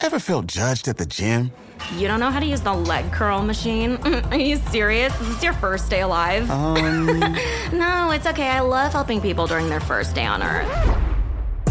Ever 0.00 0.20
felt 0.20 0.46
judged 0.46 0.86
at 0.86 0.96
the 0.96 1.04
gym? 1.06 1.50
You 1.96 2.06
don't 2.06 2.20
know 2.20 2.30
how 2.30 2.38
to 2.38 2.46
use 2.46 2.60
the 2.60 2.72
leg 2.72 3.10
curl 3.12 3.42
machine? 3.42 3.96
Are 4.30 4.38
you 4.38 4.56
serious? 4.70 5.12
Is 5.20 5.28
this 5.28 5.42
your 5.42 5.52
first 5.54 5.90
day 5.90 6.02
alive? 6.02 6.48
Um, 6.50 7.06
no, 7.72 8.10
it's 8.12 8.26
okay. 8.26 8.48
I 8.48 8.60
love 8.60 8.92
helping 8.92 9.20
people 9.20 9.48
during 9.48 9.68
their 9.68 9.80
first 9.80 10.14
day 10.14 10.24
on 10.24 10.40
Earth. 10.40 10.68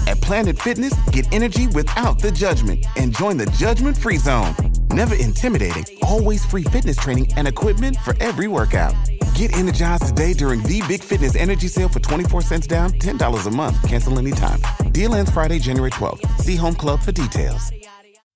at 0.08 0.20
Planet 0.20 0.60
Fitness, 0.60 0.94
get 1.12 1.26
energy 1.34 1.68
without 1.68 2.20
the 2.20 2.30
judgment 2.32 2.86
and 2.98 3.16
join 3.16 3.38
the 3.38 3.46
judgment 3.58 3.98
free 3.98 4.18
zone. 4.18 4.54
Never 4.92 5.16
intimidating, 5.16 5.86
always 6.04 6.46
free 6.46 6.64
fitness 6.64 6.98
training 6.98 7.32
and 7.38 7.48
equipment 7.48 7.96
for 8.04 8.14
every 8.20 8.48
workout. 8.50 8.94
Get 9.36 9.56
energized 9.56 10.06
today 10.06 10.34
during 10.34 10.62
the 10.64 10.84
Big 10.88 11.02
Fitness 11.02 11.36
Energy 11.38 11.70
Sale 11.70 11.90
for 11.90 12.02
24 12.02 12.42
cents 12.42 12.68
down, 12.68 12.92
$10 12.92 13.48
a 13.48 13.52
month. 13.52 13.88
Cancel 13.88 14.20
anytime. 14.20 14.60
Deal 14.92 15.16
ends 15.16 15.32
Friday, 15.32 15.60
January 15.60 15.92
12th. 15.92 16.40
See 16.40 16.56
Home 16.58 16.76
Club 16.76 17.00
for 17.02 17.12
details. 17.14 17.72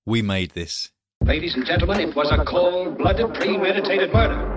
We 0.04 0.20
made 0.20 0.50
this. 0.50 0.90
Ladies 1.24 1.54
and 1.54 1.64
gentlemen, 1.64 2.00
it 2.00 2.16
was 2.16 2.28
a 2.32 2.44
cold 2.44 2.98
blooded, 2.98 3.32
premeditated 3.34 4.12
murder. 4.12 4.48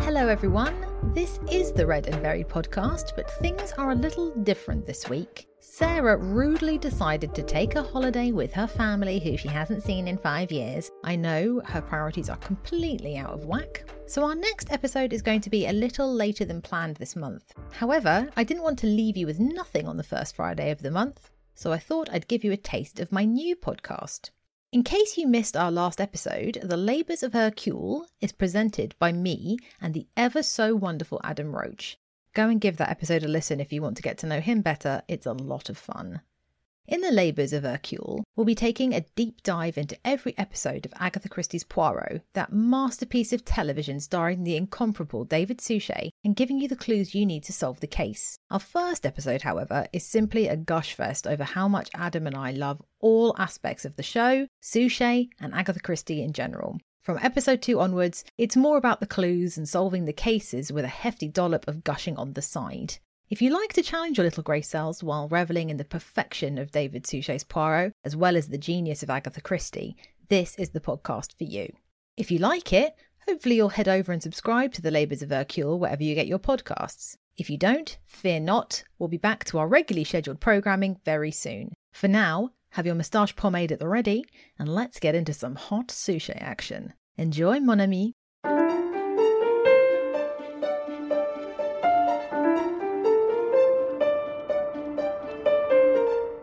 Hello, 0.00 0.26
everyone. 0.26 0.74
This 1.14 1.38
is 1.48 1.70
the 1.70 1.86
Read 1.86 2.08
and 2.08 2.20
Buried 2.20 2.48
podcast, 2.48 3.14
but 3.14 3.30
things 3.30 3.70
are 3.78 3.92
a 3.92 3.94
little 3.94 4.34
different 4.42 4.86
this 4.86 5.08
week. 5.08 5.49
Sarah 5.72 6.16
rudely 6.16 6.78
decided 6.78 7.32
to 7.32 7.44
take 7.44 7.76
a 7.76 7.82
holiday 7.84 8.32
with 8.32 8.52
her 8.52 8.66
family, 8.66 9.20
who 9.20 9.36
she 9.36 9.46
hasn't 9.46 9.84
seen 9.84 10.08
in 10.08 10.18
five 10.18 10.50
years. 10.50 10.90
I 11.04 11.14
know 11.14 11.62
her 11.64 11.80
priorities 11.80 12.28
are 12.28 12.38
completely 12.38 13.16
out 13.16 13.30
of 13.30 13.44
whack. 13.44 13.88
So, 14.06 14.24
our 14.24 14.34
next 14.34 14.72
episode 14.72 15.12
is 15.12 15.22
going 15.22 15.42
to 15.42 15.48
be 15.48 15.66
a 15.68 15.72
little 15.72 16.12
later 16.12 16.44
than 16.44 16.60
planned 16.60 16.96
this 16.96 17.14
month. 17.14 17.54
However, 17.70 18.28
I 18.36 18.42
didn't 18.42 18.64
want 18.64 18.80
to 18.80 18.88
leave 18.88 19.16
you 19.16 19.26
with 19.26 19.38
nothing 19.38 19.86
on 19.86 19.96
the 19.96 20.02
first 20.02 20.34
Friday 20.34 20.72
of 20.72 20.82
the 20.82 20.90
month, 20.90 21.30
so 21.54 21.70
I 21.70 21.78
thought 21.78 22.10
I'd 22.10 22.26
give 22.26 22.42
you 22.42 22.50
a 22.50 22.56
taste 22.56 22.98
of 22.98 23.12
my 23.12 23.24
new 23.24 23.54
podcast. 23.54 24.30
In 24.72 24.82
case 24.82 25.16
you 25.16 25.28
missed 25.28 25.56
our 25.56 25.70
last 25.70 26.00
episode, 26.00 26.58
The 26.64 26.76
Labours 26.76 27.22
of 27.22 27.32
Hercule 27.32 28.08
is 28.20 28.32
presented 28.32 28.96
by 28.98 29.12
me 29.12 29.56
and 29.80 29.94
the 29.94 30.08
ever 30.16 30.42
so 30.42 30.74
wonderful 30.74 31.20
Adam 31.22 31.54
Roach. 31.54 31.96
Go 32.32 32.48
and 32.48 32.60
give 32.60 32.76
that 32.76 32.90
episode 32.90 33.24
a 33.24 33.28
listen 33.28 33.58
if 33.58 33.72
you 33.72 33.82
want 33.82 33.96
to 33.96 34.02
get 34.02 34.18
to 34.18 34.26
know 34.26 34.40
him 34.40 34.60
better, 34.60 35.02
it's 35.08 35.26
a 35.26 35.32
lot 35.32 35.68
of 35.68 35.76
fun. 35.76 36.20
In 36.86 37.00
The 37.00 37.10
Labours 37.10 37.52
of 37.52 37.64
Hercule, 37.64 38.24
we'll 38.34 38.44
be 38.44 38.54
taking 38.54 38.92
a 38.92 39.04
deep 39.14 39.42
dive 39.42 39.76
into 39.76 39.98
every 40.04 40.36
episode 40.38 40.86
of 40.86 40.92
Agatha 40.96 41.28
Christie's 41.28 41.64
Poirot, 41.64 42.22
that 42.34 42.52
masterpiece 42.52 43.32
of 43.32 43.44
television 43.44 44.00
starring 44.00 44.44
the 44.44 44.56
incomparable 44.56 45.24
David 45.24 45.60
Suchet, 45.60 46.10
and 46.24 46.36
giving 46.36 46.58
you 46.58 46.68
the 46.68 46.76
clues 46.76 47.14
you 47.14 47.26
need 47.26 47.42
to 47.44 47.52
solve 47.52 47.80
the 47.80 47.86
case. 47.86 48.36
Our 48.50 48.60
first 48.60 49.04
episode, 49.04 49.42
however, 49.42 49.86
is 49.92 50.04
simply 50.04 50.48
a 50.48 50.56
gush 50.56 50.94
fest 50.94 51.26
over 51.26 51.44
how 51.44 51.68
much 51.68 51.90
Adam 51.94 52.26
and 52.26 52.36
I 52.36 52.52
love 52.52 52.82
all 53.00 53.34
aspects 53.38 53.84
of 53.84 53.96
the 53.96 54.02
show, 54.02 54.46
Suchet, 54.60 55.28
and 55.40 55.54
Agatha 55.54 55.80
Christie 55.80 56.22
in 56.22 56.32
general. 56.32 56.78
From 57.02 57.18
episode 57.22 57.62
2 57.62 57.80
onwards, 57.80 58.24
it's 58.36 58.56
more 58.56 58.76
about 58.76 59.00
the 59.00 59.06
clues 59.06 59.56
and 59.56 59.66
solving 59.66 60.04
the 60.04 60.12
cases 60.12 60.70
with 60.70 60.84
a 60.84 60.88
hefty 60.88 61.28
dollop 61.28 61.66
of 61.66 61.82
gushing 61.82 62.14
on 62.18 62.34
the 62.34 62.42
side. 62.42 62.98
If 63.30 63.40
you 63.40 63.48
like 63.48 63.72
to 63.72 63.82
challenge 63.82 64.18
your 64.18 64.26
little 64.26 64.42
grey 64.42 64.60
cells 64.60 65.02
while 65.02 65.26
revelling 65.26 65.70
in 65.70 65.78
the 65.78 65.84
perfection 65.84 66.58
of 66.58 66.72
David 66.72 67.06
Suchet's 67.06 67.42
Poirot, 67.42 67.94
as 68.04 68.16
well 68.16 68.36
as 68.36 68.48
the 68.48 68.58
genius 68.58 69.02
of 69.02 69.08
Agatha 69.08 69.40
Christie, 69.40 69.96
this 70.28 70.54
is 70.56 70.70
the 70.70 70.80
podcast 70.80 71.38
for 71.38 71.44
you. 71.44 71.72
If 72.18 72.30
you 72.30 72.38
like 72.38 72.70
it, 72.70 72.94
hopefully 73.26 73.56
you'll 73.56 73.70
head 73.70 73.88
over 73.88 74.12
and 74.12 74.22
subscribe 74.22 74.74
to 74.74 74.82
The 74.82 74.90
Labours 74.90 75.22
of 75.22 75.30
Hercule 75.30 75.78
wherever 75.78 76.02
you 76.02 76.14
get 76.14 76.26
your 76.26 76.38
podcasts. 76.38 77.16
If 77.38 77.48
you 77.48 77.56
don't, 77.56 77.96
fear 78.04 78.40
not, 78.40 78.84
we'll 78.98 79.08
be 79.08 79.16
back 79.16 79.44
to 79.46 79.58
our 79.58 79.68
regularly 79.68 80.04
scheduled 80.04 80.40
programming 80.40 80.98
very 81.06 81.30
soon. 81.30 81.72
For 81.92 82.08
now, 82.08 82.50
have 82.70 82.86
your 82.86 82.94
moustache 82.94 83.34
pomade 83.36 83.72
at 83.72 83.78
the 83.78 83.88
ready, 83.88 84.24
and 84.58 84.68
let's 84.68 85.00
get 85.00 85.14
into 85.14 85.32
some 85.32 85.54
hot 85.56 85.90
Suchet 85.90 86.38
action. 86.40 86.92
Enjoy, 87.16 87.60
mon 87.60 87.80
ami! 87.80 88.14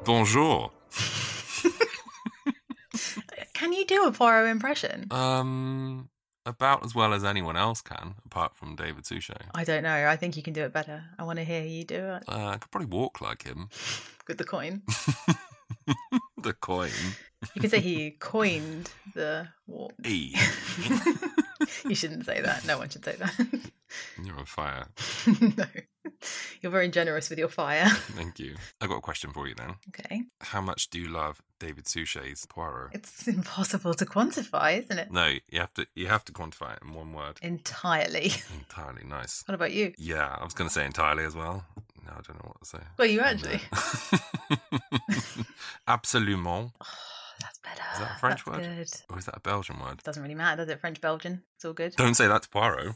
Bonjour. 0.03 0.71
Can 3.53 3.73
you 3.73 3.85
do 3.85 4.05
a 4.05 4.11
Poirot 4.11 4.49
impression? 4.49 5.07
Um, 5.11 6.09
about 6.45 6.85
as 6.85 6.95
well 6.95 7.13
as 7.13 7.25
anyone 7.25 7.57
else 7.57 7.81
can, 7.81 8.15
apart 8.25 8.55
from 8.55 8.75
David 8.77 9.05
Suchet. 9.05 9.41
I 9.53 9.65
don't 9.65 9.83
know. 9.83 10.07
I 10.07 10.15
think 10.15 10.37
you 10.37 10.43
can 10.43 10.53
do 10.53 10.63
it 10.63 10.71
better. 10.71 11.03
I 11.19 11.23
want 11.23 11.39
to 11.39 11.45
hear 11.45 11.61
you 11.63 11.83
do 11.83 11.95
it 11.95 12.23
Uh, 12.27 12.45
I 12.47 12.57
could 12.57 12.71
probably 12.71 12.87
walk 12.87 13.19
like 13.19 13.43
him. 13.43 13.67
with 14.27 14.37
the 14.37 14.45
coin. 14.45 14.83
the 16.41 16.53
coin. 16.53 16.89
You 17.53 17.61
could 17.61 17.71
say 17.71 17.79
he 17.79 18.11
coined 18.11 18.91
the. 19.13 19.47
E. 20.05 20.35
You 21.87 21.95
shouldn't 21.95 22.25
say 22.25 22.41
that. 22.41 22.65
No 22.65 22.77
one 22.77 22.89
should 22.89 23.03
say 23.03 23.15
that. 23.15 23.33
You're 24.23 24.37
on 24.37 24.45
fire. 24.45 24.87
no. 25.41 25.65
You're 26.61 26.71
very 26.71 26.89
generous 26.89 27.29
with 27.29 27.39
your 27.39 27.47
fire. 27.49 27.89
Thank 27.89 28.39
you. 28.39 28.55
I 28.81 28.87
got 28.87 28.97
a 28.97 29.01
question 29.01 29.31
for 29.31 29.47
you 29.47 29.55
then. 29.55 29.75
Okay. 29.89 30.23
How 30.41 30.61
much 30.61 30.89
do 30.89 30.99
you 30.99 31.07
love 31.07 31.41
David 31.59 31.87
Suchet's 31.87 32.45
Poirot? 32.45 32.91
It's 32.93 33.27
impossible 33.27 33.93
to 33.95 34.05
quantify, 34.05 34.79
isn't 34.79 34.97
it? 34.97 35.11
No, 35.11 35.33
you 35.49 35.59
have 35.59 35.73
to. 35.75 35.87
You 35.95 36.07
have 36.07 36.25
to 36.25 36.31
quantify 36.33 36.73
it 36.77 36.79
in 36.83 36.93
one 36.93 37.13
word. 37.13 37.37
Entirely. 37.41 38.31
Entirely 38.53 39.03
nice. 39.05 39.43
What 39.45 39.55
about 39.55 39.71
you? 39.73 39.93
Yeah, 39.97 40.37
I 40.39 40.43
was 40.43 40.53
going 40.53 40.69
to 40.69 40.73
say 40.73 40.85
entirely 40.85 41.23
as 41.25 41.35
well. 41.35 41.65
I 42.11 42.21
don't 42.21 42.43
know 42.43 42.51
what 42.53 42.59
to 42.61 42.65
say. 42.65 42.79
Well, 42.97 43.07
you 43.07 43.21
actually. 43.21 43.61
Absolument. 45.87 46.71
Oh, 46.81 46.85
that's 47.41 47.57
better. 47.59 47.83
Is 47.93 47.99
that 47.99 48.15
a 48.15 48.19
French 48.19 48.45
That's 48.45 48.57
word? 48.57 48.75
Good. 48.77 48.89
Or 49.09 49.19
is 49.19 49.25
that 49.25 49.37
a 49.37 49.39
Belgian 49.39 49.79
word? 49.79 50.03
Doesn't 50.03 50.21
really 50.21 50.35
matter, 50.35 50.63
does 50.63 50.69
it? 50.69 50.79
French, 50.79 50.99
Belgian. 51.01 51.43
It's 51.55 51.65
all 51.65 51.73
good. 51.73 51.95
Don't 51.95 52.15
say 52.15 52.27
that 52.27 52.43
to 52.43 52.49
Poirot. 52.49 52.95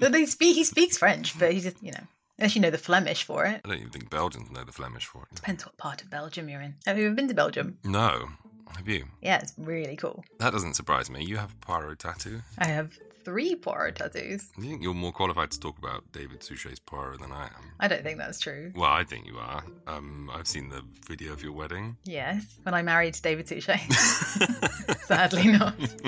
They 0.00 0.26
speak, 0.26 0.54
he 0.56 0.64
speaks 0.64 0.96
French, 0.98 1.38
but 1.38 1.52
he 1.52 1.60
just, 1.60 1.82
you 1.82 1.92
know, 1.92 2.04
unless 2.38 2.54
you 2.54 2.60
know 2.62 2.70
the 2.70 2.78
Flemish 2.78 3.24
for 3.24 3.44
it. 3.46 3.60
I 3.64 3.68
don't 3.68 3.78
even 3.78 3.90
think 3.90 4.10
Belgians 4.10 4.50
know 4.50 4.64
the 4.64 4.72
Flemish 4.72 5.06
for 5.06 5.26
it. 5.30 5.34
Depends 5.36 5.64
what 5.66 5.76
part 5.76 6.02
of 6.02 6.10
Belgium 6.10 6.48
you're 6.48 6.60
in. 6.60 6.74
Have 6.86 6.98
you 6.98 7.06
ever 7.06 7.14
been 7.14 7.28
to 7.28 7.34
Belgium? 7.34 7.78
No. 7.84 8.28
Have 8.76 8.88
you? 8.88 9.04
Yeah, 9.20 9.38
it's 9.38 9.52
really 9.56 9.96
cool. 9.96 10.24
That 10.38 10.52
doesn't 10.52 10.74
surprise 10.74 11.08
me. 11.10 11.24
You 11.24 11.36
have 11.36 11.52
a 11.52 11.64
Poirot 11.66 11.98
tattoo. 12.00 12.42
I 12.58 12.66
have 12.66 12.98
three 13.24 13.54
Poirot 13.56 13.96
tattoos. 13.96 14.50
You 14.58 14.64
think 14.64 14.82
you're 14.82 14.94
more 14.94 15.12
qualified 15.12 15.50
to 15.52 15.60
talk 15.60 15.78
about 15.78 16.04
David 16.12 16.42
Suchet's 16.42 16.78
Poirot 16.78 17.20
than 17.20 17.32
I 17.32 17.44
am? 17.44 17.72
I 17.80 17.88
don't 17.88 18.02
think 18.02 18.18
that's 18.18 18.38
true. 18.38 18.72
Well, 18.74 18.90
I 18.90 19.04
think 19.04 19.26
you 19.26 19.38
are. 19.38 19.64
Um, 19.86 20.30
I've 20.32 20.46
seen 20.46 20.68
the 20.68 20.82
video 21.06 21.32
of 21.32 21.42
your 21.42 21.52
wedding. 21.52 21.96
Yes, 22.04 22.44
when 22.62 22.74
I 22.74 22.82
married 22.82 23.18
David 23.22 23.48
Suchet. 23.48 23.80
Sadly 25.02 25.48
not. 25.48 25.74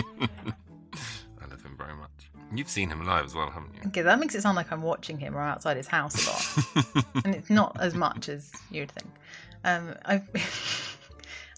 I 1.40 1.46
love 1.48 1.62
him 1.62 1.76
very 1.76 1.94
much. 1.94 2.10
You've 2.54 2.68
seen 2.68 2.90
him 2.90 3.04
live 3.06 3.24
as 3.24 3.34
well, 3.34 3.50
haven't 3.50 3.74
you? 3.74 3.88
Okay, 3.88 4.02
that 4.02 4.18
makes 4.20 4.34
it 4.34 4.42
sound 4.42 4.56
like 4.56 4.70
I'm 4.70 4.82
watching 4.82 5.18
him 5.18 5.36
or 5.36 5.40
outside 5.40 5.76
his 5.76 5.88
house 5.88 6.26
a 6.26 6.30
lot, 6.30 7.24
and 7.24 7.34
it's 7.34 7.50
not 7.50 7.76
as 7.80 7.94
much 7.94 8.28
as 8.28 8.52
you'd 8.70 8.92
think. 8.92 9.10
Um, 9.64 9.94
I've 10.04 10.28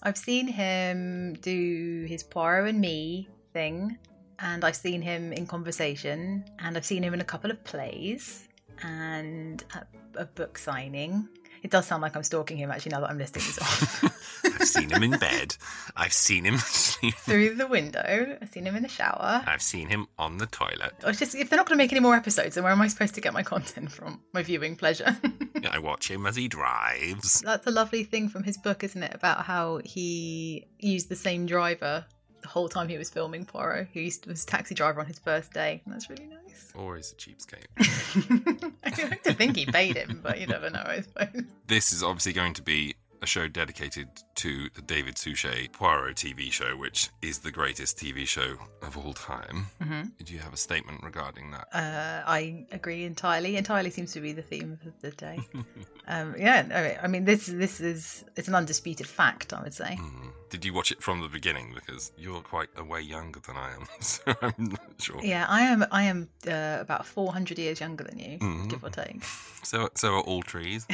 I've 0.03 0.17
seen 0.17 0.47
him 0.49 1.35
do 1.35 2.07
his 2.09 2.23
Poirot 2.23 2.71
and 2.71 2.81
Me 2.81 3.29
thing, 3.53 3.99
and 4.39 4.65
I've 4.65 4.77
seen 4.77 5.03
him 5.03 5.33
in 5.33 5.47
conversation, 5.47 6.45
and 6.59 6.77
I've 6.77 6.85
seen 6.85 7.03
him 7.03 7.15
in 7.15 7.21
a 7.21 7.25
couple 7.25 7.51
of 7.51 7.63
plays 7.65 8.49
and 8.83 9.65
at 9.75 9.89
a 10.17 10.25
book 10.25 10.59
signing. 10.59 11.29
It 11.63 11.71
does 11.73 11.87
sound 11.87 12.03
like 12.03 12.15
I'm 12.15 12.23
stalking 12.23 12.57
him 12.57 12.71
actually 12.71 12.91
now 12.91 13.01
that 13.01 13.11
I'm 13.11 13.19
listing 13.19 13.43
this 13.43 13.59
off. 13.59 14.45
I've 14.45 14.69
seen 14.69 14.91
him 14.91 15.03
in 15.03 15.19
bed. 15.19 15.57
I've 15.97 16.13
seen 16.13 16.45
him. 16.45 16.59
Through 16.59 17.57
the 17.57 17.67
window, 17.67 18.39
I've 18.41 18.49
seen 18.49 18.65
him 18.65 18.77
in 18.77 18.83
the 18.83 18.89
shower. 18.89 19.43
I've 19.47 19.63
seen 19.63 19.89
him 19.89 20.07
on 20.19 20.39
the 20.39 20.47
toilet. 20.47 20.95
Oh, 21.03 21.07
I 21.07 21.09
was 21.09 21.19
just 21.19 21.35
if 21.35 21.51
they're 21.51 21.57
not 21.57 21.67
going 21.67 21.77
to 21.77 21.83
make 21.83 21.93
any 21.93 22.01
more 22.01 22.15
episodes, 22.15 22.55
then 22.55 22.65
where 22.65 22.73
am 22.73 22.81
I 22.81 22.89
supposed 22.89 23.15
to 23.17 23.21
get 23.21 23.33
my 23.33 23.43
content 23.43 23.91
from? 23.91 24.21
My 24.33 24.43
viewing 24.43 24.77
pleasure. 24.77 25.17
I 25.71 25.79
watch 25.81 26.11
him 26.11 26.27
as 26.27 26.37
he 26.37 26.47
drives. 26.47 27.41
That's 27.41 27.67
a 27.67 27.73
lovely 27.73 28.05
thing 28.05 28.29
from 28.29 28.45
his 28.45 28.57
book, 28.57 28.85
isn't 28.85 29.03
it? 29.03 29.15
About 29.15 29.45
how 29.45 29.81
he 29.85 30.69
used 30.79 31.09
the 31.09 31.17
same 31.17 31.47
driver 31.47 32.07
the 32.43 32.49
whole 32.49 32.69
time 32.69 32.89
he 32.89 32.99
was 32.99 33.11
filming 33.11 33.45
Poirot, 33.45 33.89
He 33.93 34.03
used, 34.03 34.25
to 34.25 34.31
was 34.31 34.45
taxi 34.45 34.75
driver 34.75 35.01
on 35.01 35.07
his 35.07 35.19
first 35.19 35.53
day. 35.53 35.81
And 35.85 35.95
that's 35.95 36.09
really 36.09 36.27
nice. 36.27 36.73
Or 36.75 36.97
he's 36.97 37.13
a 37.13 37.17
cheapskate. 37.17 38.73
I 38.85 39.09
like 39.09 39.23
to 39.25 39.35
think 39.35 39.57
he 39.57 39.67
paid 39.67 39.97
him, 39.97 40.21
but 40.23 40.41
you 40.41 40.47
never 40.47 40.71
know, 40.71 40.83
I 40.85 41.01
suppose. 41.01 41.45
This 41.67 41.93
is 41.93 42.03
obviously 42.03 42.33
going 42.33 42.55
to 42.55 42.63
be 42.63 42.95
a 43.23 43.27
show 43.27 43.49
dedicated 43.49 44.09
to 44.39 44.71
the 44.75 44.83
David 44.83 45.19
Suchet 45.19 45.73
Poirot 45.73 46.17
TV 46.17 46.53
show, 46.53 46.77
which 46.77 47.11
is 47.21 47.41
the 47.41 47.51
greatest 47.51 47.99
TV 47.99 48.27
show 48.27 48.57
of 48.83 48.97
all 48.97 49.13
time. 49.13 49.67
Mm-hmm. 49.83 50.03
Do 50.25 50.33
you 50.33 50.39
have 50.39 50.53
a 50.53 50.57
statement 50.57 51.03
regarding 51.03 51.51
that? 51.51 51.67
Uh, 51.73 52.23
I 52.25 52.65
agree 52.71 53.05
entirely. 53.05 53.57
Entirely 53.57 53.91
seems 53.91 54.13
to 54.13 54.21
be 54.21 54.33
the 54.33 54.43
theme 54.43 54.79
of 54.87 55.01
the 55.01 55.11
day. 55.11 55.41
um, 56.07 56.37
yeah, 56.39 56.99
I 57.03 57.09
mean, 57.09 57.25
this 57.25 57.47
this 57.47 57.81
is 57.81 58.25
it's 58.37 58.47
an 58.47 58.55
undisputed 58.55 59.09
fact. 59.09 59.53
I 59.53 59.61
would 59.61 59.75
say. 59.75 59.99
Mm. 60.01 60.31
Did 60.51 60.65
you 60.65 60.73
watch 60.73 60.93
it 60.93 61.03
from 61.03 61.21
the 61.21 61.29
beginning? 61.29 61.75
Because 61.75 62.13
you're 62.17 62.41
quite 62.41 62.69
a 62.77 62.85
way 62.85 63.01
younger 63.01 63.41
than 63.41 63.57
I 63.57 63.75
am, 63.75 63.87
so 64.01 64.23
I'm 64.41 64.55
not 64.59 65.01
sure. 65.01 65.21
Yeah, 65.21 65.47
I 65.49 65.63
am. 65.63 65.85
I 65.91 66.05
am 66.05 66.29
uh, 66.47 66.79
about 66.81 67.07
four 67.07 67.33
hundred 67.33 67.59
years 67.59 67.81
younger 67.81 68.05
than 68.05 68.21
you, 68.21 68.39
mm-hmm. 68.39 68.69
give 68.69 68.85
or 68.85 68.91
take. 68.91 69.23
So, 69.65 69.91
so 69.95 70.15
are 70.15 70.21
all 70.21 70.41
trees. 70.43 70.87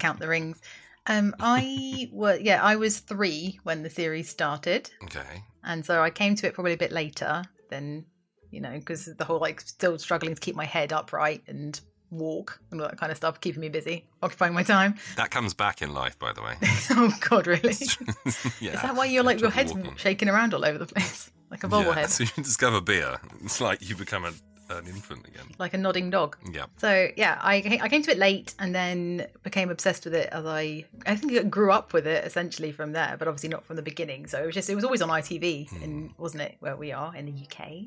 Count 0.00 0.18
the 0.18 0.28
rings. 0.28 0.60
Um, 1.06 1.34
I 1.40 2.08
was 2.12 2.40
yeah, 2.40 2.62
I 2.62 2.76
was 2.76 3.00
three 3.00 3.58
when 3.64 3.82
the 3.82 3.90
series 3.90 4.28
started. 4.28 4.90
Okay. 5.04 5.44
And 5.64 5.84
so 5.84 6.02
I 6.02 6.10
came 6.10 6.34
to 6.36 6.46
it 6.46 6.54
probably 6.54 6.72
a 6.72 6.76
bit 6.76 6.92
later 6.92 7.42
than 7.70 8.04
you 8.50 8.60
know 8.60 8.78
because 8.78 9.06
the 9.06 9.24
whole 9.24 9.40
like 9.40 9.60
still 9.60 9.98
struggling 9.98 10.34
to 10.34 10.40
keep 10.40 10.54
my 10.54 10.64
head 10.64 10.92
upright 10.92 11.42
and 11.46 11.80
walk 12.10 12.60
and 12.70 12.80
all 12.80 12.88
that 12.88 12.98
kind 12.98 13.10
of 13.10 13.16
stuff, 13.16 13.40
keeping 13.40 13.60
me 13.60 13.68
busy, 13.68 14.04
occupying 14.22 14.52
my 14.52 14.62
time. 14.62 14.94
That 15.16 15.30
comes 15.30 15.54
back 15.54 15.82
in 15.82 15.94
life, 15.94 16.18
by 16.18 16.32
the 16.32 16.42
way. 16.42 16.54
oh 16.90 17.12
God, 17.28 17.46
really? 17.46 17.70
yeah, 18.60 18.72
Is 18.72 18.82
that 18.82 18.94
why 18.94 19.06
you're 19.06 19.24
like 19.24 19.40
your 19.40 19.50
head's 19.50 19.72
walking. 19.72 19.96
shaking 19.96 20.28
around 20.28 20.54
all 20.54 20.64
over 20.64 20.78
the 20.78 20.86
place, 20.86 21.30
like 21.50 21.64
a 21.64 21.68
bobblehead? 21.68 21.96
Yeah, 21.96 22.06
so 22.06 22.24
you 22.24 22.42
discover 22.44 22.80
beer, 22.80 23.18
it's 23.42 23.60
like 23.60 23.88
you 23.88 23.96
become 23.96 24.24
a 24.24 24.32
an 24.78 24.86
infant 24.86 25.26
again. 25.26 25.46
Like 25.58 25.74
a 25.74 25.78
nodding 25.78 26.10
dog. 26.10 26.36
Yeah. 26.52 26.66
So 26.78 27.08
yeah, 27.16 27.38
I 27.40 27.78
I 27.82 27.88
came 27.88 28.02
to 28.02 28.10
it 28.10 28.18
late 28.18 28.54
and 28.58 28.74
then 28.74 29.26
became 29.42 29.70
obsessed 29.70 30.04
with 30.04 30.14
it 30.14 30.28
as 30.32 30.46
I 30.46 30.84
I 31.06 31.16
think 31.16 31.32
I 31.32 31.42
grew 31.42 31.72
up 31.72 31.92
with 31.92 32.06
it 32.06 32.24
essentially 32.24 32.72
from 32.72 32.92
there, 32.92 33.16
but 33.18 33.28
obviously 33.28 33.48
not 33.48 33.64
from 33.64 33.76
the 33.76 33.82
beginning. 33.82 34.26
So 34.26 34.42
it 34.42 34.46
was 34.46 34.54
just 34.54 34.70
it 34.70 34.74
was 34.74 34.84
always 34.84 35.02
on 35.02 35.08
ITV, 35.08 35.70
hmm. 35.70 35.82
and 35.82 36.10
wasn't 36.18 36.42
it 36.42 36.56
where 36.60 36.76
we 36.76 36.92
are 36.92 37.14
in 37.14 37.26
the 37.26 37.32
UK? 37.32 37.84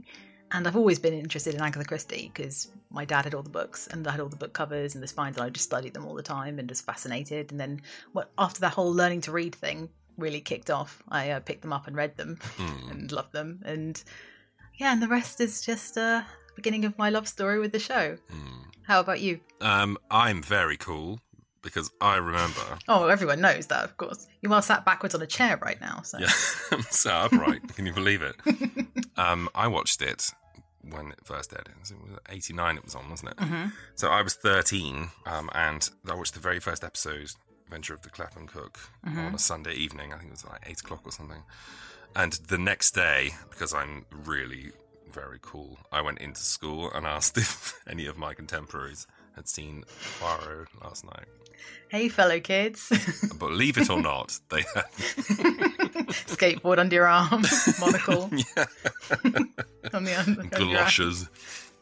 And 0.51 0.67
I've 0.67 0.75
always 0.75 0.99
been 0.99 1.13
interested 1.13 1.55
in 1.55 1.61
Agatha 1.61 1.85
Christie 1.85 2.31
because 2.33 2.69
my 2.91 3.03
dad 3.03 3.25
had 3.25 3.33
all 3.33 3.41
the 3.41 3.49
books 3.49 3.87
and 3.87 4.07
I 4.07 4.11
had 4.11 4.19
all 4.19 4.29
the 4.29 4.35
book 4.35 4.53
covers 4.53 4.93
and 4.93 5.03
the 5.03 5.07
spines, 5.07 5.37
and 5.37 5.45
I 5.45 5.49
just 5.49 5.65
studied 5.65 5.93
them 5.93 6.05
all 6.05 6.13
the 6.13 6.23
time 6.23 6.59
and 6.59 6.69
just 6.69 6.85
fascinated. 6.85 7.51
And 7.51 7.59
then 7.59 7.81
what 8.13 8.31
after 8.37 8.61
that 8.61 8.73
whole 8.73 8.93
learning 8.93 9.21
to 9.21 9.31
read 9.31 9.55
thing 9.55 9.89
really 10.17 10.41
kicked 10.41 10.69
off, 10.69 11.03
I 11.09 11.31
uh, 11.31 11.39
picked 11.39 11.61
them 11.61 11.73
up 11.73 11.87
and 11.87 11.95
read 11.95 12.17
them 12.17 12.37
mm. 12.57 12.91
and 12.91 13.11
loved 13.11 13.33
them. 13.33 13.61
And 13.65 14.01
yeah, 14.75 14.93
and 14.93 15.01
the 15.01 15.07
rest 15.07 15.41
is 15.41 15.61
just 15.61 15.97
uh, 15.97 16.23
beginning 16.55 16.85
of 16.85 16.97
my 16.97 17.09
love 17.09 17.27
story 17.27 17.59
with 17.59 17.71
the 17.71 17.79
show. 17.79 18.17
Mm. 18.31 18.65
How 18.83 18.99
about 18.99 19.21
you? 19.21 19.39
Um, 19.61 19.97
I'm 20.11 20.41
very 20.41 20.77
cool 20.77 21.19
because 21.61 21.91
I 21.99 22.17
remember. 22.17 22.77
Oh, 22.87 23.07
everyone 23.07 23.41
knows 23.41 23.67
that, 23.67 23.83
of 23.83 23.97
course. 23.97 24.27
You 24.41 24.53
are 24.53 24.61
sat 24.61 24.85
backwards 24.85 25.15
on 25.15 25.21
a 25.21 25.27
chair 25.27 25.57
right 25.61 25.81
now. 25.81 26.01
So. 26.03 26.19
Yeah, 26.19 26.29
I'm 26.71 26.83
sat 26.83 27.33
upright. 27.33 27.75
Can 27.75 27.85
you 27.85 27.93
believe 27.93 28.21
it? 28.21 28.35
um, 29.17 29.49
I 29.55 29.67
watched 29.67 30.01
it 30.01 30.31
when 30.89 31.11
it 31.11 31.19
first 31.23 31.51
aired. 31.53 31.67
It 31.67 31.79
was 31.79 31.93
89 32.29 32.77
it 32.77 32.85
was 32.85 32.95
on, 32.95 33.09
wasn't 33.09 33.31
it? 33.31 33.37
Mm-hmm. 33.37 33.69
So 33.95 34.09
I 34.09 34.21
was 34.21 34.35
13 34.35 35.09
um, 35.25 35.49
and 35.53 35.89
I 36.09 36.13
watched 36.13 36.35
the 36.35 36.39
very 36.39 36.59
first 36.59 36.83
episode, 36.83 37.31
Adventure 37.65 37.95
of 37.95 38.03
the 38.03 38.09
Clapham 38.09 38.47
Cook, 38.47 38.79
mm-hmm. 39.05 39.19
on 39.19 39.35
a 39.35 39.39
Sunday 39.39 39.73
evening. 39.73 40.13
I 40.13 40.17
think 40.17 40.29
it 40.29 40.33
was 40.33 40.45
like 40.45 40.61
8 40.65 40.79
o'clock 40.81 41.01
or 41.05 41.11
something. 41.11 41.41
And 42.15 42.33
the 42.33 42.57
next 42.59 42.91
day, 42.91 43.31
because 43.49 43.73
I'm 43.73 44.05
really 44.11 44.71
very 45.15 45.39
cool, 45.41 45.79
I 45.91 46.01
went 46.01 46.19
into 46.19 46.41
school 46.41 46.91
and 46.93 47.05
asked 47.05 47.37
if 47.45 47.79
any 47.89 48.05
of 48.05 48.17
my 48.17 48.33
contemporaries 48.33 49.07
had 49.35 49.47
seen 49.47 49.83
Poirot 50.19 50.67
last 50.83 51.05
night. 51.05 51.25
Hey, 51.87 52.09
fellow 52.09 52.39
kids. 52.39 52.91
believe 53.39 53.77
it 53.77 53.89
or 53.89 54.01
not, 54.01 54.37
they 54.49 54.63
had 54.75 54.85
skateboard 56.27 56.77
under 56.79 56.95
your 56.95 57.07
arm, 57.07 57.43
monocle. 57.79 58.29
on 59.93 60.03
the 60.03 60.15
under, 60.15 60.43
galoshes 60.49 61.29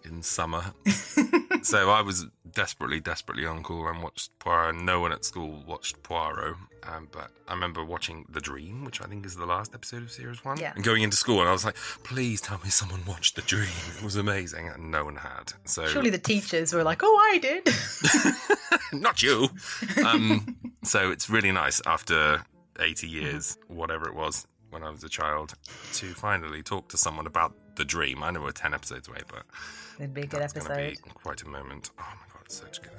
in 0.06 0.22
summer. 0.22 0.74
so 1.62 1.90
I 1.90 2.02
was 2.02 2.26
desperately, 2.52 3.00
desperately 3.00 3.44
uncool 3.44 3.90
and 3.90 4.04
watched 4.04 4.38
Poirot. 4.40 4.76
No 4.76 5.00
one 5.00 5.12
at 5.12 5.26
school 5.26 5.64
watched 5.66 6.02
Poirot. 6.04 6.56
Um, 6.86 7.08
but 7.12 7.32
I 7.48 7.54
remember 7.54 7.84
watching 7.86 8.26
The 8.30 8.42
Dream, 8.42 8.84
which 8.84 9.02
I 9.02 9.06
think 9.06 9.26
is 9.26 9.36
the 9.36 9.46
last 9.46 9.74
episode 9.74 10.04
of 10.04 10.12
series 10.12 10.44
one. 10.44 10.58
Yeah. 10.58 10.74
And 10.76 10.84
going 10.84 11.02
into 11.04 11.16
school, 11.16 11.40
and 11.40 11.48
I 11.48 11.54
was 11.54 11.64
like, 11.64 11.76
please 12.04 12.42
tell 12.42 12.60
me 12.64 12.70
someone 12.70 13.06
watched 13.06 13.36
The 13.36 13.42
Dream. 13.44 13.70
It 13.98 14.04
was 14.04 14.16
amazing. 14.16 14.68
And 14.68 14.92
no 14.92 15.06
one 15.06 15.16
had. 15.16 15.54
So 15.66 15.86
Surely 15.88 16.10
the 16.10 16.18
teachers 16.18 16.74
were 16.74 16.84
like, 16.84 17.02
oh, 17.04 17.30
I 17.32 17.38
did. 17.38 17.70
Not 19.02 19.24
you. 19.24 19.50
Um, 20.06 20.58
so 20.84 21.12
it's 21.12 21.30
really 21.30 21.52
nice 21.52 21.82
after 21.86 22.44
80 22.80 23.08
years, 23.08 23.58
whatever 23.68 24.08
it 24.08 24.16
was, 24.16 24.46
when 24.70 24.84
I 24.84 24.90
was 24.90 25.04
a 25.04 25.10
child, 25.10 25.54
to 25.94 26.08
finally 26.08 26.62
talk 26.62 26.90
to 26.90 26.98
someone 26.98 27.26
about 27.26 27.54
The 27.76 27.86
Dream. 27.86 28.24
I 28.24 28.32
know 28.32 28.42
we're 28.42 28.52
10 28.52 28.74
episodes 28.74 29.08
away, 29.08 29.22
but. 29.28 29.44
It'd 29.98 30.14
be 30.14 30.22
a 30.22 30.28
good 30.28 30.42
episode. 30.42 30.76
Be 30.76 30.98
quite 31.14 31.42
a 31.42 31.48
moment. 31.48 31.92
Oh 32.00 32.04
my 32.04 32.34
god, 32.34 32.44
it's 32.46 32.56
such 32.56 32.82
good. 32.82 32.92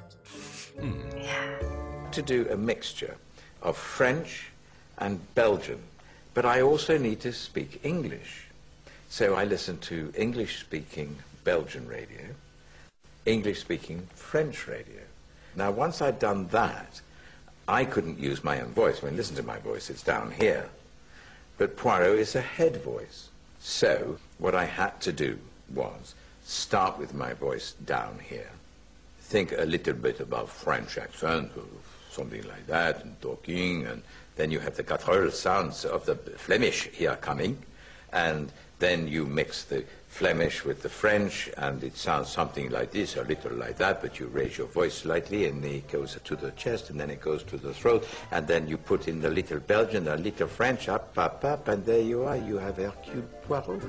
Hmm. 0.81 1.17
Yeah. 1.17 2.11
To 2.11 2.23
do 2.23 2.47
a 2.51 2.57
mixture 2.57 3.17
of 3.63 3.77
French 3.77 4.51
and 4.99 5.21
Belgian, 5.35 5.81
but 6.35 6.45
I 6.45 6.63
also 6.63 6.99
need 6.99 7.21
to 7.21 7.33
speak 7.33 7.81
English. 7.85 8.47
So 9.09 9.35
I 9.35 9.45
listen 9.45 9.79
to 9.79 10.13
English 10.17 10.61
speaking 10.61 11.17
Belgian 11.45 11.87
radio, 11.87 12.23
English 13.27 13.61
speaking 13.61 14.09
French 14.15 14.67
radio. 14.67 15.01
Now, 15.57 15.71
once 15.71 16.03
I'd 16.03 16.19
done 16.19 16.49
that, 16.49 17.01
I 17.69 17.85
couldn't 17.85 18.19
use 18.19 18.43
my 18.43 18.61
own 18.61 18.73
voice. 18.73 19.03
I 19.03 19.07
mean, 19.07 19.17
listen 19.17 19.37
to 19.37 19.43
my 19.43 19.59
voice, 19.59 19.89
it's 19.89 20.03
down 20.03 20.33
here. 20.33 20.69
But 21.59 21.77
Poirot 21.77 22.19
is 22.19 22.35
a 22.35 22.41
head 22.41 22.83
voice. 22.83 23.31
So, 23.61 24.19
what 24.39 24.55
I 24.55 24.65
had 24.65 25.01
to 25.03 25.13
do 25.13 25.39
was 25.73 26.15
start 26.45 26.99
with 26.99 27.15
my 27.15 27.33
voice 27.33 27.73
down 27.85 28.19
here, 28.19 28.51
think 29.21 29.53
a 29.53 29.65
little 29.65 29.95
bit 29.95 30.21
about 30.21 30.49
French 30.49 30.99
accent, 30.99 31.51
or 31.57 31.65
something 32.11 32.47
like 32.47 32.67
that, 32.67 33.05
and 33.05 33.21
talking, 33.21 33.87
and 33.87 34.03
then 34.37 34.51
you 34.51 34.59
have 34.61 34.77
the 34.77 34.83
guttural 34.83 35.31
sounds 35.31 35.85
of 35.85 36.05
the 36.07 36.17
Flemish 36.17 36.89
here 36.89 37.17
coming, 37.17 37.59
and 38.13 38.53
then 38.79 39.09
you 39.09 39.25
mix 39.25 39.65
the 39.65 39.85
Flemish 40.15 40.65
with 40.65 40.81
the 40.81 40.89
French, 40.89 41.51
and 41.57 41.83
it 41.83 41.97
sounds 41.97 42.29
something 42.29 42.71
like 42.71 42.93
this, 42.93 43.17
a 43.17 43.23
little 43.23 43.51
like 43.51 43.77
that, 43.79 44.01
but 44.01 44.21
you 44.21 44.29
raise 44.29 44.57
your 44.57 44.69
voice 44.69 44.99
slightly, 44.99 45.47
and 45.47 45.65
it 45.65 45.91
goes 45.91 46.17
to 46.23 46.37
the 46.37 46.53
chest, 46.53 46.91
and 46.91 47.01
then 47.01 47.11
it 47.11 47.21
goes 47.21 47.43
to 47.43 47.57
the 47.57 47.75
throat, 47.75 48.07
and 48.31 48.47
then 48.47 48.69
you 48.69 48.77
put 48.77 49.09
in 49.09 49.21
the 49.21 49.29
little 49.29 49.59
Belgian, 49.59 50.07
a 50.07 50.15
little 50.17 50.47
French, 50.47 50.89
up, 50.89 51.19
up, 51.19 51.45
up, 51.45 51.67
and 51.67 51.85
there 51.85 52.01
you 52.01 52.23
are, 52.23 52.37
you 52.37 52.59
have 52.59 52.77
Hercule 52.77 53.25
Poirot. 53.43 53.83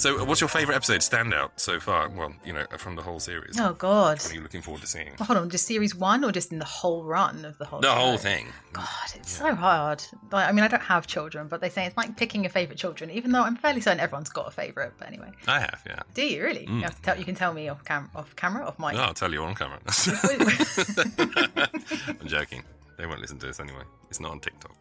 So, 0.00 0.24
what's 0.24 0.40
your 0.40 0.48
favourite 0.48 0.76
episode 0.76 1.02
standout 1.02 1.50
so 1.56 1.78
far? 1.78 2.08
Well, 2.08 2.32
you 2.42 2.54
know, 2.54 2.64
from 2.78 2.96
the 2.96 3.02
whole 3.02 3.20
series. 3.20 3.60
Oh 3.60 3.74
God! 3.74 4.16
What 4.16 4.30
are 4.30 4.34
you 4.34 4.40
looking 4.40 4.62
forward 4.62 4.80
to 4.80 4.86
seeing? 4.86 5.10
Well, 5.18 5.26
hold 5.26 5.38
on, 5.38 5.50
just 5.50 5.66
series 5.66 5.94
one, 5.94 6.24
or 6.24 6.32
just 6.32 6.52
in 6.52 6.58
the 6.58 6.64
whole 6.64 7.04
run 7.04 7.44
of 7.44 7.58
the 7.58 7.66
whole? 7.66 7.82
Thing? 7.82 7.90
The 7.90 7.94
show? 7.94 8.00
whole 8.00 8.16
thing. 8.16 8.46
God, 8.72 8.86
it's 9.14 9.38
yeah. 9.38 9.50
so 9.50 9.54
hard. 9.54 10.02
Like, 10.32 10.48
I 10.48 10.52
mean, 10.52 10.64
I 10.64 10.68
don't 10.68 10.80
have 10.80 11.06
children, 11.06 11.48
but 11.48 11.60
they 11.60 11.68
say 11.68 11.84
it's 11.84 11.98
like 11.98 12.16
picking 12.16 12.44
your 12.44 12.50
favourite 12.50 12.78
children. 12.78 13.10
Even 13.10 13.32
though 13.32 13.42
I'm 13.42 13.56
fairly 13.56 13.82
certain 13.82 14.00
everyone's 14.00 14.30
got 14.30 14.48
a 14.48 14.50
favourite. 14.50 14.92
But 14.98 15.08
anyway, 15.08 15.32
I 15.46 15.60
have, 15.60 15.82
yeah. 15.86 16.00
Do 16.14 16.26
you 16.26 16.44
really? 16.44 16.64
Mm. 16.64 16.80
You, 16.80 16.88
tell, 17.02 17.18
you, 17.18 17.26
can 17.26 17.34
tell 17.34 17.52
me 17.52 17.68
off, 17.68 17.84
cam- 17.84 18.08
off 18.16 18.34
camera, 18.36 18.64
off 18.64 18.78
mic. 18.78 18.94
No, 18.94 19.02
I'll 19.02 19.12
tell 19.12 19.30
you 19.30 19.42
on 19.42 19.54
camera. 19.54 19.80
I'm 22.20 22.26
joking. 22.26 22.62
They 23.00 23.06
won't 23.06 23.22
listen 23.22 23.38
to 23.38 23.46
this 23.46 23.60
anyway. 23.60 23.84
It's 24.10 24.20
not 24.20 24.32
on 24.32 24.40
TikTok. 24.40 24.76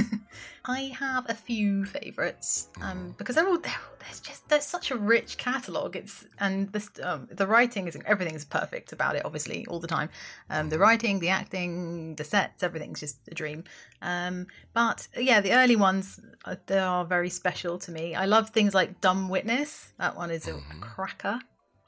I 0.64 0.94
have 0.98 1.28
a 1.28 1.34
few 1.34 1.84
favourites 1.84 2.68
um, 2.80 3.14
because 3.18 3.34
they're 3.34 3.46
all, 3.46 3.58
they're, 3.58 3.74
there's 4.00 4.20
just 4.20 4.48
there's 4.48 4.64
such 4.64 4.90
a 4.90 4.96
rich 4.96 5.36
catalogue. 5.36 5.94
It's 5.94 6.24
and 6.38 6.72
this 6.72 6.88
um, 7.02 7.28
the 7.30 7.46
writing 7.46 7.86
is 7.86 7.98
everything 8.06 8.34
is 8.34 8.46
perfect 8.46 8.92
about 8.92 9.16
it. 9.16 9.22
Obviously, 9.26 9.66
all 9.66 9.80
the 9.80 9.86
time, 9.86 10.08
um, 10.48 10.70
the 10.70 10.78
writing, 10.78 11.18
the 11.18 11.28
acting, 11.28 12.14
the 12.14 12.24
sets, 12.24 12.62
everything's 12.62 13.00
just 13.00 13.18
a 13.30 13.34
dream. 13.34 13.64
Um, 14.00 14.46
but 14.72 15.08
yeah, 15.14 15.42
the 15.42 15.52
early 15.52 15.76
ones 15.76 16.18
uh, 16.46 16.56
they 16.68 16.78
are 16.78 17.04
very 17.04 17.28
special 17.28 17.78
to 17.80 17.90
me. 17.90 18.14
I 18.14 18.24
love 18.24 18.48
things 18.48 18.72
like 18.72 19.02
Dumb 19.02 19.28
Witness. 19.28 19.92
That 19.98 20.16
one 20.16 20.30
is 20.30 20.48
a 20.48 20.52
mm-hmm. 20.52 20.80
cracker. 20.80 21.40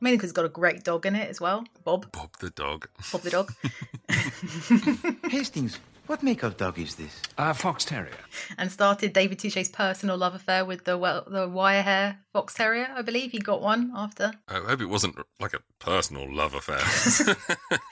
Mainly 0.03 0.17
because 0.17 0.31
it's 0.31 0.37
got 0.37 0.47
a 0.47 0.51
great 0.51 0.83
dog 0.83 1.05
in 1.05 1.15
it 1.15 1.29
as 1.29 1.41
well, 1.41 1.65
Bob. 1.85 2.11
Bob 2.13 2.31
the 2.39 2.51
dog. 2.51 2.89
Bob 3.13 3.21
the 3.23 3.31
dog. 3.31 3.53
Hastings, 5.30 5.78
what 6.06 6.23
make 6.23 6.42
of 6.42 6.56
dog 6.56 6.78
is 6.78 6.97
this? 6.97 7.20
A 7.38 7.54
fox 7.54 7.85
terrier. 7.85 8.11
And 8.59 8.73
started 8.73 9.12
David 9.12 9.40
Suchet's 9.40 9.68
personal 9.68 10.16
love 10.16 10.35
affair 10.35 10.64
with 10.64 10.85
the 10.85 10.99
well, 10.99 11.25
the 11.26 11.47
wire 11.47 11.82
hair 11.82 12.18
fox 12.32 12.54
terrier. 12.54 12.88
I 12.94 13.02
believe 13.02 13.30
he 13.32 13.38
got 13.38 13.62
one 13.62 13.92
after. 13.94 14.32
I 14.49 14.54
hope 14.54 14.80
it 14.80 14.87
wasn't 14.87 15.18
like 15.38 15.54
a 15.54 15.61
personal 15.78 16.32
love 16.35 16.54
affair. 16.54 17.37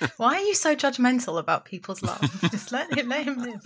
Why 0.17 0.35
are 0.37 0.41
you 0.43 0.55
so 0.55 0.75
judgmental 0.75 1.39
about 1.39 1.65
people's 1.65 2.03
love? 2.03 2.21
Just 2.51 2.73
let 2.73 2.93
him 2.99 3.09
let 3.09 3.25
him 3.25 3.39
live. 3.41 3.63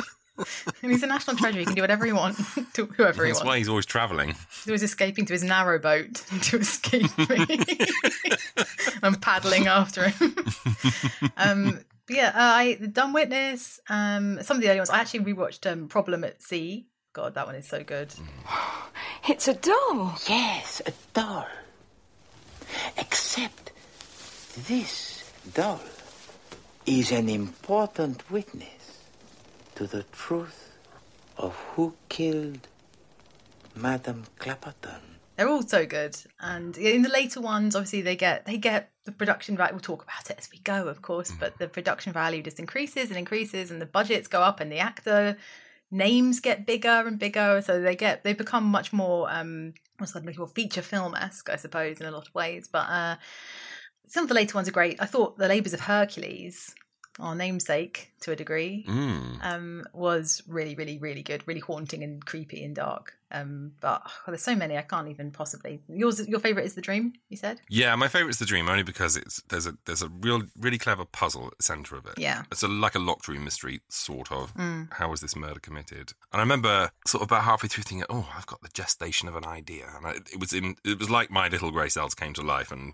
and 0.83 0.91
he's 0.93 1.03
a 1.03 1.07
national 1.07 1.37
treasure. 1.37 1.59
He 1.61 1.65
can 1.65 1.75
do 1.75 1.81
whatever 1.83 2.05
he 2.05 2.13
wants 2.13 2.55
to 2.75 2.87
whoever 2.87 3.05
That's 3.05 3.17
he 3.17 3.23
wants. 3.23 3.39
That's 3.39 3.47
why 3.47 3.59
he's 3.59 3.69
always 3.69 3.87
travelling. 3.87 4.29
He's 4.29 4.69
always 4.69 4.83
escaping 4.83 5.25
to 5.27 5.33
his 5.33 5.45
narrow 5.45 5.79
boat 5.79 6.13
to 6.43 6.59
escape 6.59 7.17
me. 7.17 7.47
I'm 9.03 9.15
paddling 9.15 9.67
after 9.67 10.09
him. 10.09 10.35
um, 11.37 11.81
But 12.07 12.17
yeah, 12.17 12.29
uh, 12.29 12.33
I 12.35 12.75
the 12.81 12.89
Dumb 12.89 13.13
Witness. 13.13 13.81
Um, 13.89 14.43
some 14.43 14.57
of 14.57 14.63
the 14.63 14.69
early 14.69 14.81
ones. 14.81 14.91
I 14.91 14.99
actually 14.99 15.21
rewatched 15.33 15.71
um, 15.71 15.89
Problem 15.89 16.25
at 16.25 16.43
Sea. 16.43 16.87
God, 17.13 17.35
that 17.35 17.47
one 17.47 17.55
is 17.57 17.69
so 17.69 17.83
good. 17.83 18.15
It's 19.29 19.47
a 19.47 19.55
doll. 19.55 20.19
Yes, 20.29 20.83
a 20.85 20.93
doll. 21.15 21.47
Except 22.99 23.71
this 24.67 25.31
doll 25.55 25.79
is 26.87 27.13
an 27.13 27.29
important 27.29 28.29
witness 28.33 29.05
to 29.77 29.87
the 29.87 30.03
truth 30.11 30.73
of 31.39 31.55
who 31.55 31.95
killed 32.09 32.67
Madame 33.77 34.25
Clapperton. 34.41 35.12
They're 35.37 35.49
all 35.49 35.63
so 35.63 35.87
good, 35.87 36.17
and 36.41 36.77
in 36.77 37.03
the 37.03 37.09
later 37.09 37.41
ones, 37.41 37.75
obviously 37.75 38.03
they 38.03 38.17
get 38.17 38.45
they 38.45 38.59
get 38.59 38.93
the 39.05 39.13
production 39.13 39.57
value. 39.57 39.73
We'll 39.73 39.81
talk 39.81 40.03
about 40.03 40.31
it 40.31 40.37
as 40.39 40.49
we 40.53 40.59
go, 40.59 40.89
of 40.89 41.01
course, 41.01 41.33
but 41.41 41.59
the 41.59 41.69
production 41.69 42.13
value 42.13 42.43
just 42.43 42.61
increases 42.61 43.09
and 43.09 43.19
increases, 43.19 43.71
and 43.71 43.81
the 43.81 43.87
budgets 43.87 44.29
go 44.29 44.43
up, 44.43 44.61
and 44.61 44.71
the 44.71 44.79
actor 44.79 45.39
names 45.91 46.41
get 46.41 46.67
bigger 46.67 47.05
and 47.07 47.19
bigger, 47.19 47.63
so 47.65 47.81
they 47.81 47.97
get 47.97 48.25
they 48.25 48.35
become 48.35 48.65
much 48.65 48.93
more 48.93 49.31
um 49.31 49.75
what's 49.99 50.13
that 50.13 50.35
for 50.35 50.47
feature 50.47 50.83
film 50.83 51.15
esque, 51.15 51.49
I 51.49 51.57
suppose, 51.57 52.01
in 52.01 52.07
a 52.07 52.11
lot 52.11 52.29
of 52.29 52.35
ways. 52.35 52.69
But 52.71 52.89
uh 52.89 53.17
some 54.07 54.25
of 54.25 54.29
the 54.29 54.35
later 54.35 54.55
ones 54.55 54.69
are 54.69 54.73
great. 54.73 55.01
I 55.01 55.07
thought 55.07 55.39
the 55.39 55.49
Labours 55.49 55.73
of 55.73 55.81
Hercules, 55.81 56.75
our 57.19 57.35
namesake 57.35 58.13
to 58.21 58.33
a 58.33 58.37
degree, 58.37 58.85
Mm. 58.89 59.45
um, 59.45 59.85
was 59.93 60.43
really, 60.47 60.75
really, 60.75 60.99
really 60.99 61.23
good, 61.23 61.43
really 61.47 61.61
haunting 61.61 62.03
and 62.03 62.25
creepy 62.25 62.65
and 62.65 62.75
dark. 62.75 63.15
Um, 63.31 63.73
but 63.81 64.03
oh, 64.07 64.11
there's 64.31 64.43
so 64.43 64.55
many 64.55 64.77
I 64.77 64.83
can't 64.83 65.09
even 65.09 65.31
possibly. 65.31 65.81
Yours, 65.89 66.27
your 66.29 66.39
favorite 66.39 66.67
is 66.67 66.75
the 66.75 66.83
Dream. 66.83 67.15
You 67.31 67.39
said, 67.39 67.63
Yeah, 67.71 67.95
my 67.97 68.07
favorite's 68.09 68.39
the 68.39 68.45
dream 68.45 68.69
only 68.69 68.83
because 68.83 69.17
it's 69.17 69.41
there's 69.49 69.67
a 69.67 69.75
there's 69.87 70.03
a 70.03 70.09
real 70.09 70.43
really 70.59 70.77
clever 70.77 71.07
puzzle 71.07 71.47
at 71.47 71.57
the 71.57 71.63
center 71.63 71.97
of 71.97 72.05
it. 72.05 72.19
Yeah. 72.19 72.43
it's 72.53 72.63
a, 72.63 72.69
like 72.69 72.95
a 72.95 72.99
locked 72.99 73.29
room 73.29 73.43
mystery 73.45 73.81
sort 73.89 74.31
of. 74.31 74.53
Mm. 74.55 74.93
How 74.93 75.11
was 75.11 75.23
this 75.23 75.35
murder 75.35 75.61
committed? 75.61 76.13
And 76.31 76.41
I 76.41 76.41
remember 76.41 76.91
sort 77.07 77.23
of 77.23 77.29
about 77.31 77.45
halfway 77.45 77.69
through 77.71 77.85
thinking, 77.85 78.05
oh, 78.11 78.29
I've 78.37 78.47
got 78.47 78.61
the 78.61 78.69
gestation 78.69 79.29
of 79.29 79.35
an 79.37 79.47
idea, 79.47 79.87
and 79.97 80.07
I, 80.07 80.11
it 80.31 80.39
was 80.39 80.53
in 80.53 80.77
it 80.85 80.99
was 80.99 81.09
like 81.09 81.31
my 81.31 81.49
little 81.49 81.71
grey 81.71 81.89
cells 81.89 82.15
came 82.15 82.35
to 82.35 82.43
life 82.43 82.71
and. 82.71 82.93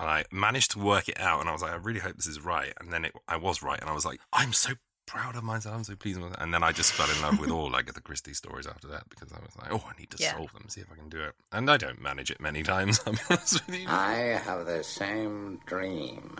And 0.00 0.08
I 0.08 0.24
managed 0.32 0.70
to 0.70 0.78
work 0.78 1.10
it 1.10 1.20
out, 1.20 1.40
and 1.40 1.48
I 1.48 1.52
was 1.52 1.60
like, 1.60 1.72
I 1.72 1.76
really 1.76 2.00
hope 2.00 2.16
this 2.16 2.26
is 2.26 2.40
right. 2.42 2.72
And 2.80 2.90
then 2.90 3.04
it, 3.04 3.12
I 3.28 3.36
was 3.36 3.62
right, 3.62 3.78
and 3.78 3.90
I 3.90 3.92
was 3.92 4.06
like, 4.06 4.18
I'm 4.32 4.54
so 4.54 4.70
proud 5.06 5.36
of 5.36 5.44
myself. 5.44 5.74
I'm 5.74 5.84
so 5.84 5.94
pleased 5.94 6.18
with 6.20 6.32
it. 6.32 6.38
And 6.40 6.54
then 6.54 6.62
I 6.62 6.72
just 6.72 6.92
fell 6.92 7.10
in 7.14 7.20
love 7.20 7.38
with 7.38 7.50
all 7.50 7.70
like 7.70 7.92
the 7.92 8.00
Christie 8.00 8.32
stories 8.32 8.66
after 8.66 8.86
that 8.88 9.10
because 9.10 9.30
I 9.32 9.40
was 9.40 9.54
like, 9.60 9.72
oh, 9.72 9.84
I 9.86 9.98
need 10.00 10.10
to 10.12 10.22
Yeah. 10.22 10.36
solve 10.36 10.52
them, 10.54 10.68
see 10.68 10.80
if 10.80 10.86
I 10.90 10.94
can 10.94 11.08
do 11.10 11.20
it. 11.22 11.34
And 11.52 11.70
I 11.70 11.76
don't 11.76 12.00
manage 12.00 12.30
it 12.30 12.40
many 12.40 12.62
times. 12.62 13.00
I'll 13.06 13.12
be 13.12 13.18
honest 13.28 13.66
with 13.66 13.78
you. 13.78 13.86
I 13.88 14.12
have 14.42 14.64
the 14.66 14.82
same 14.84 15.60
dream, 15.66 16.36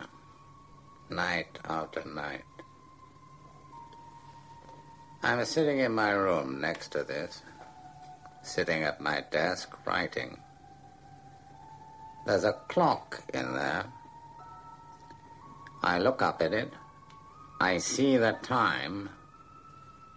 night 1.10 1.58
after 1.64 2.02
night. 2.06 2.44
I'm 5.22 5.44
sitting 5.44 5.80
in 5.80 5.92
my 5.92 6.10
room 6.12 6.60
next 6.62 6.92
to 6.92 7.04
this, 7.04 7.42
sitting 8.42 8.84
at 8.84 9.00
my 9.02 9.22
desk 9.30 9.76
writing. 9.86 10.38
There's 12.26 12.44
a 12.44 12.52
clock 12.68 13.22
in 13.32 13.54
there. 13.54 13.86
I 15.82 15.98
look 15.98 16.22
up 16.22 16.42
at 16.42 16.52
it. 16.52 16.72
I 17.60 17.78
see 17.78 18.16
the 18.16 18.32
time. 18.42 19.10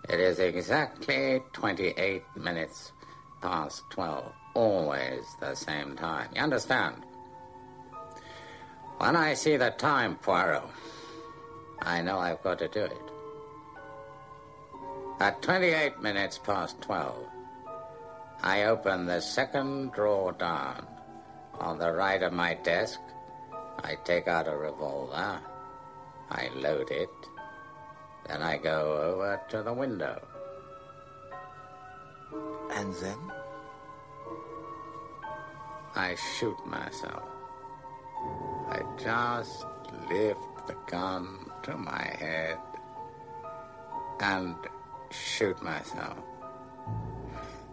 It 0.10 0.19
is 0.19 0.39
exactly 0.39 1.41
28 1.53 2.24
minutes 2.36 2.91
past 3.41 3.83
12. 3.89 4.31
Always 4.53 5.24
the 5.39 5.55
same 5.55 5.95
time. 5.95 6.29
You 6.36 6.41
understand? 6.41 7.03
When 8.98 9.15
I 9.15 9.33
see 9.33 9.57
the 9.57 9.72
time, 9.72 10.15
Poirot, 10.15 10.63
I 11.81 12.01
know 12.01 12.19
I've 12.19 12.43
got 12.43 12.60
to 12.60 12.67
do 12.67 12.83
it. 12.83 12.98
At 15.19 15.41
28 15.41 16.01
minutes 16.01 16.38
past 16.38 16.81
12, 16.81 17.15
I 18.41 18.63
open 18.63 19.05
the 19.05 19.22
second 19.22 19.93
drawer 19.93 20.33
down. 20.33 20.86
On 21.60 21.77
the 21.77 21.91
right 21.91 22.22
of 22.22 22.33
my 22.33 22.55
desk, 22.55 23.00
I 23.83 23.95
take 24.03 24.27
out 24.27 24.48
a 24.48 24.55
revolver. 24.55 25.39
I 26.29 26.50
load 26.55 26.89
it. 26.91 27.10
Then 28.27 28.41
I 28.41 28.57
go 28.57 28.98
over 29.01 29.41
to 29.50 29.63
the 29.63 29.74
window. 29.74 30.22
And 32.72 32.93
then? 32.95 33.17
I 35.95 36.15
shoot 36.15 36.57
myself. 36.65 37.24
I 38.69 38.81
just 38.98 39.65
lift 40.10 40.67
the 40.67 40.75
gun 40.88 41.51
to 41.63 41.77
my 41.77 42.03
head 42.19 42.57
and 44.19 44.55
shoot 45.12 45.62
myself. 45.62 46.17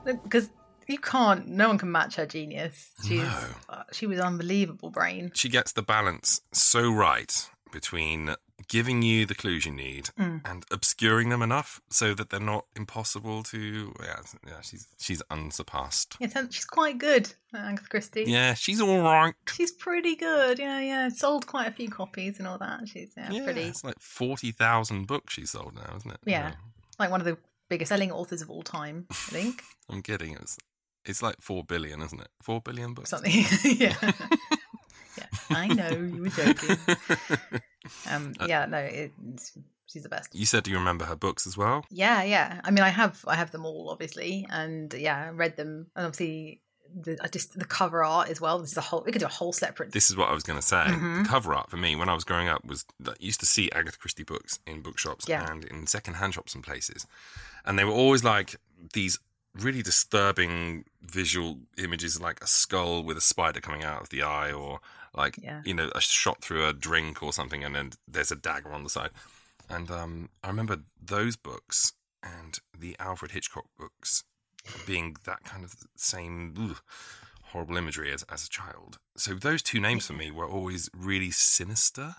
because 0.05 0.51
you 0.87 0.99
can't. 0.99 1.47
No 1.49 1.69
one 1.69 1.79
can 1.79 1.91
match 1.93 2.17
her 2.17 2.27
genius. 2.27 2.91
She's 3.07 3.23
No. 3.23 3.45
uh, 3.69 3.83
she 3.93 4.07
was 4.07 4.19
unbelievable 4.21 4.91
brain. 4.91 5.31
she 5.35 5.49
gets 5.49 5.73
the 5.73 5.83
balance 5.83 6.41
so 6.53 6.91
right 6.91 7.49
between 7.73 8.35
giving 8.69 9.01
you 9.01 9.25
the 9.25 9.35
clues 9.35 9.65
you 9.65 9.71
need 9.73 10.11
Mm. 10.19 10.41
and 10.45 10.65
obscuring 10.73 11.29
them 11.29 11.41
enough 11.41 11.81
so 11.89 12.15
that 12.15 12.31
they're 12.31 12.41
not 12.41 12.67
impossible 12.75 13.43
to. 13.45 13.95
Yeah, 14.03 14.17
yeah 14.47 14.61
she's 14.61 14.89
she's 14.99 15.23
unsurpassed. 15.31 16.17
Yeah, 16.19 16.29
she's 16.51 16.65
quite 16.65 16.99
good, 16.99 17.33
Agatha 17.55 17.89
Christie. 17.89 18.25
Yeah, 18.27 18.55
she's 18.55 18.81
all 18.81 19.03
right. 19.03 19.35
She's 19.53 19.71
pretty 19.73 20.17
good. 20.17 20.59
Yeah, 20.59 20.81
yeah. 20.81 21.09
Sold 21.11 21.47
quite 21.47 21.69
a 21.69 21.73
few 21.73 21.89
copies 21.89 22.39
and 22.39 22.49
all 22.49 22.59
that. 22.59 22.89
She's 22.89 23.13
yeah, 23.17 23.31
Yeah, 23.31 23.45
pretty. 23.45 23.63
it's 23.63 23.85
like 23.85 23.99
forty 24.01 24.51
thousand 24.53 25.07
books 25.07 25.35
she's 25.35 25.51
sold 25.51 25.75
now, 25.77 25.95
isn't 25.97 26.11
it? 26.11 26.21
Yeah, 26.27 26.53
like 26.99 27.11
one 27.11 27.21
of 27.21 27.27
the 27.27 27.39
biggest 27.69 27.89
selling 27.91 28.11
authors 28.11 28.43
of 28.43 28.51
all 28.51 28.63
time. 28.65 29.07
I 29.11 29.15
think 29.15 29.63
I'm 29.89 30.03
kidding. 30.03 30.35
It's 30.35 30.59
it's 31.11 31.23
like 31.23 31.37
four 31.41 31.63
billion, 31.65 32.01
isn't 32.03 32.21
it? 32.21 32.29
Four 32.43 32.61
billion 32.61 32.95
books. 32.95 33.11
something. 33.11 33.33
yeah, 33.65 33.95
yeah. 35.19 35.27
I 35.51 35.67
know 35.67 35.91
you 35.91 36.23
were 36.23 36.29
joking. 36.29 36.77
Um, 38.09 38.35
yeah, 38.47 38.67
no, 38.67 38.77
it's, 38.79 39.57
she's 39.87 40.03
the 40.03 40.09
best. 40.11 40.35
You 40.35 40.45
said 40.47 40.69
you 40.69 40.77
remember 40.77 41.07
her 41.07 41.17
books 41.17 41.47
as 41.47 41.57
well. 41.57 41.85
Yeah, 41.91 42.23
yeah. 42.23 42.61
I 42.63 42.71
mean, 42.71 42.85
I 42.85 42.91
have, 42.91 43.25
I 43.27 43.37
have 43.37 43.51
them 43.53 43.65
all, 43.65 43.89
obviously, 43.91 44.47
and 44.51 44.93
yeah, 44.93 45.25
I 45.27 45.29
read 45.31 45.57
them, 45.57 45.87
and 45.97 46.07
obviously, 46.07 46.61
the, 46.95 47.17
just 47.33 47.59
the 47.59 47.65
cover 47.65 48.05
art 48.05 48.29
as 48.29 48.39
well. 48.41 48.59
This 48.59 48.73
is 48.73 48.77
a 48.77 48.83
whole. 48.83 49.03
We 49.05 49.13
could 49.13 49.21
do 49.21 49.27
a 49.27 49.31
whole 49.31 49.53
separate. 49.55 49.93
This 49.93 50.11
is 50.11 50.17
what 50.17 50.29
I 50.29 50.35
was 50.35 50.43
going 50.43 50.59
to 50.59 50.65
say. 50.65 50.85
Mhm. 50.89 51.23
The 51.23 51.29
cover 51.29 51.55
art 51.55 51.71
for 51.71 51.79
me 51.79 51.97
when 51.97 52.09
I 52.11 52.15
was 52.15 52.25
growing 52.25 52.49
up 52.49 52.65
was 52.67 52.85
that 53.01 53.13
I 53.13 53.17
used 53.19 53.41
to 53.41 53.47
see 53.47 53.71
Agatha 53.73 53.99
Christie 53.99 54.25
books 54.25 54.59
in 54.67 54.83
bookshops 54.83 55.25
Yeah. 55.27 55.51
and 55.51 55.65
in 55.65 55.87
second-hand 55.87 56.35
shops 56.35 56.55
and 56.55 56.63
places, 56.63 57.07
and 57.65 57.79
they 57.79 57.85
were 57.85 57.93
always 57.93 58.23
like 58.23 58.57
these 58.93 59.19
really 59.55 59.83
disturbing 59.83 60.85
visual 61.03 61.59
images, 61.77 62.21
like 62.21 62.43
a 62.43 62.47
skull 62.47 63.03
with 63.03 63.17
a 63.17 63.21
spider 63.23 63.61
coming 63.61 63.83
out 63.85 64.03
of 64.03 64.09
the 64.11 64.23
eye, 64.23 64.53
or 64.53 64.81
like 65.15 65.39
Yeah. 65.39 65.63
you 65.65 65.75
know 65.75 65.91
a 65.95 66.01
shot 66.01 66.41
through 66.43 66.67
a 66.67 66.73
drink 66.73 67.23
or 67.23 67.33
something, 67.33 67.65
and 67.65 67.75
then 67.75 67.93
there's 68.07 68.31
a 68.31 68.37
dagger 68.37 68.73
on 68.73 68.85
the 68.85 68.91
side. 68.91 69.11
And 69.69 69.91
um, 69.91 70.29
I 70.43 70.49
remember 70.49 70.79
those 71.01 71.37
books 71.37 71.93
and 72.23 72.59
the 72.77 72.97
Alfred 72.99 73.33
Hitchcock 73.33 73.67
books 73.79 74.25
being 74.87 75.17
that 75.25 75.45
kind 75.45 75.65
of 75.65 75.75
same 75.97 76.55
ugh, 76.59 76.81
horrible 77.45 77.77
imagery 77.77 78.13
as, 78.13 78.25
as 78.25 78.45
a 78.45 78.49
child. 78.49 78.99
So 79.17 79.35
those 79.35 79.63
two 79.63 79.81
names 79.81 80.07
for 80.07 80.13
me 80.13 80.31
were 80.31 80.47
always 80.47 80.91
really 80.97 81.31
sinister 81.31 82.17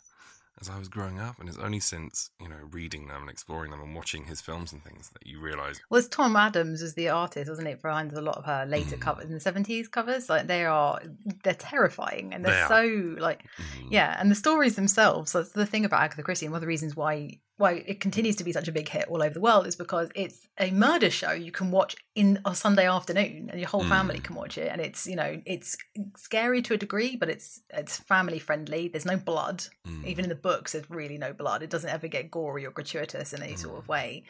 as 0.60 0.70
I 0.70 0.78
was 0.78 0.90
growing 0.90 1.20
up, 1.20 1.40
and 1.40 1.48
it's 1.48 1.58
only 1.58 1.80
since 1.80 2.30
you 2.40 2.48
know 2.50 2.58
reading 2.72 3.08
them 3.08 3.22
and 3.22 3.30
exploring 3.30 3.72
them 3.72 3.82
and 3.82 3.96
watching 3.96 4.26
his 4.26 4.42
films 4.42 4.74
and 4.74 4.84
things 4.84 5.10
that 5.12 5.26
you 5.26 5.40
realise. 5.40 5.80
Well, 5.90 6.00
it's 6.00 6.08
Tom 6.08 6.36
Adams 6.36 6.82
as 6.82 6.94
the 6.94 7.10
artist, 7.10 7.50
wasn't 7.50 7.68
it, 7.70 7.82
behind 7.82 8.12
a 8.14 8.22
lot 8.22 8.38
of 8.38 8.46
her 8.46 8.66
later 8.66 8.98
Mm. 8.98 9.02
covers 9.02 9.26
in 9.26 9.34
the 9.34 9.40
seventies 9.40 9.88
covers? 9.88 10.30
Like 10.30 10.48
they 10.48 10.66
are, 10.66 11.00
they're 11.44 11.54
terrifying 11.54 12.34
and 12.34 12.44
They 12.46 12.50
they're 12.52 12.66
are. 12.66 12.68
so 12.68 13.16
like, 13.20 13.44
Mm. 13.58 13.88
yeah. 13.92 14.16
And 14.20 14.30
the 14.30 14.36
stories 14.36 14.76
themselves. 14.76 15.32
That's 15.32 15.52
the 15.52 15.66
thing 15.66 15.86
about 15.86 16.02
Agatha 16.02 16.24
Christie, 16.24 16.46
and 16.46 16.52
one 16.54 16.58
of 16.58 16.62
the 16.62 16.68
reasons 16.68 16.96
why 16.96 17.40
why 17.62 17.84
it 17.88 18.00
continues 18.02 18.36
to 18.38 18.44
be 18.44 18.52
such 18.52 18.68
a 18.68 18.72
big 18.72 18.90
hit 18.90 19.06
all 19.08 19.22
over 19.24 19.34
the 19.34 19.40
world 19.40 19.66
is 19.68 19.76
because 19.78 20.10
it's 20.16 20.48
a 20.60 20.72
murder 20.72 21.10
show 21.10 21.32
you 21.32 21.52
can 21.52 21.72
watch 21.72 21.96
in 22.16 22.40
a 22.44 22.54
Sunday 22.54 22.88
afternoon, 22.88 23.50
and 23.52 23.60
your 23.60 23.70
whole 23.70 23.86
family 23.86 24.20
Mm. 24.20 24.24
can 24.26 24.36
watch 24.36 24.58
it. 24.58 24.70
And 24.72 24.82
it's 24.82 25.08
you 25.08 25.16
know 25.16 25.42
it's 25.46 25.78
scary 26.18 26.62
to 26.64 26.74
a 26.74 26.78
degree, 26.78 27.16
but 27.16 27.30
it's 27.30 27.62
it's 27.70 27.98
family 27.98 28.40
friendly. 28.40 28.88
There's 28.90 29.06
no 29.06 29.18
blood, 29.18 29.64
Mm. 29.88 30.06
even 30.06 30.26
in 30.26 30.30
the 30.30 30.36
books. 30.36 30.74
There's 30.74 30.90
really 30.90 31.18
no 31.18 31.32
blood. 31.32 31.64
It 31.64 31.70
doesn't 31.70 31.90
ever 31.90 32.08
get 32.10 32.30
gory 32.32 32.66
or 32.66 32.72
gratuitous 32.72 33.32
in 33.34 33.42
any 33.42 33.56
sort 33.56 33.76
Mm. 33.76 33.80
of 33.80 33.88
way. 33.88 34.24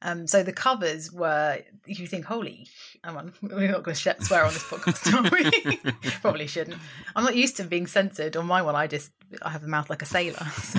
Um, 0.00 0.28
so 0.28 0.44
the 0.44 0.52
covers 0.52 1.10
were, 1.10 1.58
you 1.84 2.06
think, 2.06 2.26
holy, 2.26 2.68
hang 3.02 3.16
on, 3.16 3.32
we're 3.42 3.72
not 3.72 3.82
going 3.82 3.96
to 3.96 4.16
swear 4.20 4.44
on 4.44 4.52
this 4.54 4.62
podcast, 4.62 5.12
are 5.12 5.28
we? 5.28 6.10
Probably 6.20 6.46
shouldn't. 6.46 6.78
I'm 7.16 7.24
not 7.24 7.34
used 7.34 7.56
to 7.56 7.64
being 7.64 7.88
censored. 7.88 8.36
On 8.36 8.46
my 8.46 8.62
one, 8.62 8.76
I 8.76 8.86
just, 8.86 9.10
I 9.42 9.50
have 9.50 9.64
a 9.64 9.66
mouth 9.66 9.90
like 9.90 10.02
a 10.02 10.06
sailor. 10.06 10.46
So 10.62 10.78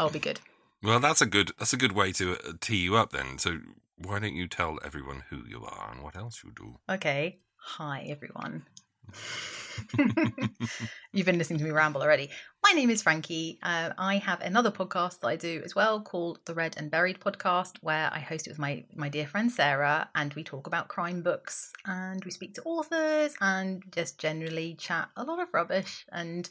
I'll 0.00 0.08
be 0.08 0.18
good. 0.18 0.40
Well, 0.82 0.98
that's 0.98 1.20
a 1.20 1.26
good 1.26 1.52
that's 1.58 1.74
a 1.74 1.76
good 1.76 1.92
way 1.92 2.10
to 2.12 2.32
uh, 2.32 2.52
tee 2.58 2.78
you 2.78 2.96
up 2.96 3.12
then. 3.12 3.36
So 3.38 3.58
why 3.98 4.18
don't 4.18 4.34
you 4.34 4.48
tell 4.48 4.78
everyone 4.82 5.24
who 5.28 5.44
you 5.46 5.62
are 5.62 5.90
and 5.92 6.02
what 6.02 6.16
else 6.16 6.42
you 6.42 6.52
do? 6.56 6.78
Okay. 6.88 7.36
Hi, 7.56 8.06
everyone. 8.08 8.64
You've 11.12 11.26
been 11.26 11.38
listening 11.38 11.58
to 11.58 11.64
me 11.64 11.70
ramble 11.70 12.02
already. 12.02 12.30
My 12.62 12.72
name 12.72 12.90
is 12.90 13.02
Frankie. 13.02 13.58
Uh, 13.62 13.90
I 13.98 14.18
have 14.18 14.40
another 14.40 14.70
podcast 14.70 15.20
that 15.20 15.28
I 15.28 15.36
do 15.36 15.62
as 15.64 15.74
well 15.74 16.00
called 16.00 16.38
the 16.44 16.54
Read 16.54 16.76
and 16.76 16.90
Buried 16.90 17.18
podcast, 17.18 17.78
where 17.80 18.10
I 18.12 18.20
host 18.20 18.46
it 18.46 18.50
with 18.50 18.58
my 18.58 18.84
my 18.94 19.08
dear 19.08 19.26
friend 19.26 19.50
Sarah, 19.50 20.08
and 20.14 20.32
we 20.34 20.44
talk 20.44 20.66
about 20.66 20.88
crime 20.88 21.22
books 21.22 21.72
and 21.86 22.24
we 22.24 22.30
speak 22.30 22.54
to 22.54 22.62
authors 22.62 23.34
and 23.40 23.82
just 23.90 24.18
generally 24.18 24.74
chat 24.74 25.08
a 25.16 25.24
lot 25.24 25.40
of 25.40 25.52
rubbish 25.52 26.06
and 26.12 26.48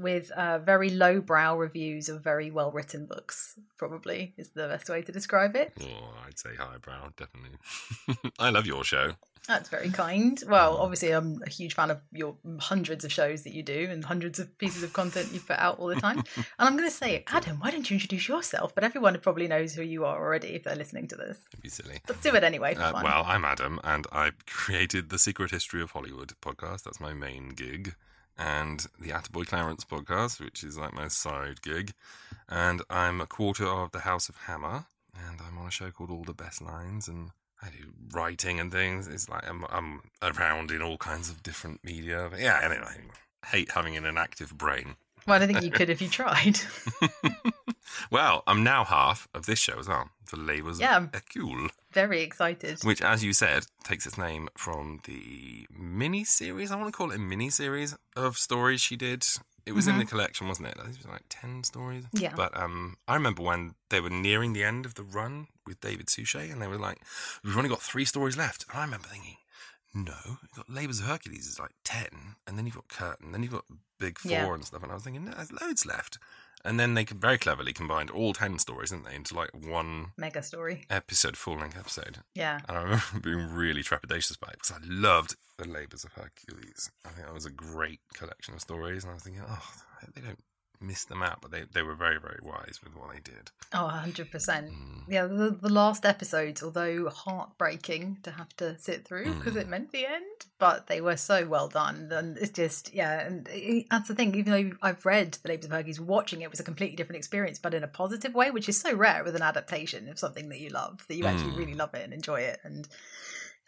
with 0.00 0.30
uh, 0.32 0.58
very 0.58 0.90
lowbrow 0.90 1.56
reviews 1.56 2.08
of 2.08 2.22
very 2.22 2.50
well 2.50 2.72
written 2.72 3.06
books. 3.06 3.58
Probably 3.76 4.34
is 4.36 4.50
the 4.50 4.68
best 4.68 4.88
way 4.88 5.02
to 5.02 5.12
describe 5.12 5.56
it. 5.56 5.72
Oh, 5.80 6.14
I'd 6.26 6.38
say 6.38 6.50
highbrow, 6.58 7.12
definitely. 7.16 7.58
I 8.38 8.50
love 8.50 8.66
your 8.66 8.84
show. 8.84 9.12
That's 9.46 9.68
very 9.68 9.90
kind. 9.90 10.42
Well, 10.48 10.76
obviously, 10.78 11.10
I'm 11.12 11.40
a 11.46 11.48
huge 11.50 11.74
fan 11.74 11.90
of 11.90 12.00
your 12.12 12.36
hundreds 12.60 13.04
of 13.04 13.12
shows 13.12 13.42
that 13.44 13.52
you 13.54 13.62
do 13.62 13.88
and 13.90 14.04
hundreds 14.04 14.38
of 14.38 14.56
pieces 14.58 14.82
of 14.82 14.92
content 14.92 15.32
you 15.32 15.40
put 15.40 15.58
out 15.58 15.78
all 15.78 15.86
the 15.86 15.96
time. 15.96 16.18
and 16.36 16.44
I'm 16.58 16.76
going 16.76 16.88
to 16.88 16.94
say, 16.94 17.22
Adam, 17.28 17.60
why 17.60 17.70
don't 17.70 17.88
you 17.88 17.94
introduce 17.94 18.28
yourself? 18.28 18.74
But 18.74 18.84
everyone 18.84 19.18
probably 19.20 19.46
knows 19.48 19.74
who 19.74 19.82
you 19.82 20.04
are 20.04 20.16
already 20.22 20.48
if 20.48 20.64
they're 20.64 20.74
listening 20.76 21.06
to 21.08 21.16
this. 21.16 21.38
Be 21.62 21.68
silly. 21.68 22.00
But 22.06 22.20
do 22.22 22.34
it 22.34 22.42
anyway. 22.44 22.74
For 22.74 22.82
Uh, 22.82 22.92
fun. 22.92 23.04
well, 23.04 23.24
I'm 23.26 23.44
Adam, 23.44 23.80
and 23.84 24.06
I 24.12 24.32
created 24.46 25.10
the 25.10 25.18
Secret 25.18 25.50
History 25.52 25.80
of 25.80 25.92
Hollywood 25.92 26.32
podcast. 26.42 26.82
That's 26.82 27.00
my 27.00 27.12
main 27.14 27.50
gig. 27.50 27.94
And 28.38 28.86
the 29.00 29.10
Attaboy 29.10 29.46
Clarence 29.46 29.84
podcast, 29.84 30.40
which 30.40 30.62
is 30.62 30.76
like 30.76 30.92
my 30.92 31.08
side 31.08 31.62
gig. 31.62 31.92
And 32.48 32.82
I'm 32.90 33.20
a 33.20 33.26
quarter 33.26 33.66
of 33.66 33.92
the 33.92 34.00
House 34.00 34.28
of 34.28 34.36
Hammer. 34.46 34.86
And 35.14 35.40
I'm 35.40 35.56
on 35.56 35.66
a 35.68 35.70
show 35.70 35.90
called 35.90 36.10
All 36.10 36.24
the 36.24 36.34
Best 36.34 36.60
Lines. 36.60 37.08
And 37.08 37.30
I 37.66 37.70
do 37.70 37.92
writing 38.12 38.60
and 38.60 38.70
things. 38.72 39.06
It's 39.08 39.28
like 39.28 39.48
I'm, 39.48 39.64
I'm 39.68 40.00
around 40.22 40.70
in 40.70 40.80
all 40.82 40.96
kinds 40.96 41.28
of 41.30 41.42
different 41.42 41.84
media. 41.84 42.28
But 42.30 42.40
yeah, 42.40 42.60
anyway, 42.62 42.94
I 43.44 43.46
hate 43.48 43.72
having 43.72 43.96
an 43.96 44.04
inactive 44.04 44.56
brain. 44.56 44.96
Well, 45.26 45.36
I 45.36 45.38
don't 45.40 45.48
think 45.48 45.64
you 45.64 45.70
could 45.72 45.90
if 45.90 46.00
you 46.00 46.08
tried. 46.20 46.58
Well, 48.10 48.42
I'm 48.46 48.62
now 48.62 48.84
half 48.84 49.26
of 49.32 49.46
this 49.46 49.58
show 49.58 49.78
as 49.78 49.88
well. 49.88 50.10
The 50.30 50.36
Labours 50.36 50.78
Yeah. 50.80 50.96
of 50.98 51.10
Hercule. 51.14 51.68
Very 51.92 52.20
excited. 52.22 52.80
Which, 52.82 53.00
as 53.00 53.24
you 53.24 53.32
said, 53.32 53.66
takes 53.84 54.06
its 54.06 54.18
name 54.18 54.48
from 54.56 55.00
the 55.04 55.66
mini 55.70 56.24
series. 56.24 56.70
I 56.70 56.76
want 56.76 56.88
to 56.88 56.96
call 56.96 57.10
it 57.10 57.16
a 57.16 57.18
mini 57.20 57.48
series 57.48 57.96
of 58.14 58.36
stories 58.36 58.80
she 58.80 58.96
did. 58.96 59.24
It 59.66 59.74
was 59.74 59.88
in 59.88 59.98
the 59.98 60.04
collection, 60.04 60.46
wasn't 60.46 60.68
it? 60.68 60.76
I 60.78 60.84
think 60.84 60.94
it 60.94 61.04
was 61.04 61.12
like 61.12 61.24
ten 61.28 61.64
stories. 61.64 62.04
Yeah. 62.12 62.32
But 62.36 62.56
um, 62.56 62.96
I 63.08 63.14
remember 63.14 63.42
when 63.42 63.74
they 63.88 64.00
were 64.00 64.10
nearing 64.10 64.52
the 64.52 64.62
end 64.62 64.86
of 64.86 64.94
the 64.94 65.02
run 65.02 65.48
with 65.66 65.80
David 65.80 66.08
Suchet, 66.08 66.50
and 66.50 66.62
they 66.62 66.68
were 66.68 66.78
like, 66.78 67.00
"We've 67.42 67.56
only 67.56 67.68
got 67.68 67.82
three 67.82 68.04
stories 68.04 68.36
left." 68.36 68.64
And 68.70 68.78
I 68.78 68.84
remember 68.84 69.08
thinking, 69.08 69.38
"No, 69.96 70.14
you've 70.42 70.52
got 70.54 70.68
Labours 70.70 71.00
of 71.00 71.06
Hercules 71.06 71.46
is 71.46 71.58
like 71.58 71.72
ten, 71.84 72.36
and 72.46 72.56
then 72.58 72.66
you've 72.66 72.74
got 72.76 72.88
Curtain, 72.88 73.32
then 73.32 73.42
you've 73.42 73.52
got 73.52 73.64
Big 73.98 74.18
Four 74.18 74.30
Yeah. 74.30 74.54
and 74.54 74.64
stuff." 74.64 74.82
And 74.82 74.92
I 74.92 74.94
was 74.94 75.04
thinking, 75.04 75.24
"No, 75.24 75.32
there's 75.32 75.50
loads 75.52 75.84
left." 75.86 76.18
And 76.64 76.80
then 76.80 76.94
they 76.94 77.04
very 77.04 77.38
cleverly 77.38 77.72
combined 77.72 78.10
all 78.10 78.32
ten 78.32 78.58
stories, 78.58 78.90
didn't 78.90 79.04
they, 79.04 79.14
into 79.14 79.34
like 79.34 79.50
one 79.54 80.12
Mega 80.16 80.42
story. 80.42 80.84
episode, 80.90 81.36
full 81.36 81.56
length 81.58 81.76
episode. 81.78 82.18
Yeah. 82.34 82.60
And 82.68 82.76
I 82.76 82.82
remember 82.82 83.04
being 83.22 83.52
really 83.52 83.82
trepidatious 83.84 84.36
about 84.36 84.54
it 84.54 84.58
because 84.62 84.72
I 84.72 84.78
loved 84.82 85.36
The 85.58 85.66
Labours 85.68 86.02
of 86.02 86.12
Hercules. 86.14 86.90
I 87.04 87.10
think 87.10 87.26
that 87.26 87.34
was 87.34 87.46
a 87.46 87.50
great 87.50 88.00
collection 88.14 88.54
of 88.54 88.60
stories. 88.62 89.04
And 89.04 89.12
I 89.12 89.14
was 89.14 89.22
thinking, 89.22 89.44
oh, 89.48 89.62
they 90.14 90.20
don't 90.22 90.42
miss 90.80 91.04
them 91.04 91.22
out. 91.22 91.40
But 91.42 91.50
they, 91.50 91.64
they 91.72 91.82
were 91.82 91.94
very, 91.94 92.18
very 92.20 92.38
wise 92.42 92.80
with 92.82 92.94
what 92.96 93.12
they 93.12 93.20
did. 93.20 93.50
Oh, 93.72 93.90
100%. 93.92 94.30
Mm. 94.30 94.72
Yeah, 95.08 95.26
the, 95.26 95.50
the 95.60 95.68
last 95.68 96.04
episodes, 96.04 96.62
although 96.62 97.08
heartbreaking 97.10 98.18
to 98.22 98.32
have 98.32 98.54
to 98.56 98.78
sit 98.78 99.04
through 99.04 99.34
because 99.34 99.54
Mm. 99.54 99.60
it 99.60 99.68
meant 99.68 99.92
the 99.92 100.06
end, 100.06 100.24
but 100.58 100.86
they 100.86 101.00
were 101.00 101.16
so 101.16 101.46
well 101.46 101.68
done. 101.68 102.08
And 102.12 102.36
it's 102.38 102.50
just, 102.50 102.92
yeah, 102.94 103.20
and 103.26 103.48
it- 103.50 103.86
that's 103.90 104.08
the 104.08 104.14
thing. 104.14 104.34
Even 104.34 104.52
though 104.52 104.76
I've 104.82 105.04
read 105.06 105.32
The 105.42 105.48
Labours 105.48 105.66
of 105.66 105.70
Hercules, 105.72 106.00
watching 106.00 106.42
it 106.42 106.50
was 106.50 106.60
a 106.60 106.64
completely 106.64 106.96
different 106.96 107.18
experience, 107.18 107.58
but 107.58 107.74
in 107.74 107.82
a 107.84 107.88
positive 107.88 108.34
way, 108.34 108.50
which 108.50 108.68
is 108.68 108.80
so 108.80 108.94
rare 108.94 109.22
with 109.24 109.36
an 109.36 109.42
adaptation 109.42 110.08
of 110.08 110.18
something 110.18 110.48
that 110.48 110.60
you 110.60 110.70
love, 110.70 111.04
that 111.08 111.16
you 111.16 111.26
actually 111.26 111.52
Mm. 111.52 111.58
really 111.58 111.74
love 111.74 111.94
it 111.94 112.02
and 112.04 112.12
enjoy 112.12 112.40
it. 112.40 112.60
And 112.62 112.88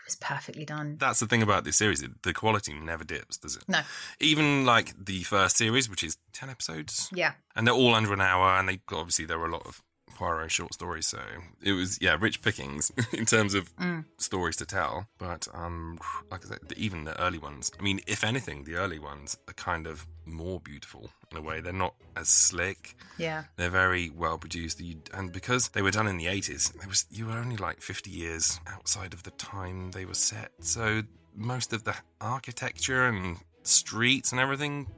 was 0.08 0.16
perfectly 0.16 0.64
done. 0.64 0.96
That's 0.98 1.20
the 1.20 1.26
thing 1.26 1.42
about 1.42 1.64
this 1.64 1.76
series. 1.76 2.04
The 2.22 2.32
quality 2.32 2.72
never 2.72 3.04
dips, 3.04 3.36
does 3.36 3.56
it? 3.56 3.64
No. 3.68 3.80
Even 4.20 4.64
like 4.64 4.94
the 5.04 5.22
first 5.22 5.56
series, 5.56 5.88
which 5.88 6.02
is 6.02 6.16
10 6.32 6.50
episodes. 6.50 7.10
Yeah. 7.14 7.32
And 7.54 7.66
they're 7.66 7.74
all 7.74 7.94
under 7.94 8.12
an 8.12 8.20
hour. 8.20 8.58
And 8.58 8.68
they 8.68 8.80
obviously, 8.90 9.26
there 9.26 9.38
were 9.38 9.46
a 9.46 9.52
lot 9.52 9.66
of 9.66 9.82
Poirot 10.18 10.50
short 10.50 10.74
stories. 10.74 11.06
So 11.06 11.20
it 11.62 11.72
was, 11.72 11.98
yeah, 12.02 12.16
rich 12.18 12.42
pickings 12.42 12.90
in 13.12 13.24
terms 13.24 13.54
of 13.54 13.74
Mm. 13.76 14.04
stories 14.16 14.56
to 14.56 14.66
tell. 14.66 15.06
But 15.18 15.46
um, 15.54 15.98
like 16.30 16.44
I 16.44 16.48
said, 16.48 16.58
even 16.76 17.04
the 17.04 17.18
early 17.22 17.38
ones. 17.38 17.70
I 17.78 17.82
mean, 17.82 18.00
if 18.08 18.24
anything, 18.24 18.64
the 18.64 18.74
early 18.74 18.98
ones 18.98 19.38
are 19.48 19.54
kind 19.54 19.86
of 19.86 20.06
more 20.26 20.58
beautiful 20.58 21.10
in 21.30 21.36
a 21.38 21.40
way. 21.40 21.60
They're 21.60 21.72
not 21.72 21.94
as 22.16 22.28
slick. 22.28 22.96
Yeah. 23.16 23.44
They're 23.56 23.70
very 23.70 24.10
well 24.10 24.38
produced, 24.38 24.82
and 25.14 25.32
because 25.32 25.68
they 25.68 25.82
were 25.82 25.92
done 25.92 26.08
in 26.08 26.16
the 26.18 26.26
eighties, 26.26 26.70
there 26.80 26.88
was 26.88 27.06
you 27.10 27.26
were 27.26 27.38
only 27.38 27.56
like 27.56 27.80
fifty 27.80 28.10
years 28.10 28.58
outside 28.66 29.12
of 29.14 29.22
the 29.22 29.30
time 29.32 29.92
they 29.92 30.04
were 30.04 30.14
set. 30.14 30.50
So 30.60 31.02
most 31.36 31.72
of 31.72 31.84
the 31.84 31.94
architecture 32.20 33.06
and 33.06 33.36
streets 33.62 34.32
and 34.32 34.40
everything 34.40 34.88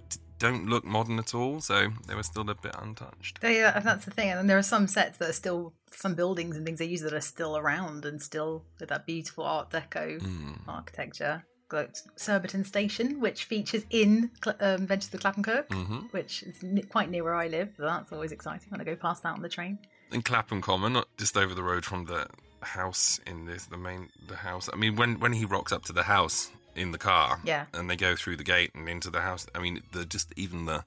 don't 0.41 0.67
look 0.67 0.85
modern 0.85 1.19
at 1.21 1.33
all. 1.35 1.61
So 1.61 1.93
they 2.09 2.17
were 2.17 2.25
still 2.25 2.49
a 2.51 2.55
bit 2.57 2.75
untouched. 2.77 3.41
They, 3.41 3.63
uh, 3.63 3.79
that's 3.81 4.05
the 4.07 4.11
thing, 4.11 4.31
and 4.31 4.51
there 4.51 4.59
are 4.59 4.63
some 4.63 4.89
sets 4.89 5.19
that 5.19 5.29
are 5.29 5.33
still 5.35 5.75
some 5.93 6.15
buildings 6.15 6.57
and 6.57 6.67
things 6.67 6.81
they 6.81 6.87
use 6.87 7.03
that 7.03 7.13
are 7.15 7.21
still 7.21 7.57
around 7.57 8.05
and 8.05 8.21
still 8.21 8.65
with 8.81 8.89
that 8.89 9.07
beautiful 9.07 9.45
Art 9.45 9.71
Deco 9.71 10.21
Hmm. 10.21 10.69
architecture. 10.69 11.45
Like 11.73 11.95
Surbiton 12.17 12.65
Station, 12.65 13.21
which 13.21 13.45
features 13.45 13.85
in 13.91 14.33
um, 14.61 14.89
of 14.91 15.11
the 15.13 15.19
Clapham 15.19 15.45
Cook, 15.45 15.69
Mhm. 15.69 16.13
which 16.13 16.43
is 16.43 16.65
n- 16.65 16.83
quite 16.89 17.09
near 17.11 17.23
where 17.23 17.37
I 17.37 17.47
live. 17.47 17.75
So 17.77 17.85
that's 17.85 18.11
always 18.11 18.33
exciting 18.33 18.67
when 18.71 18.81
I 18.81 18.85
go 18.85 18.97
past 18.97 19.23
that 19.23 19.35
on 19.35 19.43
the 19.43 19.49
train. 19.49 19.79
In 20.11 20.23
Clapham 20.23 20.61
Common, 20.63 20.95
not 20.95 21.07
just 21.17 21.37
over 21.37 21.55
the 21.55 21.63
road 21.63 21.85
from 21.85 22.07
the 22.07 22.27
house 22.63 23.21
in 23.25 23.47
this 23.47 23.67
the 23.67 23.77
main 23.77 24.09
the 24.27 24.37
house. 24.37 24.69
I 24.73 24.77
mean, 24.77 24.97
when 24.97 25.21
when 25.21 25.33
he 25.35 25.45
rocks 25.45 25.71
up 25.71 25.85
to 25.85 25.93
the 25.93 26.03
house 26.05 26.51
in 26.77 26.93
the 26.93 26.99
car, 26.99 27.41
Yeah. 27.45 27.67
and 27.75 27.89
they 27.91 27.97
go 27.97 28.15
through 28.17 28.37
the 28.37 28.45
gate 28.45 28.71
and 28.75 28.89
into 28.89 29.11
the 29.11 29.21
house. 29.21 29.47
I 29.55 29.59
mean, 29.61 29.83
the 29.93 30.05
just 30.05 30.33
even 30.37 30.67
the 30.67 30.85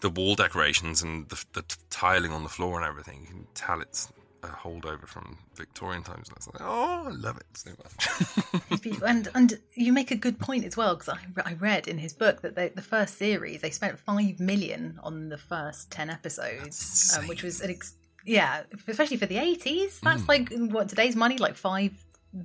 the 0.00 0.10
wall 0.10 0.34
decorations 0.34 1.02
and 1.02 1.28
the, 1.30 1.42
the 1.54 1.64
tiling 1.90 2.30
on 2.32 2.42
the 2.42 2.48
floor 2.50 2.78
and 2.78 2.86
everything. 2.86 3.20
You 3.22 3.26
can 3.28 3.46
tell 3.54 3.80
it's 3.80 4.12
a 4.42 4.48
holdover 4.48 5.06
from 5.06 5.38
Victorian 5.54 6.02
times. 6.02 6.28
And 6.28 6.36
it's 6.36 6.46
like, 6.46 6.60
oh, 6.60 7.06
I 7.06 7.10
love 7.10 7.38
it 7.38 7.46
so 7.54 7.70
much. 7.82 9.02
And 9.04 9.28
and 9.34 9.58
you 9.74 9.92
make 9.92 10.10
a 10.10 10.16
good 10.16 10.38
point 10.38 10.64
as 10.64 10.76
well 10.76 10.94
because 10.96 11.08
I, 11.08 11.50
I 11.50 11.54
read 11.54 11.88
in 11.88 11.98
his 11.98 12.12
book 12.12 12.42
that 12.42 12.54
they, 12.56 12.68
the 12.68 12.82
first 12.82 13.16
series 13.18 13.60
they 13.62 13.70
spent 13.70 13.98
five 13.98 14.38
million 14.38 14.98
on 15.02 15.28
the 15.30 15.38
first 15.38 15.90
ten 15.90 16.10
episodes, 16.10 17.16
um, 17.18 17.26
which 17.26 17.42
was 17.42 17.60
an 17.60 17.70
ex- 17.70 17.94
yeah, 18.24 18.62
especially 18.88 19.16
for 19.16 19.26
the 19.26 19.38
eighties. 19.38 20.00
That's 20.00 20.22
Mm. 20.22 20.28
like 20.28 20.52
what 20.72 20.88
today's 20.88 21.16
money, 21.16 21.38
like 21.38 21.54
five 21.54 21.92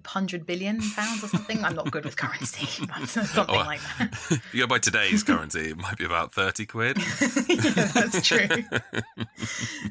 hundred 0.06 0.46
billion 0.46 0.80
pounds 0.96 1.24
or 1.24 1.28
something. 1.28 1.64
I'm 1.64 1.76
not 1.76 1.92
good 1.92 2.06
with 2.06 2.16
currency, 2.18 2.86
but 2.88 3.08
something 3.08 3.46
Oh, 3.50 3.54
like 3.54 3.82
that. 3.98 4.10
if 4.32 4.54
you 4.54 4.62
go 4.62 4.68
by 4.68 4.80
today's 4.80 5.24
currency, 5.24 5.72
it 5.72 5.78
might 5.78 5.98
be 5.98 6.06
about 6.06 6.34
thirty 6.34 6.66
quid. 6.66 6.98
yeah, 7.48 7.86
that's 7.94 8.26
true. 8.26 8.48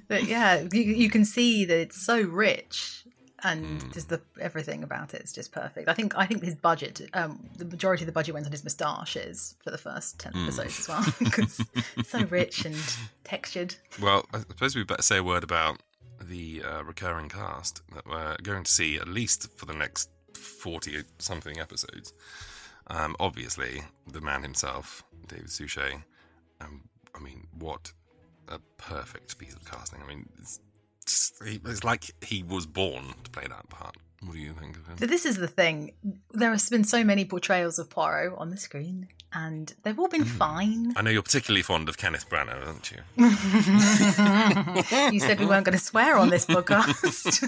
but 0.09 0.25
yeah, 0.25 0.67
you, 0.73 0.81
you 0.83 1.11
can 1.11 1.25
see 1.25 1.65
that 1.65 1.79
it's 1.79 2.01
so 2.05 2.21
rich. 2.23 2.97
And 3.43 3.81
Mm. 3.81 3.95
just 3.95 4.11
the 4.11 4.21
everything 4.39 4.83
about 4.83 5.15
it 5.15 5.23
is 5.23 5.33
just 5.33 5.51
perfect. 5.51 5.89
I 5.89 5.95
think 5.95 6.13
I 6.15 6.27
think 6.27 6.45
his 6.45 6.55
budget, 6.55 7.01
um, 7.15 7.49
the 7.57 7.65
majority 7.65 8.03
of 8.03 8.07
the 8.07 8.13
budget 8.13 8.35
went 8.35 8.45
on 8.45 8.53
his 8.53 8.63
moustaches 8.63 9.55
for 9.65 9.71
the 9.71 9.79
first 9.79 10.19
ten 10.19 10.35
Mm. 10.35 10.43
episodes 10.45 10.79
as 10.81 10.89
well, 10.91 11.07
because 11.19 11.65
it's 11.97 12.11
so 12.11 12.21
rich 12.25 12.67
and 12.67 12.77
textured. 13.25 13.77
Well, 13.99 14.27
I 14.35 14.41
suppose 14.41 14.77
we 14.77 14.85
better 14.85 15.01
say 15.01 15.17
a 15.17 15.23
word 15.25 15.43
about 15.43 15.81
the 16.31 16.63
uh, 16.63 16.83
recurring 16.85 17.29
cast 17.29 17.83
that 17.93 18.07
we're 18.07 18.37
going 18.43 18.63
to 18.63 18.73
see 18.73 18.97
at 18.97 19.09
least 19.09 19.51
for 19.59 19.67
the 19.67 19.75
next 19.75 20.09
40 20.35 21.03
something 21.19 21.59
episodes. 21.59 22.15
Um, 22.87 23.17
obviously, 23.21 23.83
the 24.11 24.21
man 24.21 24.43
himself, 24.43 25.03
David 25.27 25.51
Suchet. 25.51 26.03
Um, 26.61 26.89
I 27.15 27.19
mean, 27.19 27.49
what 27.59 27.93
a 28.49 28.61
perfect 28.79 29.39
piece 29.39 29.55
of 29.55 29.65
casting. 29.65 30.01
I 30.03 30.07
mean, 30.07 30.29
it's, 30.39 30.61
just, 31.05 31.35
it's 31.45 31.85
like 31.85 32.13
he 32.25 32.43
was 32.45 32.65
born 32.65 33.15
to 33.25 33.31
play 33.31 33.47
that 33.49 33.69
part. 33.69 33.97
What 34.23 34.35
do 34.35 34.39
you 34.39 34.53
think 34.53 34.77
of 34.77 34.87
him? 34.87 34.97
This 35.09 35.27
is 35.27 35.37
the 35.37 35.49
thing: 35.49 35.93
there 36.31 36.51
has 36.51 36.69
been 36.69 36.85
so 36.85 37.03
many 37.03 37.25
portrayals 37.25 37.79
of 37.79 37.91
Poirot 37.91 38.35
on 38.37 38.51
the 38.51 38.57
screen, 38.57 39.09
and 39.33 39.75
they've 39.83 39.99
all 39.99 40.09
been 40.09 40.25
fine. 40.25 40.93
I 40.97 41.03
know 41.03 41.11
you're 41.11 41.23
particularly 41.23 41.63
fond 41.63 41.89
of 41.89 41.97
Kenneth 41.97 42.29
Branagh, 42.29 42.67
aren't 42.67 42.91
you? 42.91 42.99
you 45.13 45.21
said 45.21 45.39
we 45.39 45.47
weren't 45.47 45.65
going 45.65 45.79
to 45.79 45.85
swear 45.85 46.17
on 46.17 46.31
this 46.31 46.47
podcast. 46.47 47.47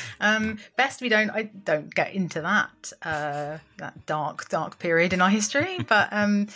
um, 0.20 0.58
best 0.76 1.00
we 1.00 1.08
don't. 1.08 1.30
I 1.30 1.42
don't 1.42 1.94
get 1.94 2.12
into 2.14 2.40
that 2.40 2.92
uh, 3.02 3.58
that 3.78 4.06
dark, 4.06 4.48
dark 4.48 4.78
period 4.78 5.12
in 5.12 5.20
our 5.20 5.30
history. 5.30 5.78
But 5.92 6.08
um, 6.10 6.48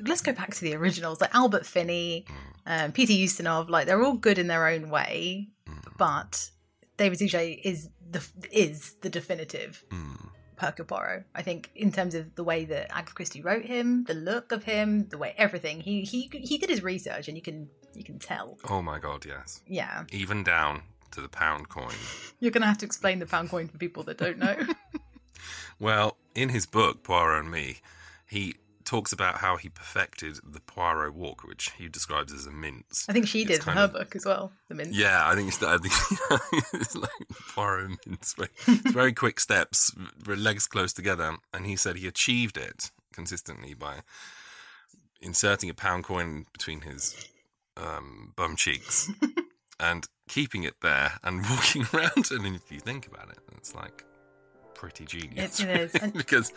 let's 0.00 0.20
go 0.20 0.32
back 0.32 0.52
to 0.54 0.62
the 0.62 0.74
originals, 0.74 1.20
like 1.20 1.32
Albert 1.32 1.64
Finney, 1.64 2.24
um, 2.66 2.90
Peter 2.90 3.12
Ustinov. 3.12 3.68
Like 3.68 3.86
they're 3.86 4.02
all 4.02 4.16
good 4.16 4.36
in 4.38 4.48
their 4.48 4.66
own 4.66 4.90
way, 4.90 5.48
but 5.96 6.50
David 6.96 7.18
Suchet 7.18 7.60
is 7.62 7.88
the 8.10 8.26
is 8.50 8.94
the 9.02 9.08
definitive 9.08 9.84
Hercule 9.90 10.29
Poirot. 10.86 11.24
I 11.34 11.42
think 11.42 11.70
in 11.74 11.92
terms 11.92 12.14
of 12.14 12.34
the 12.34 12.44
way 12.44 12.64
that 12.66 12.94
Agatha 12.94 13.14
Christie 13.14 13.42
wrote 13.42 13.64
him, 13.64 14.04
the 14.04 14.14
look 14.14 14.52
of 14.52 14.64
him, 14.64 15.08
the 15.08 15.18
way 15.18 15.34
everything. 15.36 15.80
He 15.80 16.02
he 16.02 16.30
he 16.32 16.58
did 16.58 16.70
his 16.70 16.82
research, 16.82 17.28
and 17.28 17.36
you 17.36 17.42
can 17.42 17.68
you 17.94 18.04
can 18.04 18.18
tell. 18.18 18.58
Oh 18.68 18.82
my 18.82 18.98
god, 18.98 19.24
yes. 19.24 19.62
Yeah, 19.66 20.04
Even 20.12 20.42
down 20.44 20.82
to 21.12 21.20
the 21.20 21.28
pound 21.28 21.68
coin. 21.68 21.94
you're 22.40 22.52
gonna 22.52 22.66
have 22.66 22.78
to 22.78 22.86
explain 22.86 23.18
the 23.18 23.26
pound 23.26 23.50
coin 23.50 23.68
for 23.68 23.78
people 23.78 24.02
that 24.04 24.18
don't 24.18 24.38
know. 24.38 24.56
Well, 25.80 26.18
in 26.34 26.50
his 26.50 26.66
book, 26.66 27.02
Poirot 27.02 27.44
and 27.44 27.50
Me, 27.50 27.78
he 28.28 28.56
talks 28.84 29.12
about 29.12 29.36
how 29.36 29.56
he 29.56 29.68
perfected 29.68 30.38
the 30.42 30.60
Poirot 30.60 31.14
walk, 31.14 31.42
which 31.44 31.70
he 31.78 31.88
describes 31.88 32.32
as 32.32 32.46
a 32.46 32.50
mince. 32.50 33.06
I 33.08 33.12
think 33.12 33.28
she 33.28 33.44
did 33.44 33.60
in 33.66 33.74
her 33.74 33.80
of- 33.82 33.92
book 33.92 34.16
as 34.16 34.24
well. 34.24 34.52
The 34.68 34.74
mint. 34.74 34.94
Yeah, 34.94 35.22
I 35.28 35.34
think 35.34 35.48
it's, 35.48 35.62
I 35.62 35.78
think 35.78 35.94
it's 36.74 36.96
like 36.96 37.10
Poirot 37.54 37.90
mince. 38.06 38.34
Very, 38.34 38.48
it's 38.66 38.90
very 38.92 39.12
quick 39.12 39.38
steps, 39.40 39.92
legs 40.26 40.66
close 40.66 40.92
together. 40.92 41.36
And 41.52 41.66
he 41.66 41.76
said 41.76 41.96
he 41.96 42.06
achieved 42.06 42.56
it 42.56 42.90
consistently 43.12 43.74
by 43.74 44.00
inserting 45.20 45.68
a 45.70 45.74
pound 45.74 46.04
coin 46.04 46.46
between 46.52 46.80
his 46.82 47.28
um, 47.76 48.32
bum 48.36 48.56
cheeks 48.56 49.10
and 49.80 50.06
keeping 50.28 50.62
it 50.64 50.74
there 50.82 51.12
and 51.22 51.42
walking 51.50 51.86
around. 51.92 52.30
And 52.30 52.56
if 52.56 52.70
you 52.72 52.80
think 52.80 53.06
about 53.06 53.30
it, 53.30 53.38
it's 53.56 53.74
like 53.74 54.04
pretty 54.74 55.04
genius. 55.04 55.60
It- 55.60 55.68
it 55.68 55.94
is. 55.94 56.12
Because 56.12 56.52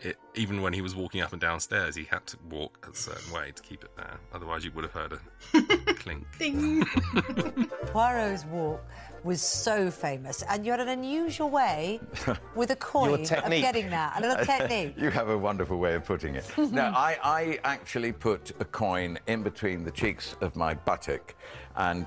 it, 0.00 0.16
even 0.34 0.62
when 0.62 0.72
he 0.72 0.80
was 0.80 0.94
walking 0.94 1.20
up 1.20 1.32
and 1.32 1.40
downstairs, 1.40 1.96
he 1.96 2.04
had 2.04 2.24
to 2.26 2.36
walk 2.50 2.86
a 2.90 2.94
certain 2.94 3.32
way 3.32 3.52
to 3.54 3.62
keep 3.62 3.82
it 3.82 3.90
there. 3.96 4.18
Otherwise, 4.32 4.64
you 4.64 4.70
would 4.72 4.84
have 4.84 4.92
heard 4.92 5.12
a 5.12 5.94
clink. 5.94 6.26
Ding. 6.38 6.84
Poirot's 7.86 8.44
walk 8.46 8.84
was 9.24 9.42
so 9.42 9.90
famous, 9.90 10.42
and 10.48 10.64
you 10.64 10.70
had 10.70 10.80
an 10.80 10.88
unusual 10.88 11.50
way 11.50 12.00
with 12.54 12.70
a 12.70 12.76
coin 12.76 13.22
of 13.22 13.50
getting 13.50 13.90
that. 13.90 14.18
A 14.18 14.20
little 14.20 14.44
technique. 14.44 14.94
you 14.96 15.10
have 15.10 15.28
a 15.28 15.38
wonderful 15.38 15.78
way 15.78 15.94
of 15.94 16.04
putting 16.04 16.36
it. 16.36 16.46
no, 16.56 16.92
I, 16.94 17.18
I 17.22 17.58
actually 17.64 18.12
put 18.12 18.52
a 18.60 18.64
coin 18.64 19.18
in 19.26 19.42
between 19.42 19.84
the 19.84 19.90
cheeks 19.90 20.36
of 20.40 20.54
my 20.54 20.74
buttock 20.74 21.34
and 21.76 22.06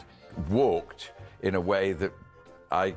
walked 0.49 1.12
in 1.41 1.56
a 1.56 1.62
way 1.62 1.91
that 1.93 2.13
I 2.71 2.95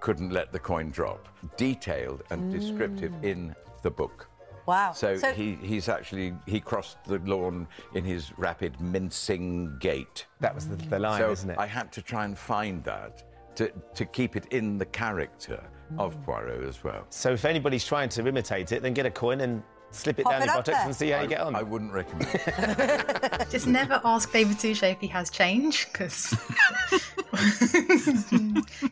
couldn't 0.00 0.30
let 0.30 0.52
the 0.52 0.60
coin 0.60 0.90
drop. 0.90 1.28
Detailed 1.56 2.22
and 2.30 2.52
descriptive 2.52 3.12
mm. 3.12 3.24
in 3.24 3.56
the 3.82 3.90
book. 3.90 4.28
Wow. 4.66 4.92
So, 4.92 5.16
he, 5.32 5.54
he's 5.62 5.88
actually 5.88 6.34
he 6.44 6.60
crossed 6.60 7.02
the 7.04 7.18
lawn 7.20 7.66
in 7.94 8.04
his 8.04 8.36
rapid 8.36 8.78
mincing 8.82 9.74
gait. 9.80 10.26
That 10.40 10.54
was 10.54 10.68
the, 10.68 10.76
the 10.76 10.98
line, 10.98 11.20
so 11.20 11.30
isn't 11.30 11.50
it? 11.50 11.58
I 11.58 11.66
had 11.66 11.90
to 11.92 12.02
try 12.02 12.26
and 12.26 12.36
find 12.36 12.84
that 12.84 13.24
to, 13.56 13.72
to 13.94 14.04
keep 14.04 14.36
it 14.36 14.46
in 14.52 14.76
the 14.76 14.84
character 14.84 15.60
of 15.96 16.14
mm. 16.14 16.24
Poirot 16.24 16.64
as 16.64 16.84
well. 16.84 17.06
So 17.08 17.32
if 17.32 17.46
anybody's 17.46 17.84
trying 17.84 18.10
to 18.10 18.26
imitate 18.26 18.72
it, 18.72 18.82
then 18.82 18.92
get 18.92 19.06
a 19.06 19.10
coin 19.10 19.40
and 19.40 19.62
slip 19.90 20.18
it 20.18 20.24
Pop 20.24 20.32
down 20.32 20.42
it 20.42 20.46
your 20.46 20.54
buttocks 20.54 20.78
there. 20.78 20.86
and 20.86 20.96
see 20.96 21.10
how 21.10 21.18
I, 21.18 21.22
you 21.22 21.28
get 21.28 21.40
on. 21.40 21.56
I 21.56 21.62
wouldn't 21.62 21.92
recommend. 21.92 22.30
Just 23.50 23.66
never 23.66 24.00
ask 24.04 24.32
David 24.32 24.60
Suchet 24.60 24.92
if 24.92 25.00
he 25.00 25.06
has 25.08 25.30
change, 25.30 25.86
because 25.92 26.30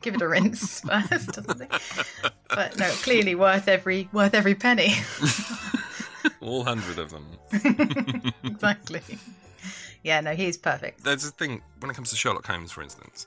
give 0.01 0.15
it 0.15 0.23
a 0.23 0.29
rinse 0.29 0.81
first 1.09 1.39
or 1.39 1.43
something. 1.43 1.69
But 2.49 2.79
no, 2.79 2.89
clearly 3.03 3.35
worth 3.35 3.69
every 3.69 4.09
worth 4.13 4.35
every 4.35 4.55
penny. 4.55 4.95
All 6.41 6.65
hundred 6.65 6.99
of 6.99 7.11
them. 7.11 7.27
exactly. 8.45 9.01
Yeah, 10.03 10.21
no, 10.21 10.35
he's 10.35 10.57
perfect. 10.57 11.05
There's 11.05 11.27
a 11.27 11.31
thing 11.31 11.63
when 11.81 11.91
it 11.91 11.95
comes 11.95 12.11
to 12.11 12.17
Sherlock 12.17 12.47
Holmes, 12.47 12.71
for 12.71 12.83
instance. 12.83 13.27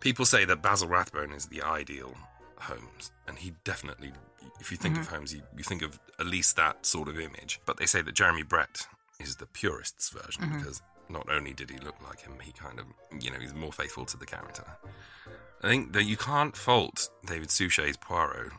People 0.00 0.24
say 0.24 0.44
that 0.46 0.62
Basil 0.62 0.88
Rathbone 0.88 1.32
is 1.32 1.46
the 1.46 1.62
ideal 1.62 2.14
Holmes, 2.58 3.10
and 3.28 3.38
he 3.38 3.52
definitely. 3.64 4.12
If 4.60 4.70
you 4.70 4.76
think 4.76 4.98
of 4.98 5.06
Holmes, 5.08 5.32
you, 5.34 5.42
you 5.56 5.62
think 5.64 5.82
of 5.82 5.98
at 6.18 6.26
least 6.26 6.56
that 6.56 6.86
sort 6.86 7.08
of 7.08 7.18
image. 7.20 7.60
But 7.66 7.76
they 7.76 7.86
say 7.86 8.02
that 8.02 8.14
Jeremy 8.14 8.42
Brett 8.42 8.86
is 9.20 9.36
the 9.36 9.46
purist's 9.46 10.08
version 10.10 10.42
Mhm. 10.44 10.58
because 10.58 10.82
not 11.08 11.28
only 11.30 11.52
did 11.54 11.70
he 11.70 11.78
look 11.78 11.94
like 12.02 12.20
him, 12.20 12.38
he 12.40 12.52
kind 12.52 12.78
of, 12.80 12.86
you 13.22 13.30
know, 13.30 13.38
he's 13.38 13.54
more 13.54 13.72
faithful 13.72 14.04
to 14.06 14.16
the 14.16 14.26
character. 14.26 14.64
I 15.62 15.68
think 15.68 15.92
that 15.92 16.04
you 16.04 16.16
can't 16.16 16.56
fault 16.56 17.08
David 17.24 17.50
Suchet's 17.50 17.96
Poirot 17.96 18.52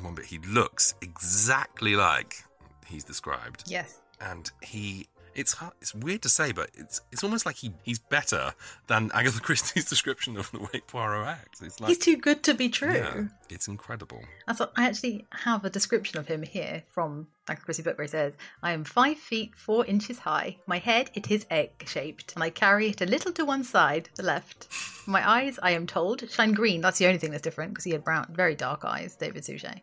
one 0.00 0.14
bit. 0.14 0.26
He 0.26 0.38
looks 0.38 0.94
exactly 1.00 1.96
like 1.96 2.44
he's 2.86 3.04
described 3.04 3.64
Yes. 3.66 3.96
and 4.20 4.50
he 4.62 5.08
it's 5.38 5.54
hard, 5.54 5.72
it's 5.80 5.94
weird 5.94 6.20
to 6.22 6.28
say 6.28 6.52
but 6.52 6.70
it's 6.74 7.00
it's 7.12 7.22
almost 7.22 7.46
like 7.46 7.56
he 7.56 7.72
he's 7.82 7.98
better 7.98 8.52
than 8.88 9.10
Agatha 9.14 9.40
Christie's 9.48 9.84
description 9.84 10.36
of 10.36 10.50
the 10.50 10.58
way 10.58 10.80
Poirot 10.86 11.26
acts 11.26 11.62
it's 11.62 11.80
like 11.80 11.88
He's 11.88 11.98
too 11.98 12.16
good 12.16 12.42
to 12.42 12.54
be 12.54 12.68
true. 12.68 12.92
yeah, 12.92 13.24
it's 13.48 13.68
incredible 13.68 14.22
That's 14.46 14.60
what, 14.60 14.72
I 14.76 14.86
actually 14.86 15.26
have 15.44 15.64
a 15.64 15.70
description 15.70 16.18
of 16.18 16.26
him 16.26 16.42
here 16.42 16.82
from 16.88 17.28
Agatha 17.48 17.64
Christie 17.64 17.82
book 17.82 17.96
where 17.96 18.04
he 18.04 18.10
says, 18.10 18.36
I 18.62 18.72
am 18.72 18.84
five 18.84 19.16
feet 19.16 19.54
four 19.54 19.86
inches 19.86 20.18
high. 20.20 20.58
My 20.66 20.78
head 20.78 21.10
it 21.14 21.30
is 21.30 21.46
egg 21.50 21.84
shaped, 21.86 22.34
and 22.34 22.42
I 22.42 22.50
carry 22.50 22.88
it 22.90 23.00
a 23.00 23.06
little 23.06 23.32
to 23.32 23.44
one 23.44 23.64
side, 23.64 24.10
the 24.16 24.22
left. 24.22 24.68
My 25.06 25.26
eyes, 25.26 25.58
I 25.62 25.70
am 25.70 25.86
told, 25.86 26.28
shine 26.30 26.52
green. 26.52 26.82
That's 26.82 26.98
the 26.98 27.06
only 27.06 27.18
thing 27.18 27.30
that's 27.30 27.42
different 27.42 27.72
because 27.72 27.84
he 27.84 27.92
had 27.92 28.04
brown, 28.04 28.26
very 28.34 28.54
dark 28.54 28.84
eyes, 28.84 29.16
David 29.16 29.44
Suchet. 29.46 29.80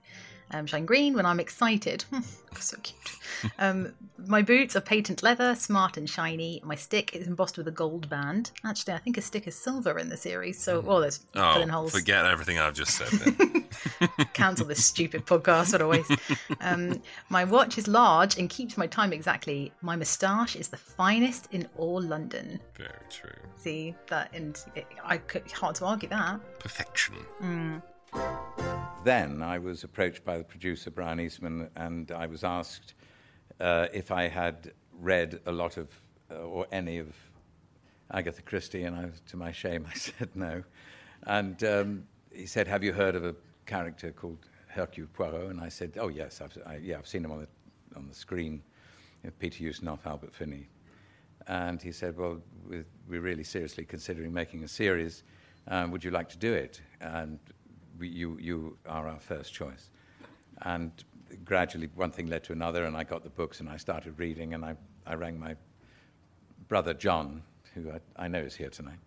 Um, 0.51 0.65
shine 0.65 0.85
green 0.85 1.15
when 1.15 1.25
I'm 1.25 1.39
excited. 1.39 2.05
so 2.59 2.77
cute. 2.81 2.99
Um, 3.59 3.93
my 4.17 4.41
boots 4.41 4.75
are 4.75 4.81
patent 4.81 5.21
leather, 5.21 5.55
smart 5.55 5.97
and 5.97 6.09
shiny. 6.09 6.61
My 6.63 6.75
stick 6.75 7.15
is 7.15 7.27
embossed 7.27 7.57
with 7.57 7.67
a 7.67 7.71
gold 7.71 8.09
band. 8.09 8.51
Actually, 8.63 8.93
I 8.93 8.97
think 8.97 9.17
a 9.17 9.21
stick 9.21 9.45
is 9.45 9.55
silver 9.55 9.99
in 9.99 10.09
the 10.09 10.17
series. 10.17 10.57
So, 10.57 10.83
oh, 10.87 10.99
there's 10.99 11.17
filling 11.33 11.69
oh 11.69 11.73
holes 11.73 11.91
forget 11.91 12.25
everything 12.25 12.57
I've 12.57 12.73
just 12.73 12.97
said 12.97 13.07
then. 13.09 13.65
cancel 14.33 14.65
this 14.65 14.85
stupid 14.85 15.25
podcast. 15.25 15.73
What 15.73 15.81
a 15.81 15.87
waste. 15.87 16.11
Um, 16.61 17.01
my 17.29 17.43
watch 17.43 17.77
is 17.77 17.87
large 17.87 18.37
and 18.37 18.49
keeps 18.49 18.77
my 18.77 18.87
time 18.87 19.13
exactly. 19.13 19.71
My 19.81 19.95
moustache 19.95 20.55
is 20.55 20.69
the 20.69 20.77
finest 20.77 21.53
in 21.53 21.67
all 21.77 22.01
London. 22.01 22.59
very 22.75 22.91
true 23.09 23.31
See 23.57 23.95
that, 24.07 24.31
and 24.33 24.59
it, 24.75 24.85
I 25.03 25.17
could 25.17 25.51
hard 25.51 25.75
to 25.75 25.85
argue 25.85 26.09
that. 26.09 26.39
perfection 26.59 27.15
Mm. 27.41 28.74
Then 29.05 29.43
I 29.43 29.59
was 29.59 29.83
approached 29.83 30.25
by 30.25 30.39
the 30.39 30.43
producer, 30.43 30.89
Brian 30.89 31.19
Eastman, 31.19 31.69
and 31.75 32.11
I 32.11 32.25
was 32.25 32.43
asked 32.43 32.95
uh, 33.59 33.87
if 33.93 34.11
I 34.11 34.27
had 34.27 34.73
read 34.99 35.39
a 35.45 35.51
lot 35.51 35.77
of, 35.77 35.87
uh, 36.31 36.39
or 36.39 36.65
any 36.71 36.97
of 36.97 37.07
Agatha 38.11 38.41
Christie, 38.41 38.83
and 38.83 38.95
I, 38.95 39.09
to 39.29 39.37
my 39.37 39.51
shame, 39.51 39.85
I 39.89 39.93
said 39.93 40.29
no. 40.33 40.63
And 41.27 41.63
um, 41.63 42.03
he 42.33 42.47
said, 42.47 42.67
Have 42.67 42.83
you 42.83 42.93
heard 42.93 43.15
of 43.15 43.23
a 43.23 43.35
character 43.67 44.11
called 44.11 44.39
Hercule 44.67 45.07
Poirot? 45.13 45.51
And 45.51 45.61
I 45.61 45.69
said, 45.69 45.93
Oh, 45.99 46.07
yes, 46.07 46.41
I've, 46.41 46.57
I, 46.65 46.77
yeah, 46.77 46.97
I've 46.97 47.07
seen 47.07 47.23
him 47.23 47.31
on 47.31 47.41
the, 47.41 47.47
on 47.95 48.07
the 48.07 48.15
screen. 48.15 48.63
You 49.23 49.29
know, 49.29 49.33
Peter 49.39 49.63
Ustinov, 49.63 49.99
Albert 50.05 50.33
Finney. 50.33 50.67
And 51.47 51.79
he 51.79 51.91
said, 51.91 52.17
Well, 52.17 52.41
we're, 52.67 52.85
we're 53.07 53.21
really 53.21 53.43
seriously 53.43 53.85
considering 53.85 54.33
making 54.33 54.63
a 54.63 54.67
series. 54.67 55.23
Um, 55.67 55.91
would 55.91 56.03
you 56.03 56.11
like 56.11 56.29
to 56.29 56.37
do 56.37 56.53
it? 56.53 56.81
And 57.01 57.39
we, 57.99 58.07
you, 58.07 58.37
you 58.39 58.77
are 58.85 59.07
our 59.07 59.19
first 59.19 59.53
choice. 59.53 59.89
And 60.61 60.91
gradually, 61.43 61.89
one 61.95 62.11
thing 62.11 62.27
led 62.27 62.43
to 62.45 62.53
another, 62.53 62.85
and 62.85 62.95
I 62.95 63.03
got 63.03 63.23
the 63.23 63.29
books 63.29 63.59
and 63.59 63.69
I 63.69 63.77
started 63.77 64.17
reading, 64.17 64.53
and 64.53 64.63
I, 64.63 64.75
I 65.05 65.15
rang 65.15 65.39
my 65.39 65.55
brother 66.67 66.93
John, 66.93 67.43
who 67.73 67.91
I, 67.91 68.25
I 68.25 68.27
know 68.27 68.39
is 68.39 68.55
here 68.55 68.69
tonight, 68.69 68.99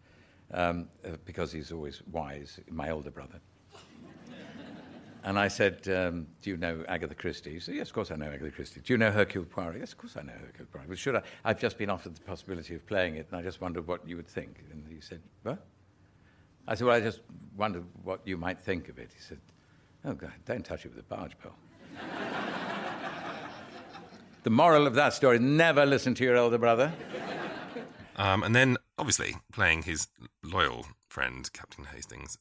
um, 0.52 0.88
uh, 1.04 1.10
because 1.24 1.52
he's 1.52 1.72
always 1.72 2.02
wise, 2.10 2.60
my 2.70 2.90
older 2.90 3.10
brother. 3.10 3.40
And 5.24 5.38
I 5.38 5.48
said, 5.48 5.86
um, 5.88 6.26
Do 6.42 6.50
you 6.50 6.56
know 6.56 6.84
Agatha 6.88 7.14
Christie? 7.14 7.52
He 7.52 7.60
said, 7.60 7.74
Yes, 7.74 7.88
of 7.88 7.94
course 7.94 8.10
I 8.10 8.16
know 8.16 8.30
Agatha 8.30 8.50
Christie. 8.50 8.80
Do 8.82 8.92
you 8.92 8.98
know 8.98 9.10
Hercule 9.10 9.44
Poirot? 9.44 9.78
Yes, 9.80 9.92
of 9.92 9.98
course 9.98 10.16
I 10.16 10.22
know 10.22 10.32
Hercule 10.32 10.68
Poirot. 10.72 10.88
Well, 10.88 10.96
should 10.96 11.16
I? 11.16 11.22
I've 11.44 11.60
just 11.60 11.76
been 11.76 11.90
offered 11.90 12.14
the 12.14 12.20
possibility 12.20 12.74
of 12.74 12.86
playing 12.86 13.16
it, 13.16 13.26
and 13.30 13.38
I 13.38 13.42
just 13.42 13.60
wondered 13.60 13.86
what 13.86 14.08
you 14.08 14.16
would 14.16 14.28
think. 14.28 14.64
And 14.70 14.84
he 14.88 15.00
said, 15.00 15.20
What? 15.42 15.58
I 16.68 16.74
said, 16.74 16.86
Well, 16.86 16.96
I 16.96 17.00
just 17.00 17.20
wondered 17.56 17.84
what 18.04 18.20
you 18.24 18.36
might 18.36 18.60
think 18.60 18.88
of 18.88 18.98
it. 18.98 19.10
He 19.14 19.20
said, 19.20 19.38
Oh, 20.04 20.12
God, 20.12 20.32
don't 20.44 20.64
touch 20.64 20.84
it 20.84 20.94
with 20.94 21.00
a 21.00 21.02
barge 21.02 21.36
pole. 21.38 21.52
the 24.44 24.50
moral 24.50 24.86
of 24.86 24.94
that 24.94 25.14
story 25.14 25.38
never 25.38 25.84
listen 25.84 26.14
to 26.14 26.24
your 26.24 26.36
elder 26.36 26.58
brother. 26.58 26.92
um, 28.16 28.42
and 28.42 28.54
then 28.54 28.76
obviously 28.98 29.36
playing 29.50 29.82
his 29.82 30.08
loyal 30.44 30.86
friend 31.08 31.50
Captain 31.52 31.86
Hastings 31.86 32.38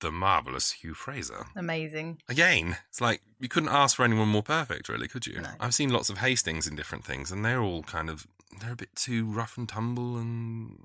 the 0.00 0.10
marvelous 0.10 0.72
Hugh 0.72 0.94
Fraser 0.94 1.44
Amazing. 1.54 2.22
Again, 2.28 2.78
it's 2.88 3.00
like 3.00 3.20
you 3.38 3.48
couldn't 3.48 3.68
ask 3.68 3.96
for 3.96 4.04
anyone 4.04 4.28
more 4.28 4.42
perfect, 4.42 4.88
really, 4.88 5.08
could 5.08 5.26
you? 5.26 5.42
I've 5.58 5.74
seen 5.74 5.90
lots 5.90 6.08
of 6.08 6.18
Hastings 6.18 6.66
in 6.66 6.74
different 6.74 7.04
things, 7.04 7.30
and 7.30 7.44
they're 7.44 7.60
all 7.60 7.82
kind 7.82 8.08
of 8.08 8.26
they're 8.58 8.72
a 8.72 8.76
bit 8.76 8.94
too 8.94 9.26
rough 9.26 9.56
and 9.56 9.68
tumble, 9.68 10.16
and 10.16 10.78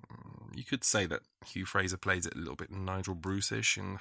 you 0.54 0.63
could 0.63 0.84
say 0.84 1.06
that 1.08 1.21
Hugh 1.45 1.65
Fraser 1.65 1.97
plays 1.97 2.25
it 2.25 2.36
a 2.36 2.38
little 2.38 2.56
bit 2.56 2.71
Nigel 2.71 3.15
Bruce-ish, 3.15 3.78
and 3.78 3.97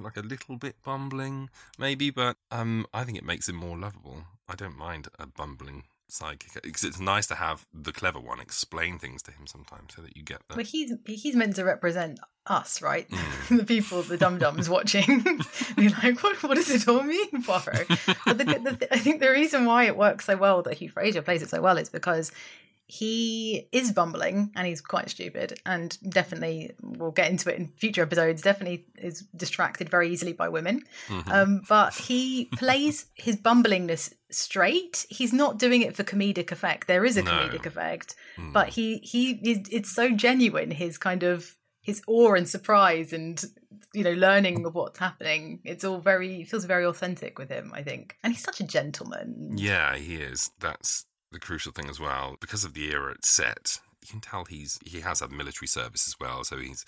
like 0.00 0.16
a 0.16 0.22
little 0.22 0.56
bit 0.56 0.76
bumbling, 0.84 1.50
maybe, 1.78 2.10
but 2.10 2.36
um, 2.50 2.86
I 2.92 3.04
think 3.04 3.18
it 3.18 3.24
makes 3.24 3.48
him 3.48 3.56
more 3.56 3.76
lovable. 3.76 4.24
I 4.48 4.54
don't 4.54 4.76
mind 4.76 5.08
a 5.18 5.26
bumbling 5.26 5.84
sidekick 6.10 6.62
because 6.62 6.84
it's 6.84 7.00
nice 7.00 7.26
to 7.26 7.34
have 7.34 7.66
the 7.74 7.92
clever 7.92 8.20
one 8.20 8.40
explain 8.40 8.98
things 8.98 9.22
to 9.24 9.32
him 9.32 9.46
sometimes 9.46 9.94
so 9.94 10.02
that 10.02 10.16
you 10.16 10.22
get 10.22 10.46
them. 10.48 10.56
But 10.56 10.66
he's 10.66 10.92
he's 11.04 11.34
meant 11.34 11.56
to 11.56 11.64
represent 11.64 12.20
us, 12.46 12.80
right? 12.80 13.08
Mm. 13.10 13.58
the 13.58 13.64
people, 13.64 14.02
the 14.02 14.16
dum 14.16 14.38
dums 14.38 14.68
watching. 14.68 15.22
Be 15.76 15.88
like, 15.88 16.22
what, 16.22 16.42
what 16.42 16.54
does 16.54 16.70
it 16.70 16.86
all 16.88 17.02
mean, 17.02 17.42
Poirot? 17.42 17.88
But 18.24 18.38
the, 18.38 18.44
the, 18.44 18.88
I 18.92 18.98
think 18.98 19.20
the 19.20 19.30
reason 19.30 19.64
why 19.64 19.84
it 19.84 19.96
works 19.96 20.26
so 20.26 20.36
well 20.36 20.62
that 20.62 20.74
Hugh 20.74 20.90
Fraser 20.90 21.22
plays 21.22 21.42
it 21.42 21.50
so 21.50 21.60
well 21.60 21.76
is 21.76 21.88
because 21.88 22.30
he 22.88 23.68
is 23.72 23.90
bumbling 23.92 24.52
and 24.54 24.66
he's 24.66 24.80
quite 24.80 25.10
stupid 25.10 25.58
and 25.66 25.98
definitely 26.08 26.70
we'll 26.82 27.10
get 27.10 27.30
into 27.30 27.52
it 27.52 27.58
in 27.58 27.68
future 27.76 28.02
episodes 28.02 28.42
definitely 28.42 28.86
is 28.96 29.22
distracted 29.34 29.88
very 29.88 30.08
easily 30.10 30.32
by 30.32 30.48
women 30.48 30.82
Mhm. 31.08 31.32
um, 31.32 31.62
but 31.68 31.94
he 31.94 32.46
plays 32.56 33.06
his 33.14 33.36
bumblingness 33.36 34.12
straight 34.30 35.04
he's 35.08 35.32
not 35.32 35.58
doing 35.58 35.82
it 35.82 35.96
for 35.96 36.04
comedic 36.04 36.52
effect 36.52 36.86
there 36.86 37.04
is 37.04 37.16
a 37.16 37.22
No. 37.22 37.30
comedic 37.32 37.66
effect 37.66 38.14
Mm. 38.38 38.52
but 38.52 38.68
he 38.70 38.98
he 38.98 39.30
is, 39.50 39.66
it's 39.70 39.90
so 39.92 40.10
genuine 40.10 40.70
his 40.70 40.96
kind 40.98 41.22
of 41.22 41.54
his 41.80 42.02
awe 42.06 42.34
and 42.34 42.48
surprise 42.48 43.12
and 43.12 43.44
you 43.94 44.04
know 44.04 44.12
learning 44.12 44.64
of 44.66 44.74
what's 44.74 44.98
happening 44.98 45.60
it's 45.64 45.84
all 45.84 45.98
very 45.98 46.42
it 46.42 46.48
feels 46.48 46.64
very 46.66 46.84
authentic 46.84 47.38
with 47.38 47.48
him 47.48 47.72
i 47.74 47.82
think 47.82 48.16
and 48.22 48.32
he's 48.34 48.42
such 48.42 48.60
a 48.60 48.64
gentleman 48.66 49.54
Yeah, 49.56 49.96
he 49.96 50.16
is. 50.16 50.50
That's 50.60 51.06
the 51.36 51.46
crucial 51.46 51.72
thing 51.72 51.88
as 51.88 52.00
well. 52.00 52.36
Because 52.40 52.64
of 52.64 52.74
the 52.74 52.90
era 52.90 53.12
it's 53.12 53.28
set, 53.28 53.78
you 54.02 54.08
can 54.08 54.20
tell 54.20 54.44
he's 54.44 54.78
he 54.84 55.00
has 55.00 55.20
had 55.20 55.30
military 55.30 55.68
service 55.68 56.08
as 56.08 56.16
well. 56.18 56.44
So 56.44 56.58
he's 56.58 56.84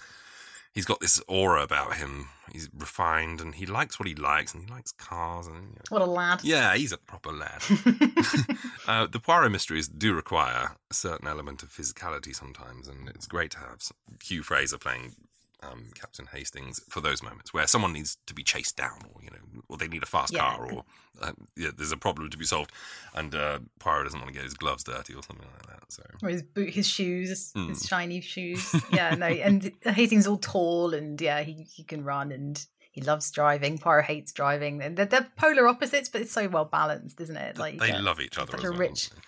he's 0.73 0.87
got 0.87 1.01
this 1.01 1.21
aura 1.29 1.63
about 1.63 1.97
him. 1.97 2.29
He's 2.53 2.69
refined 2.77 3.41
and 3.41 3.55
he 3.55 3.67
likes 3.67 3.99
what 4.01 4.09
he 4.09 4.15
likes 4.15 4.55
and 4.55 4.63
he 4.63 4.71
likes 4.71 4.93
cars 4.93 5.47
and 5.47 5.57
you 5.57 5.63
know. 5.63 5.91
what 5.91 6.03
a 6.03 6.07
lad 6.07 6.43
yeah, 6.43 6.75
he's 6.75 6.93
a 6.93 6.99
proper 6.99 7.33
lad. 7.33 7.63
uh, 8.89 9.07
the 9.07 9.21
Poirot 9.21 9.53
mysteries 9.53 9.89
do 9.89 10.15
require 10.15 10.77
a 10.91 10.95
certain 10.95 11.29
element 11.29 11.63
of 11.63 11.69
physicality 11.69 12.35
sometimes, 12.35 12.89
and 12.89 13.09
it's 13.11 13.27
great 13.27 13.51
to 13.53 13.59
have 13.59 13.83
Hugh 14.23 14.43
Fraser 14.43 14.79
playing 14.79 15.15
um, 15.62 15.90
Captain 15.94 16.27
Hastings 16.33 16.81
for 16.88 17.01
those 17.01 17.23
moments 17.23 17.53
where 17.53 17.66
someone 17.66 17.92
needs 17.92 18.16
to 18.27 18.35
be 18.35 18.42
chased 18.42 18.77
down, 18.77 19.03
or 19.12 19.23
you 19.23 19.31
know, 19.31 19.62
or 19.68 19.77
they 19.77 19.88
need 19.88 20.03
a 20.03 20.07
fast 20.07 20.33
Yeah. 20.33 20.40
car, 20.40 20.71
or 20.73 20.85
uh, 21.21 21.33
yeah, 21.57 21.71
there's 21.77 21.92
a 21.92 21.97
problem 21.97 22.31
to 22.31 22.38
be 22.38 22.44
solved, 22.44 22.71
and 23.14 23.35
uh, 23.35 23.59
Poirot 23.81 24.05
doesn't 24.05 24.21
want 24.21 24.29
to 24.33 24.35
get 24.35 24.44
his 24.44 24.55
gloves 24.55 24.85
dirty 24.85 25.14
or 25.14 25.23
something 25.23 25.47
like 25.53 25.66
that. 25.66 25.92
So 25.92 26.03
or 26.23 26.29
his 26.29 26.42
boot, 26.42 26.71
his 26.71 26.87
shoes, 26.87 27.53
Mm. 27.57 27.68
his 27.71 27.87
shiny 27.87 28.21
shoes. 28.21 28.73
Yeah, 28.92 29.14
no, 29.14 29.27
and 29.49 29.73
Hastings 29.85 30.27
all 30.27 30.38
tall 30.38 30.94
and 30.94 31.21
yeah, 31.21 31.40
he 31.42 31.64
he 31.75 31.83
can 31.83 32.05
run 32.05 32.31
and 32.33 32.64
he 32.92 33.01
loves 33.01 33.31
driving. 33.31 33.79
Poirot 33.79 34.05
hates 34.07 34.33
driving, 34.33 34.79
they're, 34.79 35.07
they're 35.07 35.29
polar 35.37 35.66
opposites, 35.68 36.09
but 36.09 36.21
it's 36.21 36.33
so 36.33 36.49
well 36.49 36.64
balanced, 36.66 37.21
isn't 37.21 37.37
it? 37.37 37.59
Like 37.59 37.79
they 37.79 37.92
love 37.99 38.21
each 38.21 38.38
other. 38.38 38.57
As 38.57 38.64
a 38.64 38.71
well. 38.71 38.79
rich. 38.81 39.11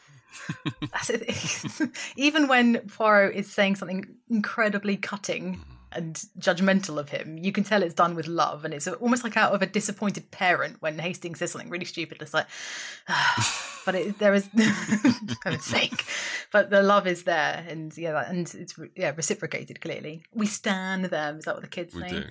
Even 2.16 2.46
when 2.48 2.78
Poirot 2.88 3.34
is 3.34 3.50
saying 3.52 3.76
something 3.76 4.04
incredibly 4.28 4.96
cutting 4.96 5.60
and 5.92 6.14
judgmental 6.38 6.98
of 6.98 7.08
him, 7.10 7.38
you 7.38 7.52
can 7.52 7.64
tell 7.64 7.82
it's 7.82 7.94
done 7.94 8.14
with 8.14 8.26
love, 8.26 8.64
and 8.64 8.72
it's 8.74 8.86
almost 8.86 9.24
like 9.24 9.36
out 9.36 9.52
of 9.52 9.62
a 9.62 9.66
disappointed 9.66 10.30
parent 10.30 10.76
when 10.80 10.98
Hastings 10.98 11.38
says 11.38 11.50
something 11.52 11.70
really 11.70 11.84
stupid. 11.84 12.18
It's 12.22 12.34
like, 12.34 12.46
ah. 13.08 13.66
but 13.86 13.94
it, 13.94 14.18
there 14.18 14.34
is 14.34 14.48
kind 15.42 15.56
of 15.56 15.62
sake, 15.62 16.04
but 16.52 16.70
the 16.70 16.82
love 16.82 17.06
is 17.06 17.24
there, 17.24 17.64
and 17.68 17.96
yeah, 17.96 18.28
and 18.28 18.54
it's 18.54 18.78
yeah 18.94 19.12
reciprocated 19.16 19.80
clearly. 19.80 20.22
We 20.34 20.46
stand 20.46 21.06
them. 21.06 21.38
Is 21.38 21.44
that 21.46 21.54
what 21.54 21.62
the 21.62 21.68
kids 21.68 21.94
We 21.94 22.02
say? 22.02 22.24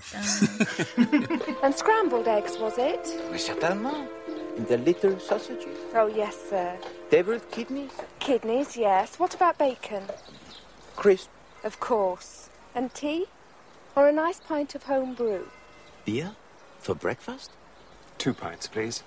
do. 0.98 1.40
And 1.64 1.74
scrambled 1.76 2.28
eggs, 2.28 2.58
was 2.58 2.78
it? 2.78 3.08
Oui, 3.32 3.38
certainement. 3.38 4.10
And 4.58 4.68
the 4.68 4.78
little 4.78 5.20
sausages. 5.20 5.78
Oh, 5.94 6.08
yes, 6.08 6.36
sir. 6.50 6.78
Deviled 7.10 7.50
kidneys. 7.52 7.92
Kidneys, 8.20 8.78
yes. 8.78 9.18
What 9.20 9.34
about 9.34 9.58
bacon? 9.58 10.04
Crisp. 10.96 11.30
Of 11.64 11.80
course. 11.80 12.50
And 12.76 12.94
tea? 12.94 13.26
Or 13.96 14.08
a 14.08 14.12
nice 14.12 14.40
pint 14.40 14.76
of 14.76 14.84
home 14.84 15.14
brew? 15.14 15.48
Beer? 16.06 16.36
For 16.80 16.96
breakfast? 16.96 17.52
Two 18.18 18.34
pints, 18.34 18.68
please. 18.68 19.04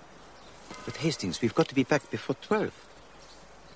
But 0.85 0.97
Hastings, 0.97 1.40
we've 1.40 1.55
got 1.55 1.68
to 1.68 1.75
be 1.75 1.85
back 1.85 2.11
before 2.11 2.37
12. 2.42 2.73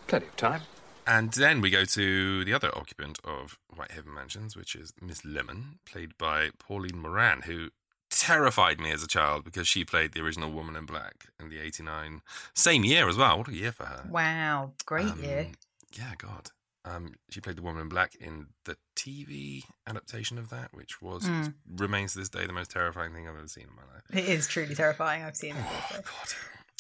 Plenty 0.07 0.27
of 0.27 0.37
time. 0.37 0.63
And 1.07 1.33
then 1.33 1.61
we 1.61 1.71
go 1.71 1.85
to 1.85 2.45
the 2.45 2.53
other 2.53 2.77
occupant 2.77 3.19
of 3.25 3.59
Whitehaven 3.69 4.13
Mansions, 4.13 4.57
which 4.57 4.75
is 4.75 4.93
Miss 5.01 5.25
Lemon, 5.25 5.79
played 5.85 6.19
by 6.19 6.51
Pauline 6.59 6.99
Moran, 6.99 7.43
who 7.43 7.69
terrified 8.11 8.81
me 8.81 8.91
as 8.91 9.03
a 9.03 9.07
child 9.09 9.45
because 9.45 9.69
she 9.69 9.85
played 9.85 10.13
the 10.13 10.21
original 10.21 10.51
Woman 10.51 10.75
in 10.77 10.85
Black 10.87 11.27
in 11.39 11.49
the 11.49 11.59
89. 11.61 12.23
Same 12.55 12.85
year 12.85 13.09
as 13.09 13.17
well. 13.17 13.39
What 13.39 13.49
a 13.49 13.55
year 13.55 13.73
for 13.73 13.85
her. 13.85 14.07
Wow, 14.09 14.73
great 14.85 15.07
Um, 15.07 15.23
year. 15.23 15.49
Yeah, 15.93 16.13
God. 16.19 16.51
Um, 16.87 17.15
she 17.31 17.41
played 17.41 17.57
the 17.57 17.63
Woman 17.63 17.83
in 17.83 17.89
Black 17.89 18.15
in 18.21 18.47
the 18.65 18.77
TV 18.95 19.65
adaptation 19.89 20.39
of 20.39 20.51
that, 20.51 20.69
which 20.73 21.03
was 21.03 21.25
Mm. 21.25 21.55
remains 21.77 22.13
to 22.13 22.21
this 22.21 22.29
day 22.29 22.47
the 22.47 22.53
most 22.53 22.71
terrifying 22.71 23.13
thing 23.13 23.29
I've 23.29 23.35
ever 23.37 23.49
seen 23.49 23.65
in 23.65 23.75
my 23.75 23.83
life. 23.93 24.03
It 24.13 24.29
is 24.31 24.47
truly 24.47 24.75
terrifying. 24.77 25.25
I've 25.25 25.37
seen 25.37 25.57
it. 25.57 25.65
Also. 25.65 26.03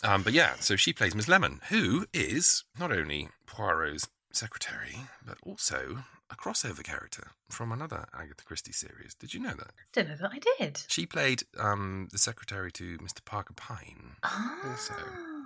Um, 0.04 0.22
but 0.22 0.32
yeah, 0.32 0.54
so 0.60 0.76
she 0.76 0.92
plays 0.92 1.14
Miss 1.14 1.26
Lemon, 1.26 1.60
who 1.70 2.06
is 2.12 2.64
not 2.78 2.92
only 2.92 3.30
Poirot's 3.46 4.08
secretary, 4.32 4.96
but 5.24 5.38
also 5.42 6.04
a 6.30 6.34
crossover 6.36 6.82
character 6.82 7.32
from 7.48 7.70
another 7.72 8.06
Agatha 8.12 8.44
Christie 8.44 8.72
series. 8.72 9.14
Did 9.14 9.32
you 9.34 9.40
know 9.40 9.54
that? 9.54 9.70
Didn't 9.92 10.10
know 10.10 10.28
that 10.28 10.32
I 10.32 10.40
did. 10.58 10.82
She 10.88 11.06
played 11.06 11.44
um, 11.58 12.08
the 12.10 12.18
secretary 12.18 12.72
to 12.72 12.98
Mr. 12.98 13.24
Parker 13.24 13.54
Pyne. 13.54 14.16
Also, 14.68 14.94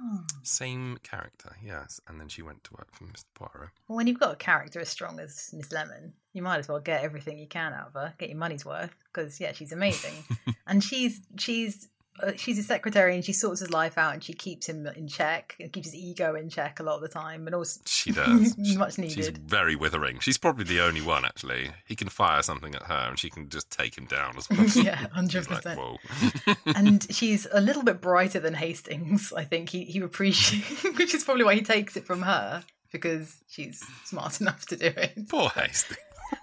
Ah. 0.03 0.25
same 0.43 0.97
character, 1.03 1.55
yes. 1.63 2.01
And 2.09 2.19
then 2.19 2.29
she 2.29 2.41
went 2.41 2.65
to 2.65 2.73
work 2.73 2.89
for 2.95 3.05
Mr. 3.05 3.25
Poirot. 3.35 3.69
Well, 3.87 3.97
when 3.99 4.07
you've 4.07 4.19
got 4.19 4.33
a 4.33 4.37
character 4.37 4.81
as 4.81 4.89
strong 4.89 5.21
as 5.21 5.51
Miss 5.53 5.71
Lemon, 5.71 6.15
you 6.33 6.41
might 6.41 6.57
as 6.59 6.69
well 6.69 6.81
get 6.81 7.05
everything 7.05 7.37
you 7.37 7.47
can 7.47 7.75
out 7.75 7.89
of 7.89 7.93
her, 7.93 8.15
get 8.17 8.31
your 8.31 8.39
money's 8.39 8.65
worth. 8.65 8.95
Because 9.13 9.39
yeah, 9.39 9.53
she's 9.53 9.73
amazing, 9.73 10.25
and 10.67 10.83
she's 10.83 11.21
she's 11.39 11.90
she's 12.37 12.57
his 12.57 12.67
secretary, 12.67 13.15
and 13.15 13.25
she 13.25 13.33
sorts 13.33 13.61
his 13.61 13.71
life 13.71 13.97
out, 13.99 14.15
and 14.15 14.23
she 14.25 14.33
keeps 14.33 14.69
him 14.69 14.87
in 14.87 15.09
check, 15.09 15.57
and 15.61 15.73
keeps 15.73 15.87
his 15.89 15.95
ego 15.95 16.35
in 16.35 16.49
check 16.49 16.81
a 16.81 16.83
lot 16.83 16.97
of 16.97 17.01
the 17.03 17.09
time, 17.09 17.47
and 17.47 17.55
also 17.55 17.81
She 17.87 18.13
does. 18.13 18.57
much 18.77 18.99
needed 18.99 19.15
She's 19.17 19.29
very 19.29 19.75
withering. 19.77 20.19
She's 20.21 20.39
probably 20.39 20.65
the 20.65 20.81
only 20.81 21.01
one, 21.01 21.25
actually. 21.25 21.71
He 21.87 21.97
can 21.97 22.09
fire 22.09 22.43
something 22.43 22.75
at 22.75 22.83
her 22.85 23.07
and 23.09 23.19
she 23.19 23.31
can 23.31 23.49
just 23.49 23.71
take 23.71 23.97
him 23.97 24.07
down 24.07 24.37
as 24.37 24.49
well. 24.49 24.67
yeah, 24.85 25.07
hundred 25.13 25.45
She's 25.45 25.51
like, 25.51 25.63
percent. 25.63 25.81
whoa. 25.81 26.55
and 26.75 27.07
she's 27.11 27.47
a 27.53 27.61
little 27.61 27.83
bit 27.83 28.01
brighter 28.01 28.41
than 28.41 28.55
Hastings. 28.55 29.33
I 29.33 29.45
think 29.45 29.69
he 29.71 29.85
he 29.85 30.01
appreciates, 30.01 30.83
which 30.99 31.15
is 31.15 31.25
probably 31.25 31.45
why 31.45 31.55
he 31.55 31.63
takes 31.63 31.97
it 31.97 32.05
from 32.07 32.23
her 32.23 32.65
because 32.93 33.39
she's 33.49 33.85
smart 34.05 34.41
enough 34.41 34.67
to 34.67 34.77
do 34.77 34.87
it. 34.87 35.29
Poor 35.29 35.49
Hastings. 35.51 35.99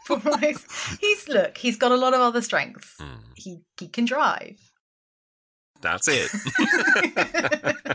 Poor 0.08 0.20
Hastings. 0.38 0.98
He's 1.00 1.28
look, 1.28 1.58
he's 1.58 1.78
got 1.78 1.92
a 1.92 1.98
lot 1.98 2.14
of 2.14 2.20
other 2.22 2.42
strengths. 2.42 2.96
Hmm. 3.00 3.22
He 3.36 3.60
he 3.80 3.88
can 3.88 4.06
drive. 4.06 4.58
That's 5.82 6.08
it. 6.08 6.32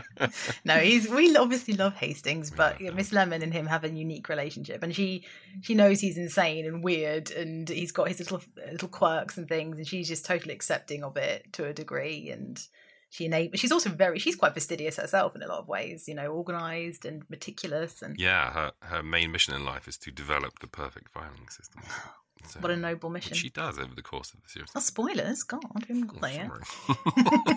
No, 0.65 0.77
he's 0.77 1.09
we 1.09 1.35
obviously 1.35 1.73
love 1.73 1.95
Hastings, 1.95 2.51
but 2.51 2.79
yeah, 2.79 2.91
Miss 2.91 3.11
Lemon 3.11 3.41
and 3.41 3.53
him 3.53 3.65
have 3.65 3.83
a 3.83 3.89
unique 3.89 4.29
relationship, 4.29 4.83
and 4.83 4.95
she 4.95 5.25
she 5.61 5.75
knows 5.75 5.99
he's 5.99 6.17
insane 6.17 6.65
and 6.65 6.83
weird, 6.83 7.31
and 7.31 7.67
he's 7.67 7.91
got 7.91 8.07
his 8.07 8.19
little 8.19 8.41
little 8.71 8.87
quirks 8.87 9.37
and 9.37 9.47
things, 9.47 9.77
and 9.77 9.87
she's 9.87 10.07
just 10.07 10.25
totally 10.25 10.53
accepting 10.53 11.03
of 11.03 11.17
it 11.17 11.51
to 11.53 11.65
a 11.65 11.73
degree, 11.73 12.29
and 12.29 12.67
she 13.09 13.25
enables. 13.25 13.59
She's 13.59 13.71
also 13.71 13.89
very 13.89 14.19
she's 14.19 14.35
quite 14.35 14.53
fastidious 14.53 14.97
herself 14.97 15.35
in 15.35 15.43
a 15.43 15.47
lot 15.47 15.59
of 15.59 15.67
ways, 15.67 16.07
you 16.07 16.15
know, 16.15 16.27
organized 16.27 17.05
and 17.05 17.29
meticulous, 17.29 18.01
and 18.01 18.17
Yeah, 18.17 18.51
her, 18.51 18.71
her 18.81 19.03
main 19.03 19.31
mission 19.31 19.53
in 19.53 19.65
life 19.65 19.87
is 19.87 19.97
to 19.99 20.11
develop 20.11 20.59
the 20.59 20.67
perfect 20.67 21.09
filing 21.09 21.49
system. 21.49 21.83
So- 22.47 22.59
what 22.59 22.71
a 22.71 22.75
noble 22.77 23.09
mission. 23.09 23.35
She 23.35 23.49
does 23.49 23.79
over 23.79 23.95
the 23.95 24.01
course 24.01 24.33
of 24.33 24.43
the 24.43 24.49
series. 24.49 24.73
Not 24.75 24.83
spoilers, 24.83 25.43
God, 25.43 25.63
we 25.73 25.81
haven't 25.87 26.07
got 26.07 26.21
there 26.21 26.51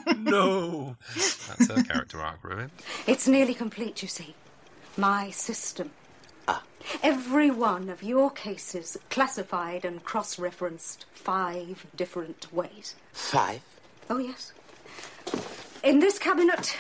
yet. 0.07 0.19
no, 0.19 0.97
that's 1.15 1.69
her 1.69 1.83
character 1.83 2.21
arc, 2.21 2.43
ruined. 2.45 2.71
It's 3.07 3.27
nearly 3.29 3.55
complete, 3.55 4.03
you 4.03 4.09
see. 4.09 4.35
My 4.97 5.31
system. 5.31 5.91
Ah. 6.49 6.63
Every 7.03 7.51
one 7.51 7.89
of 7.91 8.03
your 8.03 8.31
cases 8.31 8.97
classified 9.11 9.85
and 9.85 10.03
cross 10.05 10.39
referenced 10.39 11.05
five 11.13 11.87
different 11.97 12.53
ways. 12.53 12.95
Five? 13.13 13.61
Oh, 14.09 14.19
yes. 14.19 14.53
In 15.83 15.99
this 15.99 16.19
cabinet, 16.19 16.77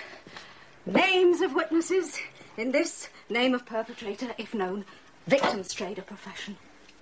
names 0.87 1.40
of 1.40 1.55
witnesses. 1.55 2.19
In 2.57 2.73
this, 2.73 3.09
name 3.29 3.53
of 3.55 3.66
perpetrator, 3.66 4.29
if 4.38 4.55
known. 4.55 4.85
Victim's 5.27 5.75
trade 5.75 5.99
or 5.99 6.03
profession. 6.03 6.57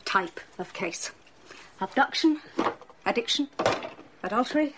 Type 0.04 0.40
of 0.58 0.72
case. 0.72 1.10
Abduction, 1.80 2.40
addiction, 3.04 3.48
adultery. 4.22 4.74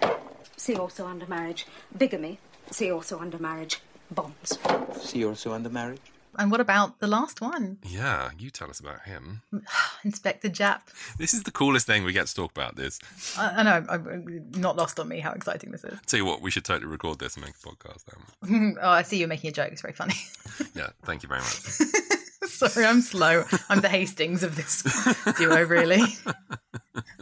See 0.56 0.74
also 0.76 1.06
under 1.06 1.26
marriage. 1.26 1.66
Bigamy. 1.96 2.38
See 2.70 2.90
also 2.90 3.18
under 3.18 3.38
marriage. 3.38 3.80
Bonds. 4.10 4.58
See 5.00 5.24
also 5.24 5.52
under 5.52 5.68
marriage? 5.68 6.00
And 6.38 6.50
what 6.50 6.60
about 6.60 6.98
the 6.98 7.06
last 7.06 7.40
one? 7.40 7.78
Yeah, 7.82 8.30
you 8.38 8.50
tell 8.50 8.68
us 8.68 8.78
about 8.78 9.02
him. 9.02 9.42
Inspector 10.04 10.48
Japp. 10.50 10.82
This 11.18 11.32
is 11.32 11.44
the 11.44 11.50
coolest 11.50 11.86
thing 11.86 12.04
we 12.04 12.12
get 12.12 12.26
to 12.26 12.34
talk 12.34 12.50
about. 12.50 12.76
This. 12.76 12.98
I, 13.38 13.48
I 13.56 13.62
know, 13.62 13.86
I'm 13.88 14.50
not 14.56 14.76
lost 14.76 15.00
on 15.00 15.08
me 15.08 15.20
how 15.20 15.32
exciting 15.32 15.70
this 15.70 15.84
is. 15.84 15.98
Tell 16.06 16.18
you 16.18 16.26
what, 16.26 16.42
we 16.42 16.50
should 16.50 16.64
totally 16.64 16.90
record 16.90 17.18
this 17.18 17.36
and 17.36 17.44
make 17.44 17.54
a 17.54 17.68
podcast. 17.68 18.04
Then. 18.42 18.76
oh, 18.82 18.90
I 18.90 19.02
see 19.02 19.18
you're 19.18 19.28
making 19.28 19.48
a 19.48 19.52
joke. 19.52 19.72
It's 19.72 19.82
very 19.82 19.94
funny. 19.94 20.14
yeah, 20.74 20.90
thank 21.04 21.22
you 21.22 21.28
very 21.28 21.40
much. 21.40 22.02
Sorry, 22.72 22.86
I'm 22.86 23.02
slow. 23.02 23.44
I'm 23.68 23.80
the 23.80 23.88
Hastings 23.88 24.42
of 24.42 24.56
this 24.56 24.82
duo, 25.36 25.62
really. 25.64 26.02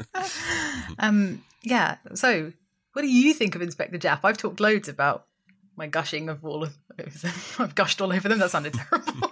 um, 0.99 1.43
yeah. 1.63 1.97
So, 2.15 2.53
what 2.93 3.03
do 3.03 3.09
you 3.09 3.35
think 3.35 3.55
of 3.55 3.63
Inspector 3.63 3.99
Japp? 3.99 4.21
I've 4.23 4.37
talked 4.39 4.61
loads 4.61 4.89
about 4.89 5.27
my 5.77 5.87
gushing 5.89 6.29
of 6.29 6.45
all 6.45 6.63
of 6.63 6.77
them. 6.97 7.09
I've 7.59 7.75
gushed 7.75 8.01
all 8.01 8.13
over 8.13 8.29
them. 8.29 8.39
That 8.39 8.51
sounded 8.51 8.75
terrible. 8.75 9.31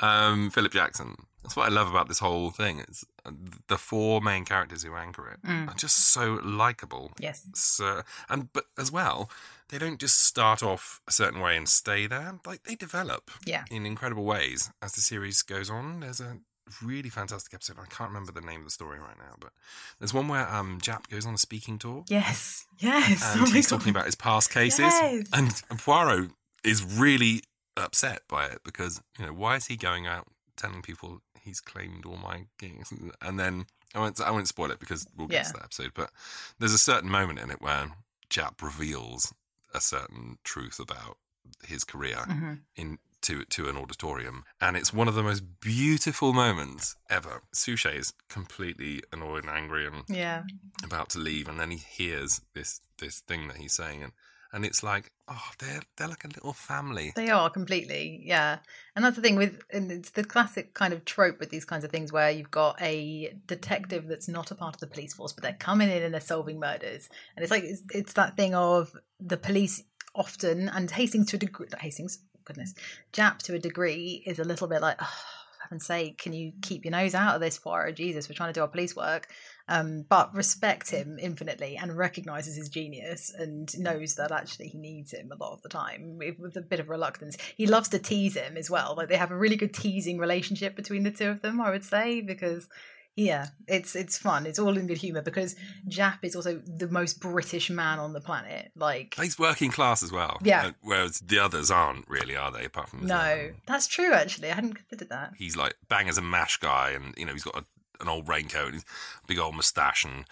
um, 0.00 0.50
Philip 0.50 0.72
Jackson. 0.72 1.16
That's 1.42 1.56
what 1.56 1.66
I 1.66 1.72
love 1.72 1.88
about 1.90 2.08
this 2.08 2.20
whole 2.20 2.50
thing. 2.50 2.78
It's 2.78 3.04
uh, 3.26 3.32
the 3.68 3.76
four 3.78 4.20
main 4.20 4.44
characters 4.44 4.82
who 4.84 4.94
anchor 4.94 5.28
it 5.28 5.42
Mm. 5.46 5.68
are 5.68 5.74
just 5.74 5.96
so 6.12 6.38
likable. 6.44 7.12
Yes. 7.18 7.44
So, 7.54 8.02
and 8.28 8.52
but 8.52 8.66
as 8.78 8.92
well, 8.92 9.28
they 9.68 9.78
don't 9.78 9.98
just 9.98 10.24
start 10.24 10.62
off 10.62 11.00
a 11.08 11.12
certain 11.12 11.40
way 11.40 11.56
and 11.56 11.68
stay 11.68 12.06
there. 12.06 12.38
Like 12.46 12.62
they 12.64 12.74
develop. 12.76 13.30
Yeah. 13.44 13.64
In 13.70 13.86
incredible 13.86 14.24
ways 14.24 14.70
as 14.80 14.92
the 14.92 15.00
series 15.00 15.42
goes 15.42 15.68
on. 15.68 16.00
There's 16.00 16.20
a 16.20 16.38
really 16.80 17.08
fantastic 17.10 17.52
episode. 17.52 17.76
I 17.78 17.86
can't 17.86 18.10
remember 18.10 18.30
the 18.32 18.40
name 18.40 18.60
of 18.60 18.66
the 18.66 18.70
story 18.70 18.98
right 19.00 19.18
now, 19.18 19.34
but 19.40 19.50
there's 19.98 20.14
one 20.14 20.28
where 20.28 20.48
um 20.48 20.78
Japp 20.80 21.08
goes 21.08 21.26
on 21.26 21.34
a 21.34 21.38
speaking 21.38 21.76
tour. 21.78 22.04
Yes. 22.08 22.66
Yes. 22.78 23.34
And 23.34 23.42
Oh 23.48 23.50
he's 23.50 23.68
talking 23.68 23.90
about 23.90 24.06
his 24.06 24.14
past 24.14 24.50
cases. 24.52 24.78
Yes. 24.80 25.26
And 25.32 25.50
Poirot 25.80 26.30
is 26.62 26.84
really 26.84 27.42
upset 27.76 28.22
by 28.28 28.46
it 28.46 28.60
because, 28.64 29.02
you 29.18 29.26
know, 29.26 29.32
why 29.32 29.56
is 29.56 29.66
he 29.66 29.76
going 29.76 30.06
out 30.06 30.28
telling 30.56 30.82
people 30.82 31.20
he's 31.42 31.60
claimed 31.60 32.06
all 32.06 32.16
my 32.16 32.46
gigs? 32.58 32.92
And 33.20 33.38
then 33.38 33.66
I 33.94 33.98
won't, 34.00 34.20
I 34.20 34.30
won't 34.30 34.48
spoil 34.48 34.70
it 34.70 34.80
because 34.80 35.06
we'll 35.16 35.26
get 35.28 35.36
Yeah. 35.36 35.42
to 35.44 35.52
that 35.54 35.64
episode, 35.64 35.92
but 35.94 36.10
there's 36.58 36.72
a 36.72 36.78
certain 36.78 37.10
moment 37.10 37.38
in 37.38 37.50
it 37.50 37.60
where 37.60 37.90
Japp 38.30 38.62
reveals 38.62 39.32
a 39.74 39.80
certain 39.80 40.38
truth 40.44 40.78
about 40.80 41.18
his 41.66 41.84
career 41.84 42.16
Mhm. 42.28 42.60
in 42.76 42.98
to 43.22 43.44
to 43.44 43.68
an 43.68 43.76
auditorium, 43.76 44.44
and 44.60 44.76
it's 44.76 44.92
one 44.92 45.06
of 45.06 45.14
the 45.14 45.22
most 45.22 45.60
beautiful 45.60 46.32
moments 46.32 46.96
ever. 47.08 47.42
Suchet 47.52 47.94
is 47.96 48.12
completely 48.28 49.00
annoyed 49.12 49.44
and 49.44 49.52
angry 49.52 49.86
and 49.86 50.02
Yeah. 50.08 50.42
about 50.82 51.10
to 51.10 51.18
leave, 51.20 51.46
and 51.46 51.60
then 51.60 51.70
he 51.70 51.76
hears 51.78 52.40
this 52.54 52.80
this 52.98 53.20
thing 53.20 53.46
that 53.48 53.58
he's 53.58 53.74
saying, 53.74 54.02
and 54.02 54.12
and 54.52 54.64
it's 54.64 54.82
like, 54.82 55.10
oh, 55.28 55.50
they're 55.58 55.82
they're 55.96 56.08
like 56.08 56.24
a 56.24 56.28
little 56.28 56.52
family. 56.52 57.12
They 57.16 57.30
are 57.30 57.48
completely, 57.48 58.22
yeah. 58.24 58.58
And 58.94 59.04
that's 59.04 59.16
the 59.16 59.22
thing 59.22 59.36
with, 59.36 59.62
and 59.72 59.90
it's 59.90 60.10
the 60.10 60.24
classic 60.24 60.74
kind 60.74 60.92
of 60.92 61.04
trope 61.04 61.40
with 61.40 61.50
these 61.50 61.64
kinds 61.64 61.84
of 61.84 61.90
things 61.90 62.12
where 62.12 62.30
you've 62.30 62.50
got 62.50 62.80
a 62.80 63.34
detective 63.46 64.08
that's 64.08 64.28
not 64.28 64.50
a 64.50 64.54
part 64.54 64.74
of 64.74 64.80
the 64.80 64.86
police 64.86 65.14
force, 65.14 65.32
but 65.32 65.42
they're 65.42 65.54
coming 65.54 65.90
in 65.90 66.02
and 66.02 66.12
they're 66.12 66.20
solving 66.20 66.60
murders. 66.60 67.08
And 67.34 67.42
it's 67.42 67.50
like, 67.50 67.64
it's, 67.64 67.82
it's 67.94 68.12
that 68.14 68.36
thing 68.36 68.54
of 68.54 68.94
the 69.18 69.38
police 69.38 69.82
often, 70.14 70.68
and 70.68 70.90
Hastings 70.90 71.30
to 71.30 71.36
a 71.36 71.38
degree, 71.38 71.68
Hastings, 71.80 72.18
goodness, 72.44 72.74
Japp 73.12 73.38
to 73.38 73.54
a 73.54 73.58
degree 73.58 74.22
is 74.26 74.38
a 74.38 74.44
little 74.44 74.68
bit 74.68 74.82
like, 74.82 74.96
oh, 75.00 75.24
heaven's 75.62 75.86
sake, 75.86 76.18
can 76.18 76.34
you 76.34 76.52
keep 76.60 76.84
your 76.84 76.92
nose 76.92 77.14
out 77.14 77.34
of 77.34 77.40
this, 77.40 77.58
Poirot? 77.58 77.96
Jesus, 77.96 78.28
we're 78.28 78.34
trying 78.34 78.50
to 78.50 78.58
do 78.58 78.60
our 78.60 78.68
police 78.68 78.94
work. 78.94 79.28
Um, 79.72 80.04
but 80.06 80.34
respects 80.34 80.90
him 80.90 81.18
infinitely 81.18 81.78
and 81.78 81.96
recognizes 81.96 82.56
his 82.56 82.68
genius 82.68 83.32
and 83.34 83.72
knows 83.78 84.16
that 84.16 84.30
actually 84.30 84.68
he 84.68 84.76
needs 84.76 85.14
him 85.14 85.32
a 85.32 85.42
lot 85.42 85.54
of 85.54 85.62
the 85.62 85.70
time 85.70 86.18
with, 86.18 86.56
a 86.56 86.60
bit 86.60 86.78
of 86.78 86.90
reluctance. 86.90 87.38
He 87.56 87.66
loves 87.66 87.88
to 87.88 87.98
tease 87.98 88.36
him 88.36 88.58
as 88.58 88.68
well. 88.68 88.92
Like 88.94 89.08
they 89.08 89.16
have 89.16 89.30
a 89.30 89.36
really 89.36 89.56
good 89.56 89.72
teasing 89.72 90.18
relationship 90.18 90.76
between 90.76 91.04
the 91.04 91.10
two 91.10 91.30
of 91.30 91.40
them, 91.40 91.58
I 91.58 91.70
would 91.70 91.84
say, 91.84 92.20
because 92.20 92.68
yeah, 93.14 93.48
it's 93.68 93.94
it's 93.94 94.16
fun. 94.16 94.46
It's 94.46 94.58
all 94.58 94.76
in 94.78 94.86
good 94.86 94.98
humor 94.98 95.20
because 95.20 95.54
Japp 95.86 96.18
is 96.22 96.34
also 96.34 96.62
the 96.66 96.88
most 96.88 97.20
British 97.20 97.68
man 97.68 97.98
on 97.98 98.14
the 98.14 98.22
planet. 98.22 98.72
Like 98.74 99.14
He's 99.20 99.38
working 99.38 99.70
class 99.70 100.02
as 100.02 100.10
well. 100.10 100.38
Yeah. 100.42 100.68
Uh, 100.68 100.72
Whereas 100.80 101.20
the 101.20 101.38
others 101.38 101.70
aren't 101.70 102.08
really, 102.08 102.36
are 102.36 102.50
they? 102.50 102.64
Apart 102.64 102.88
from 102.88 103.06
no, 103.06 103.50
that's 103.66 103.86
true. 103.86 104.12
Actually, 104.14 104.50
I 104.50 104.54
hadn't 104.54 104.74
considered 104.74 105.10
that. 105.10 105.32
he's 105.36 105.56
like 105.56 105.74
bang 105.88 106.08
as 106.08 106.16
a 106.16 106.22
mash 106.22 106.56
guy, 106.56 106.90
and 106.90 107.14
you 107.18 107.26
know 107.26 107.32
he's 107.32 107.44
got 107.44 107.56
a, 107.56 107.64
an 108.02 108.08
old 108.08 108.28
raincoat, 108.28 108.74
and 108.74 108.84
big 109.26 109.38
old 109.38 109.54
moustache 109.54 110.04
and 110.04 110.24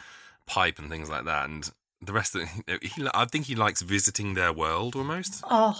pipe 0.47 0.79
and 0.79 0.91
things 0.91 1.09
like 1.09 1.25
that, 1.25 1.49
and. 1.49 1.71
The 2.03 2.15
rest 2.15 2.35
of 2.35 2.41
know, 2.67 2.79
he, 2.81 3.07
I 3.13 3.27
think 3.27 3.45
he 3.45 3.55
likes 3.55 3.83
visiting 3.83 4.33
their 4.33 4.55
world 4.55 4.97
almost. 4.97 5.45
Oh. 5.45 5.79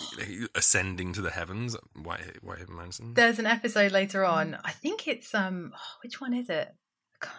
Ascending 0.55 1.15
to 1.15 1.23
the 1.23 1.31
heavens. 1.31 1.79
White, 1.95 2.43
Whitehaven 2.43 2.77
Mansion. 2.77 3.15
There's 3.15 3.39
an 3.39 3.47
episode 3.47 3.91
later 3.91 4.27
on. 4.27 4.59
I 4.63 4.73
think 4.73 5.09
it's 5.09 5.35
um, 5.35 5.73
oh, 5.75 5.97
which 6.03 6.21
one 6.21 6.35
is 6.35 6.51
it? 6.51 6.75
God, 7.21 7.33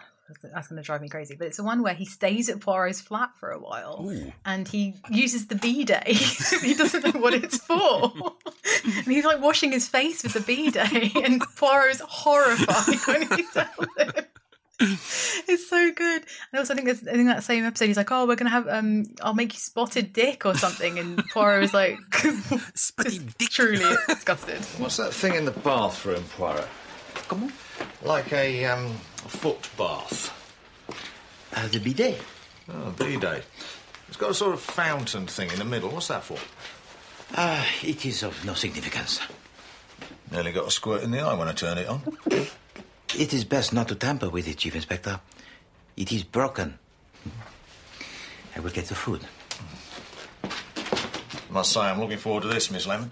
that's 0.54 0.68
going 0.68 0.80
to 0.80 0.82
drive 0.84 1.00
me 1.00 1.08
crazy. 1.08 1.34
But 1.36 1.48
it's 1.48 1.56
the 1.56 1.64
one 1.64 1.82
where 1.82 1.94
he 1.94 2.04
stays 2.04 2.48
at 2.48 2.60
Poirot's 2.60 3.00
flat 3.00 3.30
for 3.38 3.50
a 3.50 3.58
while, 3.58 4.10
and 4.44 4.66
he 4.66 4.94
uses 5.10 5.46
the 5.46 5.54
bidet. 5.54 6.06
he 6.06 6.74
doesn't 6.74 7.04
know 7.04 7.20
what 7.20 7.34
it's 7.34 7.58
for, 7.58 8.12
and 8.84 9.06
he's 9.06 9.24
like 9.24 9.40
washing 9.40 9.72
his 9.72 9.88
face 9.88 10.22
with 10.22 10.32
the 10.32 10.40
bidet, 10.40 11.14
and 11.24 11.42
Poirot's 11.56 12.00
horrified 12.00 12.98
when 13.06 13.38
he 13.38 13.44
tells 13.52 13.86
him. 13.98 14.24
It's 15.48 15.68
so 15.68 15.92
good. 15.92 16.22
I 16.52 16.58
also 16.58 16.74
think 16.74 16.86
there's, 16.86 17.02
in 17.02 17.26
that 17.26 17.42
same 17.42 17.64
episode, 17.64 17.86
he's 17.86 17.96
like, 17.96 18.12
"Oh, 18.12 18.26
we're 18.26 18.36
gonna 18.36 18.50
have 18.50 18.68
um, 18.68 19.06
I'll 19.20 19.34
make 19.34 19.52
you 19.52 19.58
spotted 19.58 20.12
dick 20.12 20.46
or 20.46 20.54
something," 20.54 20.98
and 20.98 21.22
Poirot 21.32 21.64
is 21.64 21.74
like, 21.74 21.98
"Spotted 22.74 23.36
dick." 23.38 23.50
Truly 23.50 23.96
disgusted. 24.08 24.60
What's 24.78 24.96
that 24.98 25.12
thing 25.12 25.34
in 25.34 25.44
the 25.44 25.50
bathroom, 25.50 26.24
Poirot? 26.36 26.68
Come 27.28 27.44
on. 27.44 27.52
Like 28.02 28.32
a 28.32 28.64
um, 28.66 28.92
foot 29.26 29.68
bath. 29.76 30.30
Uh, 31.54 31.68
the 31.68 31.80
bidet. 31.80 32.20
Oh, 32.70 32.90
bidet. 32.96 33.44
It's 34.08 34.16
got 34.16 34.30
a 34.30 34.34
sort 34.34 34.54
of 34.54 34.60
fountain 34.60 35.26
thing 35.26 35.50
in 35.50 35.58
the 35.58 35.64
middle. 35.64 35.90
What's 35.90 36.08
that 36.08 36.22
for? 36.22 36.38
Ah, 37.36 37.66
it 37.82 38.06
is 38.06 38.22
of 38.22 38.44
no 38.44 38.54
significance. 38.54 39.20
Nearly 40.30 40.52
got 40.52 40.68
a 40.68 40.70
squirt 40.70 41.02
in 41.02 41.10
the 41.10 41.20
eye 41.20 41.34
when 41.34 41.48
I 41.48 41.52
turn 41.52 41.78
it 41.78 41.88
on. 41.88 42.02
It 43.18 43.32
is 43.34 43.44
best 43.44 43.72
not 43.72 43.88
to 43.88 43.94
tamper 43.94 44.28
with 44.30 44.48
it, 44.48 44.58
Chief 44.58 44.74
Inspector. 44.74 45.20
It 45.96 46.12
is 46.12 46.22
broken. 46.24 46.78
I 48.56 48.60
will 48.60 48.70
get 48.70 48.86
the 48.86 48.94
food. 48.94 49.20
I 50.44 50.48
Must 51.52 51.72
say, 51.72 51.80
I'm 51.80 52.00
looking 52.00 52.18
forward 52.18 52.42
to 52.42 52.48
this, 52.48 52.70
Miss 52.70 52.86
Lemon. 52.86 53.10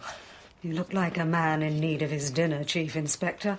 You 0.62 0.72
look 0.74 0.92
like 0.92 1.18
a 1.18 1.24
man 1.24 1.62
in 1.62 1.78
need 1.80 2.02
of 2.02 2.10
his 2.10 2.30
dinner, 2.30 2.64
Chief 2.64 2.96
Inspector. 2.96 3.58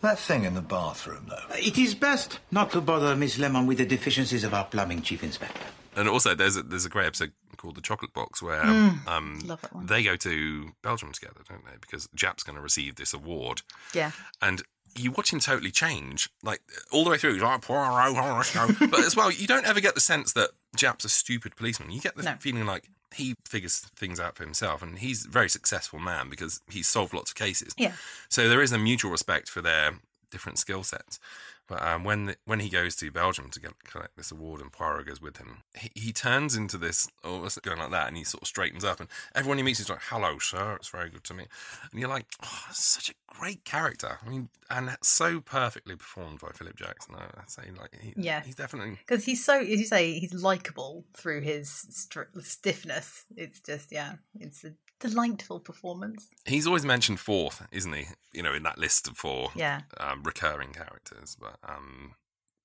That 0.00 0.18
thing 0.18 0.44
in 0.44 0.54
the 0.54 0.60
bathroom, 0.60 1.26
though. 1.28 1.54
It 1.56 1.78
is 1.78 1.94
best 1.94 2.38
not 2.50 2.70
to 2.72 2.80
bother 2.80 3.16
Miss 3.16 3.38
Lemon 3.38 3.66
with 3.66 3.78
the 3.78 3.86
deficiencies 3.86 4.44
of 4.44 4.52
our 4.54 4.64
plumbing, 4.64 5.02
Chief 5.02 5.22
Inspector. 5.24 5.60
And 5.96 6.08
also, 6.08 6.34
there's 6.34 6.56
a, 6.56 6.62
there's 6.62 6.84
a 6.84 6.88
great 6.88 7.06
episode 7.06 7.32
called 7.56 7.76
The 7.76 7.80
Chocolate 7.80 8.12
Box 8.12 8.42
where 8.42 8.62
Mm, 8.64 9.06
um, 9.08 9.38
love 9.46 9.60
that 9.62 9.72
one. 9.72 9.86
they 9.86 10.02
go 10.02 10.16
to 10.16 10.72
Belgium 10.82 11.12
together, 11.12 11.40
don't 11.48 11.64
they? 11.64 11.76
Because 11.80 12.08
Japp's 12.14 12.42
going 12.42 12.56
to 12.56 12.62
receive 12.62 12.96
this 12.96 13.14
award. 13.14 13.62
Yeah. 13.94 14.10
And 14.42 14.62
you 14.96 15.10
watch 15.10 15.32
him 15.32 15.40
totally 15.40 15.70
change, 15.70 16.28
like 16.42 16.60
all 16.92 17.04
the 17.04 17.10
way 17.10 17.18
through. 17.18 17.34
He's 17.34 17.42
like, 17.42 17.62
Poirot, 17.62 18.14
Poirot." 18.14 18.90
but 18.90 19.00
as 19.00 19.16
well, 19.16 19.30
you 19.30 19.46
don't 19.46 19.66
ever 19.66 19.80
get 19.80 19.94
the 19.94 20.00
sense 20.00 20.32
that 20.34 20.50
Japp's 20.76 21.04
a 21.04 21.08
stupid 21.08 21.56
policeman. 21.56 21.90
You 21.90 22.00
get 22.00 22.16
the 22.16 22.22
No. 22.22 22.36
feeling 22.40 22.66
like 22.66 22.84
he 23.14 23.36
figures 23.46 23.78
things 23.96 24.18
out 24.18 24.36
for 24.36 24.44
himself, 24.44 24.82
and 24.82 24.98
he's 24.98 25.26
a 25.26 25.28
very 25.28 25.48
successful 25.48 25.98
man 25.98 26.28
because 26.28 26.60
he's 26.70 26.88
solved 26.88 27.14
lots 27.14 27.30
of 27.30 27.36
cases. 27.36 27.72
Yeah. 27.76 27.92
So 28.28 28.48
there 28.48 28.62
is 28.62 28.72
a 28.72 28.78
mutual 28.78 29.10
respect 29.10 29.48
for 29.48 29.60
their 29.62 29.98
different 30.30 30.58
skill 30.58 30.82
sets. 30.82 31.20
But 31.66 31.82
um, 31.82 32.04
when 32.04 32.34
when 32.44 32.60
he 32.60 32.68
goes 32.68 32.94
to 32.96 33.10
Belgium 33.10 33.48
to 33.50 33.60
get, 33.60 33.72
collect 33.84 34.16
this 34.16 34.30
award 34.30 34.60
and 34.60 34.70
Poirot 34.70 35.06
goes 35.06 35.20
with 35.20 35.38
him, 35.38 35.62
he, 35.78 35.90
he 35.94 36.12
turns 36.12 36.54
into 36.56 36.76
this, 36.76 37.08
almost 37.24 37.62
going 37.62 37.78
like 37.78 37.90
that, 37.90 38.08
and 38.08 38.16
he 38.16 38.24
sort 38.24 38.42
of 38.42 38.48
straightens 38.48 38.84
up. 38.84 39.00
And 39.00 39.08
everyone 39.34 39.56
he 39.58 39.64
meets 39.64 39.80
is 39.80 39.88
like, 39.88 40.02
"Hello, 40.10 40.38
sir. 40.38 40.74
It's 40.74 40.88
very 40.88 41.08
good 41.08 41.24
to 41.24 41.34
meet." 41.34 41.48
And 41.90 41.98
you're 42.00 42.08
like, 42.10 42.26
oh, 42.42 42.66
such 42.72 43.08
a 43.10 43.14
great 43.26 43.64
character. 43.64 44.18
I 44.24 44.28
mean, 44.28 44.50
and 44.70 44.88
that's 44.88 45.08
so 45.08 45.40
perfectly 45.40 45.96
performed 45.96 46.40
by 46.40 46.48
Philip 46.54 46.76
Jackson. 46.76 47.14
I- 47.16 47.40
I'd 47.40 47.50
say, 47.50 47.62
like, 47.78 47.96
he, 48.00 48.12
Yes. 48.16 48.44
he's 48.46 48.54
definitely 48.56 48.98
because 49.06 49.24
he's 49.24 49.44
so 49.44 49.58
as 49.60 49.68
you 49.68 49.84
say 49.86 50.18
he's 50.18 50.34
likable 50.34 51.04
through 51.14 51.40
his 51.40 51.70
str- 51.90 52.22
stiffness 52.40 53.24
it's 53.36 53.60
just 53.60 53.90
yeah 53.92 54.14
it's 54.38 54.64
a 54.64 54.72
delightful 55.08 55.60
performance 55.60 56.28
He's 56.46 56.66
always 56.66 56.84
mentioned 56.84 57.20
fourth, 57.20 57.66
isn't 57.70 57.92
he? 57.92 58.06
You 58.32 58.42
know, 58.42 58.54
in 58.54 58.62
that 58.64 58.78
list 58.78 59.06
of 59.08 59.16
four 59.16 59.50
Yeah. 59.54 59.82
um, 59.98 60.22
recurring 60.22 60.72
characters. 60.72 61.36
But 61.38 61.56
um, 61.68 62.14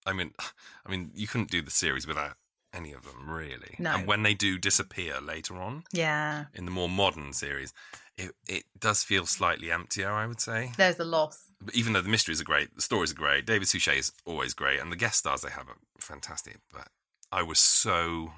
I 0.06 0.14
mean, 0.14 0.32
I 0.86 0.92
mean, 0.92 1.12
you 1.14 1.28
couldn't 1.28 1.52
do 1.52 1.62
the 1.62 1.72
series 1.72 2.08
without 2.08 2.36
any 2.74 2.94
of 2.94 3.04
them, 3.04 3.30
really. 3.30 3.76
No. 3.80 3.92
And 3.96 4.08
when 4.08 4.24
they 4.24 4.34
do 4.36 4.58
disappear 4.58 5.20
later 5.22 5.56
on, 5.56 5.84
yeah 5.92 6.46
in 6.54 6.66
the 6.66 6.72
more 6.72 6.90
modern 6.90 7.34
series, 7.34 7.74
it 8.18 8.32
it 8.48 8.64
does 8.80 9.04
feel 9.04 9.26
slightly 9.26 9.72
emptier. 9.72 10.12
I 10.12 10.26
would 10.28 10.42
say. 10.42 10.72
there's 10.78 11.00
a 11.00 11.06
loss 11.06 11.38
But 11.62 11.76
even 11.76 11.94
though 11.94 12.02
the 12.02 12.10
mysteries 12.16 12.40
are 12.42 12.46
great, 12.54 12.76
the 12.76 12.82
stories 12.82 13.12
are 13.12 13.16
great. 13.26 13.46
David 13.46 13.68
Suchet 13.68 13.98
is 13.98 14.12
always 14.26 14.54
great, 14.54 14.80
and 14.80 14.92
the 14.92 14.96
guest 15.04 15.20
stars 15.20 15.42
they 15.42 15.52
have 15.52 15.68
are 15.68 15.78
fantastic. 16.00 16.58
But 16.72 16.88
I 17.32 17.42
was 17.44 17.60
so 17.60 18.34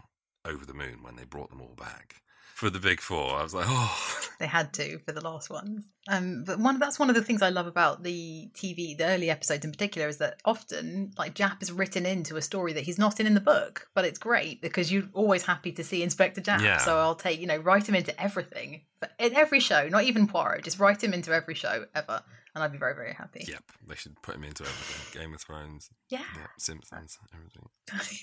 over 0.45 0.65
the 0.65 0.73
moon 0.73 1.03
when 1.03 1.15
they 1.17 1.25
brought 1.25 1.49
them 1.51 1.61
all 1.61 1.75
back 1.77 2.21
for 2.62 2.69
the 2.69 2.80
big 2.80 3.02
four. 3.02 3.38
I 3.38 3.41
was 3.41 3.56
like, 3.56 3.65
oh, 3.67 4.19
they 4.39 4.45
had 4.45 4.71
to 4.74 5.00
for 5.00 5.12
the 5.13 5.19
last 5.19 5.50
ones. 5.50 5.84
Um, 6.08 6.43
but 6.45 6.60
one 6.60 6.78
that's 6.78 7.00
one 7.00 7.10
of 7.10 7.15
the 7.15 7.24
things 7.24 7.41
I 7.41 7.50
love 7.50 7.65
about 7.65 8.04
the 8.04 8.52
TV, 8.54 8.95
the 8.95 9.06
early 9.06 9.32
episodes 9.32 9.65
in 9.65 9.71
particular, 9.71 10.08
is 10.08 10.19
that 10.19 10.39
often 10.45 11.12
like 11.17 11.34
Japp 11.34 11.63
is 11.63 11.71
written 11.71 12.06
into 12.06 12.38
a 12.38 12.41
story 12.41 12.72
that 12.74 12.84
he's 12.84 12.99
not 12.99 13.20
in 13.20 13.26
in 13.26 13.34
the 13.34 13.41
book, 13.41 13.89
but 13.95 14.05
it's 14.05 14.20
great 14.20 14.62
because 14.62 14.91
you're 14.91 15.09
always 15.14 15.43
happy 15.43 15.72
to 15.72 15.84
see 15.84 16.03
Inspector 16.03 16.39
Japp. 16.39 16.62
Yeah. 16.62 16.78
So 16.78 16.99
I'll 16.99 17.16
take 17.16 17.41
you 17.41 17.47
know 17.47 17.57
write 17.57 17.89
him 17.89 17.95
into 17.95 18.20
everything 18.22 18.84
in 19.18 19.36
every 19.36 19.59
show, 19.59 19.89
not 19.89 20.03
even 20.03 20.28
Poirot, 20.28 20.64
just 20.64 20.80
write 20.80 21.03
him 21.03 21.16
into 21.16 21.34
every 21.34 21.55
show 21.55 21.86
ever, 21.95 22.22
and 22.54 22.64
I'd 22.64 22.72
be 22.72 22.78
very 22.78 22.95
very 22.95 23.14
happy. 23.14 23.45
Yep, 23.47 23.64
they 23.88 23.95
should 23.95 24.22
put 24.22 24.36
him 24.36 24.43
into 24.43 24.64
everything. 24.64 25.22
Game 25.22 25.34
of 25.34 25.41
Thrones. 25.41 25.89
Yeah. 26.10 26.24
Simpsons, 26.58 27.18
everything. 27.34 27.70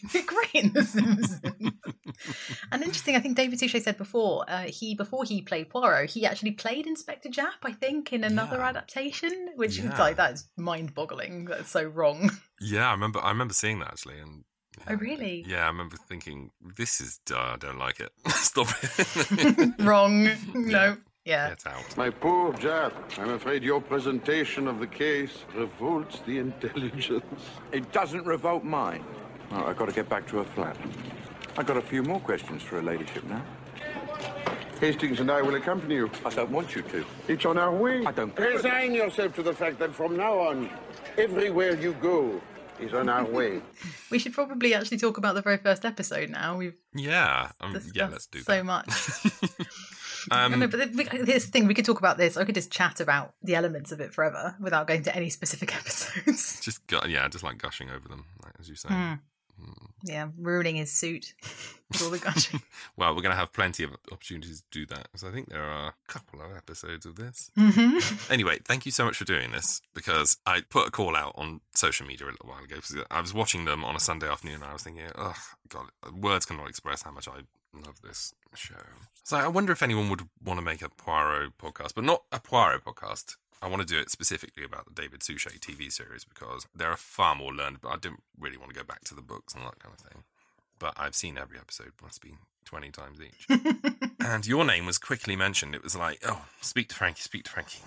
They're 0.12 0.22
great 0.24 0.54
in 0.64 0.72
The 0.72 0.84
Simpsons. 0.84 1.40
and 2.72 2.82
interesting, 2.82 3.16
I 3.16 3.20
think 3.20 3.36
David 3.36 3.58
Suchet 3.58 3.82
said 3.82 3.96
before, 3.96 4.44
uh, 4.48 4.62
he 4.62 4.94
before 4.94 5.24
he 5.24 5.42
played 5.42 5.70
Poirot, 5.70 6.10
he 6.10 6.26
actually 6.26 6.52
played 6.52 6.86
Inspector 6.86 7.28
Japp, 7.28 7.62
I 7.64 7.72
think, 7.72 8.12
in 8.12 8.24
another 8.24 8.60
adaptation, 8.60 9.50
which 9.56 9.78
Yeah. 9.78 9.92
is 9.92 9.98
like 9.98 10.16
that 10.16 10.32
is 10.34 10.48
mind-boggling. 10.56 11.46
That's 11.46 11.70
so 11.70 11.84
wrong. 11.84 12.30
Yeah, 12.60 12.88
I 12.88 12.92
remember. 12.92 13.20
I 13.20 13.30
remember 13.30 13.54
seeing 13.54 13.78
that 13.80 13.88
actually, 13.88 14.18
and 14.18 14.44
Oh, 14.86 14.94
really? 14.94 15.44
yeah, 15.46 15.64
I 15.64 15.66
remember 15.68 15.96
thinking, 16.08 16.50
"This 16.76 17.00
is. 17.00 17.20
I 17.34 17.56
don't 17.58 17.78
like 17.78 18.00
it. 18.00 18.10
Stop 18.28 18.68
it. 18.82 19.74
wrong. 19.80 20.28
No. 20.54 20.96
Yeah. 21.24 21.48
Get 21.50 21.66
out." 21.66 21.96
My 21.96 22.10
poor 22.10 22.52
Japp, 22.54 22.92
I'm 23.18 23.30
afraid 23.30 23.62
your 23.62 23.80
presentation 23.80 24.66
of 24.68 24.78
the 24.80 24.86
case 24.86 25.44
revolts 25.54 26.20
the 26.26 26.38
intelligence. 26.38 27.24
It 27.72 27.90
doesn't 27.92 28.24
revolt 28.26 28.64
mine. 28.64 29.04
Oh, 29.50 29.64
I've 29.64 29.76
got 29.76 29.86
to 29.86 29.94
get 29.94 30.08
back 30.08 30.26
to 30.28 30.38
her 30.38 30.44
flat. 30.44 30.76
I've 31.56 31.66
got 31.66 31.76
a 31.76 31.82
few 31.82 32.02
more 32.02 32.20
questions 32.20 32.62
for 32.62 32.76
her 32.76 32.82
ladyship 32.82 33.24
now. 33.24 33.42
Hastings 34.80 35.18
and 35.18 35.30
I 35.30 35.42
will 35.42 35.56
accompany 35.56 35.96
you. 35.96 36.10
I 36.24 36.30
don't 36.30 36.50
want 36.50 36.76
you 36.76 36.82
to. 36.82 37.04
It's 37.26 37.44
on 37.44 37.58
our 37.58 37.74
way. 37.74 38.04
I 38.06 38.12
don't. 38.12 38.38
Resign 38.38 38.94
yourself 38.94 39.34
to 39.34 39.42
the 39.42 39.52
fact 39.52 39.78
that 39.80 39.92
from 39.92 40.16
now 40.16 40.38
on, 40.38 40.70
everywhere 41.16 41.74
you 41.74 41.94
go 41.94 42.40
is 42.78 42.94
on 42.94 43.08
our 43.08 43.24
way. 43.24 43.60
We 44.10 44.18
should 44.18 44.32
probably 44.32 44.72
actually 44.74 44.98
talk 44.98 45.18
about 45.18 45.34
the 45.34 45.42
very 45.42 45.58
first 45.58 45.84
episode 45.84 46.30
now. 46.30 46.56
We've 46.56 46.76
Yeah, 46.94 47.50
um, 47.60 47.76
yeah. 47.92 48.08
Let's 48.08 48.26
do 48.26 48.38
so 48.40 48.52
that. 48.52 48.64
much. 48.64 48.88
Um, 50.30 50.60
but 50.60 50.72
this 50.72 51.46
thing 51.46 51.66
we 51.66 51.74
could 51.74 51.84
talk 51.84 51.98
about 51.98 52.18
this. 52.18 52.36
I 52.36 52.44
could 52.44 52.54
just 52.54 52.70
chat 52.70 53.00
about 53.00 53.34
the 53.42 53.54
elements 53.54 53.92
of 53.92 54.00
it 54.00 54.12
forever 54.12 54.56
without 54.60 54.86
going 54.86 55.02
to 55.04 55.14
any 55.14 55.30
specific 55.30 55.74
episodes. 55.76 56.60
just 56.60 56.80
yeah, 57.06 57.28
just 57.28 57.44
like 57.44 57.58
gushing 57.58 57.90
over 57.90 58.08
them, 58.08 58.24
like, 58.42 58.54
as 58.58 58.68
you 58.68 58.74
say. 58.74 58.88
Hmm. 58.88 59.14
yeah, 60.04 60.28
ruining 60.38 60.76
his 60.76 60.92
suit. 60.92 61.34
with 61.90 62.02
all 62.02 62.10
the 62.10 62.18
gushing. 62.18 62.60
Well, 62.96 63.14
we're 63.14 63.22
going 63.22 63.32
to 63.32 63.38
have 63.38 63.52
plenty 63.52 63.84
of 63.84 63.90
opportunities 64.12 64.60
to 64.60 64.66
do 64.70 64.86
that. 64.94 65.08
So 65.16 65.28
I 65.28 65.32
think 65.32 65.48
there 65.48 65.62
are 65.62 65.88
a 65.88 65.94
couple 66.12 66.42
of 66.42 66.56
episodes 66.56 67.06
of 67.06 67.14
this. 67.16 67.50
Mhm. 67.56 68.30
Anyway, 68.30 68.58
thank 68.64 68.84
you 68.86 68.92
so 68.92 69.04
much 69.04 69.16
for 69.16 69.24
doing 69.24 69.52
this 69.52 69.80
because 69.94 70.36
I 70.44 70.62
put 70.68 70.88
a 70.88 70.90
call 70.90 71.14
out 71.16 71.32
on 71.36 71.60
social 71.74 72.06
media 72.06 72.26
a 72.26 72.30
little 72.32 72.48
while 72.48 72.62
ago 72.64 72.76
because 72.76 72.96
I 73.10 73.20
was 73.20 73.32
watching 73.32 73.64
them 73.66 73.84
on 73.84 73.94
a 73.96 74.00
Sunday 74.00 74.28
afternoon 74.28 74.56
and 74.56 74.64
I 74.64 74.72
was 74.72 74.82
thinking, 74.82 75.04
oh, 75.16 75.34
God, 75.68 75.86
words 76.12 76.44
cannot 76.44 76.68
express 76.68 77.02
how 77.02 77.12
much 77.12 77.28
I 77.28 77.40
love 77.74 78.00
this 78.02 78.34
show. 78.54 78.76
So 79.24 79.36
I 79.36 79.48
wonder 79.48 79.72
if 79.72 79.82
anyone 79.82 80.08
would 80.10 80.28
want 80.42 80.58
to 80.58 80.64
make 80.64 80.82
a 80.82 80.88
Poirot 80.88 81.58
podcast, 81.58 81.94
but 81.94 82.04
not 82.04 82.22
a 82.32 82.40
Poirot 82.40 82.84
podcast. 82.84 83.36
I 83.60 83.68
want 83.68 83.86
to 83.86 83.86
do 83.86 84.00
it 84.00 84.10
specifically 84.10 84.64
about 84.64 84.86
the 84.86 85.02
David 85.02 85.22
Suchet 85.22 85.60
TV 85.60 85.90
series 85.90 86.24
because 86.24 86.66
there 86.74 86.90
are 86.90 86.96
far 86.96 87.34
more 87.34 87.52
learned, 87.52 87.80
but 87.80 87.88
I 87.88 87.96
didn't 87.96 88.22
really 88.38 88.56
want 88.56 88.72
to 88.72 88.78
go 88.78 88.84
back 88.84 89.04
to 89.04 89.14
the 89.14 89.22
books 89.22 89.54
and 89.54 89.64
that 89.64 89.80
kind 89.80 89.94
of 89.94 90.00
thing. 90.00 90.22
But 90.78 90.94
I've 90.96 91.16
seen 91.16 91.36
every 91.36 91.58
episode, 91.58 91.92
must 92.00 92.22
be 92.22 92.34
20 92.66 92.90
times 92.90 93.18
each. 93.20 93.46
and 94.20 94.46
your 94.46 94.64
name 94.64 94.86
was 94.86 94.98
quickly 94.98 95.34
mentioned. 95.34 95.74
It 95.74 95.82
was 95.82 95.96
like, 95.96 96.20
oh, 96.24 96.44
speak 96.60 96.88
to 96.90 96.94
Frankie, 96.94 97.22
speak 97.22 97.44
to 97.44 97.50
Frankie. 97.50 97.82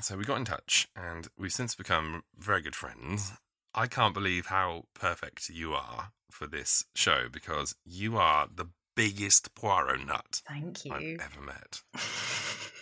So 0.00 0.16
we 0.16 0.24
got 0.24 0.38
in 0.38 0.44
touch 0.44 0.88
and 0.96 1.28
we've 1.38 1.52
since 1.52 1.76
become 1.76 2.24
very 2.36 2.60
good 2.60 2.74
friends. 2.74 3.32
I 3.74 3.86
can't 3.86 4.14
believe 4.14 4.46
how 4.46 4.84
perfect 4.94 5.48
you 5.48 5.72
are 5.74 6.10
for 6.30 6.46
this 6.46 6.84
show 6.94 7.28
because 7.30 7.76
you 7.84 8.16
are 8.16 8.48
the 8.52 8.66
biggest 8.94 9.54
Poirot 9.54 10.06
nut 10.06 10.42
Thank 10.48 10.84
you. 10.84 10.92
I've 10.92 11.20
ever 11.20 11.40
met. 11.44 11.82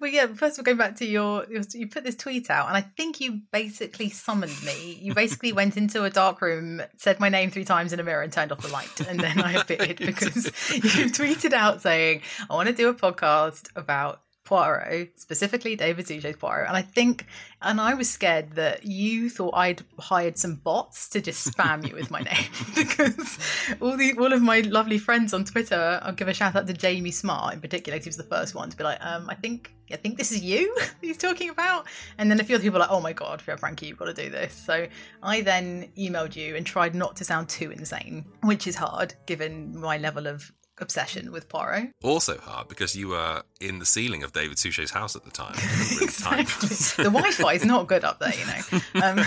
Well, 0.00 0.10
yeah. 0.10 0.26
First, 0.28 0.58
of 0.58 0.62
all, 0.62 0.64
going 0.64 0.78
back 0.78 0.96
to 0.96 1.06
your, 1.06 1.46
your. 1.50 1.62
You 1.72 1.88
put 1.88 2.04
this 2.04 2.16
tweet 2.16 2.50
out, 2.50 2.68
and 2.68 2.76
I 2.76 2.80
think 2.80 3.20
you 3.20 3.42
basically 3.52 4.08
summoned 4.08 4.62
me. 4.64 4.98
You 5.00 5.14
basically 5.14 5.52
went 5.52 5.76
into 5.76 6.04
a 6.04 6.10
dark 6.10 6.40
room, 6.40 6.82
said 6.96 7.20
my 7.20 7.28
name 7.28 7.50
three 7.50 7.64
times 7.64 7.92
in 7.92 8.00
a 8.00 8.02
mirror, 8.02 8.22
and 8.22 8.32
turned 8.32 8.52
off 8.52 8.62
the 8.62 8.68
light, 8.68 9.00
and 9.00 9.20
then 9.20 9.40
I 9.40 9.52
appeared 9.60 9.98
because 9.98 10.46
you 10.74 11.10
tweeted 11.10 11.52
out 11.52 11.82
saying, 11.82 12.22
"I 12.48 12.54
want 12.54 12.68
to 12.68 12.74
do 12.74 12.88
a 12.88 12.94
podcast 12.94 13.68
about." 13.76 14.22
Poirot, 14.48 15.20
specifically 15.20 15.76
David 15.76 16.06
Suchet's 16.06 16.38
Poirot, 16.38 16.68
and 16.68 16.76
I 16.76 16.80
think, 16.80 17.26
and 17.60 17.78
I 17.78 17.92
was 17.92 18.08
scared 18.08 18.52
that 18.52 18.86
you 18.86 19.28
thought 19.28 19.52
I'd 19.54 19.82
hired 19.98 20.38
some 20.38 20.54
bots 20.54 21.06
to 21.10 21.20
just 21.20 21.54
spam 21.54 21.86
you 21.86 21.94
with 21.94 22.10
my 22.10 22.20
name 22.20 22.50
because 22.74 23.38
all 23.78 23.94
the 23.94 24.14
all 24.14 24.32
of 24.32 24.40
my 24.40 24.60
lovely 24.60 24.96
friends 24.96 25.34
on 25.34 25.44
Twitter. 25.44 26.00
I'll 26.02 26.14
give 26.14 26.28
a 26.28 26.34
shout 26.34 26.56
out 26.56 26.66
to 26.66 26.72
Jamie 26.72 27.10
Smart 27.10 27.52
in 27.52 27.60
particular. 27.60 27.98
He 27.98 28.08
was 28.08 28.16
the 28.16 28.22
first 28.22 28.54
one 28.54 28.70
to 28.70 28.76
be 28.76 28.84
like, 28.84 29.04
um, 29.04 29.28
I 29.28 29.34
think 29.34 29.74
I 29.92 29.96
think 29.96 30.16
this 30.16 30.32
is 30.32 30.42
you 30.42 30.74
he's 31.02 31.18
talking 31.18 31.50
about. 31.50 31.86
And 32.16 32.30
then 32.30 32.40
a 32.40 32.44
few 32.44 32.54
other 32.54 32.62
people 32.62 32.78
were 32.78 32.86
like, 32.86 32.90
oh 32.90 33.00
my 33.02 33.12
god, 33.12 33.42
Frankie, 33.42 33.86
you've 33.86 33.98
got 33.98 34.06
to 34.06 34.14
do 34.14 34.30
this. 34.30 34.54
So 34.54 34.86
I 35.22 35.42
then 35.42 35.90
emailed 35.98 36.36
you 36.36 36.56
and 36.56 36.64
tried 36.64 36.94
not 36.94 37.16
to 37.16 37.24
sound 37.24 37.50
too 37.50 37.70
insane, 37.70 38.24
which 38.42 38.66
is 38.66 38.76
hard 38.76 39.14
given 39.26 39.78
my 39.78 39.98
level 39.98 40.26
of 40.26 40.50
obsession 40.80 41.32
with 41.32 41.48
Poirot. 41.48 41.90
Also 42.02 42.38
hard 42.38 42.68
because 42.68 42.94
you 42.96 43.08
were 43.08 43.42
in 43.60 43.78
the 43.78 43.86
ceiling 43.86 44.22
of 44.22 44.32
David 44.32 44.58
Suchet's 44.58 44.90
house 44.92 45.16
at 45.16 45.24
the 45.24 45.30
time. 45.30 45.54
exactly. 46.00 46.68
the 47.02 47.10
Wi-Fi 47.10 47.52
is 47.54 47.64
not 47.64 47.86
good 47.86 48.04
up 48.04 48.18
there, 48.20 48.32
you 48.34 48.46
know. 48.46 49.02
Um, 49.02 49.18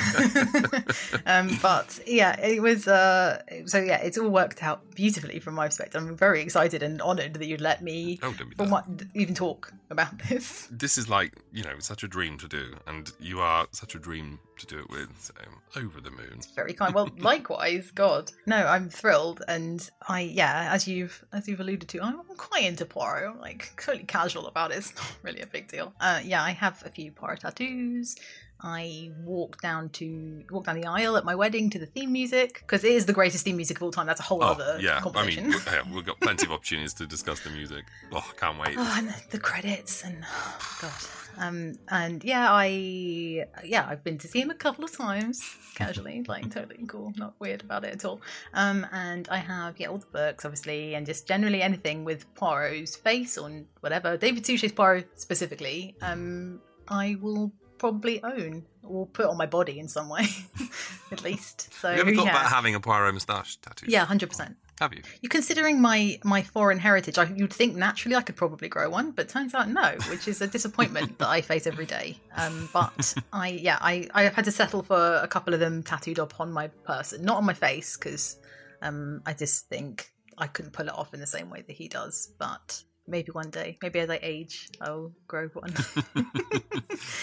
um, 1.26 1.60
but 1.62 2.00
yeah, 2.06 2.40
it 2.40 2.62
was. 2.62 2.88
Uh, 2.88 3.42
so 3.66 3.80
yeah, 3.80 3.98
it's 3.98 4.18
all 4.18 4.30
worked 4.30 4.64
out 4.64 4.96
beautifully 4.96 5.40
from 5.40 5.56
my 5.56 5.68
perspective. 5.68 6.02
I'm 6.02 6.16
very 6.16 6.42
excited 6.42 6.84
and 6.84 7.02
honoured 7.02 7.34
that 7.36 7.46
you'd 7.46 7.62
let 7.62 7.82
me 7.82 8.20
Oh, 8.24 8.34
don't 8.34 8.50
be 8.50 8.56
from 8.56 8.70
what, 8.70 8.86
even 9.14 9.36
talk 9.36 9.74
about 9.90 10.18
this. 10.30 10.68
this 10.72 10.98
is 10.98 11.10
like 11.10 11.34
you 11.52 11.64
know 11.64 11.80
such 11.80 12.04
a 12.04 12.08
dream 12.08 12.38
to 12.38 12.48
do 12.48 12.76
and 12.88 13.12
you 13.20 13.40
are 13.40 13.68
such 13.72 13.94
a 13.96 14.00
dream 14.00 14.40
to 14.62 14.68
do 14.68 14.80
it 14.80 14.90
with 14.90 15.10
so 15.20 15.34
over 15.76 16.02
the 16.02 16.12
moon 16.12 16.42
Very 16.56 16.74
kind. 16.74 16.94
Well, 16.94 17.10
likewise, 17.18 17.92
God. 17.92 18.32
No, 18.46 18.58
I'm 18.58 18.90
thrilled, 18.90 19.42
and 19.48 19.88
I 20.08 20.22
yeah, 20.22 20.70
as 20.72 20.88
you've 20.88 21.24
as 21.34 21.48
you've 21.48 21.60
alluded 21.60 21.90
to, 21.90 22.02
I'm 22.02 22.20
quite 22.38 22.64
into 22.64 22.86
Poirot. 22.86 23.36
I'm 23.36 23.40
like 23.40 23.74
totally 23.82 24.06
casual 24.06 24.48
about 24.48 24.72
it. 24.72 24.78
It's 24.82 24.96
not 24.96 25.16
really 25.22 25.42
a 25.42 25.48
big 25.48 25.68
deal. 25.68 25.94
Uh, 26.02 26.22
yeah, 26.24 26.42
I 26.42 26.52
have 26.52 26.82
a 26.86 26.90
few 26.90 27.12
Poirot 27.12 27.42
tattoos. 27.42 28.16
I 28.64 29.12
walk 29.24 29.60
down 29.62 29.90
to 29.90 30.44
walk 30.52 30.66
down 30.66 30.80
the 30.80 30.86
aisle 30.88 31.18
at 31.18 31.26
my 31.26 31.34
wedding 31.36 31.70
to 31.72 31.80
the 31.80 31.86
theme 31.88 32.12
music 32.12 32.60
because 32.62 32.84
it 32.84 32.92
is 32.92 33.06
the 33.08 33.14
greatest 33.14 33.44
theme 33.44 33.58
music 33.58 33.78
of 33.78 33.84
all 33.84 33.92
time. 33.92 34.06
That's 34.06 34.20
a 34.20 34.24
whole 34.24 34.44
oh 34.44 34.50
other 34.52 34.78
yeah 34.80 35.02
i 35.16 35.26
mean 35.26 35.52
yeah, 35.66 35.82
we've 35.94 36.06
got 36.06 36.20
plenty 36.20 36.46
of 36.46 36.52
opportunities 36.52 36.94
to 36.96 37.08
discuss 37.08 37.40
the 37.42 37.50
music 37.50 37.86
oh 38.12 38.18
i 38.18 38.40
can't 38.40 38.60
wait 38.60 38.76
Oh, 38.78 38.96
and 38.98 39.10
the, 39.10 39.16
the 39.32 39.40
credits 39.40 40.04
and 40.04 40.24
oh, 40.24 40.78
God. 40.82 40.92
Um, 41.38 41.76
and 41.90 42.24
yeah, 42.24 42.52
I 42.52 43.46
yeah, 43.64 43.86
I've 43.88 44.04
been 44.04 44.18
to 44.20 44.28
see 44.28 44.42
him 44.42 44.50
a 44.50 44.56
couple 44.56 44.84
of 44.84 44.96
times, 44.96 45.42
casually, 45.76 46.24
like 46.28 46.52
totally 46.54 46.86
cool, 46.88 47.14
not 47.18 47.34
weird 47.40 47.62
about 47.62 47.84
it 47.84 47.94
at 47.94 48.06
all. 48.06 48.22
Um, 48.54 48.86
and 48.92 49.28
I 49.30 49.38
have 49.38 49.80
yeah 49.80 49.88
all 49.88 49.98
the 49.98 50.08
books, 50.08 50.46
obviously, 50.46 50.96
and 50.96 51.06
just 51.06 51.28
generally 51.28 51.62
anything 51.62 52.04
with 52.04 52.32
Poirot's 52.36 52.96
face 52.96 53.38
or 53.38 53.50
whatever. 53.80 54.18
David 54.18 54.46
Suchet's 54.46 54.74
Poirot 54.74 55.20
specifically, 55.20 55.96
um, 56.02 56.62
I 56.88 57.18
will 57.22 57.52
probably 57.78 58.24
own 58.24 58.64
or 58.84 59.08
put 59.08 59.26
on 59.26 59.38
my 59.38 59.48
body 59.48 59.80
in 59.80 59.88
some 59.88 60.08
way, 60.08 60.28
at 61.12 61.24
least. 61.24 61.74
So 61.74 61.92
you 61.92 62.02
ever 62.02 62.14
thought 62.14 62.26
yeah, 62.26 62.32
about 62.32 62.52
having 62.52 62.76
a 62.76 62.80
poirot 62.80 63.14
moustache 63.14 63.56
tattoo 63.58 63.88
yeah, 63.90 64.06
hundred 64.06 64.30
percent. 64.30 64.56
Have 64.82 64.94
you 64.94 65.02
You 65.22 65.30
considering 65.30 65.80
my 65.80 66.20
my 66.24 66.42
foreign 66.42 66.80
heritage, 66.80 67.18
I, 67.18 67.26
you'd 67.36 67.54
think 67.54 67.76
naturally 67.76 68.16
I 68.16 68.22
could 68.22 68.36
probably 68.36 68.68
grow 68.68 68.90
one, 68.90 69.12
but 69.12 69.30
turns 69.30 69.54
out 69.54 69.70
no, 69.70 69.96
which 70.10 70.28
is 70.28 70.42
a 70.42 70.48
disappointment 70.48 71.20
that 71.20 71.30
I 71.30 71.42
face 71.42 71.68
every 71.68 71.86
day. 71.86 72.18
Um, 72.36 72.68
but 72.74 73.14
I 73.34 73.50
yeah 73.50 73.78
I 73.80 74.08
I 74.14 74.24
have 74.24 74.36
had 74.36 74.46
to 74.46 74.52
settle 74.52 74.84
for 74.84 75.16
a 75.18 75.28
couple 75.28 75.54
of 75.54 75.60
them 75.60 75.84
tattooed 75.84 76.20
up 76.20 76.40
on 76.40 76.52
my 76.52 76.68
person, 76.68 77.24
not 77.24 77.38
on 77.38 77.46
my 77.46 77.54
face 77.54 77.96
because 77.96 78.38
um, 78.82 79.22
I 79.26 79.34
just 79.34 79.70
think 79.70 80.12
I 80.38 80.48
couldn't 80.48 80.72
pull 80.72 80.88
it 80.88 80.94
off 80.94 81.14
in 81.14 81.20
the 81.20 81.28
same 81.28 81.50
way 81.50 81.64
that 81.68 81.76
he 81.76 81.88
does. 81.88 82.34
But 82.40 82.84
maybe 83.08 83.32
one 83.32 83.52
day, 83.52 83.78
maybe 83.84 84.00
as 84.00 84.10
I 84.10 84.20
age, 84.22 84.70
I'll 84.82 85.14
grow 85.28 85.48
one. 85.50 85.74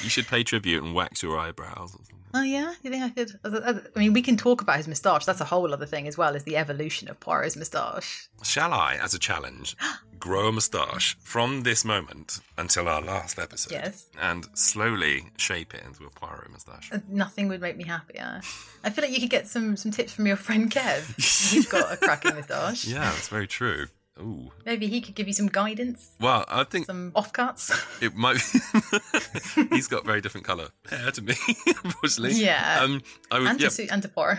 you 0.03 0.09
should 0.09 0.29
pay 0.29 0.45
tribute 0.45 0.83
and 0.85 0.95
wax 0.95 1.23
your 1.23 1.39
eyebrows 1.39 1.95
or 1.95 2.05
something. 2.05 2.18
Oh 2.35 2.43
yeah, 2.43 2.75
you 2.83 2.91
think 2.91 3.03
I 3.03 3.11
could? 3.11 3.39
I 3.45 3.99
mean, 3.99 4.13
we 4.13 4.23
can 4.23 4.37
talk 4.37 4.61
about 4.63 4.77
his 4.77 4.89
moustache. 4.89 5.25
That's 5.25 5.41
a 5.41 5.45
whole 5.47 5.73
other 5.73 5.87
thing 5.87 6.07
as 6.09 6.17
well. 6.19 6.35
as 6.37 6.45
the 6.45 6.57
evolution 6.57 7.09
of 7.09 7.19
Poirot's 7.21 7.57
moustache. 7.57 8.29
shall 8.43 8.73
i 8.73 8.95
as 8.97 9.15
a 9.15 9.19
challenge 9.19 9.77
grow 10.19 10.49
a 10.49 10.53
moustache 10.53 11.17
from 11.21 11.63
this 11.63 11.85
moment 11.85 12.41
until 12.57 12.89
our 12.89 13.01
last 13.01 13.39
episode 13.39 13.73
Yes. 13.73 14.07
and 14.21 14.47
slowly 14.55 15.27
shape 15.37 15.75
it 15.75 15.83
into 15.85 16.05
a 16.05 16.11
poirot 16.11 16.51
moustache 16.51 16.91
Uh, 16.93 16.99
Nothing 17.09 17.49
would 17.49 17.61
make 17.61 17.77
me 17.77 17.85
happier. 17.85 18.41
I 18.85 18.91
feel 18.91 19.05
like 19.05 19.13
you 19.15 19.21
could 19.21 19.31
get 19.31 19.47
some 19.47 19.77
some 19.77 19.93
tips 19.93 20.13
from 20.13 20.27
your 20.27 20.37
friend 20.37 20.71
Kev. 20.71 21.15
He's 21.53 21.67
got 21.69 21.93
a 21.93 21.97
cracking 21.97 22.35
moustache. 22.35 22.85
yeah 22.87 23.11
that's 23.11 23.29
very 23.29 23.47
true 23.47 23.87
Ooh. 24.21 24.51
Maybe 24.67 24.89
he 24.89 25.01
could 25.01 25.15
give 25.15 25.27
you 25.29 25.33
some 25.33 25.49
guidance, 25.49 26.11
Well, 26.21 26.45
I 26.49 26.65
think 26.65 26.87
some 26.87 27.13
offcuts. 27.13 27.71
it 28.03 28.15
might. 28.15 28.43
Be 29.55 29.69
he's 29.77 29.87
got 29.89 30.05
very 30.05 30.21
different 30.21 30.47
colour 30.47 30.69
hair 30.91 31.11
to 31.13 31.23
me, 31.23 31.35
unfortunately. 31.85 32.43
Yeah. 32.43 32.81
Um, 32.83 33.03
I 33.31 33.39
would. 33.39 33.49
and, 33.49 33.61
yeah, 33.61 33.69
to 33.69 33.75
suit 33.75 33.93
and 33.93 34.03
to 34.03 34.09
pour. 34.09 34.39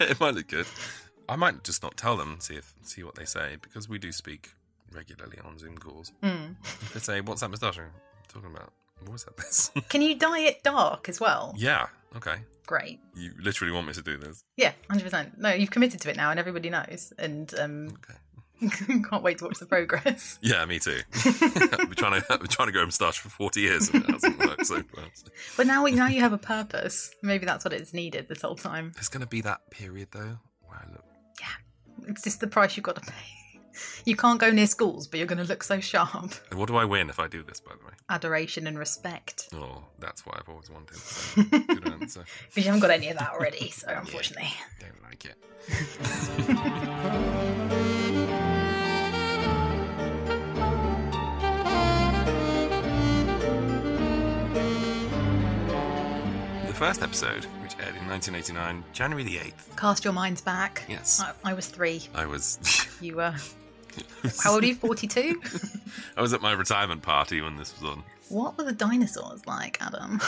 it 0.00 0.20
might 0.20 0.34
look 0.34 0.48
good. 0.48 0.66
I 1.28 1.36
might 1.36 1.64
just 1.64 1.82
not 1.82 1.96
tell 1.96 2.16
them 2.16 2.36
see 2.40 2.54
if 2.56 2.74
see 2.82 3.02
what 3.02 3.14
they 3.14 3.24
say 3.24 3.56
because 3.60 3.88
we 3.88 3.98
do 3.98 4.12
speak 4.12 4.50
regularly 4.92 5.38
on 5.44 5.58
Zoom 5.58 5.78
calls. 5.78 6.12
Mm. 6.22 6.56
If 6.62 6.94
they 6.94 7.00
say, 7.00 7.20
"What's 7.20 7.40
that 7.40 7.50
moustache 7.50 7.76
you're 7.76 7.90
talking 8.28 8.50
about?" 8.50 8.72
I've 9.00 9.08
always 9.08 9.24
had 9.24 9.36
this. 9.36 9.70
Can 9.88 10.02
you 10.02 10.14
dye 10.16 10.40
it 10.40 10.62
dark 10.62 11.08
as 11.08 11.20
well? 11.20 11.54
yeah. 11.56 11.86
Okay. 12.16 12.36
Great. 12.66 13.00
You 13.14 13.32
literally 13.40 13.72
want 13.72 13.86
me 13.86 13.92
to 13.94 14.02
do 14.02 14.16
this? 14.16 14.44
Yeah, 14.56 14.72
hundred 14.88 15.04
percent. 15.04 15.38
No, 15.38 15.52
you've 15.52 15.70
committed 15.70 16.00
to 16.02 16.10
it 16.10 16.16
now, 16.16 16.30
and 16.30 16.38
everybody 16.38 16.70
knows. 16.70 17.12
And 17.18 17.52
um, 17.58 17.98
can't 19.10 19.22
wait 19.22 19.38
to 19.38 19.44
watch 19.44 19.58
the 19.58 19.66
progress. 19.66 20.38
Yeah, 20.42 20.64
me 20.64 20.78
too. 20.78 21.00
I've 21.14 21.40
been 21.40 21.94
trying 21.94 22.20
to 22.20 22.26
I've 22.32 22.40
been 22.40 22.48
trying 22.48 22.68
to 22.68 22.72
grow 22.72 22.82
a 22.82 22.86
moustache 22.86 23.18
for 23.18 23.28
forty 23.28 23.60
years 23.60 23.88
and 23.90 24.04
it 24.04 24.10
hasn't 24.10 24.38
worked 24.38 24.66
so 24.66 24.82
well. 24.96 25.06
But 25.56 25.66
now, 25.66 25.84
now 25.86 26.06
you 26.08 26.20
have 26.20 26.32
a 26.32 26.38
purpose. 26.38 27.10
Maybe 27.22 27.46
that's 27.46 27.64
what 27.64 27.72
it's 27.72 27.92
needed 27.94 28.28
this 28.28 28.42
whole 28.42 28.56
time. 28.56 28.92
There's 28.94 29.08
going 29.08 29.20
to 29.22 29.26
be 29.28 29.40
that 29.42 29.70
period 29.70 30.08
though 30.12 30.38
where 30.66 30.78
I 30.82 30.90
look. 30.92 31.04
Yeah, 31.40 31.46
it's 32.08 32.22
just 32.22 32.40
the 32.40 32.46
price 32.46 32.76
you've 32.76 32.84
got 32.84 32.96
to 32.96 33.02
pay. 33.02 33.40
You 34.04 34.16
can't 34.16 34.40
go 34.40 34.50
near 34.50 34.66
schools, 34.66 35.06
but 35.06 35.18
you're 35.18 35.26
going 35.26 35.38
to 35.38 35.44
look 35.44 35.62
so 35.62 35.80
sharp. 35.80 36.34
What 36.52 36.66
do 36.66 36.76
I 36.76 36.84
win 36.84 37.08
if 37.08 37.18
I 37.18 37.28
do 37.28 37.42
this? 37.42 37.60
By 37.60 37.72
the 37.78 37.86
way. 37.86 37.92
Adoration 38.08 38.66
and 38.66 38.78
respect. 38.78 39.48
Oh, 39.54 39.84
that's 39.98 40.26
what 40.26 40.36
I've 40.36 40.48
always 40.48 40.68
wanted. 40.70 40.96
So, 40.96 41.42
good 41.42 41.88
answer. 41.88 42.24
Because 42.48 42.56
you 42.56 42.64
haven't 42.64 42.80
got 42.80 42.90
any 42.90 43.08
of 43.08 43.18
that 43.18 43.30
already, 43.32 43.70
so 43.70 43.86
unfortunately. 43.88 44.52
Don't 44.80 45.02
like 45.02 45.24
it. 45.24 45.36
First 56.80 57.02
episode, 57.02 57.44
which 57.62 57.74
aired 57.76 57.94
in 57.94 58.08
1989, 58.08 58.82
January 58.94 59.22
the 59.22 59.36
8th, 59.36 59.76
Cast 59.76 60.02
your 60.02 60.14
minds 60.14 60.40
back. 60.40 60.82
Yes. 60.88 61.20
I, 61.20 61.50
I 61.50 61.52
was 61.52 61.66
three. 61.66 62.08
I 62.14 62.24
was 62.24 62.58
You 63.02 63.16
were. 63.16 63.34
How 64.42 64.54
old 64.54 64.62
are 64.62 64.66
you? 64.66 64.74
42? 64.74 65.42
I 66.16 66.22
was 66.22 66.32
at 66.32 66.40
my 66.40 66.52
retirement 66.52 67.02
party 67.02 67.42
when 67.42 67.58
this 67.58 67.78
was 67.78 67.90
on. 67.90 68.02
What 68.30 68.56
were 68.56 68.64
the 68.64 68.72
dinosaurs 68.72 69.46
like, 69.46 69.76
Adam? 69.82 70.22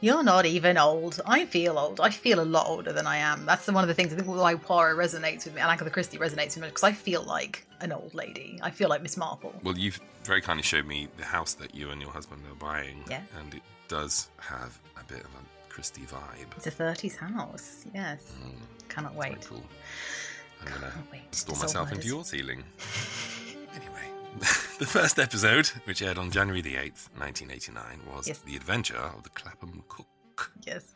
You're 0.00 0.22
not 0.22 0.46
even 0.46 0.78
old. 0.78 1.20
I 1.26 1.44
feel 1.44 1.78
old. 1.78 2.00
I 2.00 2.08
feel 2.08 2.40
a 2.40 2.46
lot 2.46 2.66
older 2.66 2.94
than 2.94 3.06
I 3.06 3.18
am. 3.18 3.44
That's 3.44 3.66
one 3.66 3.84
of 3.84 3.88
the 3.88 3.94
things 3.94 4.14
I 4.14 4.16
think 4.16 4.26
why 4.26 4.54
Poirot 4.54 4.96
resonates 4.96 5.44
with 5.44 5.54
me, 5.54 5.60
and 5.60 5.70
Agatha 5.70 5.90
Christie 5.90 6.16
resonates 6.16 6.54
with 6.54 6.62
me 6.62 6.68
because 6.68 6.84
I 6.84 6.92
feel 6.92 7.22
like 7.24 7.66
an 7.82 7.92
old 7.92 8.14
lady. 8.14 8.58
I 8.62 8.70
feel 8.70 8.88
like 8.88 9.02
Miss 9.02 9.18
Marple. 9.18 9.52
Well, 9.62 9.76
you've 9.76 10.00
very 10.24 10.40
kindly 10.40 10.62
showed 10.62 10.86
me 10.86 11.08
the 11.18 11.26
house 11.26 11.52
that 11.54 11.74
you 11.74 11.90
and 11.90 12.00
your 12.00 12.10
husband 12.12 12.40
are 12.50 12.54
buying. 12.54 13.04
Yes. 13.10 13.28
And 13.38 13.52
it 13.52 13.62
does 13.88 14.28
have 14.38 14.78
a 15.00 15.04
bit 15.04 15.20
of 15.20 15.26
a 15.26 15.68
Christie 15.68 16.02
vibe. 16.02 16.46
It's 16.56 16.66
a 16.66 16.70
30s 16.70 17.16
house. 17.16 17.86
Yes. 17.94 18.32
Cannot 18.88 19.14
wait. 19.14 19.40
Mm. 19.40 19.46
Cool. 19.48 19.62
I'm 20.60 20.66
going 20.80 20.92
wait. 21.12 21.32
to 21.32 21.38
store 21.38 21.56
myself 21.56 21.92
into 21.92 22.06
your 22.06 22.24
ceiling. 22.24 22.64
anyway, 23.74 24.02
the 24.38 24.86
first 24.86 25.18
episode, 25.18 25.68
which 25.84 26.02
aired 26.02 26.18
on 26.18 26.30
January 26.30 26.60
the 26.62 26.74
8th, 26.74 27.08
1989, 27.16 28.00
was 28.14 28.26
Yes. 28.28 28.38
The 28.40 28.56
Adventure 28.56 28.96
of 28.96 29.22
the 29.22 29.30
Clapham 29.30 29.82
Cook. 29.88 30.52
Yes. 30.66 30.92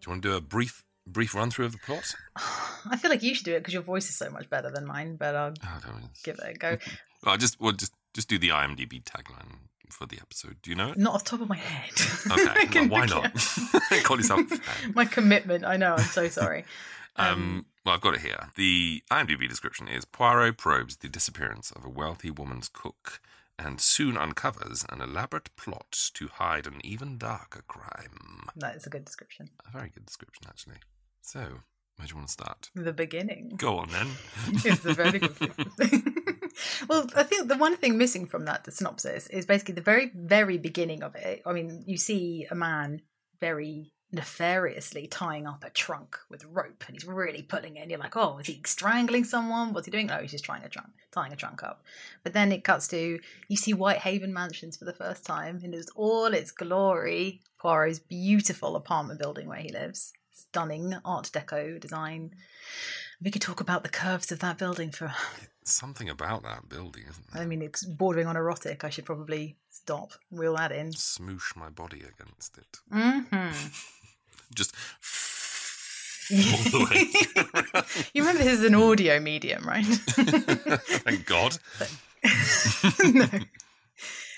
Do 0.00 0.06
you 0.06 0.10
want 0.12 0.22
to 0.22 0.28
do 0.30 0.36
a 0.36 0.40
brief 0.40 0.84
brief 1.06 1.34
run 1.34 1.50
through 1.50 1.64
of 1.66 1.72
the 1.72 1.78
plot? 1.78 2.14
I 2.90 2.96
feel 2.96 3.10
like 3.10 3.22
you 3.22 3.34
should 3.34 3.44
do 3.46 3.54
it 3.54 3.60
because 3.60 3.74
your 3.74 3.82
voice 3.82 4.08
is 4.08 4.16
so 4.16 4.30
much 4.30 4.48
better 4.50 4.70
than 4.70 4.86
mine, 4.86 5.16
but 5.16 5.34
I'll 5.34 5.54
Oh, 5.64 5.80
give 6.24 6.38
it 6.38 6.56
a 6.56 6.58
go. 6.58 6.76
Well, 7.22 7.36
just 7.36 7.60
well, 7.60 7.72
just 7.72 7.92
just 8.14 8.28
do 8.30 8.38
the 8.38 8.48
IMDb 8.48 9.02
tagline 9.04 9.68
for 9.90 10.06
the 10.06 10.18
episode. 10.20 10.56
Do 10.62 10.70
you 10.70 10.76
know 10.76 10.90
it? 10.90 10.98
Not 10.98 11.14
off 11.14 11.24
the 11.24 11.30
top 11.30 11.40
of 11.40 11.48
my 11.48 11.56
head. 11.56 11.92
Okay, 12.30 12.88
well, 12.88 12.88
why 13.00 13.06
not? 13.06 13.32
Call 14.04 14.16
yourself 14.16 14.40
my 14.94 15.04
commitment. 15.04 15.64
I 15.64 15.76
know. 15.76 15.94
I'm 15.94 16.04
so 16.04 16.28
sorry. 16.28 16.64
Um, 17.16 17.66
well, 17.84 17.94
I've 17.94 18.00
got 18.00 18.14
it 18.14 18.20
here. 18.20 18.48
The 18.56 19.02
IMDb 19.10 19.48
description 19.48 19.88
is 19.88 20.04
Poirot 20.04 20.56
probes 20.56 20.96
the 20.96 21.08
disappearance 21.08 21.70
of 21.70 21.84
a 21.84 21.88
wealthy 21.88 22.30
woman's 22.30 22.68
cook 22.68 23.20
and 23.58 23.80
soon 23.80 24.16
uncovers 24.16 24.86
an 24.88 25.02
elaborate 25.02 25.54
plot 25.56 26.10
to 26.14 26.28
hide 26.28 26.66
an 26.66 26.80
even 26.82 27.18
darker 27.18 27.62
crime. 27.68 28.48
That 28.56 28.76
is 28.76 28.86
a 28.86 28.90
good 28.90 29.04
description. 29.04 29.50
A 29.68 29.70
very 29.70 29.90
good 29.90 30.06
description, 30.06 30.46
actually. 30.48 30.76
So, 31.20 31.40
where 31.40 32.06
do 32.06 32.12
you 32.12 32.16
want 32.16 32.28
to 32.28 32.32
start? 32.32 32.70
The 32.74 32.94
beginning. 32.94 33.54
Go 33.58 33.76
on 33.76 33.90
then. 33.90 34.08
it's 34.64 34.84
a 34.86 34.94
very 34.94 35.18
good 35.18 35.36
well, 36.88 37.06
I 37.14 37.22
think 37.22 37.48
the 37.48 37.56
one 37.56 37.76
thing 37.76 37.98
missing 37.98 38.26
from 38.26 38.44
that 38.44 38.64
the 38.64 38.72
synopsis 38.72 39.26
is 39.28 39.46
basically 39.46 39.74
the 39.74 39.80
very, 39.80 40.10
very 40.14 40.58
beginning 40.58 41.02
of 41.02 41.14
it. 41.14 41.42
I 41.46 41.52
mean, 41.52 41.82
you 41.86 41.96
see 41.96 42.46
a 42.50 42.54
man 42.54 43.02
very 43.40 43.92
nefariously 44.12 45.06
tying 45.06 45.46
up 45.46 45.62
a 45.64 45.70
trunk 45.70 46.18
with 46.28 46.44
rope, 46.44 46.84
and 46.86 46.96
he's 46.96 47.06
really 47.06 47.42
pulling 47.42 47.76
it. 47.76 47.80
And 47.80 47.90
you're 47.90 48.00
like, 48.00 48.16
oh, 48.16 48.38
is 48.38 48.46
he 48.46 48.60
strangling 48.64 49.24
someone? 49.24 49.72
What's 49.72 49.86
he 49.86 49.90
doing? 49.90 50.06
No, 50.06 50.18
he's 50.18 50.32
just 50.32 50.44
trying 50.44 50.64
a 50.64 50.68
trunk, 50.68 50.90
tying 51.12 51.32
a 51.32 51.36
trunk 51.36 51.62
up. 51.62 51.82
But 52.22 52.32
then 52.32 52.52
it 52.52 52.64
cuts 52.64 52.88
to 52.88 53.20
you 53.48 53.56
see 53.56 53.72
Whitehaven 53.72 54.32
Mansions 54.32 54.76
for 54.76 54.84
the 54.84 54.92
first 54.92 55.24
time, 55.24 55.60
and 55.62 55.74
it's 55.74 55.90
all 55.94 56.26
its 56.26 56.50
glory. 56.50 57.40
Poirot's 57.58 57.98
beautiful 57.98 58.74
apartment 58.74 59.20
building 59.20 59.46
where 59.46 59.58
he 59.58 59.70
lives, 59.70 60.12
stunning 60.32 60.96
Art 61.04 61.30
Deco 61.32 61.78
design. 61.78 62.34
We 63.22 63.30
could 63.30 63.42
talk 63.42 63.60
about 63.60 63.82
the 63.82 63.90
curves 63.90 64.32
of 64.32 64.38
that 64.40 64.58
building 64.58 64.90
for 64.90 65.12
Something 65.70 66.08
about 66.08 66.42
that 66.42 66.68
building, 66.68 67.04
isn't 67.08 67.26
I 67.34 67.46
mean, 67.46 67.62
it's 67.62 67.84
bordering 67.84 68.26
on 68.26 68.36
erotic. 68.36 68.84
I 68.84 68.90
should 68.90 69.04
probably 69.04 69.56
stop, 69.70 70.12
reel 70.30 70.56
that 70.56 70.72
in. 70.72 70.90
Smoosh 70.90 71.56
my 71.56 71.68
body 71.68 72.00
against 72.00 72.58
it. 72.58 72.78
Mm-hmm. 72.92 73.68
Just 74.54 74.74
all 76.32 76.38
the 76.38 76.88
way. 76.90 78.04
you 78.14 78.22
remember 78.22 78.42
this 78.42 78.60
is 78.60 78.64
an 78.64 78.74
audio 78.74 79.20
medium, 79.20 79.66
right? 79.66 79.84
Thank 79.86 81.26
God. 81.26 81.58
no. 83.04 83.26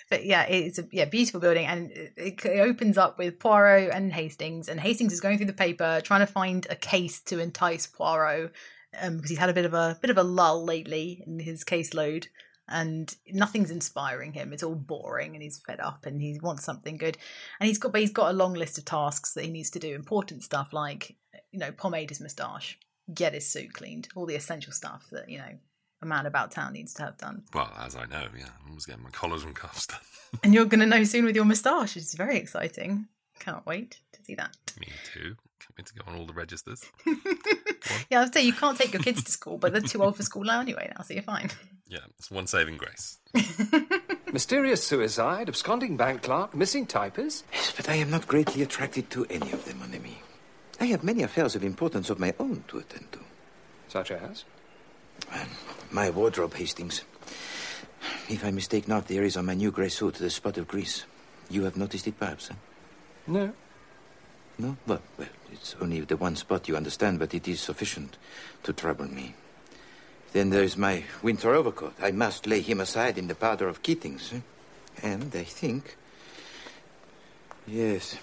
But 0.08 0.26
yeah, 0.26 0.42
it's 0.42 0.78
a 0.78 0.86
yeah 0.92 1.06
beautiful 1.06 1.40
building, 1.40 1.66
and 1.66 1.90
it, 1.90 2.44
it 2.44 2.60
opens 2.60 2.98
up 2.98 3.18
with 3.18 3.38
Poirot 3.38 3.90
and 3.94 4.12
Hastings, 4.12 4.68
and 4.68 4.78
Hastings 4.78 5.12
is 5.12 5.20
going 5.20 5.38
through 5.38 5.46
the 5.46 5.54
paper 5.54 6.02
trying 6.04 6.20
to 6.20 6.26
find 6.26 6.66
a 6.68 6.76
case 6.76 7.20
to 7.22 7.38
entice 7.38 7.86
Poirot 7.86 8.52
um, 9.00 9.16
because 9.16 9.30
he's 9.30 9.38
had 9.38 9.50
a 9.50 9.54
bit 9.54 9.64
of 9.64 9.74
a 9.74 9.98
bit 10.00 10.10
of 10.10 10.18
a 10.18 10.22
lull 10.22 10.64
lately 10.64 11.22
in 11.26 11.40
his 11.40 11.64
caseload, 11.64 12.26
and 12.68 13.14
nothing's 13.32 13.70
inspiring 13.70 14.32
him. 14.32 14.52
It's 14.52 14.62
all 14.62 14.74
boring, 14.74 15.34
and 15.34 15.42
he's 15.42 15.60
fed 15.66 15.80
up, 15.80 16.06
and 16.06 16.20
he 16.20 16.38
wants 16.42 16.64
something 16.64 16.96
good, 16.96 17.18
and 17.60 17.68
he's 17.68 17.78
got 17.78 17.92
but 17.92 18.00
he's 18.00 18.12
got 18.12 18.30
a 18.30 18.36
long 18.36 18.54
list 18.54 18.78
of 18.78 18.84
tasks 18.84 19.34
that 19.34 19.44
he 19.44 19.50
needs 19.50 19.70
to 19.70 19.78
do, 19.78 19.94
important 19.94 20.42
stuff 20.42 20.72
like 20.72 21.16
you 21.50 21.58
know 21.58 21.72
pomade 21.72 22.10
his 22.10 22.20
moustache, 22.20 22.78
get 23.12 23.34
his 23.34 23.48
suit 23.48 23.72
cleaned, 23.72 24.08
all 24.14 24.26
the 24.26 24.36
essential 24.36 24.72
stuff 24.72 25.08
that 25.10 25.28
you 25.28 25.38
know 25.38 25.58
a 26.02 26.06
man 26.06 26.26
about 26.26 26.50
town 26.50 26.72
needs 26.72 26.92
to 26.94 27.02
have 27.02 27.16
done. 27.16 27.44
Well, 27.54 27.72
as 27.80 27.94
I 27.94 28.04
know, 28.06 28.26
yeah, 28.36 28.48
I'm 28.62 28.70
always 28.70 28.86
getting 28.86 29.04
my 29.04 29.10
collars 29.10 29.44
and 29.44 29.54
cuffs 29.54 29.86
done. 29.86 30.00
and 30.42 30.52
you're 30.52 30.64
going 30.64 30.80
to 30.80 30.86
know 30.86 31.04
soon 31.04 31.24
with 31.24 31.36
your 31.36 31.44
moustache. 31.44 31.96
It's 31.96 32.14
very 32.14 32.36
exciting. 32.36 33.06
Can't 33.40 33.64
wait 33.66 33.98
to 34.12 34.22
see 34.22 34.34
that. 34.36 34.56
Me 34.80 34.88
too. 35.12 35.36
Can't 35.58 35.76
wait 35.78 35.86
to 35.86 35.94
go 35.94 36.04
on 36.06 36.18
all 36.18 36.26
the 36.26 36.32
registers. 36.32 36.84
Yeah, 38.10 38.22
I'd 38.22 38.32
say 38.34 38.42
you 38.42 38.52
can't 38.52 38.78
take 38.78 38.92
your 38.92 39.02
kids 39.02 39.24
to 39.24 39.32
school, 39.32 39.58
but 39.58 39.72
they're 39.72 39.80
too 39.80 40.02
old 40.02 40.16
for 40.16 40.22
school 40.22 40.44
now 40.44 40.60
anyway. 40.60 40.92
Now, 40.94 41.02
so 41.02 41.14
you're 41.14 41.22
fine. 41.22 41.50
Yeah, 41.88 42.00
it's 42.18 42.30
one 42.30 42.46
saving 42.46 42.76
grace. 42.76 43.18
Mysterious 44.32 44.84
suicide, 44.86 45.48
absconding 45.48 45.96
bank 45.96 46.22
clerk, 46.22 46.54
missing 46.54 46.86
typist. 46.86 47.44
Yes, 47.52 47.72
but 47.76 47.88
I 47.88 47.94
am 47.94 48.10
not 48.10 48.26
greatly 48.26 48.62
attracted 48.62 49.10
to 49.10 49.26
any 49.28 49.50
of 49.52 49.64
them, 49.64 49.80
mon 49.80 49.94
ami. 49.94 50.18
I 50.80 50.86
have 50.86 51.02
many 51.04 51.22
affairs 51.22 51.54
of 51.54 51.64
importance 51.64 52.08
of 52.08 52.18
my 52.18 52.34
own 52.38 52.64
to 52.68 52.78
attend 52.78 53.12
to. 53.12 53.20
Such 53.88 54.10
as? 54.10 54.44
Um, 55.32 55.48
my 55.90 56.08
wardrobe, 56.10 56.54
Hastings. 56.54 57.02
If 58.28 58.44
I 58.44 58.50
mistake 58.50 58.88
not, 58.88 59.08
there 59.08 59.24
is 59.24 59.36
on 59.36 59.46
my 59.46 59.54
new 59.54 59.70
grey 59.70 59.88
suit 59.88 60.14
the 60.14 60.30
spot 60.30 60.56
of 60.56 60.68
grease. 60.68 61.04
You 61.50 61.64
have 61.64 61.76
noticed 61.76 62.06
it, 62.06 62.18
perhaps? 62.18 62.48
Huh? 62.48 62.54
No. 63.26 63.52
No? 64.58 64.76
Well, 64.86 65.02
well, 65.18 65.28
it's 65.52 65.74
only 65.80 66.00
the 66.00 66.16
one 66.16 66.36
spot, 66.36 66.68
you 66.68 66.76
understand, 66.76 67.18
but 67.18 67.34
it 67.34 67.48
is 67.48 67.60
sufficient 67.60 68.16
to 68.62 68.72
trouble 68.72 69.06
me. 69.06 69.34
Then 70.32 70.50
there's 70.50 70.76
my 70.76 71.04
winter 71.22 71.54
overcoat. 71.54 71.94
I 72.00 72.10
must 72.10 72.46
lay 72.46 72.60
him 72.60 72.80
aside 72.80 73.18
in 73.18 73.28
the 73.28 73.34
powder 73.34 73.68
of 73.68 73.82
Keating's. 73.82 74.32
Eh? 74.32 74.40
And 75.02 75.34
I 75.34 75.44
think. 75.44 75.96
Yes, 77.66 78.16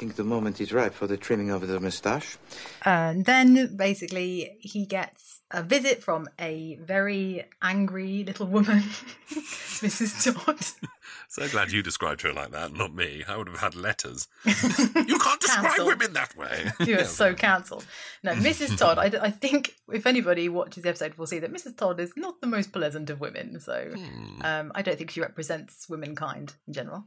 think 0.00 0.16
the 0.16 0.24
moment 0.24 0.62
is 0.62 0.72
ripe 0.72 0.94
for 0.94 1.06
the 1.06 1.18
trimming 1.18 1.50
of 1.50 1.66
the 1.68 1.78
moustache. 1.78 2.38
And 2.86 3.26
then 3.26 3.76
basically 3.76 4.56
he 4.58 4.86
gets 4.86 5.42
a 5.50 5.62
visit 5.62 6.02
from 6.02 6.26
a 6.38 6.78
very 6.82 7.44
angry 7.60 8.24
little 8.24 8.46
woman, 8.46 8.78
Mrs. 9.30 10.24
Todd. 10.24 10.56
So 11.28 11.46
glad 11.48 11.70
you 11.70 11.80
described 11.80 12.22
her 12.22 12.32
like 12.32 12.50
that, 12.50 12.72
not 12.72 12.92
me. 12.92 13.22
I 13.28 13.36
would 13.36 13.46
have 13.46 13.60
had 13.60 13.76
letters. 13.76 14.26
you 14.44 14.52
can't 14.54 15.40
describe 15.40 15.64
Cancelled. 15.66 15.86
women 15.86 16.12
that 16.14 16.36
way. 16.36 16.72
You 16.84 16.98
are 16.98 17.04
so 17.04 17.34
cancelled. 17.34 17.86
No, 18.24 18.32
Mrs. 18.32 18.76
Todd, 18.76 18.98
I, 18.98 19.26
I 19.26 19.30
think 19.30 19.76
if 19.92 20.06
anybody 20.06 20.48
watches 20.48 20.82
the 20.82 20.88
episode 20.88 21.14
will 21.14 21.28
see 21.28 21.38
that 21.38 21.52
Mrs. 21.52 21.76
Todd 21.76 22.00
is 22.00 22.14
not 22.16 22.40
the 22.40 22.48
most 22.48 22.72
pleasant 22.72 23.10
of 23.10 23.20
women. 23.20 23.60
So 23.60 23.92
um, 24.40 24.72
I 24.74 24.82
don't 24.82 24.98
think 24.98 25.12
she 25.12 25.20
represents 25.20 25.88
womankind 25.88 26.54
in 26.66 26.72
general. 26.72 27.04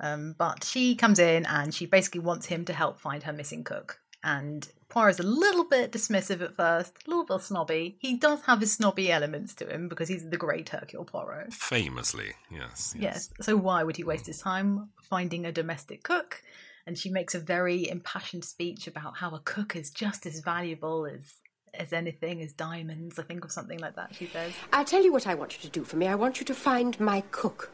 Um, 0.00 0.34
but 0.36 0.64
she 0.64 0.94
comes 0.94 1.18
in 1.18 1.46
and 1.46 1.74
she 1.74 1.86
basically 1.86 2.20
wants 2.20 2.46
him 2.46 2.64
to 2.64 2.72
help 2.72 3.00
find 3.00 3.22
her 3.22 3.32
missing 3.32 3.64
cook. 3.64 4.00
And 4.22 4.66
Poirot's 4.88 5.20
a 5.20 5.24
little 5.24 5.64
bit 5.64 5.92
dismissive 5.92 6.40
at 6.40 6.56
first, 6.56 6.96
a 7.06 7.10
little 7.10 7.26
bit 7.26 7.42
snobby. 7.42 7.96
He 7.98 8.16
does 8.16 8.42
have 8.46 8.60
his 8.60 8.72
snobby 8.72 9.12
elements 9.12 9.54
to 9.56 9.68
him 9.68 9.88
because 9.88 10.08
he's 10.08 10.28
the 10.30 10.36
great 10.36 10.70
Hercule 10.70 11.04
Poirot. 11.04 11.52
Famously, 11.52 12.32
yes. 12.50 12.94
Yes. 12.98 13.30
So 13.40 13.56
why 13.56 13.82
would 13.82 13.96
he 13.96 14.04
waste 14.04 14.26
his 14.26 14.40
time 14.40 14.88
finding 15.02 15.44
a 15.44 15.52
domestic 15.52 16.02
cook? 16.02 16.42
And 16.86 16.96
she 16.96 17.10
makes 17.10 17.34
a 17.34 17.38
very 17.38 17.88
impassioned 17.88 18.44
speech 18.44 18.86
about 18.86 19.18
how 19.18 19.30
a 19.34 19.40
cook 19.40 19.76
is 19.76 19.90
just 19.90 20.26
as 20.26 20.40
valuable 20.40 21.06
as 21.06 21.34
as 21.74 21.92
anything 21.92 22.40
as 22.40 22.52
diamonds. 22.52 23.18
I 23.18 23.24
think, 23.24 23.44
or 23.44 23.48
something 23.48 23.80
like 23.80 23.96
that. 23.96 24.14
She 24.14 24.26
says. 24.26 24.52
I'll 24.72 24.84
tell 24.84 25.02
you 25.02 25.12
what 25.12 25.26
I 25.26 25.34
want 25.34 25.54
you 25.54 25.60
to 25.62 25.68
do 25.68 25.84
for 25.84 25.96
me. 25.96 26.06
I 26.06 26.14
want 26.14 26.40
you 26.40 26.46
to 26.46 26.54
find 26.54 26.98
my 27.00 27.22
cook. 27.30 27.72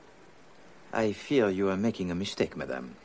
I 0.93 1.12
fear 1.12 1.49
you 1.49 1.68
are 1.68 1.76
making 1.76 2.11
a 2.11 2.14
mistake, 2.14 2.57
madame. 2.57 2.97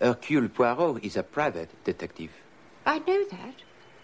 Hercule 0.00 0.48
Poirot 0.48 1.04
is 1.04 1.16
a 1.16 1.22
private 1.22 1.70
detective. 1.84 2.30
I 2.86 2.98
know 3.00 3.24
that. 3.30 3.54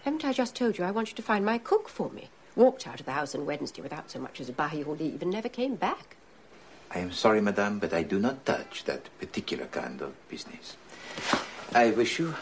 Haven't 0.03 0.25
I 0.25 0.33
just 0.33 0.55
told 0.55 0.77
you 0.77 0.83
I 0.83 0.91
want 0.91 1.09
you 1.09 1.15
to 1.15 1.21
find 1.21 1.45
my 1.45 1.57
cook 1.57 1.89
for 1.89 2.09
me? 2.11 2.29
Walked 2.55 2.87
out 2.87 2.99
of 2.99 3.05
the 3.05 3.13
house 3.13 3.33
on 3.33 3.45
Wednesday 3.45 3.81
without 3.81 4.11
so 4.11 4.19
much 4.19 4.39
as 4.39 4.49
a 4.49 4.53
by 4.53 4.73
your 4.73 4.95
leave 4.95 5.21
and 5.21 5.31
never 5.31 5.49
came 5.49 5.75
back. 5.75 6.15
I 6.91 6.99
am 6.99 7.11
sorry, 7.11 7.41
madame, 7.41 7.79
but 7.79 7.93
I 7.93 8.03
do 8.03 8.19
not 8.19 8.45
touch 8.45 8.83
that 8.83 9.09
particular 9.17 9.65
kind 9.65 10.01
of 10.01 10.13
business. 10.29 10.77
I 11.73 11.89
wish 11.89 12.19
you 12.19 12.35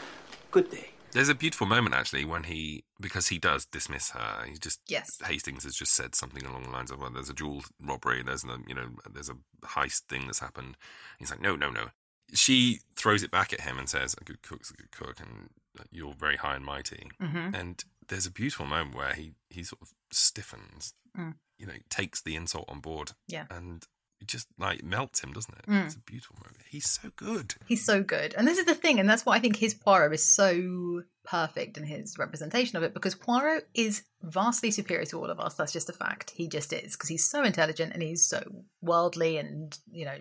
good 0.49 0.69
day. 0.69 0.90
There's 1.13 1.29
a 1.29 1.35
beautiful 1.35 1.67
moment 1.67 1.95
actually 1.95 2.25
when 2.25 2.43
he 2.43 2.83
because 2.99 3.27
he 3.27 3.37
does 3.39 3.65
dismiss 3.65 4.11
her. 4.11 4.45
He 4.47 4.57
just 4.57 4.79
Yes. 4.87 5.17
Hastings 5.25 5.63
has 5.63 5.75
just 5.75 5.93
said 5.93 6.15
something 6.15 6.45
along 6.45 6.63
the 6.63 6.69
lines 6.69 6.91
of, 6.91 6.99
"Well, 6.99 7.09
there's 7.11 7.29
a 7.29 7.33
jewel 7.33 7.63
robbery. 7.79 8.23
There's 8.23 8.43
a 8.43 8.57
you 8.67 8.73
know 8.73 8.89
there's 9.09 9.29
a 9.29 9.37
heist 9.63 10.03
thing 10.07 10.25
that's 10.25 10.39
happened." 10.39 10.77
He's 11.19 11.29
like, 11.31 11.41
"No, 11.41 11.55
no, 11.55 11.69
no." 11.69 11.89
She 12.33 12.79
throws 12.95 13.23
it 13.23 13.31
back 13.31 13.51
at 13.51 13.61
him 13.61 13.77
and 13.77 13.89
says, 13.89 14.15
"A 14.19 14.23
good 14.23 14.41
cook's 14.41 14.71
a 14.71 14.73
good 14.73 14.91
cook, 14.91 15.19
and 15.19 15.49
you're 15.91 16.13
very 16.13 16.37
high 16.37 16.55
and 16.55 16.65
mighty." 16.65 17.09
Mhm. 17.19 17.53
And 17.53 17.83
there's 18.07 18.25
a 18.25 18.31
beautiful 18.31 18.65
moment 18.65 18.95
where 18.95 19.13
he 19.13 19.33
he 19.49 19.63
sort 19.63 19.81
of 19.81 19.89
stiffens. 20.11 20.93
Mm. 21.17 21.35
You 21.57 21.67
know, 21.67 21.77
takes 21.89 22.21
the 22.21 22.35
insult 22.35 22.65
on 22.69 22.79
board. 22.79 23.11
Yeah. 23.27 23.45
and 23.49 23.85
it 24.21 24.27
just 24.27 24.47
like 24.57 24.83
melts 24.83 25.23
him, 25.23 25.33
doesn't 25.33 25.57
it? 25.57 25.65
Mm. 25.69 25.85
It's 25.85 25.95
a 25.95 25.99
beautiful 25.99 26.37
moment. 26.37 26.63
He's 26.69 26.89
so 26.89 27.09
good. 27.15 27.55
He's 27.67 27.83
so 27.83 28.03
good. 28.03 28.35
And 28.37 28.47
this 28.47 28.57
is 28.57 28.65
the 28.65 28.75
thing, 28.75 28.99
and 28.99 29.09
that's 29.09 29.25
why 29.25 29.35
I 29.35 29.39
think 29.39 29.57
his 29.57 29.73
Poirot 29.73 30.13
is 30.13 30.23
so 30.23 31.03
perfect 31.23 31.77
in 31.77 31.83
his 31.83 32.17
representation 32.17 32.77
of 32.77 32.83
it, 32.83 32.93
because 32.93 33.15
Poirot 33.15 33.67
is 33.73 34.03
vastly 34.21 34.71
superior 34.71 35.05
to 35.05 35.17
all 35.17 35.29
of 35.29 35.39
us. 35.39 35.55
That's 35.55 35.73
just 35.73 35.89
a 35.89 35.93
fact. 35.93 36.31
He 36.35 36.47
just 36.47 36.71
is, 36.71 36.93
because 36.93 37.09
he's 37.09 37.27
so 37.27 37.43
intelligent 37.43 37.93
and 37.93 38.01
he's 38.01 38.23
so 38.23 38.43
worldly 38.81 39.37
and, 39.37 39.77
you 39.91 40.05
know, 40.05 40.17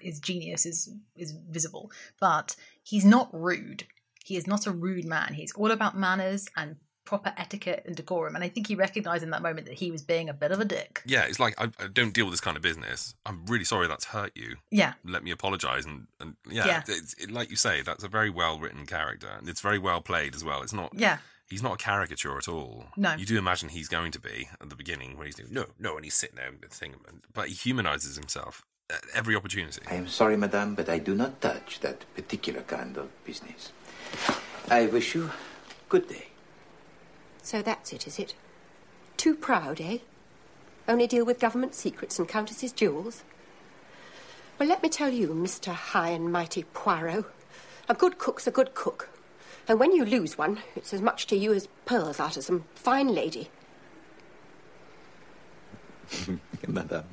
his 0.00 0.20
genius 0.20 0.64
is 0.64 0.90
is 1.16 1.32
visible. 1.32 1.90
But 2.20 2.56
he's 2.82 3.04
not 3.04 3.28
rude. 3.32 3.86
He 4.24 4.36
is 4.36 4.46
not 4.46 4.66
a 4.66 4.70
rude 4.70 5.06
man. 5.06 5.34
He's 5.34 5.52
all 5.54 5.72
about 5.72 5.98
manners 5.98 6.48
and 6.56 6.76
proper 7.10 7.32
etiquette 7.36 7.82
and 7.86 7.96
decorum. 7.96 8.36
And 8.36 8.44
I 8.44 8.48
think 8.48 8.68
he 8.68 8.76
recognized 8.76 9.24
in 9.24 9.30
that 9.30 9.42
moment 9.42 9.66
that 9.66 9.74
he 9.74 9.90
was 9.90 10.00
being 10.00 10.28
a 10.28 10.32
bit 10.32 10.52
of 10.52 10.60
a 10.60 10.64
dick. 10.64 11.02
Yeah, 11.04 11.24
it's 11.24 11.40
like 11.40 11.60
I, 11.60 11.64
I 11.80 11.88
don't 11.92 12.14
deal 12.14 12.24
with 12.24 12.34
this 12.34 12.40
kind 12.40 12.56
of 12.56 12.62
business. 12.62 13.16
I'm 13.26 13.44
really 13.46 13.64
sorry 13.64 13.88
that's 13.88 14.04
hurt 14.04 14.30
you. 14.36 14.58
Yeah. 14.70 14.92
Let 15.04 15.24
me 15.24 15.32
apologise 15.32 15.84
and, 15.84 16.06
and 16.20 16.36
yeah, 16.48 16.66
Yeah. 16.66 16.82
It's, 16.86 17.14
it, 17.14 17.32
like 17.32 17.50
you 17.50 17.56
say, 17.56 17.82
that's 17.82 18.04
a 18.04 18.08
very 18.08 18.30
well 18.30 18.60
written 18.60 18.86
character 18.86 19.26
and 19.36 19.48
it's 19.48 19.60
very 19.60 19.80
well 19.80 20.00
played 20.00 20.36
as 20.36 20.44
well. 20.44 20.62
It's 20.62 20.72
not. 20.72 20.92
Yeah. 20.94 21.18
He's 21.48 21.64
not 21.64 21.72
a 21.74 21.76
caricature 21.78 22.38
at 22.38 22.46
all. 22.46 22.84
No. 22.96 23.16
You 23.16 23.26
do 23.26 23.36
imagine 23.36 23.70
he's 23.70 23.88
going 23.88 24.12
to 24.12 24.20
be 24.20 24.48
at 24.60 24.70
the 24.70 24.76
beginning 24.76 25.16
where 25.16 25.26
he's 25.26 25.34
doing 25.34 25.52
no, 25.52 25.66
no, 25.80 25.96
and 25.96 26.04
he's 26.04 26.14
sitting 26.14 26.36
there 26.36 26.46
and 26.46 26.60
thing, 26.70 26.94
but 27.34 27.48
he 27.48 27.54
humanises 27.54 28.14
himself 28.14 28.62
at 28.88 29.02
every 29.12 29.34
opportunity. 29.34 29.82
I 29.90 29.96
am 29.96 30.06
sorry, 30.06 30.36
madame, 30.36 30.76
but 30.76 30.88
I 30.88 31.00
do 31.00 31.16
not 31.16 31.40
touch 31.40 31.80
that 31.80 32.04
particular 32.14 32.62
kind 32.62 32.96
of 32.96 33.08
business. 33.24 33.72
I 34.70 34.86
wish 34.86 35.16
you 35.16 35.32
good 35.88 36.06
day. 36.08 36.29
So 37.42 37.62
that's 37.62 37.92
it, 37.92 38.06
is 38.06 38.18
it? 38.18 38.34
Too 39.16 39.34
proud, 39.34 39.80
eh? 39.80 39.98
Only 40.88 41.06
deal 41.06 41.24
with 41.24 41.40
government 41.40 41.74
secrets 41.74 42.18
and 42.18 42.28
countesses' 42.28 42.72
jewels? 42.72 43.22
Well, 44.58 44.68
let 44.68 44.82
me 44.82 44.88
tell 44.88 45.10
you, 45.10 45.28
Mr. 45.28 45.72
High 45.72 46.10
and 46.10 46.32
Mighty 46.32 46.64
Poirot, 46.64 47.24
a 47.88 47.94
good 47.94 48.18
cook's 48.18 48.46
a 48.46 48.50
good 48.50 48.74
cook. 48.74 49.08
And 49.68 49.78
when 49.78 49.92
you 49.92 50.04
lose 50.04 50.36
one, 50.36 50.58
it's 50.74 50.92
as 50.92 51.00
much 51.00 51.26
to 51.28 51.36
you 51.36 51.52
as 51.52 51.68
pearls 51.86 52.18
out 52.18 52.36
of 52.36 52.44
some 52.44 52.64
fine 52.74 53.14
lady. 53.14 53.50
Madame, 56.66 57.04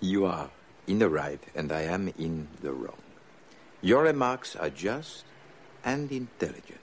you 0.00 0.26
are 0.26 0.50
in 0.86 0.98
the 0.98 1.08
right 1.08 1.42
and 1.54 1.70
I 1.70 1.82
am 1.82 2.12
in 2.18 2.48
the 2.62 2.72
wrong. 2.72 3.00
Your 3.80 4.02
remarks 4.02 4.56
are 4.56 4.70
just 4.70 5.24
and 5.84 6.10
intelligent. 6.10 6.79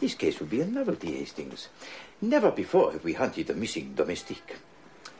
This 0.00 0.14
case 0.14 0.40
will 0.40 0.46
be 0.46 0.60
a 0.60 0.66
novelty, 0.66 1.12
Hastings. 1.12 1.68
Never 2.20 2.50
before 2.50 2.92
have 2.92 3.04
we 3.04 3.14
hunted 3.14 3.50
a 3.50 3.54
missing 3.54 3.94
domestique. 3.94 4.56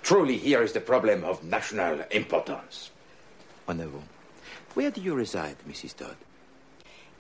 Truly, 0.03 0.37
here 0.37 0.63
is 0.63 0.73
the 0.73 0.81
problem 0.81 1.25
of 1.25 1.45
national 1.45 2.01
importance. 2.11 2.91
Oh, 3.69 3.73
en 3.73 3.81
avant. 3.81 4.09
Where 4.75 4.91
do 4.91 5.01
you 5.01 5.15
reside, 5.15 5.57
Mrs. 5.69 5.97
Todd? 5.97 6.17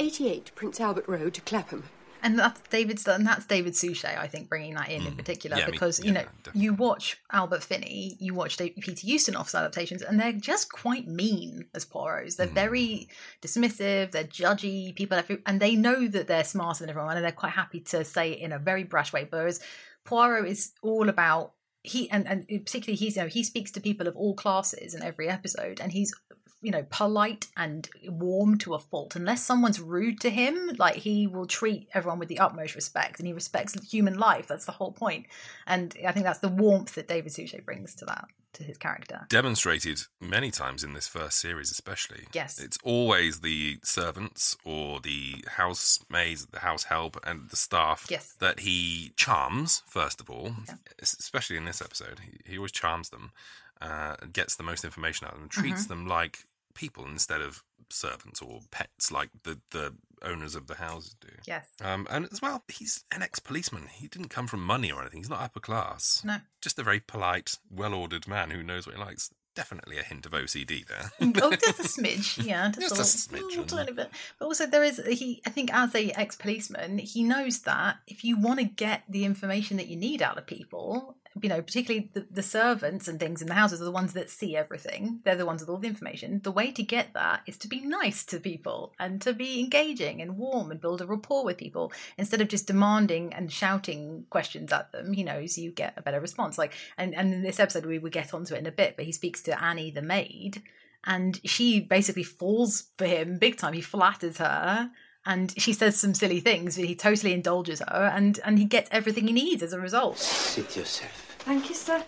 88 0.00 0.52
Prince 0.54 0.80
Albert 0.80 1.06
Road, 1.06 1.40
Clapham. 1.44 1.84
And 2.22 2.38
that's 2.38 2.60
David's, 2.68 3.06
and 3.08 3.26
that's 3.26 3.46
David 3.46 3.74
Suchet, 3.74 4.16
I 4.16 4.28
think, 4.28 4.48
bringing 4.48 4.74
that 4.74 4.90
in 4.90 5.06
in 5.06 5.16
particular, 5.16 5.56
Yeah, 5.58 5.66
because 5.70 6.02
you 6.04 6.12
know 6.12 6.24
you 6.54 6.72
watch 6.72 7.16
Albert 7.32 7.62
Finney, 7.64 8.16
you 8.20 8.32
watch 8.32 8.56
Dave, 8.56 8.74
Peter 8.80 9.06
Ustinov's 9.06 9.54
adaptations, 9.54 10.02
and 10.02 10.20
they're 10.20 10.32
just 10.32 10.70
quite 10.70 11.08
mean 11.08 11.66
as 11.74 11.84
Poirot's. 11.84 12.36
They're 12.36 12.46
very 12.46 13.08
dismissive, 13.42 14.12
they're 14.12 14.24
judgy, 14.24 14.94
people, 14.94 15.18
every, 15.18 15.38
and 15.46 15.58
they 15.58 15.74
know 15.74 16.06
that 16.06 16.28
they're 16.28 16.44
smarter 16.44 16.80
than 16.80 16.90
everyone, 16.90 17.16
and 17.16 17.24
they're 17.24 17.32
quite 17.32 17.52
happy 17.52 17.80
to 17.80 18.04
say 18.04 18.32
it 18.32 18.38
in 18.38 18.52
a 18.52 18.58
very 18.58 18.84
brash 18.84 19.12
way. 19.12 19.26
Whereas 19.28 19.60
Poirot 20.04 20.46
is 20.46 20.72
all 20.82 21.08
about 21.08 21.54
he 21.82 22.08
and, 22.10 22.26
and 22.28 22.46
particularly 22.46 22.96
he's 22.96 23.16
you 23.16 23.22
know 23.22 23.28
he 23.28 23.42
speaks 23.42 23.72
to 23.72 23.80
people 23.80 24.06
of 24.06 24.16
all 24.16 24.34
classes 24.34 24.94
in 24.94 25.02
every 25.02 25.28
episode, 25.28 25.80
and 25.80 25.92
he's 25.92 26.14
you 26.62 26.70
know 26.70 26.86
polite 26.90 27.48
and 27.56 27.88
warm 28.08 28.56
to 28.58 28.72
a 28.74 28.78
fault 28.78 29.16
unless 29.16 29.42
someone's 29.44 29.80
rude 29.80 30.20
to 30.20 30.30
him 30.30 30.70
like 30.78 30.94
he 30.96 31.26
will 31.26 31.46
treat 31.46 31.88
everyone 31.92 32.18
with 32.18 32.28
the 32.28 32.38
utmost 32.38 32.74
respect 32.74 33.18
and 33.18 33.26
he 33.26 33.32
respects 33.32 33.74
human 33.90 34.16
life 34.18 34.46
that's 34.46 34.64
the 34.66 34.72
whole 34.72 34.92
point. 34.92 35.26
and 35.66 35.96
i 36.06 36.12
think 36.12 36.24
that's 36.24 36.38
the 36.38 36.48
warmth 36.48 36.94
that 36.94 37.08
david 37.08 37.32
suchet 37.32 37.64
brings 37.66 37.94
to 37.94 38.04
that 38.04 38.26
to 38.52 38.62
his 38.64 38.76
character 38.78 39.26
Demonstrated 39.30 40.02
many 40.20 40.50
times 40.50 40.84
in 40.84 40.92
this 40.92 41.08
first 41.08 41.38
series, 41.40 41.70
especially. 41.70 42.26
Yes. 42.34 42.60
It's 42.60 42.76
always 42.84 43.40
the 43.40 43.78
servants 43.82 44.58
or 44.62 45.00
the 45.00 45.42
housemaids, 45.56 46.44
the 46.46 46.58
house 46.58 46.84
help, 46.84 47.18
and 47.24 47.48
the 47.48 47.56
staff 47.56 48.06
Yes. 48.10 48.34
that 48.40 48.60
he 48.60 49.12
charms, 49.16 49.82
first 49.86 50.20
of 50.20 50.28
all, 50.28 50.52
es- 51.00 51.16
especially 51.18 51.56
in 51.56 51.64
this 51.64 51.80
episode. 51.80 52.20
He, 52.20 52.50
he 52.52 52.56
always 52.58 52.72
charms 52.72 53.08
them, 53.08 53.32
uh, 53.80 54.16
gets 54.30 54.54
the 54.56 54.62
most 54.62 54.84
information 54.84 55.26
out 55.26 55.32
of 55.32 55.40
them, 55.40 55.48
treats 55.48 55.86
Mhm. 55.86 55.88
them 55.88 56.06
like 56.06 56.44
people 56.74 57.04
instead 57.06 57.40
of 57.40 57.62
servants 57.90 58.40
or 58.40 58.60
pets 58.70 59.12
like 59.12 59.30
the, 59.44 59.60
the 59.70 59.94
owners 60.22 60.54
of 60.54 60.66
the 60.66 60.76
houses 60.76 61.14
do. 61.20 61.28
Yes. 61.46 61.68
Um, 61.82 62.06
and 62.10 62.28
as 62.32 62.40
well, 62.40 62.64
he's 62.68 63.04
an 63.12 63.22
ex 63.22 63.38
policeman. 63.38 63.88
He 63.92 64.08
didn't 64.08 64.28
come 64.28 64.46
from 64.46 64.62
money 64.64 64.90
or 64.90 65.00
anything. 65.00 65.20
He's 65.20 65.30
not 65.30 65.40
upper 65.40 65.60
class. 65.60 66.22
No. 66.24 66.38
Just 66.60 66.78
a 66.78 66.82
very 66.82 67.00
polite, 67.00 67.58
well 67.70 67.94
ordered 67.94 68.26
man 68.28 68.50
who 68.50 68.62
knows 68.62 68.86
what 68.86 68.96
he 68.96 69.02
likes. 69.02 69.30
Definitely 69.54 69.98
a 69.98 70.02
hint 70.02 70.24
of 70.24 70.32
OCD 70.32 70.86
there. 70.86 71.10
oh, 71.20 71.50
just 71.50 71.78
a 71.78 71.82
smidge, 72.00 72.42
yeah, 72.42 72.70
just, 72.70 72.96
Just 72.96 73.30
a 73.30 73.34
a 73.34 73.36
little, 73.36 73.48
smidge, 73.48 73.50
little 73.58 73.64
tiny 73.66 73.92
bit. 73.92 74.10
But 74.38 74.46
also, 74.46 74.64
there 74.64 74.82
is 74.82 74.96
he. 75.06 75.42
I 75.44 75.50
think 75.50 75.70
as 75.74 75.94
a 75.94 76.10
ex 76.18 76.36
policeman, 76.36 76.96
he 76.96 77.22
knows 77.22 77.58
that 77.60 77.96
if 78.06 78.24
you 78.24 78.38
want 78.40 78.60
to 78.60 78.64
get 78.64 79.02
the 79.10 79.26
information 79.26 79.76
that 79.76 79.88
you 79.88 79.96
need 79.96 80.22
out 80.22 80.38
of 80.38 80.46
people, 80.46 81.18
you 81.40 81.48
know, 81.48 81.62
particularly 81.62 82.10
the, 82.12 82.26
the 82.30 82.42
servants 82.42 83.08
and 83.08 83.18
things 83.18 83.40
in 83.40 83.48
the 83.48 83.54
houses 83.54 83.80
are 83.80 83.84
the 83.84 83.90
ones 83.90 84.12
that 84.12 84.30
see 84.30 84.56
everything. 84.56 85.20
They're 85.24 85.36
the 85.36 85.46
ones 85.46 85.60
with 85.60 85.70
all 85.70 85.78
the 85.78 85.88
information. 85.88 86.40
The 86.42 86.52
way 86.52 86.70
to 86.72 86.82
get 86.82 87.14
that 87.14 87.42
is 87.46 87.56
to 87.58 87.68
be 87.68 87.80
nice 87.80 88.24
to 88.26 88.38
people 88.38 88.92
and 88.98 89.20
to 89.22 89.32
be 89.32 89.60
engaging 89.60 90.20
and 90.20 90.36
warm 90.36 90.70
and 90.70 90.80
build 90.80 91.00
a 91.00 91.06
rapport 91.06 91.44
with 91.44 91.56
people 91.56 91.92
instead 92.18 92.40
of 92.40 92.48
just 92.48 92.66
demanding 92.66 93.32
and 93.32 93.52
shouting 93.52 94.26
questions 94.30 94.72
at 94.72 94.92
them. 94.92 95.12
He 95.12 95.22
knows 95.22 95.56
you 95.56 95.70
get 95.70 95.94
a 95.96 96.02
better 96.02 96.20
response. 96.20 96.58
Like, 96.58 96.74
and 96.98 97.14
and 97.14 97.32
in 97.32 97.42
this 97.42 97.60
episode, 97.60 97.86
we 97.86 97.98
will 97.98 98.10
get 98.10 98.34
onto 98.34 98.54
it 98.54 98.58
in 98.58 98.66
a 98.66 98.72
bit, 98.72 98.96
but 98.96 99.06
he 99.06 99.12
speaks 99.12 99.40
to 99.42 99.62
Annie, 99.62 99.90
the 99.90 100.02
maid, 100.02 100.62
and 101.04 101.40
she 101.44 101.80
basically 101.80 102.22
falls 102.22 102.84
for 102.96 103.06
him 103.06 103.38
big 103.38 103.56
time. 103.56 103.72
He 103.72 103.80
flatters 103.80 104.38
her. 104.38 104.90
And 105.24 105.54
she 105.56 105.72
says 105.72 105.98
some 105.98 106.14
silly 106.14 106.40
things, 106.40 106.76
but 106.76 106.84
he 106.84 106.94
totally 106.96 107.32
indulges 107.32 107.80
her, 107.80 108.10
and, 108.12 108.40
and 108.44 108.58
he 108.58 108.64
gets 108.64 108.88
everything 108.90 109.28
he 109.28 109.32
needs 109.32 109.62
as 109.62 109.72
a 109.72 109.78
result. 109.78 110.18
Sit 110.18 110.76
yourself. 110.76 111.36
Thank 111.40 111.68
you, 111.68 111.74
sir. 111.74 112.02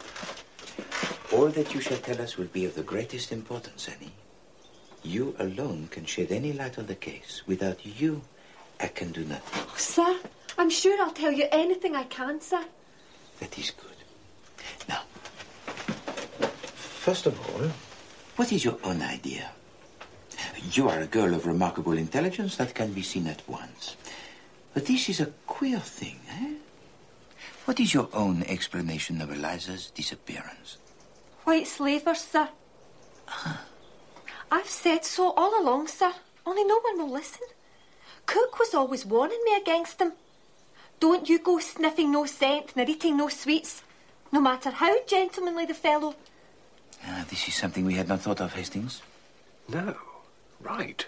All 1.33 1.49
that 1.49 1.75
you 1.75 1.81
shall 1.81 1.99
tell 1.99 2.21
us 2.21 2.37
will 2.37 2.47
be 2.47 2.65
of 2.65 2.75
the 2.75 2.83
greatest 2.83 3.31
importance, 3.31 3.89
Annie. 3.89 4.13
You 5.05 5.37
alone 5.39 5.89
can 5.91 6.05
shed 6.07 6.33
any 6.33 6.53
light 6.53 6.79
on 6.79 6.87
the 6.87 6.95
case. 6.95 7.43
Without 7.47 7.85
you, 7.85 8.23
I 8.81 8.89
can 8.89 9.13
do 9.13 9.25
nothing. 9.25 9.63
Oh, 9.69 9.75
sir, 9.77 10.19
I'm 10.59 10.71
sure 10.71 11.01
I'll 11.01 11.13
tell 11.13 11.33
you 11.33 11.47
anything 11.53 11.95
I 11.95 12.05
can, 12.05 12.41
sir. 12.41 12.65
That 13.41 13.57
is 13.59 13.71
good. 13.71 13.91
Now, 14.89 15.03
first 16.75 17.27
of 17.27 17.39
all, 17.39 17.71
what 18.37 18.53
is 18.53 18.65
your 18.65 18.79
own 18.83 19.03
idea? 19.03 19.53
You 20.73 20.89
are 20.89 21.01
a 21.01 21.07
girl 21.07 21.35
of 21.35 21.47
remarkable 21.47 21.97
intelligence 21.99 22.57
that 22.57 22.75
can 22.75 22.93
be 22.93 23.03
seen 23.03 23.27
at 23.27 23.43
once. 23.49 23.97
But 24.73 24.87
this 24.87 25.09
is 25.09 25.21
a 25.21 25.33
queer 25.47 25.79
thing, 25.79 26.19
eh? 26.31 26.55
What 27.65 27.81
is 27.81 27.95
your 27.95 28.09
own 28.13 28.43
explanation 28.43 29.23
of 29.23 29.31
Eliza's 29.31 29.91
disappearance? 29.91 30.79
White 31.45 31.67
slavers, 31.67 32.21
sir. 32.21 32.49
I've 34.51 34.69
said 34.69 35.05
so 35.05 35.33
all 35.33 35.63
along, 35.63 35.89
sir. 35.89 36.13
Only 36.45 36.65
no 36.65 36.81
one 36.81 36.99
will 36.99 37.11
listen. 37.11 37.47
Cook 38.27 38.59
was 38.59 38.75
always 38.75 39.07
warning 39.07 39.41
me 39.45 39.57
against 39.57 39.99
them. 39.99 40.13
Don't 41.01 41.29
you 41.29 41.39
go 41.39 41.59
sniffing 41.59 42.13
no 42.13 42.27
scent 42.27 42.75
nor 42.77 42.87
eating 42.87 43.17
no 43.17 43.29
sweets, 43.29 43.83
no 44.33 44.41
matter 44.41 44.71
how 44.71 45.05
gentlemanly 45.07 45.67
the 45.67 45.75
fellow. 45.75 46.15
Ah, 47.07 47.25
this 47.29 47.49
is 47.49 47.55
something 47.55 47.85
we 47.85 47.95
had 47.95 48.09
not 48.09 48.21
thought 48.21 48.41
of, 48.41 48.53
Hastings. 48.55 49.03
No. 49.69 49.95
Right. 50.65 51.07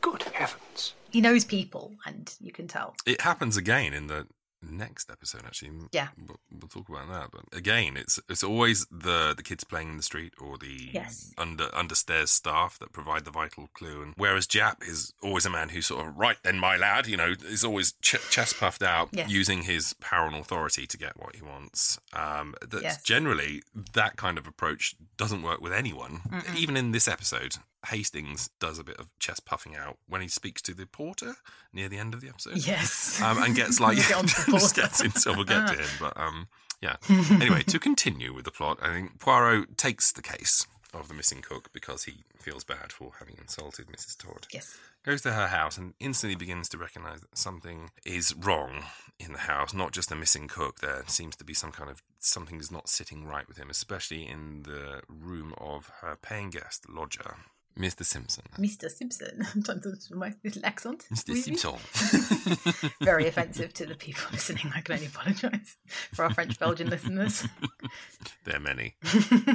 Good 0.00 0.22
heavens. 0.34 0.94
He 1.10 1.20
knows 1.20 1.44
people, 1.44 1.92
and 2.06 2.34
you 2.40 2.52
can 2.52 2.66
tell. 2.66 2.96
It 3.06 3.20
happens 3.20 3.56
again 3.56 3.92
in 3.92 4.08
the 4.08 4.26
next 4.64 5.10
episode. 5.10 5.42
Actually, 5.44 5.72
Yeah. 5.92 6.08
We'll, 6.16 6.38
we'll 6.50 6.68
talk 6.68 6.88
about 6.88 7.08
that. 7.08 7.30
But 7.32 7.56
again, 7.56 7.96
it's 7.96 8.18
it's 8.28 8.42
always 8.44 8.86
the 8.90 9.34
the 9.36 9.42
kids 9.42 9.64
playing 9.64 9.90
in 9.90 9.96
the 9.96 10.02
street 10.02 10.32
or 10.40 10.56
the 10.56 10.90
Yes. 10.92 11.32
under 11.36 11.66
understairs 11.68 12.28
staff 12.28 12.78
that 12.78 12.92
provide 12.92 13.24
the 13.24 13.30
vital 13.30 13.68
clue. 13.74 14.02
And 14.02 14.14
whereas 14.16 14.46
Japp 14.46 14.88
is 14.88 15.12
always 15.22 15.44
a 15.46 15.50
man 15.50 15.68
who's 15.70 15.86
sort 15.86 16.06
of 16.06 16.16
right 16.16 16.36
then, 16.44 16.58
my 16.58 16.76
lad, 16.76 17.06
you 17.08 17.16
know, 17.16 17.34
is 17.44 17.64
always 17.64 17.92
ch- 18.02 18.16
chest 18.30 18.58
puffed 18.58 18.82
out, 18.82 19.08
Yes. 19.12 19.30
using 19.30 19.62
his 19.62 19.94
power 20.00 20.26
and 20.26 20.36
authority 20.36 20.86
to 20.86 20.96
get 20.96 21.16
what 21.18 21.34
he 21.36 21.42
wants. 21.42 21.98
Um, 22.12 22.54
that's 22.62 22.82
Yes. 22.82 23.02
generally 23.02 23.62
that 23.94 24.16
kind 24.16 24.38
of 24.38 24.46
approach 24.46 24.94
doesn't 25.16 25.42
work 25.42 25.60
with 25.60 25.72
anyone. 25.72 26.20
Mm-mm. 26.28 26.56
Even 26.56 26.76
in 26.76 26.92
this 26.92 27.06
episode, 27.08 27.56
Hastings 27.86 28.50
does 28.60 28.78
a 28.78 28.84
bit 28.84 28.96
of 28.98 29.16
chest 29.18 29.44
puffing 29.44 29.74
out 29.76 29.98
when 30.08 30.20
he 30.20 30.28
speaks 30.28 30.62
to 30.62 30.74
the 30.74 30.86
porter 30.86 31.34
near 31.72 31.88
the 31.88 31.98
end 31.98 32.14
of 32.14 32.20
the 32.20 32.28
episode. 32.28 32.66
Yes. 32.66 33.20
um, 33.22 33.42
and 33.42 33.54
gets 33.54 33.80
like 33.80 33.96
Get 33.96 34.14
on 34.14 34.26
to 34.26 34.44
the 34.46 34.52
just 34.58 34.76
gets 34.76 35.00
in, 35.02 35.10
so 35.12 35.32
we'll 35.32 35.44
get 35.44 35.68
to 35.68 35.74
him. 35.74 35.88
But 36.00 36.16
um, 36.16 36.48
yeah. 36.80 36.96
anyway, 37.30 37.62
to 37.62 37.78
continue 37.78 38.32
with 38.32 38.44
the 38.44 38.50
plot, 38.50 38.78
I 38.82 38.88
think 38.88 39.18
Poirot 39.18 39.76
takes 39.76 40.12
the 40.12 40.22
case 40.22 40.66
of 40.94 41.08
the 41.08 41.14
missing 41.14 41.40
cook 41.40 41.70
because 41.72 42.04
he 42.04 42.24
feels 42.38 42.64
bad 42.64 42.92
for 42.92 43.12
having 43.18 43.36
insulted 43.40 43.86
Mrs. 43.86 44.16
Todd. 44.18 44.46
Yes. 44.52 44.76
Goes 45.04 45.22
to 45.22 45.32
her 45.32 45.46
house 45.48 45.78
and 45.78 45.94
instantly 45.98 46.36
begins 46.36 46.68
to 46.68 46.78
recognise 46.78 47.20
that 47.22 47.36
something 47.36 47.90
is 48.04 48.34
wrong 48.34 48.84
in 49.18 49.32
the 49.32 49.38
house. 49.40 49.72
Not 49.72 49.92
just 49.92 50.10
the 50.10 50.16
missing 50.16 50.48
cook. 50.48 50.80
There 50.80 51.02
seems 51.06 51.34
to 51.36 51.44
be 51.44 51.54
some 51.54 51.72
kind 51.72 51.90
of 51.90 52.02
something 52.18 52.60
is 52.60 52.70
not 52.70 52.88
sitting 52.88 53.24
right 53.24 53.48
with 53.48 53.56
him, 53.56 53.70
especially 53.70 54.28
in 54.28 54.64
the 54.64 55.00
room 55.08 55.54
of 55.58 55.90
her 56.02 56.16
paying 56.20 56.50
guest 56.50 56.88
lodger, 56.88 57.36
Mr. 57.78 58.04
Simpson. 58.04 58.44
Mr. 58.58 58.90
Simpson. 58.90 59.46
I'm 59.54 59.62
trying 59.62 59.80
to 59.80 59.92
do 59.92 60.14
my 60.14 60.34
little 60.44 60.64
accent. 60.64 61.06
Mr. 61.12 61.36
Simpson. 61.36 62.90
Very 63.00 63.26
offensive 63.26 63.72
to 63.74 63.86
the 63.86 63.94
people 63.94 64.24
listening. 64.32 64.70
I 64.74 64.80
can 64.80 64.94
only 64.94 65.06
apologise 65.06 65.76
for 66.12 66.24
our 66.24 66.34
French 66.34 66.58
Belgian 66.58 66.90
listeners. 66.90 67.46
There 68.44 68.56
are 68.56 68.60
many. 68.60 68.96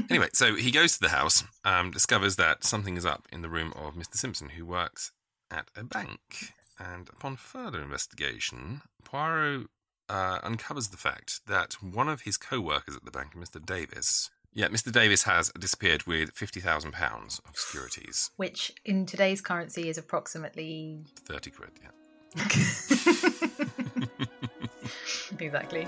anyway, 0.10 0.30
so 0.32 0.56
he 0.56 0.72
goes 0.72 0.94
to 0.94 1.02
the 1.02 1.10
house, 1.10 1.44
um, 1.66 1.92
discovers 1.92 2.38
that 2.38 2.64
something 2.64 2.96
is 2.96 3.06
up 3.06 3.28
in 3.34 3.42
the 3.42 3.50
room 3.50 3.74
of 3.76 3.96
Mr. 3.96 4.16
Simpson, 4.16 4.50
who 4.50 4.66
works 4.66 5.12
at 5.52 5.68
a 5.76 5.84
bank. 5.84 6.54
And 6.80 7.10
upon 7.10 7.36
further 7.36 7.82
investigation, 7.82 8.82
Poirot 9.04 9.68
uh, 10.10 10.40
uncovers 10.44 10.90
the 10.90 10.98
fact 10.98 11.42
that 11.48 11.74
one 11.82 12.08
of 12.08 12.22
his 12.22 12.38
co 12.38 12.62
workers 12.62 12.96
at 12.96 13.04
the 13.04 13.12
bank, 13.12 13.34
Mr. 13.36 13.64
Davis, 13.64 14.30
yeah, 14.58 14.68
Mr. 14.70 14.92
Davis 14.92 15.22
has 15.22 15.52
disappeared 15.52 16.08
with 16.08 16.34
£50,000 16.34 17.40
of 17.48 17.56
securities. 17.56 18.32
Which 18.38 18.74
in 18.84 19.06
today's 19.06 19.40
currency 19.40 19.88
is 19.88 20.00
approximately 20.00 20.98
30 21.26 21.52
quid, 21.52 21.70
yeah. 21.84 21.92
exactly. 25.40 25.88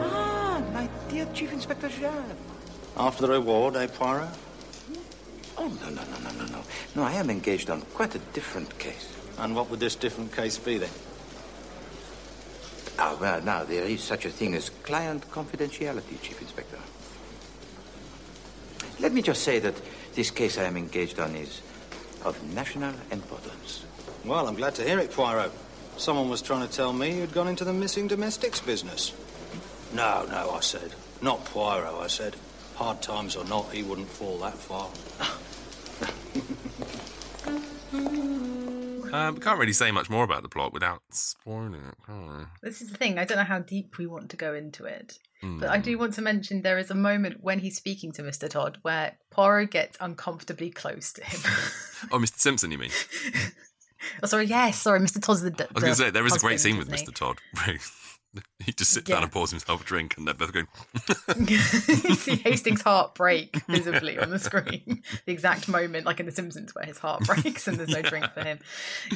Ah, 0.00 0.60
my 0.74 0.88
dear 1.08 1.28
Chief 1.32 1.52
Inspector 1.52 1.88
Japp. 1.90 2.24
After 2.96 3.28
the 3.28 3.34
reward, 3.34 3.76
eh, 3.76 3.86
Poirot? 3.86 4.28
Oh, 5.56 5.68
no, 5.68 5.90
no, 5.90 6.02
no, 6.02 6.18
no, 6.24 6.44
no, 6.44 6.46
no. 6.46 6.62
No, 6.96 7.04
I 7.04 7.12
am 7.12 7.30
engaged 7.30 7.70
on 7.70 7.82
quite 7.94 8.16
a 8.16 8.20
different 8.32 8.76
case. 8.80 9.16
And 9.38 9.54
what 9.54 9.70
would 9.70 9.78
this 9.78 9.94
different 9.94 10.34
case 10.34 10.58
be 10.58 10.78
then? 10.78 10.90
Ah, 12.98 13.16
well, 13.20 13.40
now, 13.42 13.62
there 13.62 13.84
is 13.84 14.02
such 14.02 14.24
a 14.24 14.30
thing 14.30 14.56
as 14.56 14.70
client 14.82 15.30
confidentiality, 15.30 16.20
Chief 16.20 16.42
Inspector. 16.42 16.76
Let 19.00 19.12
me 19.14 19.22
just 19.22 19.42
say 19.42 19.58
that 19.60 19.74
this 20.14 20.30
case 20.30 20.58
I 20.58 20.64
am 20.64 20.76
engaged 20.76 21.18
on 21.18 21.34
is 21.34 21.62
of 22.22 22.36
national 22.54 22.92
importance. 23.10 23.84
Well, 24.26 24.46
I'm 24.46 24.56
glad 24.56 24.74
to 24.74 24.84
hear 24.84 24.98
it, 24.98 25.10
Poirot. 25.10 25.50
Someone 25.96 26.28
was 26.28 26.42
trying 26.42 26.68
to 26.68 26.72
tell 26.72 26.92
me 26.92 27.16
you'd 27.16 27.32
gone 27.32 27.48
into 27.48 27.64
the 27.64 27.72
missing 27.72 28.08
domestics 28.08 28.60
business. 28.60 29.14
No, 29.94 30.26
no, 30.30 30.50
I 30.50 30.60
said. 30.60 30.92
Not 31.22 31.42
Poirot, 31.46 31.94
I 31.94 32.08
said. 32.08 32.36
Hard 32.74 33.00
times 33.00 33.36
or 33.36 33.44
not, 33.46 33.72
he 33.72 33.82
wouldn't 33.82 34.08
fall 34.08 34.36
that 34.38 34.54
far. 34.54 34.90
Um, 39.12 39.34
we 39.34 39.40
can't 39.40 39.58
really 39.58 39.72
say 39.72 39.90
much 39.90 40.08
more 40.10 40.24
about 40.24 40.42
the 40.42 40.48
plot 40.48 40.72
without 40.72 41.02
spoiling 41.10 41.74
it, 41.74 41.94
can 42.06 42.26
we? 42.38 42.44
This 42.62 42.80
is 42.80 42.90
the 42.90 42.96
thing. 42.98 43.18
I 43.18 43.24
don't 43.24 43.38
know 43.38 43.44
how 43.44 43.58
deep 43.60 43.98
we 43.98 44.06
want 44.06 44.30
to 44.30 44.36
go 44.36 44.54
into 44.54 44.84
it. 44.84 45.18
But 45.42 45.70
I 45.70 45.76
Hmm. 45.78 45.82
do 45.82 45.98
want 45.98 46.14
to 46.14 46.22
mention 46.22 46.60
there 46.62 46.78
is 46.78 46.90
a 46.90 46.94
moment 46.94 47.38
when 47.40 47.60
he's 47.60 47.76
speaking 47.76 48.12
to 48.12 48.22
Mr. 48.22 48.48
Todd 48.48 48.78
where 48.82 49.16
Poirot 49.30 49.70
gets 49.70 49.96
uncomfortably 50.00 50.68
close 50.70 51.12
to 51.14 51.24
him. 51.24 51.40
Oh, 52.12 52.18
Mr. 52.18 52.36
Simpson, 52.38 52.70
you 52.70 52.76
mean? 52.78 52.90
oh, 54.22 54.26
sorry, 54.26 54.44
yes, 54.46 54.80
sorry, 54.80 55.00
Mr. 55.00 55.20
Todd's 55.22 55.40
the. 55.42 55.48
I 55.50 55.66
was 55.74 55.82
going 55.82 55.94
to 55.94 56.02
say, 56.02 56.10
there 56.10 56.26
is 56.26 56.36
a 56.36 56.38
great 56.38 56.60
scene 56.60 56.76
with 56.76 56.90
Mr. 56.90 57.14
Todd. 57.14 57.38
he 58.64 58.72
just 58.72 58.92
sits 58.92 59.08
down 59.08 59.22
and 59.22 59.32
pours 59.32 59.50
himself 59.50 59.82
a 59.82 59.84
drink, 59.84 60.16
and 60.16 60.26
they're 60.26 60.34
both 60.34 60.52
going, 60.52 60.68
you 61.48 61.58
see 61.58 62.36
Hastings' 62.44 62.82
heart 62.82 63.14
break 63.14 63.56
visibly 63.66 64.18
on 64.18 64.30
the 64.30 64.38
screen. 64.38 65.02
The 65.26 65.32
exact 65.32 65.68
moment, 65.68 66.06
like 66.06 66.20
in 66.20 66.26
The 66.26 66.32
Simpsons, 66.32 66.74
where 66.74 66.84
his 66.84 66.98
heart 66.98 67.24
breaks 67.24 67.66
and 67.66 67.76
there's 67.78 67.88
no 67.88 68.02
drink 68.02 68.26
for 68.32 68.42
him. 68.44 68.60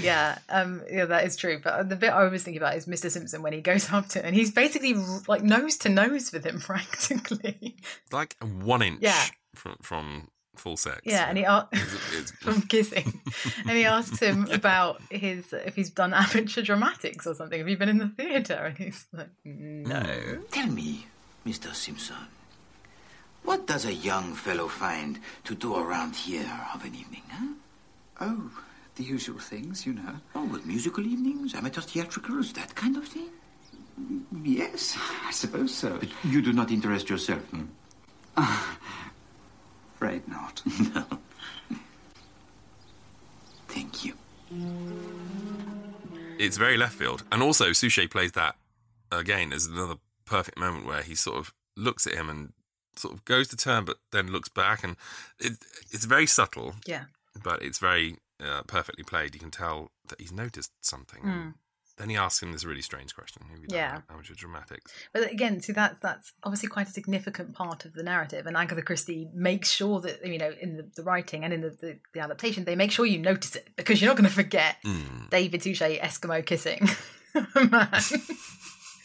Yeah, 0.01 0.39
um, 0.49 0.83
yeah, 0.91 1.05
that 1.05 1.25
is 1.25 1.37
true. 1.37 1.61
But 1.63 1.89
the 1.89 1.97
bit 1.97 2.11
I 2.11 2.25
was 2.25 2.43
thinking 2.43 2.61
about 2.61 2.77
is 2.77 2.87
Mr. 2.87 3.11
Simpson 3.11 3.43
when 3.43 3.53
he 3.53 3.61
goes 3.61 3.93
up 3.93 4.09
to 4.09 4.25
and 4.25 4.35
he's 4.35 4.51
basically 4.51 4.95
like 5.29 5.43
nose 5.43 5.77
to 5.79 5.89
nose 5.89 6.33
with 6.33 6.45
him 6.45 6.61
practically. 6.61 7.77
like 8.11 8.37
one 8.43 8.83
inch 8.83 8.99
Yeah. 9.01 9.25
from, 9.55 9.77
from 9.83 10.29
full 10.57 10.77
sex. 10.77 11.01
Yeah, 11.05 11.27
and 11.29 11.39
he 11.39 11.45
a- 11.45 11.69
It's- 11.73 11.95
it's- 12.15 12.31
from 12.41 12.63
kissing, 12.63 13.21
and 13.67 13.71
he 13.77 13.85
asks 13.85 14.19
him 14.21 14.49
about 14.51 15.01
his 15.11 15.53
if 15.53 15.75
he's 15.77 15.91
done 15.91 16.13
amateur 16.25 16.63
dramatics 16.63 17.27
or 17.27 17.35
something. 17.35 17.59
Have 17.59 17.69
you 17.69 17.77
been 17.77 17.89
in 17.89 17.99
the 17.99 18.09
theatre? 18.09 18.65
And 18.67 18.79
he's 18.79 19.07
like, 19.13 19.29
no. 19.45 20.39
Tell 20.51 20.67
me, 20.69 21.07
Mr. 21.47 21.75
Simpson, 21.75 22.17
what 23.43 23.67
does 23.67 23.85
a 23.85 23.93
young 23.93 24.35
fellow 24.35 24.69
find 24.69 25.19
to 25.45 25.55
do 25.55 25.77
around 25.77 26.17
here 26.17 26.61
of 26.75 26.85
an 26.85 26.95
evening, 26.95 27.23
huh? 27.31 27.47
Oh, 28.21 28.51
the 28.97 29.03
usual 29.05 29.39
things, 29.39 29.85
you 29.85 29.93
know. 29.93 30.15
Oh, 30.35 30.45
with 30.47 30.65
musical 30.65 31.05
evenings, 31.05 31.55
amateur 31.55 31.81
theatricals, 31.83 32.53
that 32.55 32.75
kind 32.75 32.97
of 32.97 33.07
thing? 33.07 33.29
Yes, 34.43 34.97
I 35.27 35.31
suppose 35.31 35.75
so. 35.75 35.99
But 35.99 36.09
you 36.25 36.41
do 36.43 36.53
not 36.53 36.71
interest 36.71 37.09
yourself, 37.11 37.43
hmm? 37.51 37.67
Afraid 40.05 40.29
not. 40.29 40.63
no. 40.95 41.05
Thank 43.69 44.05
you. 44.05 44.15
it's 46.39 46.59
very 46.59 46.77
left 46.77 46.95
field. 46.95 47.25
And 47.33 47.43
also, 47.43 47.73
Suchet 47.73 48.11
plays 48.11 48.33
that 48.33 48.57
again 49.11 49.53
as 49.53 49.67
another 49.67 49.95
perfect 50.27 50.59
moment 50.59 50.87
where 50.87 51.03
he 51.03 51.15
sort 51.15 51.39
of 51.39 51.55
looks 51.77 52.07
at 52.07 52.15
him 52.15 52.29
and 52.29 52.53
sort 52.97 53.15
of 53.15 53.25
goes 53.25 53.49
to 53.49 53.57
turn, 53.57 53.85
but 53.85 53.97
then 54.13 54.31
looks 54.31 54.51
back, 54.51 54.85
and 54.85 54.97
it, 55.41 55.53
it's 55.91 56.05
very 56.05 56.27
subtle. 56.27 56.75
Yeah. 56.87 57.05
but 57.43 57.63
it's 57.63 57.79
very 57.79 58.19
uh, 58.45 58.63
perfectly 58.67 59.05
played. 59.05 59.35
You 59.35 59.41
can 59.41 59.51
tell 59.51 59.91
that 60.09 60.21
he's 60.21 60.33
noticed 60.33 60.73
something. 60.83 61.23
Mm. 61.23 61.55
Then 61.97 62.09
he 62.09 62.17
asks 62.17 62.43
him 62.43 62.51
this 62.53 62.65
really 62.65 62.83
strange 62.83 63.15
question: 63.15 63.43
Have 63.51 63.61
you 63.61 63.69
done 63.69 63.77
Yeah. 63.79 64.01
amateur 64.11 64.35
dramatics? 64.35 64.93
But 65.13 65.31
again, 65.31 65.61
see 65.61 65.73
that's 65.73 66.01
that's 66.01 66.33
obviously 66.43 66.69
quite 66.69 66.89
a 66.89 66.91
significant 66.91 67.55
part 67.55 67.85
of 67.85 67.95
the 67.95 68.03
narrative, 68.03 68.47
and 68.47 68.57
Agatha 68.57 68.83
Christie 68.83 69.29
makes 69.33 69.71
sure 69.71 70.01
that 70.01 70.27
you 70.27 70.39
know 70.39 70.53
in 70.61 70.77
the, 70.77 70.91
the 70.97 71.03
writing 71.05 71.45
and 71.45 71.53
in 71.53 71.61
the, 71.61 71.71
the, 71.71 71.99
the 72.13 72.21
adaptation 72.21 72.65
they 72.65 72.75
make 72.75 72.91
sure 72.91 73.07
you 73.07 73.19
notice 73.19 73.55
it 73.55 73.69
because 73.77 74.01
you're 74.01 74.11
not 74.11 74.17
going 74.17 74.29
to 74.29 74.35
forget 74.35 74.77
Mm. 74.85 75.31
David 75.31 75.63
Suchet 75.63 76.01
Eskimo 76.01 76.45
kissing 76.45 76.89
man. 77.55 77.89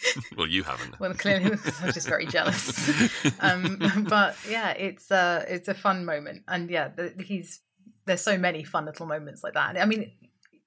well, 0.37 0.47
you 0.47 0.63
haven't. 0.63 0.99
well, 0.99 1.13
clearly 1.13 1.51
I'm 1.81 1.91
just 1.93 2.07
very 2.07 2.25
jealous. 2.25 2.89
um, 3.41 3.77
but 4.09 4.35
yeah, 4.49 4.71
it's 4.71 5.11
uh, 5.11 5.45
it's 5.47 5.67
a 5.67 5.73
fun 5.73 6.05
moment, 6.05 6.43
and 6.47 6.69
yeah, 6.69 6.87
the, 6.87 7.13
he's 7.23 7.59
there's 8.05 8.21
so 8.21 8.37
many 8.37 8.63
fun 8.63 8.85
little 8.85 9.05
moments 9.05 9.43
like 9.43 9.53
that. 9.53 9.77
I 9.77 9.85
mean, 9.85 10.11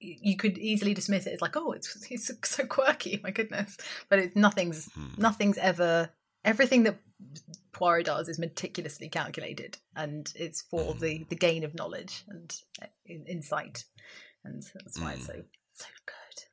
you 0.02 0.36
could 0.36 0.58
easily 0.58 0.94
dismiss 0.94 1.26
it 1.26 1.32
as 1.32 1.40
like, 1.40 1.56
oh, 1.56 1.72
it's 1.72 2.10
it's 2.10 2.30
so 2.48 2.66
quirky, 2.66 3.20
my 3.22 3.30
goodness. 3.30 3.76
But 4.08 4.18
it's 4.18 4.36
nothing's 4.36 4.88
nothing's 5.16 5.58
ever 5.58 6.10
everything 6.44 6.82
that 6.84 6.98
Poirot 7.72 8.06
does 8.06 8.28
is 8.28 8.38
meticulously 8.38 9.08
calculated, 9.08 9.78
and 9.96 10.32
it's 10.34 10.62
for 10.62 10.94
the 10.94 11.24
the 11.28 11.36
gain 11.36 11.64
of 11.64 11.74
knowledge 11.74 12.24
and 12.28 12.54
uh, 12.80 12.86
insight, 13.06 13.84
and 14.44 14.62
that's 14.74 15.00
why 15.00 15.14
it's 15.14 15.26
so 15.26 15.42
so 15.74 15.86
good. 16.06 16.44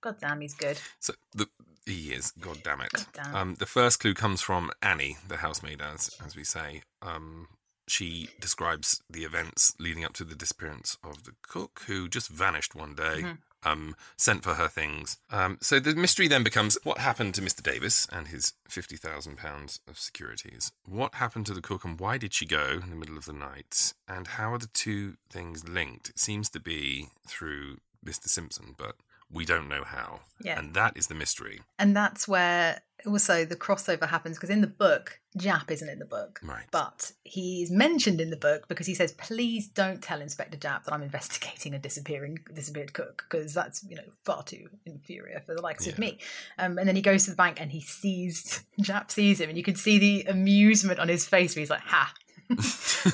God 0.00 0.16
damn, 0.20 0.40
he's 0.40 0.54
good. 0.54 0.78
So 1.00 1.14
the 1.34 1.48
he 1.86 2.12
is. 2.12 2.30
God 2.32 2.58
damn 2.64 2.80
it. 2.80 2.92
God 2.92 3.06
damn. 3.12 3.36
Um, 3.36 3.54
the 3.58 3.66
first 3.66 4.00
clue 4.00 4.14
comes 4.14 4.40
from 4.40 4.70
Annie, 4.82 5.18
the 5.28 5.38
housemaid, 5.38 5.82
as 5.82 6.10
as 6.24 6.34
we 6.34 6.44
say. 6.44 6.82
Um, 7.02 7.48
she 7.86 8.28
describes 8.40 9.02
the 9.10 9.24
events 9.24 9.74
leading 9.78 10.04
up 10.04 10.12
to 10.14 10.24
the 10.24 10.34
disappearance 10.34 10.96
of 11.04 11.24
the 11.24 11.32
cook, 11.42 11.82
who 11.86 12.08
just 12.08 12.28
vanished 12.28 12.74
one 12.74 12.94
day. 12.94 13.22
Mhm. 13.22 13.38
Um, 13.66 13.96
sent 14.18 14.44
for 14.44 14.56
her 14.56 14.68
things. 14.68 15.16
Um, 15.30 15.56
so 15.62 15.80
the 15.80 15.94
mystery 15.94 16.28
then 16.28 16.44
becomes 16.44 16.76
what 16.82 16.98
happened 16.98 17.34
to 17.36 17.40
Mr. 17.40 17.62
Davis 17.62 18.06
and 18.12 18.28
his 18.28 18.52
fifty 18.68 18.98
thousand 18.98 19.38
pounds 19.38 19.80
of 19.88 19.98
securities. 19.98 20.70
What 20.84 21.14
happened 21.14 21.46
to 21.46 21.54
the 21.54 21.62
cook, 21.62 21.82
and 21.82 21.98
why 21.98 22.18
did 22.18 22.34
she 22.34 22.44
go 22.44 22.80
in 22.82 22.90
the 22.90 22.96
middle 22.96 23.16
of 23.16 23.24
the 23.24 23.32
night? 23.32 23.94
And 24.06 24.26
how 24.26 24.52
are 24.52 24.58
the 24.58 24.66
two 24.66 25.16
things 25.30 25.66
linked? 25.66 26.10
It 26.10 26.18
seems 26.18 26.50
to 26.50 26.60
be 26.60 27.08
through 27.26 27.78
Mr. 28.04 28.28
Simpson, 28.28 28.74
but 28.76 28.96
we 29.34 29.44
don't 29.44 29.68
know 29.68 29.84
how. 29.84 30.20
Yeah. 30.40 30.58
And 30.58 30.74
that 30.74 30.96
is 30.96 31.08
the 31.08 31.14
mystery. 31.14 31.60
And 31.78 31.96
that's 31.96 32.28
where 32.28 32.82
also 33.06 33.44
the 33.44 33.56
crossover 33.56 34.08
happens 34.08 34.36
because 34.36 34.50
in 34.50 34.60
the 34.60 34.66
book, 34.66 35.20
Japp 35.38 35.70
isn't 35.70 35.88
in 35.88 35.98
the 35.98 36.04
book. 36.04 36.40
Right. 36.42 36.64
But 36.70 37.12
he's 37.24 37.70
mentioned 37.70 38.20
in 38.20 38.30
the 38.30 38.36
book 38.36 38.68
because 38.68 38.86
he 38.86 38.94
says, 38.94 39.12
please 39.12 39.66
don't 39.66 40.02
tell 40.02 40.20
Inspector 40.20 40.56
Japp 40.58 40.84
that 40.84 40.94
I'm 40.94 41.02
investigating 41.02 41.74
a 41.74 41.78
disappearing 41.78 42.38
disappeared 42.54 42.92
cook 42.92 43.26
because 43.28 43.52
that's, 43.52 43.84
you 43.88 43.96
know, 43.96 44.04
far 44.24 44.42
too 44.42 44.68
inferior 44.86 45.42
for 45.44 45.54
the 45.54 45.60
likes 45.60 45.86
of 45.86 45.98
me. 45.98 46.18
Um, 46.58 46.78
and 46.78 46.88
then 46.88 46.96
he 46.96 47.02
goes 47.02 47.24
to 47.24 47.30
the 47.30 47.36
bank 47.36 47.60
and 47.60 47.72
he 47.72 47.80
sees, 47.80 48.64
Japp 48.80 49.10
sees 49.10 49.40
him 49.40 49.48
and 49.48 49.58
you 49.58 49.64
can 49.64 49.76
see 49.76 49.98
the 49.98 50.30
amusement 50.30 51.00
on 51.00 51.08
his 51.08 51.26
face 51.26 51.56
where 51.56 51.60
he's 51.60 51.70
like, 51.70 51.80
ha. 51.80 52.12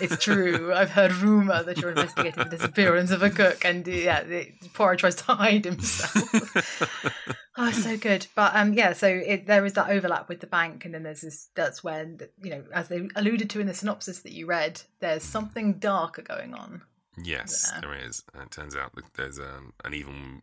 it's 0.01 0.22
true. 0.22 0.72
I've 0.74 0.91
heard 0.91 1.12
rumor 1.12 1.62
that 1.62 1.78
you're 1.78 1.91
investigating 1.91 2.45
the 2.45 2.51
disappearance 2.51 3.11
of 3.11 3.22
a 3.22 3.31
cook, 3.31 3.64
and 3.64 3.87
uh, 3.89 3.93
yeah, 3.93 4.22
the, 4.24 4.49
Poirot 4.74 4.99
tries 5.01 5.14
to 5.16 5.35
hide 5.35 5.64
himself. 5.64 7.14
Oh, 7.62 7.72
so 7.72 7.97
good. 7.99 8.26
But 8.35 8.55
um, 8.55 8.72
yeah, 8.72 8.95
so 8.95 9.07
it, 9.07 9.47
there 9.47 9.66
is 9.66 9.74
that 9.74 9.91
overlap 9.91 10.31
with 10.31 10.41
the 10.41 10.47
bank, 10.47 10.85
and 10.87 10.95
then 10.95 11.03
there's 11.03 11.20
this. 11.20 11.51
That's 11.55 11.85
when 11.85 12.18
you 12.43 12.51
know, 12.51 12.64
as 12.72 12.89
they 12.89 13.07
alluded 13.16 13.51
to 13.51 13.61
in 13.61 13.66
the 13.66 13.74
synopsis 13.74 14.20
that 14.20 14.33
you 14.33 14.47
read, 14.47 14.81
there's 15.01 15.24
something 15.24 15.74
darker 15.74 16.22
going 16.22 16.55
on. 16.55 16.83
Yes, 17.22 17.70
Yeah. 17.74 17.81
there 17.81 17.95
is. 18.09 18.22
And 18.33 18.45
it 18.45 18.51
turns 18.51 18.74
out 18.74 18.95
that 18.95 19.12
there's 19.14 19.39
um, 19.39 19.74
an 19.85 19.93
even 19.93 20.41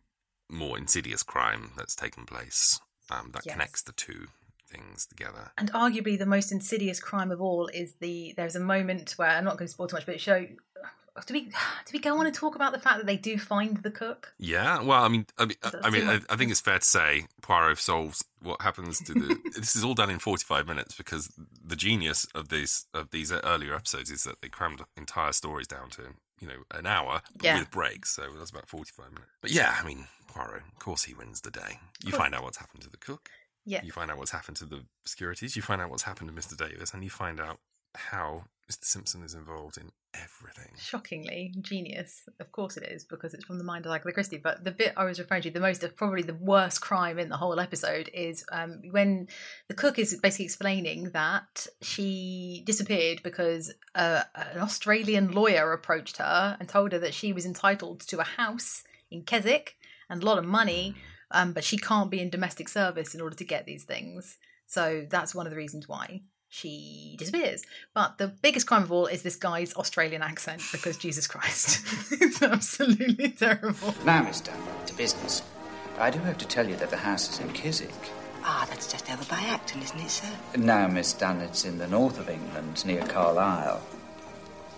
more 0.48 0.78
insidious 0.78 1.24
crime 1.24 1.72
that's 1.76 1.96
taken 1.96 2.24
place 2.24 2.78
um, 3.10 3.30
that 3.32 3.42
Yes. 3.46 3.54
connects 3.54 3.82
the 3.82 3.92
two 3.92 4.28
things 4.68 5.06
together. 5.06 5.50
And 5.58 5.72
arguably, 5.72 6.18
the 6.18 6.26
most 6.26 6.52
insidious 6.52 7.00
crime 7.00 7.30
of 7.30 7.40
all 7.40 7.66
is 7.68 7.94
the. 8.00 8.34
There's 8.36 8.56
a 8.56 8.60
moment 8.60 9.14
where 9.16 9.30
I'm 9.30 9.44
not 9.44 9.56
going 9.58 9.66
to 9.66 9.72
spoil 9.72 9.88
too 9.88 9.96
much, 9.96 10.06
but 10.06 10.14
it 10.14 10.20
show. 10.20 10.46
Do 11.26 11.34
we 11.34 11.40
do 11.46 11.50
we 11.92 11.98
go 11.98 12.16
on 12.20 12.26
and 12.26 12.34
talk 12.34 12.54
about 12.54 12.72
the 12.72 12.78
fact 12.78 12.98
that 12.98 13.06
they 13.06 13.16
do 13.16 13.38
find 13.38 13.78
the 13.78 13.90
cook? 13.90 14.34
Yeah, 14.38 14.80
well, 14.82 15.02
I 15.02 15.08
mean, 15.08 15.26
I 15.36 15.46
mean, 15.46 15.56
That's 15.60 15.74
I, 15.82 15.90
mean, 15.90 16.06
I. 16.06 16.20
I 16.30 16.36
think 16.36 16.52
it's 16.52 16.60
fair 16.60 16.78
to 16.78 16.84
say 16.84 17.26
Poirot 17.42 17.78
solves 17.78 18.22
what 18.40 18.62
happens 18.62 19.00
to 19.00 19.14
the. 19.14 19.36
this 19.56 19.74
is 19.74 19.82
all 19.82 19.94
done 19.94 20.10
in 20.10 20.20
forty-five 20.20 20.68
minutes 20.68 20.94
because 20.94 21.28
the 21.64 21.74
genius 21.74 22.24
of 22.36 22.50
these 22.50 22.86
of 22.94 23.10
these 23.10 23.32
earlier 23.32 23.74
episodes 23.74 24.12
is 24.12 24.22
that 24.24 24.40
they 24.42 24.48
crammed 24.48 24.80
entire 24.96 25.32
stories 25.32 25.66
down 25.66 25.90
to 25.90 26.02
you 26.40 26.46
know 26.46 26.62
an 26.72 26.86
hour 26.86 27.22
Yeah. 27.42 27.58
with 27.58 27.72
breaks, 27.72 28.14
so 28.14 28.22
that's 28.38 28.50
about 28.52 28.68
forty-five 28.68 29.10
minutes. 29.10 29.32
But 29.40 29.50
yeah, 29.50 29.74
I 29.82 29.84
mean, 29.84 30.06
Poirot, 30.28 30.62
of 30.72 30.78
course, 30.78 31.02
he 31.02 31.14
wins 31.14 31.40
the 31.40 31.50
day. 31.50 31.80
You 32.04 32.12
find 32.12 32.32
out 32.32 32.44
what's 32.44 32.58
happened 32.58 32.82
to 32.82 32.90
the 32.90 32.96
cook. 32.96 33.28
Yeah. 33.68 33.82
You 33.84 33.92
find 33.92 34.10
out 34.10 34.16
what's 34.16 34.30
happened 34.30 34.56
to 34.58 34.64
the 34.64 34.84
securities. 35.04 35.54
You 35.54 35.62
find 35.62 35.82
out 35.82 35.90
what's 35.90 36.04
happened 36.04 36.34
to 36.34 36.34
Mr. 36.34 36.56
Davis, 36.56 36.94
and 36.94 37.04
you 37.04 37.10
find 37.10 37.38
out 37.38 37.58
how 37.94 38.44
Mr. 38.70 38.84
Simpson 38.84 39.22
is 39.22 39.34
involved 39.34 39.76
in 39.76 39.90
everything. 40.14 40.72
Shockingly 40.78 41.54
genius. 41.60 42.28
Of 42.40 42.50
course 42.50 42.78
it 42.78 42.84
is 42.84 43.04
because 43.04 43.34
it's 43.34 43.44
from 43.44 43.58
the 43.58 43.64
mind 43.64 43.84
of 43.84 43.92
Agatha 43.92 44.12
Christie. 44.12 44.38
But 44.38 44.64
the 44.64 44.70
bit 44.70 44.94
I 44.96 45.04
was 45.04 45.18
referring 45.18 45.42
to, 45.42 45.50
the 45.50 45.60
most 45.60 45.84
probably 45.96 46.22
the 46.22 46.34
worst 46.34 46.80
crime 46.80 47.18
in 47.18 47.28
the 47.28 47.36
whole 47.36 47.60
episode 47.60 48.08
is 48.14 48.44
um, 48.50 48.80
when 48.90 49.28
the 49.68 49.74
cook 49.74 49.98
is 49.98 50.14
basically 50.16 50.46
explaining 50.46 51.10
that 51.10 51.66
she 51.82 52.62
disappeared 52.64 53.22
because 53.22 53.74
uh, 53.94 54.22
an 54.34 54.60
Australian 54.60 55.32
lawyer 55.32 55.72
approached 55.72 56.16
her 56.16 56.56
and 56.58 56.68
told 56.68 56.92
her 56.92 56.98
that 56.98 57.14
she 57.14 57.34
was 57.34 57.44
entitled 57.44 58.00
to 58.00 58.18
a 58.18 58.24
house 58.24 58.82
in 59.10 59.22
Keswick 59.22 59.76
and 60.10 60.22
a 60.22 60.26
lot 60.26 60.38
of 60.38 60.44
money, 60.44 60.94
um, 61.30 61.52
but 61.52 61.64
she 61.64 61.76
can't 61.76 62.10
be 62.10 62.20
in 62.20 62.30
domestic 62.30 62.68
service 62.68 63.14
in 63.14 63.20
order 63.20 63.36
to 63.36 63.44
get 63.44 63.66
these 63.66 63.84
things. 63.84 64.38
So 64.66 65.06
that's 65.08 65.34
one 65.34 65.46
of 65.46 65.50
the 65.50 65.56
reasons 65.56 65.88
why 65.88 66.22
she 66.48 67.14
disappears. 67.18 67.62
But 67.94 68.18
the 68.18 68.28
biggest 68.28 68.66
crime 68.66 68.82
of 68.82 68.92
all 68.92 69.06
is 69.06 69.22
this 69.22 69.36
guy's 69.36 69.74
Australian 69.74 70.22
accent 70.22 70.62
because 70.72 70.96
Jesus 70.96 71.26
Christ, 71.26 71.84
it's 72.12 72.42
absolutely 72.42 73.30
terrible. 73.30 73.94
Now, 74.04 74.22
Miss 74.22 74.40
Dunn, 74.40 74.58
to 74.86 74.94
business. 74.94 75.42
I 75.98 76.10
do 76.10 76.18
have 76.20 76.38
to 76.38 76.46
tell 76.46 76.68
you 76.68 76.76
that 76.76 76.90
the 76.90 76.96
house 76.96 77.28
is 77.30 77.40
in 77.40 77.50
Keswick. 77.52 77.90
Ah, 78.44 78.66
that's 78.70 78.90
just 78.90 79.10
over 79.10 79.24
by 79.24 79.40
Acton, 79.40 79.82
isn't 79.82 79.98
it, 79.98 80.10
sir? 80.10 80.28
No, 80.56 80.88
Miss 80.88 81.12
Dunn, 81.12 81.40
it's 81.40 81.64
in 81.64 81.78
the 81.78 81.88
north 81.88 82.18
of 82.18 82.30
England, 82.30 82.84
near 82.86 83.04
Carlisle. 83.06 83.82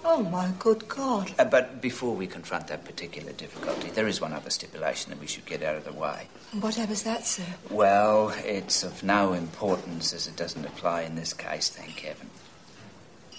Oh, 0.05 0.23
my 0.23 0.51
good 0.59 0.89
God. 0.89 1.33
Uh, 1.39 1.45
but 1.45 1.81
before 1.81 2.15
we 2.15 2.27
confront 2.27 2.69
that 2.69 2.85
particular 2.85 3.33
difficulty, 3.33 3.91
there 3.91 4.09
is 4.09 4.21
one 4.21 4.33
other 4.33 4.51
stipulation 4.51 5.11
that 5.11 5.21
we 5.21 5.27
should 5.27 5.47
get 5.47 5.63
out 5.63 5.77
of 5.77 5.85
the 5.85 5.93
way. 5.93 6.29
Whatever's 6.59 7.03
that, 7.03 7.27
sir? 7.27 7.45
Well, 7.69 8.33
it's 8.45 8.83
of 8.83 9.03
no 9.03 9.35
importance 9.35 10.13
as 10.13 10.27
it 10.27 10.37
doesn't 10.37 10.65
apply 10.65 11.03
in 11.03 11.17
this 11.17 11.33
case, 11.33 11.69
thank 11.69 12.01
heaven. 12.01 12.31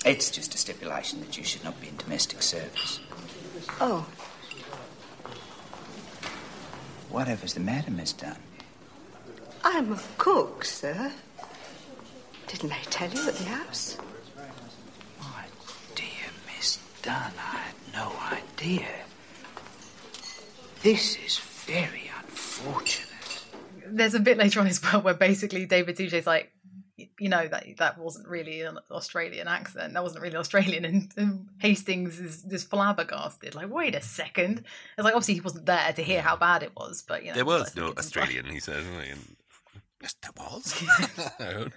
It's 0.05 0.29
just 0.31 0.55
a 0.55 0.57
stipulation 0.57 1.19
that 1.21 1.37
you 1.37 1.43
should 1.43 1.63
not 1.63 1.79
be 1.81 1.87
in 1.87 1.97
domestic 1.97 2.41
service. 2.41 2.99
Oh, 3.79 4.07
Whatever's 7.11 7.53
the 7.55 7.59
matter, 7.59 7.91
Miss 7.91 8.13
Dunn? 8.13 8.37
I'm 9.65 9.91
a 9.91 9.99
cook, 10.17 10.63
sir. 10.63 11.11
Didn't 12.47 12.69
they 12.69 12.77
tell 12.89 13.09
you 13.11 13.27
at 13.27 13.35
the 13.35 13.43
house? 13.43 13.97
Dear 17.01 17.13
Miss 17.13 17.21
Dunn, 17.21 17.33
I 17.37 17.57
had 17.57 17.75
no 17.93 18.13
idea. 18.31 18.87
This 20.81 21.17
is 21.17 21.37
very 21.39 22.11
unfortunate. 22.19 23.07
There's 23.87 24.13
a 24.13 24.19
bit 24.19 24.37
later 24.37 24.59
on 24.59 24.67
as 24.67 24.81
well 24.81 25.01
where 25.01 25.13
basically 25.13 25.65
David 25.65 25.97
Suchet's 25.97 26.27
like, 26.27 26.51
you 27.19 27.29
know 27.29 27.47
that 27.47 27.65
that 27.77 27.97
wasn't 27.97 28.27
really 28.27 28.61
an 28.61 28.77
Australian 28.91 29.47
accent. 29.47 29.93
That 29.93 30.03
wasn't 30.03 30.21
really 30.21 30.35
Australian, 30.35 30.85
and, 30.85 31.11
and 31.17 31.47
Hastings 31.59 32.19
is 32.19 32.43
just 32.43 32.69
flabbergasted. 32.69 33.55
Like, 33.55 33.71
wait 33.71 33.95
a 33.95 34.01
second. 34.01 34.63
It's 34.97 35.03
like 35.03 35.15
obviously 35.15 35.35
he 35.35 35.41
wasn't 35.41 35.65
there 35.65 35.93
to 35.93 36.03
hear 36.03 36.21
how 36.21 36.35
bad 36.35 36.61
it 36.63 36.71
was, 36.75 37.03
but 37.07 37.23
you 37.23 37.29
know 37.29 37.35
There 37.35 37.45
was 37.45 37.75
no 37.75 37.87
it's 37.87 37.99
Australian, 37.99 38.45
he 38.45 38.59
says. 38.59 38.85
And 38.85 39.35
was. 40.37 40.83
No, 41.39 41.67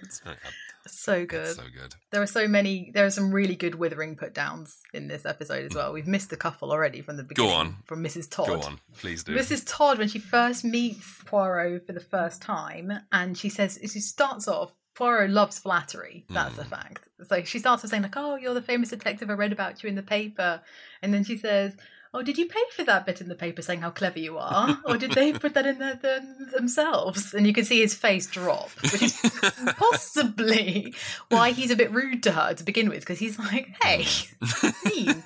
So 0.87 1.25
good. 1.25 1.47
It's 1.47 1.55
so 1.55 1.63
good. 1.63 1.95
There 2.11 2.21
are 2.21 2.27
so 2.27 2.47
many. 2.47 2.91
There 2.93 3.05
are 3.05 3.09
some 3.11 3.31
really 3.31 3.55
good 3.55 3.75
withering 3.75 4.15
put 4.15 4.33
downs 4.33 4.81
in 4.93 5.07
this 5.07 5.25
episode 5.25 5.65
as 5.65 5.75
well. 5.75 5.91
We've 5.91 6.05
missed 6.07 6.31
a 6.31 6.37
couple 6.37 6.71
already 6.71 7.01
from 7.01 7.17
the 7.17 7.23
beginning. 7.23 7.51
Go 7.51 7.55
on. 7.55 7.77
From 7.85 8.03
Mrs. 8.03 8.29
Todd. 8.29 8.47
Go 8.47 8.61
on, 8.61 8.79
please 8.97 9.23
do. 9.23 9.35
Mrs. 9.35 9.63
Todd, 9.65 9.97
when 9.97 10.07
she 10.07 10.19
first 10.19 10.63
meets 10.63 11.23
Poirot 11.25 11.85
for 11.87 11.93
the 11.93 11.99
first 11.99 12.41
time, 12.41 12.91
and 13.11 13.35
she 13.37 13.49
says, 13.49 13.79
she 13.81 13.99
starts 13.99 14.47
off, 14.47 14.75
Poirot 14.95 15.31
loves 15.31 15.57
flattery. 15.59 16.25
That's 16.29 16.57
a 16.59 16.63
Hmm. 16.63 16.69
fact. 16.69 17.07
So 17.27 17.43
she 17.43 17.59
starts 17.59 17.83
off 17.83 17.89
saying, 17.89 18.03
like, 18.03 18.15
oh, 18.17 18.35
you're 18.35 18.53
the 18.53 18.61
famous 18.61 18.89
detective 18.91 19.29
I 19.29 19.33
read 19.33 19.51
about 19.53 19.81
you 19.83 19.89
in 19.89 19.95
the 19.95 20.03
paper. 20.03 20.61
And 21.01 21.13
then 21.13 21.23
she 21.23 21.37
says, 21.37 21.75
oh, 22.15 22.21
did 22.23 22.37
you 22.37 22.45
pay 22.47 22.61
for 22.75 22.83
that 22.85 23.05
bit 23.05 23.21
in 23.21 23.27
the 23.27 23.35
paper 23.35 23.61
saying 23.61 23.81
how 23.81 23.89
clever 23.89 24.19
you 24.19 24.37
are? 24.37 24.79
or 24.85 24.97
did 24.97 25.11
they 25.11 25.33
put 25.33 25.53
that 25.53 25.65
in 25.65 25.79
there 25.79 25.95
them- 25.95 26.47
themselves? 26.51 27.33
And 27.33 27.45
you 27.45 27.53
can 27.53 27.65
see 27.65 27.81
his 27.81 27.93
face 27.93 28.25
drop, 28.27 28.69
which 28.81 29.01
is 29.03 29.19
possibly 29.77 30.93
why 31.29 31.51
he's 31.51 31.71
a 31.71 31.75
bit 31.75 31.91
rude 31.91 32.23
to 32.23 32.31
her 32.31 32.53
to 32.53 32.63
begin 32.63 32.89
with, 32.89 33.01
because 33.01 33.19
he's 33.19 33.37
like, 33.37 33.75
hey, 33.83 34.05
mean. 34.85 35.23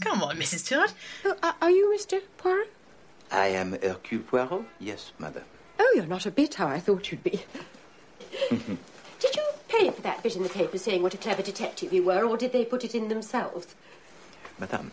Come 0.00 0.22
on, 0.22 0.36
Mrs. 0.36 0.68
Todd. 0.68 0.92
Oh, 1.24 1.36
are- 1.42 1.56
are 1.62 1.70
you 1.70 1.94
Mr. 1.96 2.20
Poirot? 2.38 2.68
I 3.30 3.46
am 3.48 3.72
Hercule 3.80 4.22
Poirot? 4.22 4.64
Yes, 4.78 5.12
madam. 5.18 5.44
Oh, 5.78 5.92
you're 5.94 6.06
not 6.06 6.26
a 6.26 6.30
bit 6.30 6.54
how 6.54 6.66
I 6.66 6.80
thought 6.80 7.10
you'd 7.12 7.22
be. 7.22 7.42
Did 8.50 9.36
you 9.36 9.42
pay 9.68 9.90
for 9.90 10.02
that 10.02 10.22
bit 10.22 10.36
in 10.36 10.42
the 10.42 10.48
paper 10.48 10.78
saying 10.78 11.02
what 11.02 11.14
a 11.14 11.18
clever 11.18 11.42
detective 11.42 11.92
you 11.92 12.02
were, 12.04 12.24
or 12.24 12.36
did 12.36 12.52
they 12.52 12.64
put 12.64 12.84
it 12.84 12.94
in 12.94 13.08
themselves? 13.08 13.74
Madame. 14.58 14.92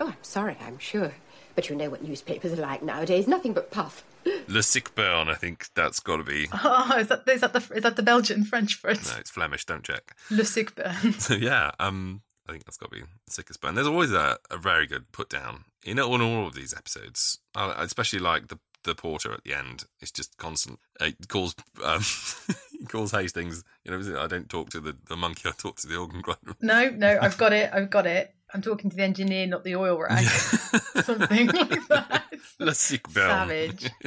Oh, 0.00 0.08
I'm 0.08 0.16
sorry, 0.22 0.56
I'm 0.60 0.78
sure. 0.78 1.12
But 1.54 1.68
you 1.68 1.76
know 1.76 1.88
what 1.88 2.02
newspapers 2.02 2.52
are 2.52 2.62
like 2.62 2.82
nowadays. 2.82 3.28
Nothing 3.28 3.52
but 3.52 3.70
puff. 3.70 4.04
Le 4.48 4.62
Sick 4.62 4.94
Burn, 4.94 5.28
I 5.28 5.34
think 5.34 5.68
that's 5.74 6.00
got 6.00 6.16
to 6.16 6.24
be. 6.24 6.48
Oh, 6.52 6.96
is 6.98 7.08
that 7.08 7.28
is 7.28 7.42
that 7.42 7.52
the 7.52 7.74
is 7.74 7.82
that 7.82 7.96
the 7.96 8.02
Belgian 8.02 8.44
French 8.44 8.74
for 8.74 8.90
it? 8.90 9.04
No, 9.04 9.18
it's 9.18 9.30
Flemish, 9.30 9.64
don't 9.64 9.84
check. 9.84 10.16
Le 10.30 10.44
Sickburn. 10.44 11.12
So 11.12 11.34
yeah, 11.40 11.72
um, 11.78 12.22
I 12.48 12.52
think 12.52 12.64
that's 12.64 12.76
got 12.76 12.90
to 12.90 12.96
be 12.96 13.02
the 13.02 13.32
sickest. 13.32 13.60
But 13.60 13.68
and 13.68 13.76
there's 13.76 13.86
always 13.86 14.12
a, 14.12 14.38
a 14.50 14.56
very 14.56 14.86
good 14.86 15.12
put 15.12 15.28
down 15.28 15.64
in 15.84 16.00
all, 16.00 16.14
in 16.14 16.22
all 16.22 16.46
of 16.46 16.54
these 16.54 16.74
episodes. 16.74 17.38
I 17.54 17.82
especially 17.84 18.20
like 18.20 18.48
the 18.48 18.58
the 18.84 18.94
porter 18.94 19.32
at 19.32 19.44
the 19.44 19.54
end. 19.54 19.84
It's 20.00 20.10
just 20.10 20.36
constant. 20.36 20.78
It 21.00 21.28
calls 21.28 21.54
um, 21.82 22.02
he 22.72 22.86
calls 22.86 23.12
Hastings. 23.12 23.64
You 23.84 23.92
know, 23.92 24.20
I 24.20 24.26
don't 24.26 24.48
talk 24.48 24.70
to 24.70 24.80
the, 24.80 24.96
the 25.08 25.16
monkey. 25.16 25.48
I 25.48 25.52
talk 25.52 25.76
to 25.80 25.86
the 25.86 25.96
organ 25.96 26.20
grinder. 26.20 26.54
No, 26.60 26.90
no, 26.90 27.18
I've 27.20 27.36
got 27.36 27.52
it. 27.52 27.70
I've 27.72 27.90
got 27.90 28.06
it. 28.06 28.34
I'm 28.54 28.62
talking 28.62 28.88
to 28.88 28.96
the 28.96 29.02
engineer, 29.02 29.48
not 29.48 29.64
the 29.64 29.74
oil 29.74 29.98
rag. 29.98 30.24
Something 31.02 31.48
like 31.48 31.88
that. 31.88 32.22
Le 32.60 32.72
sick 32.72 33.12
bell. 33.12 33.28
Savage. 33.28 33.90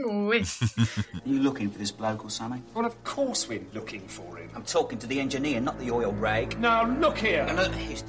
Oui. 0.00 0.44
You 1.24 1.40
looking 1.40 1.70
for 1.70 1.78
this 1.78 1.90
bloke 1.90 2.24
or 2.24 2.30
something? 2.30 2.62
Well, 2.74 2.86
of 2.86 3.02
course 3.02 3.48
we're 3.48 3.66
looking 3.74 4.06
for 4.06 4.36
him. 4.36 4.50
I'm 4.54 4.62
talking 4.62 4.98
to 5.00 5.06
the 5.08 5.18
engineer, 5.20 5.60
not 5.60 5.78
the 5.80 5.90
oil 5.90 6.12
rag. 6.12 6.58
Now, 6.60 6.86
look 6.86 7.18
here. 7.18 7.44
No, 7.46 7.54
no, 7.54 8.02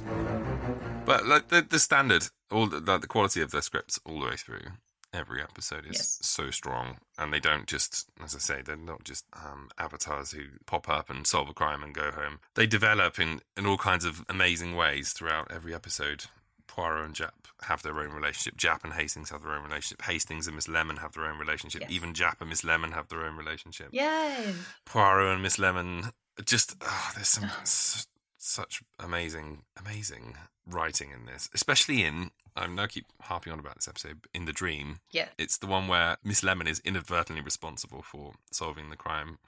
But 1.04 1.26
like 1.26 1.48
the 1.48 1.62
the 1.62 1.78
standard, 1.80 2.28
all 2.52 2.68
the, 2.68 2.78
like, 2.80 3.00
the 3.00 3.08
quality 3.08 3.40
of 3.42 3.50
the 3.50 3.60
scripts 3.60 3.98
all 4.06 4.20
the 4.20 4.26
way 4.26 4.36
through. 4.36 4.70
Every 5.12 5.42
episode 5.42 5.86
is 5.86 5.96
Yes. 5.96 6.18
so 6.20 6.50
strong, 6.50 6.98
and 7.16 7.32
they 7.32 7.40
don't 7.40 7.66
just, 7.66 8.08
as 8.22 8.34
I 8.34 8.38
say, 8.38 8.60
they're 8.62 8.76
not 8.76 9.04
just 9.04 9.24
um, 9.32 9.70
avatars 9.78 10.32
who 10.32 10.42
pop 10.66 10.86
up 10.88 11.08
and 11.08 11.26
solve 11.26 11.48
a 11.48 11.54
crime 11.54 11.82
and 11.82 11.94
go 11.94 12.10
home. 12.10 12.40
They 12.54 12.66
develop 12.66 13.18
in 13.18 13.40
in 13.56 13.64
all 13.66 13.78
kinds 13.78 14.04
of 14.04 14.24
amazing 14.28 14.76
ways 14.76 15.12
throughout 15.14 15.50
every 15.50 15.74
episode. 15.74 16.24
Poirot 16.66 17.06
and 17.06 17.14
Japp 17.14 17.30
have 17.62 17.82
their 17.82 17.98
own 17.98 18.12
relationship. 18.12 18.56
Japp 18.58 18.84
and 18.84 18.92
Hastings 18.92 19.30
have 19.30 19.42
their 19.42 19.52
own 19.52 19.64
relationship. 19.64 20.02
Hastings 20.02 20.46
and 20.46 20.54
Miss 20.54 20.68
Lemon 20.68 20.98
have 20.98 21.12
their 21.14 21.24
own 21.24 21.38
relationship. 21.38 21.80
Yes. 21.80 21.90
Even 21.90 22.12
Japp 22.12 22.40
and 22.40 22.50
Miss 22.50 22.62
Lemon 22.62 22.92
have 22.92 23.08
their 23.08 23.24
own 23.24 23.36
relationship. 23.36 23.88
Yay. 23.92 24.52
Poirot 24.84 25.32
and 25.32 25.42
Miss 25.42 25.58
Lemon. 25.58 26.12
Just 26.44 26.76
oh, 26.82 27.10
there's 27.14 27.28
some 27.28 27.44
s- 27.62 28.06
such 28.36 28.82
amazing, 29.00 29.62
amazing 29.78 30.36
writing 30.66 31.10
in 31.10 31.24
this, 31.24 31.48
especially 31.54 32.04
in. 32.04 32.30
I 32.58 32.66
now 32.66 32.86
keep 32.86 33.06
harping 33.22 33.52
on 33.52 33.58
about 33.58 33.76
this 33.76 33.88
episode 33.88 34.26
in 34.34 34.44
the 34.44 34.52
dream. 34.52 34.98
Yeah. 35.12 35.28
it's 35.38 35.58
the 35.58 35.66
one 35.66 35.86
where 35.88 36.16
Miss 36.24 36.42
Lemon 36.42 36.66
is 36.66 36.80
inadvertently 36.84 37.42
responsible 37.42 38.02
for 38.02 38.32
solving 38.50 38.90
the 38.90 38.96
crime, 38.96 39.38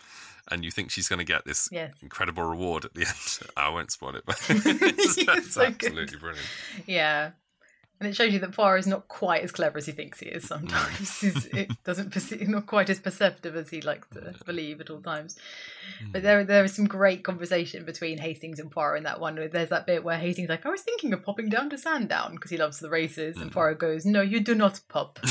and 0.51 0.65
you 0.65 0.71
think 0.71 0.91
she's 0.91 1.09
going 1.09 1.19
to 1.19 1.25
get 1.25 1.45
this 1.45 1.69
Yes. 1.73 1.93
incredible 2.03 2.45
reward 2.45 2.85
at 2.85 2.95
the 2.95 3.01
end. 3.09 3.51
I 3.57 3.69
won't 3.69 3.91
spoil 3.91 4.15
it, 4.17 4.23
but 4.25 4.41
it's, 4.49 5.19
it's 5.19 5.53
so 5.53 5.63
good. 5.71 5.75
absolutely 5.91 6.19
brilliant. 6.19 6.47
Yeah. 6.87 7.31
And 8.01 8.09
it 8.09 8.17
shows 8.17 8.33
you 8.33 8.39
that 8.39 8.53
Poirot 8.53 8.81
is 8.81 8.87
not 8.87 9.09
quite 9.09 9.43
as 9.45 9.53
clever 9.53 9.77
as 9.77 9.85
he 9.85 9.93
thinks 9.93 10.21
he 10.21 10.27
is 10.27 10.49
sometimes. 10.49 11.21
He's- 11.21 11.45
it 11.53 11.71
doesn't 11.85 12.11
perceive, 12.13 12.49
not 12.49 12.65
quite 12.65 12.89
as 12.89 12.99
perceptive 12.99 13.55
as 13.55 13.69
he 13.69 13.83
likes 13.83 14.09
to 14.15 14.35
believe 14.47 14.81
at 14.81 14.89
all 14.89 15.03
times. 15.03 15.37
But 16.11 16.23
there, 16.23 16.43
there 16.43 16.65
is 16.65 16.73
some 16.75 16.87
great 16.87 17.25
conversation 17.25 17.85
between 17.85 18.17
Hastings 18.17 18.59
and 18.59 18.71
Poirot 18.71 18.99
in 18.99 19.05
that 19.05 19.21
one. 19.21 19.35
There's 19.53 19.69
that 19.69 19.87
bit 19.87 20.03
where 20.03 20.17
Hastings 20.17 20.47
is 20.47 20.51
like, 20.51 20.65
I 20.65 20.71
was 20.71 20.81
thinking 20.81 21.13
of 21.13 21.23
popping 21.23 21.51
down 21.51 21.69
to 21.71 21.77
Sandown 21.79 22.37
because 22.37 22.51
he 22.51 22.57
loves 22.57 22.79
the 22.79 22.89
races. 22.89 23.37
And 23.37 23.53
Poirot 23.53 23.79
goes, 23.79 24.07
No, 24.07 24.23
you 24.23 24.41
do 24.41 24.55
not 24.55 24.81
pop. 24.89 25.19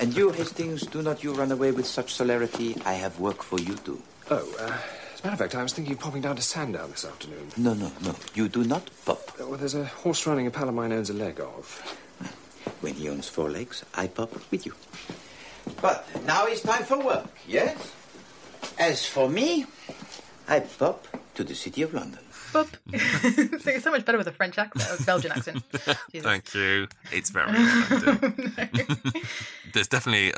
And 0.00 0.16
you, 0.16 0.30
Hastings, 0.30 0.84
do 0.86 1.00
not 1.00 1.22
you 1.22 1.32
run 1.32 1.52
away 1.52 1.70
with 1.70 1.86
such 1.86 2.12
celerity. 2.12 2.76
I 2.84 2.94
have 2.94 3.20
work 3.20 3.42
for 3.42 3.58
you 3.60 3.74
too. 3.76 4.02
Oh, 4.30 4.46
uh, 4.58 4.64
as 4.66 4.72
a 4.72 5.01
matter 5.24 5.34
of 5.34 5.38
fact, 5.38 5.54
I 5.54 5.62
was 5.62 5.72
thinking 5.72 5.94
of 5.94 6.00
popping 6.00 6.22
down 6.22 6.36
to 6.36 6.42
Sandown 6.42 6.90
this 6.90 7.04
afternoon. 7.04 7.48
No, 7.56 7.74
no, 7.74 7.92
no. 8.02 8.14
You 8.34 8.48
do 8.48 8.64
not 8.64 8.90
pop. 9.04 9.32
Uh, 9.40 9.46
well, 9.46 9.58
there's 9.58 9.74
a 9.74 9.84
horse 9.84 10.26
running 10.26 10.46
a 10.46 10.50
pal 10.50 10.68
of 10.68 10.74
mine 10.74 10.92
owns 10.92 11.10
a 11.10 11.14
leg 11.14 11.40
of. 11.40 11.98
When 12.80 12.94
he 12.94 13.08
owns 13.08 13.28
four 13.28 13.48
legs, 13.48 13.84
I 13.94 14.08
pop 14.08 14.32
with 14.50 14.66
you. 14.66 14.74
But 15.80 16.06
now 16.24 16.46
it's 16.46 16.62
time 16.62 16.84
for 16.84 16.98
work, 16.98 17.28
yes? 17.46 17.92
As 18.78 19.06
for 19.06 19.28
me, 19.28 19.66
I 20.48 20.60
pop 20.60 21.06
to 21.34 21.44
the 21.44 21.54
city 21.54 21.82
of 21.82 21.94
London. 21.94 22.20
Pop. 22.52 22.68
it's 22.92 23.84
so 23.84 23.90
much 23.90 24.04
better 24.04 24.18
with 24.18 24.26
a 24.26 24.32
French 24.32 24.58
accent, 24.58 25.00
a 25.00 25.04
Belgian 25.04 25.32
accent. 25.32 25.62
Jesus. 25.72 26.22
Thank 26.22 26.54
you. 26.54 26.88
It's 27.10 27.30
very 27.30 27.50
effective. 27.54 28.98
There's 29.72 29.88
definitely 29.88 30.32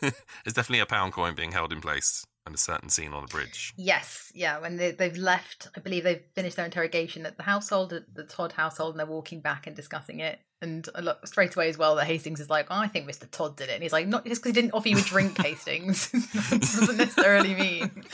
there's 0.00 0.54
definitely 0.54 0.80
a 0.80 0.86
pound 0.86 1.12
coin 1.12 1.34
being 1.34 1.52
held 1.52 1.72
in 1.72 1.80
place 1.80 2.26
and 2.48 2.54
a 2.54 2.58
certain 2.58 2.88
scene 2.88 3.12
on 3.12 3.24
a 3.24 3.26
bridge. 3.26 3.74
Yes, 3.76 4.32
yeah. 4.34 4.58
When 4.58 4.76
they, 4.76 4.90
they've 4.90 5.16
left, 5.16 5.68
I 5.76 5.80
believe 5.80 6.02
they've 6.02 6.24
finished 6.34 6.56
their 6.56 6.64
interrogation 6.64 7.26
at 7.26 7.36
the 7.36 7.42
household, 7.42 7.92
at 7.92 8.14
the 8.14 8.24
Todd 8.24 8.52
household, 8.52 8.94
and 8.94 9.00
they're 9.00 9.06
walking 9.06 9.40
back 9.40 9.66
and 9.66 9.76
discussing 9.76 10.20
it. 10.20 10.40
And 10.60 10.88
I 10.94 11.00
look 11.00 11.24
straight 11.26 11.54
away 11.54 11.68
as 11.68 11.78
well 11.78 11.94
that 11.96 12.06
Hastings 12.06 12.40
is 12.40 12.50
like, 12.50 12.66
oh, 12.70 12.74
I 12.74 12.88
think 12.88 13.08
Mr. 13.08 13.30
Todd 13.30 13.56
did 13.56 13.68
it. 13.68 13.74
And 13.74 13.82
he's 13.82 13.92
like, 13.92 14.08
not 14.08 14.24
just 14.26 14.42
because 14.42 14.56
he 14.56 14.60
didn't 14.60 14.74
offer 14.74 14.88
you 14.88 14.98
a 14.98 15.02
drink, 15.02 15.38
Hastings, 15.42 16.10
doesn't 16.50 16.96
necessarily 16.96 17.54
mean 17.54 18.04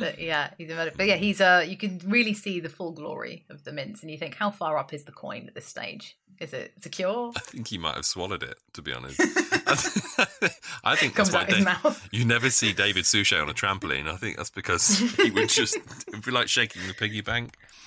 that. 0.00 0.18
Yeah, 0.18 0.50
he's 0.56 0.70
a 0.70 0.74
murderer. 0.74 0.94
But 0.96 1.06
yeah, 1.06 1.16
he's 1.16 1.40
uh, 1.40 1.64
you 1.68 1.76
can 1.76 2.00
really 2.06 2.34
see 2.34 2.58
the 2.58 2.70
full 2.70 2.92
glory 2.92 3.44
of 3.50 3.64
the 3.64 3.72
mints, 3.72 4.00
and 4.02 4.10
you 4.10 4.16
think, 4.16 4.34
how 4.34 4.50
far 4.50 4.78
up 4.78 4.94
is 4.94 5.04
the 5.04 5.12
coin 5.12 5.46
at 5.46 5.54
this 5.54 5.66
stage? 5.66 6.16
Is 6.40 6.52
it 6.52 6.72
secure? 6.80 7.32
I 7.36 7.40
think 7.40 7.68
he 7.68 7.78
might 7.78 7.94
have 7.94 8.04
swallowed 8.04 8.42
it, 8.42 8.58
to 8.74 8.82
be 8.82 8.92
honest. 8.92 9.20
I 10.84 10.96
think 10.96 11.14
Comes 11.14 11.30
that's 11.30 11.32
why 11.32 11.40
out 11.42 11.46
his 11.48 11.56
Dave- 11.56 11.64
mouth. 11.64 12.08
you 12.12 12.24
never 12.24 12.50
see 12.50 12.72
David 12.72 13.04
Suchet 13.06 13.40
on 13.40 13.48
a 13.48 13.54
trampoline. 13.54 14.08
I 14.08 14.16
think 14.16 14.36
that's 14.36 14.50
because 14.50 14.98
he 15.16 15.30
would 15.30 15.48
just 15.48 15.76
it'd 16.08 16.24
be 16.24 16.30
like 16.30 16.48
shaking 16.48 16.82
the 16.88 16.94
piggy 16.94 17.20
bank. 17.20 17.56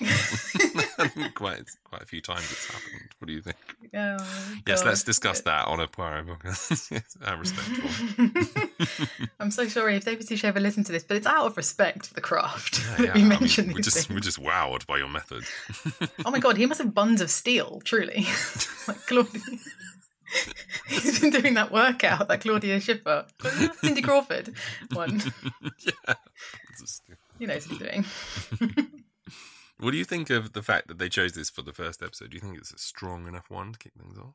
quite 1.34 1.62
quite 1.84 2.02
a 2.02 2.06
few 2.06 2.20
times 2.20 2.40
it's 2.50 2.66
happened. 2.66 3.10
What 3.18 3.26
do 3.28 3.32
you 3.32 3.42
think? 3.42 3.56
Oh, 3.94 4.18
Yes, 4.66 4.82
God. 4.82 4.88
let's 4.90 5.02
discuss 5.02 5.40
uh, 5.40 5.42
that 5.46 5.66
on 5.68 5.80
a 5.80 5.86
Poirot 5.88 6.26
book. 6.26 6.42
How 7.24 7.36
respectful. 7.38 8.28
I'm 9.40 9.50
so 9.50 9.66
sorry 9.66 9.96
if 9.96 10.04
David 10.04 10.26
Suchet 10.28 10.46
ever 10.48 10.60
listened 10.60 10.84
to 10.86 10.92
this, 10.92 11.04
but 11.04 11.16
it's 11.16 11.26
out 11.26 11.46
of 11.46 11.56
respect 11.56 12.06
for 12.06 12.12
the 12.14 12.20
craft 12.20 12.80
Yeah, 12.84 12.96
that 12.96 13.04
yeah. 13.06 13.12
we 13.14 13.20
I 13.20 13.22
mean, 13.22 13.28
mentioned 13.28 13.72
we're 13.72 13.80
just 13.80 13.96
things. 13.96 14.10
we're 14.10 14.20
just 14.20 14.38
wowed 14.42 14.86
by 14.86 14.98
your 14.98 15.08
method. 15.08 15.44
Oh 16.26 16.30
my 16.30 16.38
god, 16.38 16.58
he 16.58 16.66
must 16.66 16.82
have 16.82 16.92
buns 16.92 17.22
of 17.22 17.30
steel, 17.30 17.80
truly. 17.84 18.26
like 18.86 18.98
Claudia. 19.06 19.40
He's 20.88 21.20
been 21.20 21.30
doing 21.30 21.54
that 21.54 21.72
workout, 21.72 22.28
that 22.28 22.42
Claudia 22.42 22.80
Schiffer, 22.80 23.24
Cindy 23.80 24.02
Crawford 24.02 24.52
one. 24.92 25.22
yeah. 25.80 26.14
He 27.38 27.46
knows 27.46 27.66
what 27.68 27.80
he's 27.80 27.88
doing. 28.68 28.86
What 29.80 29.92
do 29.92 29.96
you 29.96 30.04
think 30.04 30.28
of 30.30 30.52
the 30.52 30.62
fact 30.62 30.88
that 30.88 30.98
they 30.98 31.08
chose 31.08 31.32
this 31.32 31.50
for 31.50 31.62
the 31.62 31.72
first 31.72 32.02
episode? 32.02 32.30
Do 32.30 32.36
you 32.36 32.40
think 32.40 32.58
it's 32.58 32.72
a 32.72 32.78
strong 32.78 33.26
enough 33.28 33.48
one 33.48 33.72
to 33.72 33.78
kick 33.78 33.92
things 33.96 34.18
off? 34.18 34.34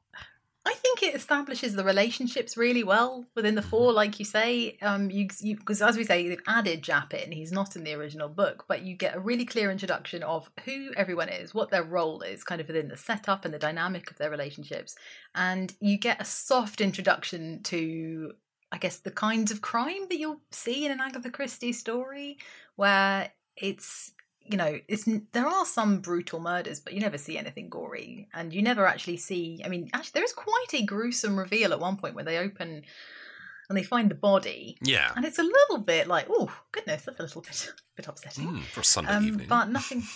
I 0.65 0.73
think 0.75 1.03
it 1.03 1.13
establishes 1.13 1.75
the 1.75 1.83
relationships 1.83 2.55
really 2.55 2.85
well 2.85 3.25
within 3.35 3.55
the 3.55 3.61
four, 3.61 3.91
like 3.91 4.17
you 4.17 4.23
say. 4.23 4.77
Um, 4.81 5.11
you 5.11 5.27
because 5.41 5.81
as 5.81 5.97
we 5.97 6.05
say, 6.05 6.29
they've 6.29 6.39
added 6.47 6.81
Japp 6.81 7.13
in. 7.13 7.33
He's 7.33 7.51
not 7.51 7.75
in 7.75 7.83
the 7.83 7.93
original 7.93 8.29
book, 8.29 8.63
but 8.69 8.83
you 8.83 8.95
get 8.95 9.15
a 9.15 9.19
really 9.19 9.43
clear 9.43 9.69
introduction 9.69 10.23
of 10.23 10.49
who 10.63 10.91
everyone 10.95 11.27
is, 11.27 11.53
what 11.53 11.69
their 11.69 11.83
role 11.83 12.21
is, 12.21 12.45
kind 12.45 12.61
of 12.61 12.67
within 12.67 12.87
the 12.87 12.95
setup 12.95 13.43
and 13.43 13.53
the 13.53 13.59
dynamic 13.59 14.09
of 14.09 14.17
their 14.17 14.31
relationships, 14.31 14.95
and 15.35 15.75
you 15.81 15.97
get 15.97 16.21
a 16.21 16.25
soft 16.25 16.79
introduction 16.79 17.61
to, 17.63 18.31
I 18.71 18.77
guess, 18.77 18.97
the 18.97 19.11
kinds 19.11 19.51
of 19.51 19.59
crime 19.59 20.07
that 20.07 20.17
you'll 20.17 20.41
see 20.51 20.85
in 20.85 20.93
an 20.93 21.01
Agatha 21.01 21.29
Christie 21.29 21.73
story, 21.73 22.37
where 22.77 23.33
it's 23.57 24.13
you 24.45 24.57
know, 24.57 24.79
it's 24.87 25.07
there 25.31 25.47
are 25.47 25.65
some 25.65 25.99
brutal 25.99 26.39
murders, 26.39 26.79
but 26.79 26.93
you 26.93 26.99
never 26.99 27.17
see 27.17 27.37
anything 27.37 27.69
gory, 27.69 28.27
and 28.33 28.53
you 28.53 28.61
never 28.61 28.85
actually 28.87 29.17
see. 29.17 29.61
I 29.63 29.69
mean, 29.69 29.89
actually, 29.93 30.11
there 30.15 30.23
is 30.23 30.33
quite 30.33 30.73
a 30.73 30.83
gruesome 30.83 31.37
reveal 31.39 31.71
at 31.73 31.79
one 31.79 31.97
point 31.97 32.15
where 32.15 32.25
they 32.25 32.37
open 32.37 32.83
and 33.69 33.77
they 33.77 33.83
find 33.83 34.11
the 34.11 34.15
body. 34.15 34.77
Yeah. 34.81 35.11
and 35.15 35.23
it's 35.25 35.39
a 35.39 35.43
little 35.43 35.77
bit 35.79 36.07
like, 36.07 36.27
oh 36.29 36.51
goodness, 36.71 37.03
that's 37.03 37.19
a 37.19 37.23
little 37.23 37.41
bit 37.41 37.71
bit 37.95 38.07
upsetting. 38.07 38.47
Mm, 38.49 38.63
for 38.63 38.83
Sunday 38.83 39.11
um, 39.13 39.25
evening. 39.27 39.47
but 39.47 39.69
nothing. 39.69 40.03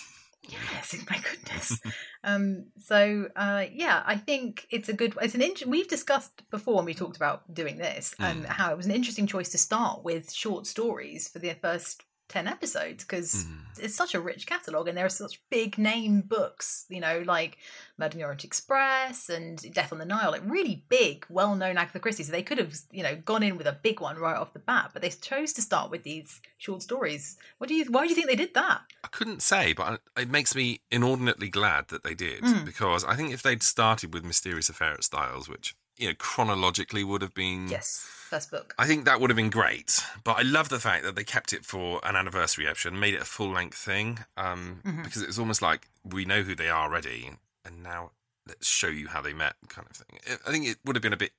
Yes, 0.50 0.96
my 1.10 1.18
goodness. 1.18 1.78
um, 2.24 2.68
so 2.78 3.28
uh, 3.36 3.66
yeah, 3.74 4.02
I 4.06 4.16
think 4.16 4.66
it's 4.70 4.88
a 4.88 4.94
good. 4.94 5.14
It's 5.22 5.36
an. 5.36 5.42
Int- 5.42 5.66
we've 5.66 5.90
discussed 5.90 6.50
before 6.50 6.76
when 6.76 6.86
we 6.86 6.94
talked 6.94 7.18
about 7.18 7.54
doing 7.54 7.78
this 7.80 8.16
and 8.18 8.44
Mm. 8.46 8.48
how 8.48 8.72
it 8.72 8.78
was 8.78 8.86
an 8.86 8.94
interesting 8.94 9.28
choice 9.28 9.50
to 9.50 9.58
start 9.58 10.06
with 10.06 10.32
short 10.32 10.66
stories 10.66 11.28
for 11.28 11.40
the 11.40 11.54
first 11.62 12.04
10 12.30 12.48
episodes 12.48 13.04
because 13.04 13.46
Mm. 13.46 13.80
it's 13.80 13.96
such 13.96 14.14
a 14.14 14.20
rich 14.20 14.46
catalogue 14.46 14.88
and 14.88 14.98
there 14.98 15.06
are 15.06 15.10
such 15.10 15.40
big 15.50 15.78
name 15.78 16.22
books, 16.22 16.86
you 16.90 17.00
know, 17.00 17.24
like 17.26 17.58
Murder 17.98 18.14
in 18.14 18.18
the 18.20 18.24
Orient 18.26 18.44
Express 18.44 19.30
and 19.30 19.74
Death 19.74 19.92
on 19.94 20.00
the 20.00 20.06
Nile, 20.06 20.32
like 20.32 20.42
really 20.46 20.84
big, 20.90 21.26
well 21.30 21.56
known 21.56 21.78
Agatha 21.78 22.00
Christie. 22.00 22.24
So 22.24 22.32
they 22.32 22.44
could 22.44 22.58
have, 22.58 22.74
you 22.92 23.04
know, 23.04 23.16
gone 23.16 23.44
in 23.44 23.58
with 23.58 23.68
a 23.68 23.72
big 23.82 24.00
one 24.02 24.18
right 24.18 24.36
off 24.36 24.54
the 24.54 24.60
bat, 24.60 24.92
but 24.94 25.02
they 25.02 25.10
chose 25.10 25.54
to 25.54 25.62
start 25.62 25.90
with 25.90 26.04
these 26.04 26.42
short 26.58 26.82
stories. 26.82 27.38
What 27.60 27.68
do 27.70 27.76
you, 27.76 27.86
why 27.86 28.04
do 28.04 28.10
you 28.10 28.16
think 28.16 28.28
they 28.28 28.36
did 28.36 28.54
that? 28.56 28.82
I 29.04 29.08
couldn't 29.08 29.42
say, 29.42 29.74
but 29.74 30.02
it 30.18 30.30
makes 30.30 30.54
me 30.56 30.82
inordinately 30.92 31.50
glad 31.50 31.88
that 31.90 32.04
they 32.04 32.14
did 32.14 32.44
Mm. 32.44 32.66
because 32.66 33.04
I 33.06 33.16
think 33.16 33.32
if 33.34 33.42
they'd 33.42 33.64
started 33.64 34.14
with 34.14 34.24
Mysterious 34.26 34.70
Affair 34.70 34.94
at 34.94 35.04
Styles, 35.04 35.48
which 35.48 35.76
you 35.98 36.08
know 36.10 36.16
chronologically 36.18 37.04
would 37.04 37.22
have 37.22 37.34
been 37.34 37.68
Yes, 37.68 38.00
first 38.30 38.52
book. 38.52 38.74
I 38.78 38.86
think 38.88 39.06
that 39.06 39.20
would 39.20 39.30
have 39.30 39.38
been 39.38 39.50
great, 39.50 40.00
but 40.24 40.38
I 40.38 40.42
love 40.44 40.70
the 40.70 40.80
fact 40.80 41.04
that 41.04 41.16
they 41.16 41.24
kept 41.24 41.54
it 41.54 41.66
for 41.66 42.00
an 42.04 42.16
anniversary 42.16 42.68
episode 42.68 42.94
made 42.94 43.14
it 43.14 43.22
a 43.22 43.26
full 43.26 43.50
length 43.50 43.78
thing. 43.78 44.20
Um, 44.38 44.82
Mhm. 44.86 45.04
because 45.04 45.22
it 45.22 45.28
was 45.28 45.40
almost 45.40 45.62
like 45.62 45.88
we 46.04 46.26
know 46.26 46.44
who 46.44 46.56
they 46.56 46.70
are 46.70 46.84
already, 46.84 47.38
and 47.66 47.84
now 47.84 48.12
let's 48.46 48.68
show 48.68 48.88
you 48.88 49.08
how 49.10 49.22
they 49.22 49.34
met, 49.34 49.56
kind 49.70 49.88
of 49.90 49.96
thing. 49.98 50.20
I- 50.28 50.50
I 50.50 50.52
think 50.52 50.66
it 50.68 50.78
would 50.86 50.96
have 50.96 51.04
been 51.04 51.14
a 51.14 51.18
bit 51.18 51.34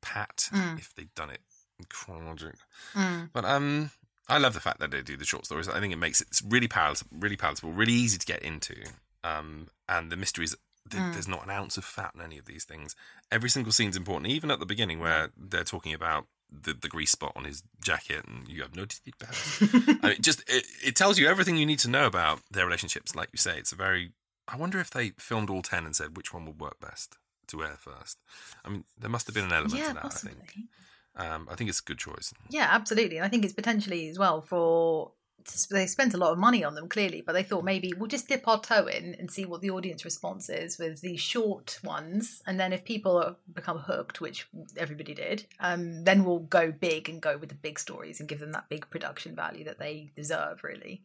pat 0.00 0.48
Mm. 0.52 0.78
if 0.78 0.94
they'd 0.94 1.14
done 1.14 1.30
it 1.30 1.40
chronologically. 1.88 2.58
Mm. 2.94 3.30
But 3.32 3.44
um, 3.44 3.90
I 4.28 4.38
love 4.38 4.54
the 4.54 4.60
fact 4.60 4.78
that 4.80 4.90
they 4.90 5.02
do 5.02 5.16
the 5.16 5.24
short 5.24 5.44
stories. 5.44 5.68
I 5.68 5.80
think 5.80 5.92
it 5.92 5.96
makes 5.96 6.20
it 6.20 6.28
really 6.46 6.68
palatable, 6.68 7.18
really 7.18 7.36
palatable, 7.36 7.72
really 7.72 7.92
easy 7.92 8.16
to 8.18 8.26
get 8.26 8.42
into. 8.42 8.76
Um, 9.22 9.68
and 9.88 10.10
the 10.12 10.16
mysteries, 10.16 10.54
th- 10.90 11.02
Mm. 11.02 11.12
there's 11.12 11.28
not 11.28 11.44
an 11.44 11.50
ounce 11.50 11.76
of 11.76 11.84
fat 11.84 12.12
in 12.14 12.20
any 12.20 12.38
of 12.38 12.46
these 12.46 12.64
things. 12.64 12.94
Every 13.30 13.48
single 13.50 13.72
scene's 13.72 13.96
important, 13.96 14.30
even 14.32 14.50
at 14.50 14.58
the 14.60 14.66
beginning 14.66 14.98
where 15.00 15.30
they're 15.36 15.64
talking 15.64 15.92
about 15.94 16.26
the, 16.50 16.72
the 16.74 16.88
grease 16.88 17.10
spot 17.10 17.32
on 17.34 17.44
his 17.44 17.62
jacket 17.82 18.24
and 18.26 18.46
you 18.48 18.62
have 18.62 18.76
noticed 18.76 19.02
it. 19.08 19.14
Barry? 19.18 19.98
I 20.02 20.08
mean, 20.10 20.22
just 20.22 20.40
it, 20.48 20.64
it 20.84 20.94
tells 20.96 21.18
you 21.18 21.26
everything 21.26 21.56
you 21.56 21.66
need 21.66 21.80
to 21.80 21.90
know 21.90 22.06
about 22.06 22.40
their 22.50 22.64
relationships. 22.66 23.14
Like 23.14 23.30
you 23.32 23.38
say, 23.38 23.58
it's 23.58 23.72
a 23.72 23.76
very. 23.76 24.12
I 24.46 24.56
wonder 24.56 24.78
if 24.78 24.90
they 24.90 25.10
filmed 25.18 25.50
all 25.50 25.62
ten 25.62 25.84
and 25.86 25.96
said 25.96 26.16
which 26.16 26.32
one 26.34 26.44
would 26.46 26.60
work 26.60 26.78
best 26.80 27.16
to 27.48 27.62
air 27.64 27.76
first. 27.78 28.18
I 28.64 28.68
mean, 28.68 28.84
there 28.98 29.10
must 29.10 29.26
have 29.26 29.34
been 29.34 29.46
an 29.46 29.52
element 29.52 29.74
Yeah, 29.74 29.88
to 29.88 29.94
that. 29.94 30.02
possibly. 30.02 30.36
I 30.40 30.46
think. 30.46 30.66
Um, 31.16 31.48
I 31.50 31.54
think 31.54 31.70
it's 31.70 31.80
a 31.80 31.84
good 31.84 31.98
choice. 31.98 32.32
Yeah, 32.50 32.68
absolutely. 32.70 33.16
And 33.16 33.24
I 33.24 33.28
think 33.28 33.44
it's 33.44 33.52
potentially 33.54 34.08
as 34.08 34.18
well 34.18 34.40
for 34.42 35.12
they 35.70 35.86
spent 35.86 36.14
a 36.14 36.16
lot 36.16 36.32
of 36.32 36.38
money 36.38 36.64
on 36.64 36.74
them 36.74 36.88
clearly, 36.88 37.20
but 37.20 37.32
they 37.32 37.42
thought 37.42 37.64
maybe 37.64 37.92
we'll 37.92 38.08
just 38.08 38.28
dip 38.28 38.48
our 38.48 38.60
toe 38.60 38.86
in 38.86 39.14
and 39.18 39.30
see 39.30 39.44
what 39.44 39.60
the 39.60 39.70
audience 39.70 40.04
response 40.04 40.48
is 40.48 40.78
with 40.78 41.00
these 41.00 41.20
short 41.20 41.78
ones, 41.84 42.42
and 42.46 42.58
then 42.58 42.72
if 42.72 42.84
people 42.84 43.36
become 43.52 43.78
hooked, 43.78 44.20
which 44.20 44.46
everybody 44.76 45.14
did, 45.14 45.46
um, 45.60 46.04
then 46.04 46.24
we'll 46.24 46.38
go 46.40 46.72
big 46.72 47.08
and 47.08 47.20
go 47.20 47.36
with 47.36 47.50
the 47.50 47.54
big 47.54 47.78
stories 47.78 48.20
and 48.20 48.28
give 48.28 48.40
them 48.40 48.52
that 48.52 48.68
big 48.68 48.88
production 48.90 49.34
value 49.34 49.64
that 49.64 49.78
they 49.78 50.10
deserve, 50.16 50.64
really. 50.64 51.02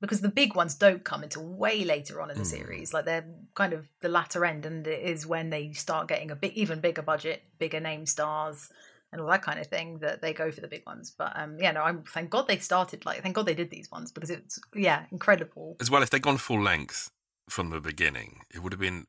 Because 0.00 0.20
the 0.20 0.28
big 0.28 0.56
ones 0.56 0.74
don't 0.74 1.04
come 1.04 1.22
until 1.22 1.46
way 1.46 1.84
later 1.84 2.20
on 2.20 2.28
in 2.28 2.36
the 2.36 2.42
Mm. 2.42 2.58
series, 2.58 2.92
like 2.92 3.04
they're 3.04 3.24
kind 3.54 3.72
of 3.72 3.88
the 4.00 4.08
latter 4.08 4.44
end, 4.44 4.66
and 4.66 4.84
it 4.86 5.00
is 5.00 5.26
when 5.26 5.50
they 5.50 5.72
start 5.72 6.08
getting 6.08 6.30
a 6.30 6.34
bit 6.36 6.54
even 6.54 6.80
bigger 6.80 7.02
budget, 7.02 7.44
bigger 7.58 7.78
name 7.78 8.06
stars, 8.06 8.68
and 9.12 9.20
all 9.20 9.28
that 9.28 9.42
kind 9.42 9.60
of 9.60 9.66
thing 9.66 9.98
that 9.98 10.22
they 10.22 10.32
go 10.32 10.50
for 10.50 10.60
the 10.60 10.68
big 10.68 10.84
ones. 10.86 11.12
But 11.16 11.32
um, 11.36 11.58
yeah, 11.58 11.72
no, 11.72 11.82
I'm 11.82 12.02
thank 12.02 12.30
God 12.30 12.46
they 12.48 12.58
started 12.58 13.04
like 13.04 13.22
thank 13.22 13.34
God 13.34 13.46
they 13.46 13.54
did 13.54 13.70
these 13.70 13.90
ones 13.90 14.10
because 14.10 14.30
it's 14.30 14.58
yeah 14.74 15.04
incredible. 15.12 15.76
As 15.80 15.90
well, 15.90 16.02
if 16.02 16.10
they'd 16.10 16.22
gone 16.22 16.38
full 16.38 16.60
length 16.60 17.10
from 17.48 17.70
the 17.70 17.80
beginning, 17.80 18.40
it 18.52 18.62
would 18.62 18.72
have 18.72 18.80
been 18.80 19.06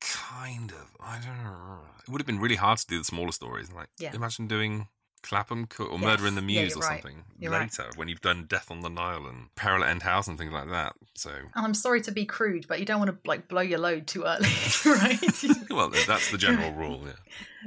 kind 0.00 0.70
of 0.72 0.90
I 1.00 1.18
don't 1.24 1.42
know. 1.44 1.80
It 2.06 2.10
would 2.10 2.20
have 2.20 2.26
been 2.26 2.40
really 2.40 2.56
hard 2.56 2.78
to 2.78 2.86
do 2.86 2.98
the 2.98 3.04
smaller 3.04 3.32
stories. 3.32 3.72
Like 3.72 3.88
Yeah. 3.98 4.12
imagine 4.14 4.48
doing 4.48 4.88
Clapham 5.24 5.66
or 5.80 5.98
Murder 5.98 6.26
in 6.26 6.34
the 6.36 6.42
Mews 6.42 6.54
Yeah, 6.70 6.76
or 6.76 6.80
right. 6.88 7.02
something 7.02 7.24
You're 7.40 7.50
right. 7.50 7.62
later 7.62 7.90
when 7.96 8.08
you've 8.08 8.20
done 8.20 8.44
Death 8.46 8.70
on 8.70 8.82
the 8.82 8.88
Nile 8.90 9.26
and 9.26 9.52
Peril 9.56 9.82
at 9.82 9.90
End 9.90 10.02
House 10.02 10.28
and 10.28 10.38
things 10.38 10.52
like 10.52 10.68
that. 10.68 10.94
So 11.14 11.30
And 11.30 11.64
I'm 11.66 11.74
sorry 11.74 12.00
to 12.02 12.12
be 12.12 12.24
crude, 12.24 12.66
but 12.68 12.78
you 12.78 12.84
don't 12.84 12.98
want 13.00 13.10
to 13.10 13.28
like 13.28 13.48
blow 13.48 13.62
your 13.62 13.78
load 13.78 14.06
too 14.06 14.24
early, 14.24 14.48
right? 14.86 15.18
well, 15.70 15.90
that's 16.06 16.30
the 16.30 16.38
general 16.38 16.72
rule. 16.72 17.00
Yeah. 17.04 17.14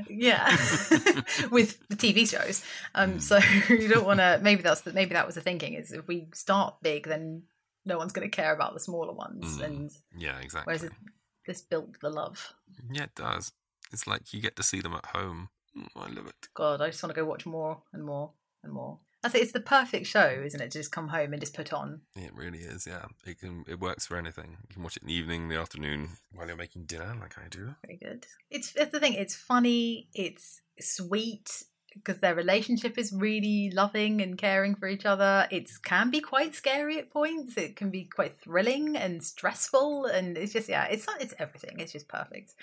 yeah, 0.09 0.47
with 1.51 1.79
the 1.89 1.95
TV 1.95 2.29
shows. 2.29 2.63
Um, 2.95 3.13
Hmm. 3.13 3.19
so 3.19 3.39
you 3.69 3.87
don't 3.87 4.05
want 4.05 4.19
to. 4.19 4.39
Maybe 4.41 4.61
that's 4.61 4.81
the, 4.81 4.93
maybe 4.93 5.13
that 5.13 5.25
was 5.25 5.35
the 5.35 5.41
thinking 5.41 5.73
is 5.73 5.91
if 5.91 6.07
we 6.07 6.27
start 6.33 6.75
big, 6.81 7.07
then 7.07 7.43
no 7.85 7.97
one's 7.97 8.13
going 8.13 8.29
to 8.29 8.35
care 8.35 8.53
about 8.53 8.73
the 8.73 8.79
smaller 8.79 9.13
ones. 9.13 9.57
Mm. 9.57 9.63
And 9.65 9.91
Yeah, 10.17 10.37
exactly. 10.39 10.69
whereas 10.69 10.83
it, 10.83 10.91
this 11.45 11.61
built 11.61 11.99
the 12.01 12.09
love. 12.09 12.53
Yeah, 12.91 13.03
it 13.03 13.15
does. 13.15 13.51
It's 13.91 14.05
like 14.05 14.33
you 14.33 14.41
get 14.41 14.55
to 14.57 14.63
see 14.63 14.81
them 14.81 14.93
at 14.93 15.05
home. 15.07 15.49
I 15.95 16.09
love 16.09 16.28
it. 16.28 16.47
God, 16.53 16.82
I 16.82 16.89
just 16.89 17.01
want 17.03 17.13
to 17.15 17.21
go 17.21 17.28
watch 17.28 17.45
more 17.45 17.82
and 17.93 18.03
more 18.03 18.32
and 18.63 18.73
more. 18.73 18.99
I 19.23 19.30
say 19.30 19.39
it's 19.39 19.51
the 19.51 19.59
perfect 19.59 20.05
show, 20.05 20.41
isn't 20.45 20.61
it? 20.61 20.71
To 20.71 20.80
just 20.80 20.91
come 20.91 21.07
home 21.09 21.34
and 21.34 21.41
just 21.41 21.55
put 21.55 21.73
on. 21.73 22.01
It 22.15 22.34
really 22.36 22.59
is. 22.59 22.86
Yeah, 22.88 23.05
it 23.25 23.39
can. 23.39 23.65
It 23.67 23.80
works 23.80 24.05
for 24.05 24.15
anything. 24.15 24.57
You 24.69 24.75
can 24.75 24.84
watch 24.84 24.95
it 24.95 25.03
in 25.03 25.07
the 25.07 25.13
evening, 25.13 25.49
the 25.49 25.57
afternoon, 25.57 26.09
while 26.34 26.47
you're 26.47 26.55
making 26.55 26.84
dinner, 26.84 27.15
like 27.19 27.38
I 27.38 27.47
do. 27.49 27.75
Very 27.86 27.97
good. 27.97 28.25
It's 28.49 28.73
it's 28.75 28.91
the 28.91 28.99
thing. 28.99 29.13
It's 29.13 29.36
funny. 29.36 30.09
It's 30.13 30.61
sweet 30.80 31.63
because 31.93 32.19
their 32.19 32.36
relationship 32.36 32.97
is 32.97 33.11
really 33.11 33.71
loving 33.73 34.21
and 34.21 34.38
caring 34.38 34.75
for 34.75 34.88
each 34.88 35.05
other. 35.05 35.47
It 35.49 35.67
can 35.84 36.11
be 36.11 36.19
quite 36.19 36.53
scary 36.53 36.99
at 36.99 37.09
points. 37.09 37.57
It 37.57 37.75
can 37.75 37.89
be 37.89 38.05
quite 38.05 38.38
thrilling 38.38 38.95
and 38.95 39.23
stressful, 39.23 40.05
and 40.05 40.38
it's 40.38 40.53
just 40.53 40.69
yeah. 40.69 40.86
It's 40.86 41.07
not 41.07 41.21
it's 41.21 41.34
everything. 41.39 41.80
It's 41.80 41.91
just 41.91 42.07
perfect. 42.07 42.53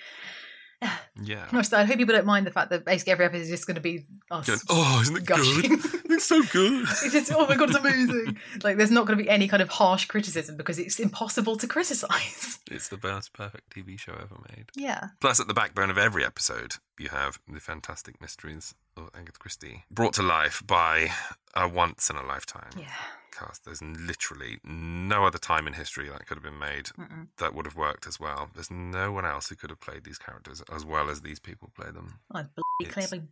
Yeah. 1.21 1.45
Gosh, 1.51 1.71
I 1.73 1.83
hope 1.83 1.97
people 1.97 2.15
don't 2.15 2.25
mind 2.25 2.45
the 2.45 2.51
fact 2.51 2.69
that 2.69 2.85
basically 2.85 3.13
every 3.13 3.25
episode 3.25 3.43
is 3.43 3.49
just 3.49 3.67
going 3.67 3.75
to 3.75 3.81
be 3.81 4.05
us. 4.31 4.47
Going, 4.47 4.59
oh, 4.69 4.99
isn't 5.01 5.17
it 5.17 5.25
gushing. 5.25 5.69
good? 5.79 6.01
it's 6.05 6.25
so 6.25 6.41
good. 6.43 6.87
It's 7.05 7.11
just 7.11 7.31
oh 7.33 7.45
my 7.47 7.55
god, 7.55 7.69
it's 7.69 7.77
amazing. 7.77 8.37
like 8.63 8.77
there's 8.77 8.91
not 8.91 9.05
going 9.05 9.17
to 9.17 9.23
be 9.23 9.29
any 9.29 9.47
kind 9.47 9.61
of 9.61 9.69
harsh 9.69 10.05
criticism 10.05 10.57
because 10.57 10.79
it's 10.79 10.99
impossible 10.99 11.57
to 11.57 11.67
criticize. 11.67 12.59
It's 12.71 12.89
the 12.89 12.97
best 12.97 13.33
perfect 13.33 13.75
TV 13.75 13.99
show 13.99 14.13
ever 14.13 14.35
made. 14.49 14.65
Yeah. 14.75 15.09
Plus, 15.21 15.39
at 15.39 15.47
the 15.47 15.53
backbone 15.53 15.89
of 15.89 15.97
every 15.97 16.25
episode, 16.25 16.75
you 16.99 17.09
have 17.09 17.39
the 17.47 17.59
fantastic 17.59 18.21
mysteries 18.21 18.73
of 18.97 19.09
Agatha 19.13 19.37
Christie, 19.39 19.83
brought 19.91 20.13
to 20.13 20.23
life 20.23 20.63
by 20.65 21.09
a 21.55 21.67
once 21.67 22.09
in 22.09 22.15
a 22.15 22.25
lifetime 22.25 22.69
Yeah. 22.77 22.87
cast. 23.31 23.65
There's 23.65 23.81
literally 23.81 24.59
no 24.63 25.25
other 25.25 25.37
time 25.37 25.67
in 25.67 25.73
history 25.73 26.07
that 26.09 26.25
could 26.25 26.35
have 26.37 26.43
been 26.43 26.57
made 26.59 26.85
Mm-mm. 26.97 27.27
that 27.37 27.53
would 27.53 27.65
have 27.65 27.75
worked 27.75 28.07
as 28.07 28.19
well. 28.19 28.49
There's 28.53 28.71
no 28.71 29.11
one 29.11 29.25
else 29.25 29.49
who 29.49 29.55
could 29.55 29.69
have 29.69 29.81
played 29.81 30.05
these 30.05 30.17
characters 30.17 30.61
as 30.73 30.85
well 30.85 31.09
as 31.09 31.21
these 31.21 31.39
people 31.39 31.71
play 31.75 31.91
them. 31.91 32.19
I 32.31 32.43
bloody 32.43 32.91
clearly 32.91 33.23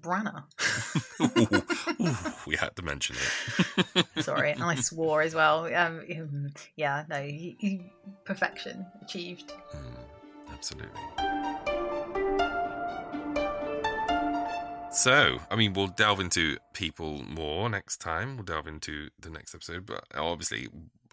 Branagh. 0.00 0.42
Ooh, 2.00 2.34
we 2.46 2.56
had 2.56 2.74
to 2.76 2.82
mention 2.82 3.16
it. 3.16 4.06
Sorry, 4.24 4.50
and 4.50 4.64
I 4.64 4.74
swore 4.74 5.22
as 5.22 5.34
well. 5.34 5.72
Um, 5.74 6.02
um, 6.10 6.50
yeah, 6.74 7.04
no, 7.08 7.22
he, 7.22 7.56
he, 7.60 7.92
perfection 8.24 8.84
achieved. 9.02 9.52
Absolutely. 10.52 11.00
So, 14.96 15.40
I 15.50 15.56
mean, 15.56 15.74
we'll 15.74 15.88
delve 15.88 16.20
into 16.20 16.56
people 16.72 17.22
more 17.22 17.68
next 17.68 17.98
time. 17.98 18.36
We'll 18.36 18.44
delve 18.44 18.66
into 18.66 19.10
the 19.20 19.28
next 19.30 19.54
episode, 19.54 19.84
but 19.84 20.04
obviously, 20.14 20.68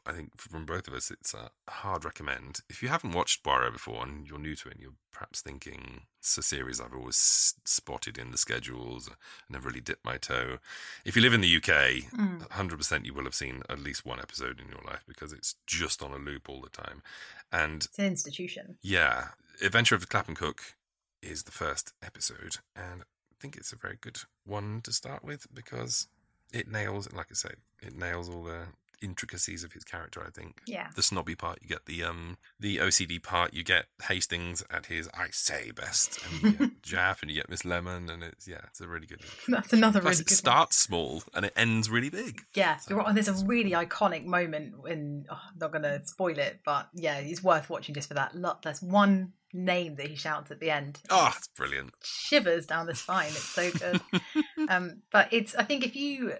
I 0.05 0.13
think 0.13 0.39
from 0.39 0.65
both 0.65 0.87
of 0.87 0.93
us, 0.93 1.11
it's 1.11 1.33
a 1.33 1.49
hard 1.69 2.05
recommend. 2.05 2.61
If 2.69 2.81
you 2.81 2.87
haven't 2.89 3.11
watched 3.11 3.43
Poirot 3.43 3.73
before 3.73 4.03
and 4.03 4.25
you're 4.25 4.39
new 4.39 4.55
to 4.55 4.69
it, 4.69 4.75
and 4.75 4.81
you're 4.81 4.93
perhaps 5.11 5.41
thinking 5.41 6.03
it's 6.19 6.37
a 6.37 6.43
series 6.43 6.79
I've 6.79 6.93
always 6.93 7.55
spotted 7.65 8.17
in 8.17 8.31
the 8.31 8.37
schedules, 8.37 9.09
I 9.11 9.13
never 9.49 9.67
really 9.67 9.81
dipped 9.81 10.05
my 10.05 10.17
toe. 10.17 10.57
If 11.05 11.15
you 11.17 11.21
live 11.21 11.33
in 11.33 11.41
the 11.41 11.55
UK, 11.57 12.09
Mm. 12.17 12.47
100% 12.49 13.05
you 13.05 13.13
will 13.13 13.25
have 13.25 13.35
seen 13.35 13.63
at 13.69 13.79
least 13.79 14.05
one 14.05 14.19
episode 14.19 14.59
in 14.61 14.69
your 14.69 14.81
life 14.87 15.03
because 15.07 15.33
it's 15.33 15.55
just 15.67 16.01
on 16.01 16.11
a 16.11 16.17
loop 16.17 16.47
all 16.49 16.61
the 16.61 16.69
time. 16.69 17.03
And 17.51 17.83
It's 17.83 17.99
an 17.99 18.05
institution. 18.05 18.77
yeah, 18.81 19.29
Adventure 19.61 19.93
of 19.95 20.01
the 20.01 20.07
Clapham 20.07 20.35
Cook 20.35 20.75
is 21.21 21.43
the 21.43 21.51
first 21.51 21.93
episode, 22.01 22.57
and 22.75 23.03
think 23.43 23.57
it's 23.57 23.73
a 23.73 23.75
very 23.75 23.97
good 23.99 24.19
one 24.45 24.79
to 24.83 24.93
start 24.93 25.21
with 25.21 25.47
because 25.53 26.07
it 26.53 26.71
nails, 26.71 27.11
like 27.11 27.27
I 27.29 27.33
say, 27.33 27.49
it 27.81 27.93
nails 27.93 28.29
all 28.29 28.43
the 28.43 28.67
intricacies 29.01 29.65
of 29.65 29.73
his 29.73 29.83
character. 29.83 30.23
I 30.25 30.29
think. 30.29 30.61
Yeah. 30.65 30.87
The 30.95 31.03
snobby 31.03 31.35
part, 31.35 31.59
you 31.61 31.67
get 31.67 31.85
the 31.85 32.05
um 32.05 32.37
the 32.57 32.77
OCD 32.77 33.21
part, 33.21 33.53
you 33.53 33.61
get 33.61 33.87
Hastings 34.03 34.63
at 34.71 34.85
his 34.85 35.09
I 35.13 35.27
say 35.31 35.71
best, 35.71 36.19
and 36.25 36.41
you 36.41 36.51
get 36.51 36.81
Japp, 36.81 37.21
and 37.21 37.29
you 37.29 37.35
get 37.35 37.49
Miss 37.49 37.65
Lemon, 37.65 38.09
and 38.09 38.23
it's 38.23 38.47
yeah, 38.47 38.61
it's 38.67 38.79
a 38.79 38.87
really 38.87 39.07
good. 39.07 39.19
That's 39.49 39.73
another 39.73 39.99
Plus, 39.99 40.19
really 40.19 40.21
it 40.21 40.27
good. 40.27 40.31
one. 40.31 40.37
starts 40.37 40.77
small 40.77 41.23
and 41.33 41.45
it 41.45 41.53
ends 41.57 41.89
really 41.89 42.09
big. 42.09 42.39
Yeah, 42.53 42.77
right. 42.89 43.07
And 43.07 43.17
there's 43.17 43.27
a 43.27 43.45
really 43.45 43.71
iconic 43.71 44.23
moment 44.23 44.81
when 44.81 45.25
oh, 45.29 45.41
I'm 45.51 45.59
not 45.59 45.73
going 45.73 45.83
to 45.83 45.99
spoil 46.05 46.39
it, 46.39 46.61
but 46.63 46.87
yeah, 46.93 47.17
it's 47.17 47.43
worth 47.43 47.69
watching 47.69 47.93
just 47.93 48.07
for 48.07 48.13
that. 48.13 48.35
Look, 48.35 48.61
there's 48.61 48.81
one 48.81 49.33
name 49.53 49.95
that 49.95 50.07
he 50.07 50.15
shouts 50.15 50.51
at 50.51 50.59
the 50.59 50.71
end. 50.71 50.99
Oh, 51.09 51.31
it's 51.35 51.47
brilliant. 51.47 51.93
shivers 52.03 52.65
down 52.65 52.87
the 52.87 52.95
spine. 52.95 53.27
It's 53.27 53.39
so 53.39 53.71
good. 53.71 54.01
um, 54.69 55.03
but 55.11 55.31
it's 55.31 55.55
I 55.55 55.63
think 55.63 55.85
if 55.85 55.95
you 55.95 56.33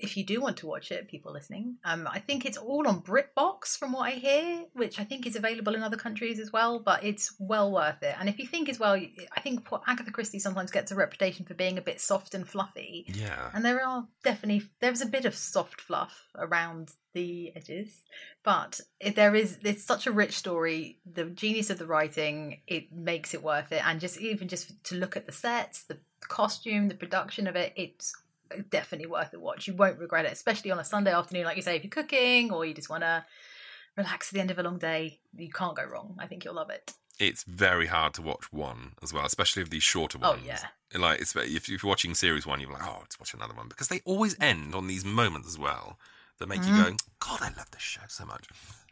if 0.00 0.16
you 0.16 0.24
do 0.24 0.40
want 0.40 0.56
to 0.58 0.66
watch 0.66 0.90
it, 0.90 1.08
people 1.08 1.32
listening, 1.32 1.76
um, 1.84 2.08
I 2.10 2.18
think 2.18 2.44
it's 2.44 2.56
all 2.56 2.88
on 2.88 3.02
BritBox 3.02 3.76
from 3.76 3.92
what 3.92 4.02
I 4.02 4.12
hear, 4.12 4.64
which 4.72 4.98
I 4.98 5.04
think 5.04 5.26
is 5.26 5.36
available 5.36 5.74
in 5.74 5.82
other 5.82 5.96
countries 5.96 6.40
as 6.40 6.52
well. 6.52 6.78
But 6.78 7.04
it's 7.04 7.34
well 7.38 7.70
worth 7.70 8.02
it. 8.02 8.16
And 8.18 8.28
if 8.28 8.38
you 8.38 8.46
think 8.46 8.68
as 8.68 8.78
well, 8.78 8.94
I 8.94 9.40
think 9.40 9.70
what 9.70 9.82
Agatha 9.86 10.10
Christie 10.10 10.38
sometimes 10.38 10.70
gets 10.70 10.90
a 10.90 10.96
reputation 10.96 11.44
for 11.44 11.54
being 11.54 11.78
a 11.78 11.82
bit 11.82 12.00
soft 12.00 12.34
and 12.34 12.48
fluffy. 12.48 13.04
Yeah. 13.08 13.50
And 13.52 13.64
there 13.64 13.84
are 13.86 14.08
definitely 14.24 14.66
there's 14.80 15.02
a 15.02 15.06
bit 15.06 15.24
of 15.24 15.34
soft 15.34 15.80
fluff 15.80 16.30
around 16.36 16.92
the 17.12 17.52
edges, 17.54 18.02
but 18.42 18.80
it, 19.00 19.16
there 19.16 19.34
is 19.34 19.58
it's 19.62 19.84
such 19.84 20.06
a 20.06 20.12
rich 20.12 20.36
story. 20.36 20.98
The 21.04 21.24
genius 21.24 21.70
of 21.70 21.78
the 21.78 21.86
writing 21.86 22.60
it 22.66 22.92
makes 22.92 23.34
it 23.34 23.42
worth 23.42 23.72
it, 23.72 23.86
and 23.86 24.00
just 24.00 24.18
even 24.20 24.48
just 24.48 24.82
to 24.84 24.94
look 24.94 25.16
at 25.16 25.26
the 25.26 25.32
sets, 25.32 25.82
the 25.82 25.98
costume, 26.20 26.88
the 26.88 26.94
production 26.94 27.46
of 27.46 27.56
it, 27.56 27.72
it's 27.76 28.14
definitely 28.70 29.06
worth 29.06 29.32
a 29.34 29.38
watch. 29.40 29.66
You 29.66 29.74
won't 29.74 29.98
regret 29.98 30.24
it, 30.26 30.32
especially 30.32 30.70
on 30.70 30.78
a 30.78 30.84
Sunday 30.84 31.12
afternoon, 31.12 31.44
like 31.44 31.56
you 31.56 31.62
say, 31.62 31.76
if 31.76 31.84
you're 31.84 31.90
cooking 31.90 32.50
or 32.52 32.64
you 32.64 32.74
just 32.74 32.90
want 32.90 33.02
to 33.02 33.24
relax 33.96 34.28
at 34.30 34.34
the 34.34 34.40
end 34.40 34.50
of 34.50 34.58
a 34.58 34.62
long 34.62 34.78
day. 34.78 35.20
You 35.36 35.50
can't 35.50 35.76
go 35.76 35.84
wrong. 35.84 36.16
I 36.18 36.26
think 36.26 36.44
you'll 36.44 36.54
love 36.54 36.70
it. 36.70 36.92
It's 37.18 37.42
very 37.44 37.86
hard 37.86 38.14
to 38.14 38.22
watch 38.22 38.50
one 38.52 38.92
as 39.02 39.12
well, 39.12 39.26
especially 39.26 39.62
of 39.62 39.68
these 39.70 39.82
shorter 39.82 40.16
ones. 40.18 40.30
Oh, 40.32 40.36
ones. 40.36 40.46
yeah. 40.46 40.98
Like 40.98 41.20
it's, 41.20 41.36
if 41.36 41.68
if 41.68 41.82
you're 41.82 41.88
watching 41.88 42.14
series 42.14 42.46
one, 42.46 42.60
you're 42.60 42.72
like, 42.72 42.82
oh, 42.86 42.98
let's 43.00 43.20
watch 43.20 43.34
another 43.34 43.52
one 43.54 43.68
because 43.68 43.88
they 43.88 44.00
always 44.04 44.36
end 44.40 44.74
on 44.74 44.86
these 44.86 45.04
moments 45.04 45.46
as 45.46 45.58
well 45.58 45.98
that 46.38 46.48
make 46.48 46.66
you 46.66 46.72
Mhm. 46.72 46.76
go, 46.76 46.96
God, 47.20 47.40
I 47.42 47.48
love 47.56 47.70
this 47.72 47.82
show 47.82 48.00
so 48.08 48.24
much. 48.24 48.48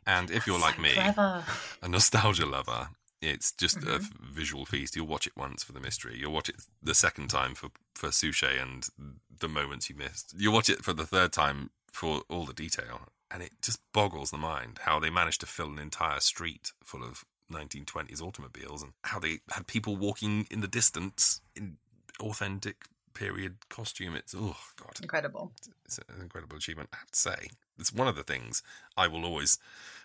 And 0.07 0.31
if 0.31 0.47
you're 0.47 0.61
like 0.61 0.79
me, 0.79 0.93
Clever. 0.93 1.45
a 1.83 1.89
nostalgia 1.89 2.45
lover, 2.47 2.89
it's 3.21 3.53
just 3.53 3.77
a 3.79 3.81
Mhm. 3.99 4.01
f- 4.05 4.11
visual 4.21 4.65
feast. 4.67 4.95
You'll 4.97 5.07
watch 5.07 5.27
it 5.27 5.37
once 5.37 5.63
for 5.65 5.73
the 5.73 5.81
mystery. 5.81 6.17
You'll 6.19 6.33
watch 6.33 6.49
it 6.49 6.57
the 6.83 6.95
second 6.95 7.29
time 7.29 7.55
for 7.55 7.71
for 7.95 8.13
Suchet 8.13 8.59
and 8.61 8.89
the 9.29 9.49
moments 9.49 9.91
you 9.91 9.97
missed. 9.97 10.33
You'll 10.37 10.55
watch 10.55 10.69
it 10.71 10.85
for 10.85 10.93
the 10.93 11.07
third 11.07 11.33
time 11.33 11.71
for 11.91 12.23
all 12.29 12.47
the 12.47 12.53
detail, 12.55 13.13
and 13.31 13.43
it 13.43 13.61
just 13.61 13.81
boggles 13.93 14.31
the 14.31 14.37
mind 14.39 14.79
how 14.85 15.01
they 15.01 15.11
managed 15.11 15.41
to 15.41 15.47
fill 15.47 15.73
an 15.73 15.81
entire 15.81 16.21
street 16.21 16.73
full 16.85 17.03
of 17.03 17.25
1920s 17.51 18.21
automobiles 18.23 18.83
and 18.83 18.93
how 19.05 19.19
they 19.19 19.41
had 19.51 19.67
people 19.67 19.97
walking 19.97 20.47
in 20.51 20.61
the 20.61 20.69
distance 20.69 21.41
in 21.57 21.79
authentic 22.21 22.87
period 23.15 23.69
costume. 23.69 24.15
It's 24.15 24.35
oh 24.37 24.57
god, 24.77 25.01
Incredible. 25.03 25.53
it's 25.85 25.99
an 25.99 26.21
incredible 26.21 26.57
achievement. 26.57 26.91
I 26.93 26.99
have 26.99 27.11
to 27.11 27.19
say, 27.19 27.51
it's 27.79 27.93
one 27.93 28.07
of 28.07 28.15
the 28.15 28.23
things 28.23 28.63
I 28.97 29.09
will 29.09 29.25
always 29.25 29.59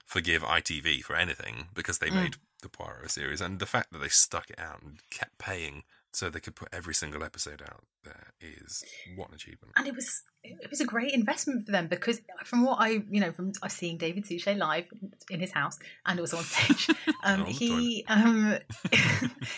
forgive 0.05 0.41
ITV 0.43 1.01
for 1.03 1.15
anything 1.15 1.69
because 1.75 1.99
they 1.99 2.09
Mm. 2.09 2.15
made 2.15 2.37
the 2.63 2.69
Poirot 2.69 3.11
series, 3.11 3.41
and 3.41 3.59
the 3.59 3.65
fact 3.65 3.91
that 3.91 3.99
they 3.99 4.09
stuck 4.09 4.49
it 4.49 4.59
out 4.59 4.81
and 4.81 4.99
kept 5.11 5.37
paying 5.37 5.83
so 6.13 6.29
they 6.29 6.39
could 6.39 6.55
put 6.55 6.69
every 6.71 6.93
single 6.93 7.23
episode 7.23 7.61
out 7.63 7.83
there 8.03 8.33
is 8.39 8.83
what 9.15 9.29
an 9.29 9.35
achievement. 9.35 9.73
and 9.75 9.87
it 9.87 9.95
was 9.95 10.23
it 10.43 10.69
was 10.69 10.81
a 10.81 10.85
great 10.85 11.13
investment 11.13 11.65
for 11.65 11.71
them 11.71 11.87
because 11.87 12.21
from 12.43 12.63
what 12.63 12.77
I 12.79 13.03
you 13.09 13.19
know 13.19 13.31
from 13.31 13.53
uh, 13.63 13.67
seeing 13.67 13.97
David 13.97 14.25
Suchet 14.25 14.57
live 14.57 14.87
in 15.29 15.39
his 15.39 15.51
house 15.53 15.79
and 16.05 16.19
also 16.19 16.37
on 16.37 16.43
stage, 16.43 16.89
um, 17.23 17.45
he 17.45 18.05
um, 18.07 18.57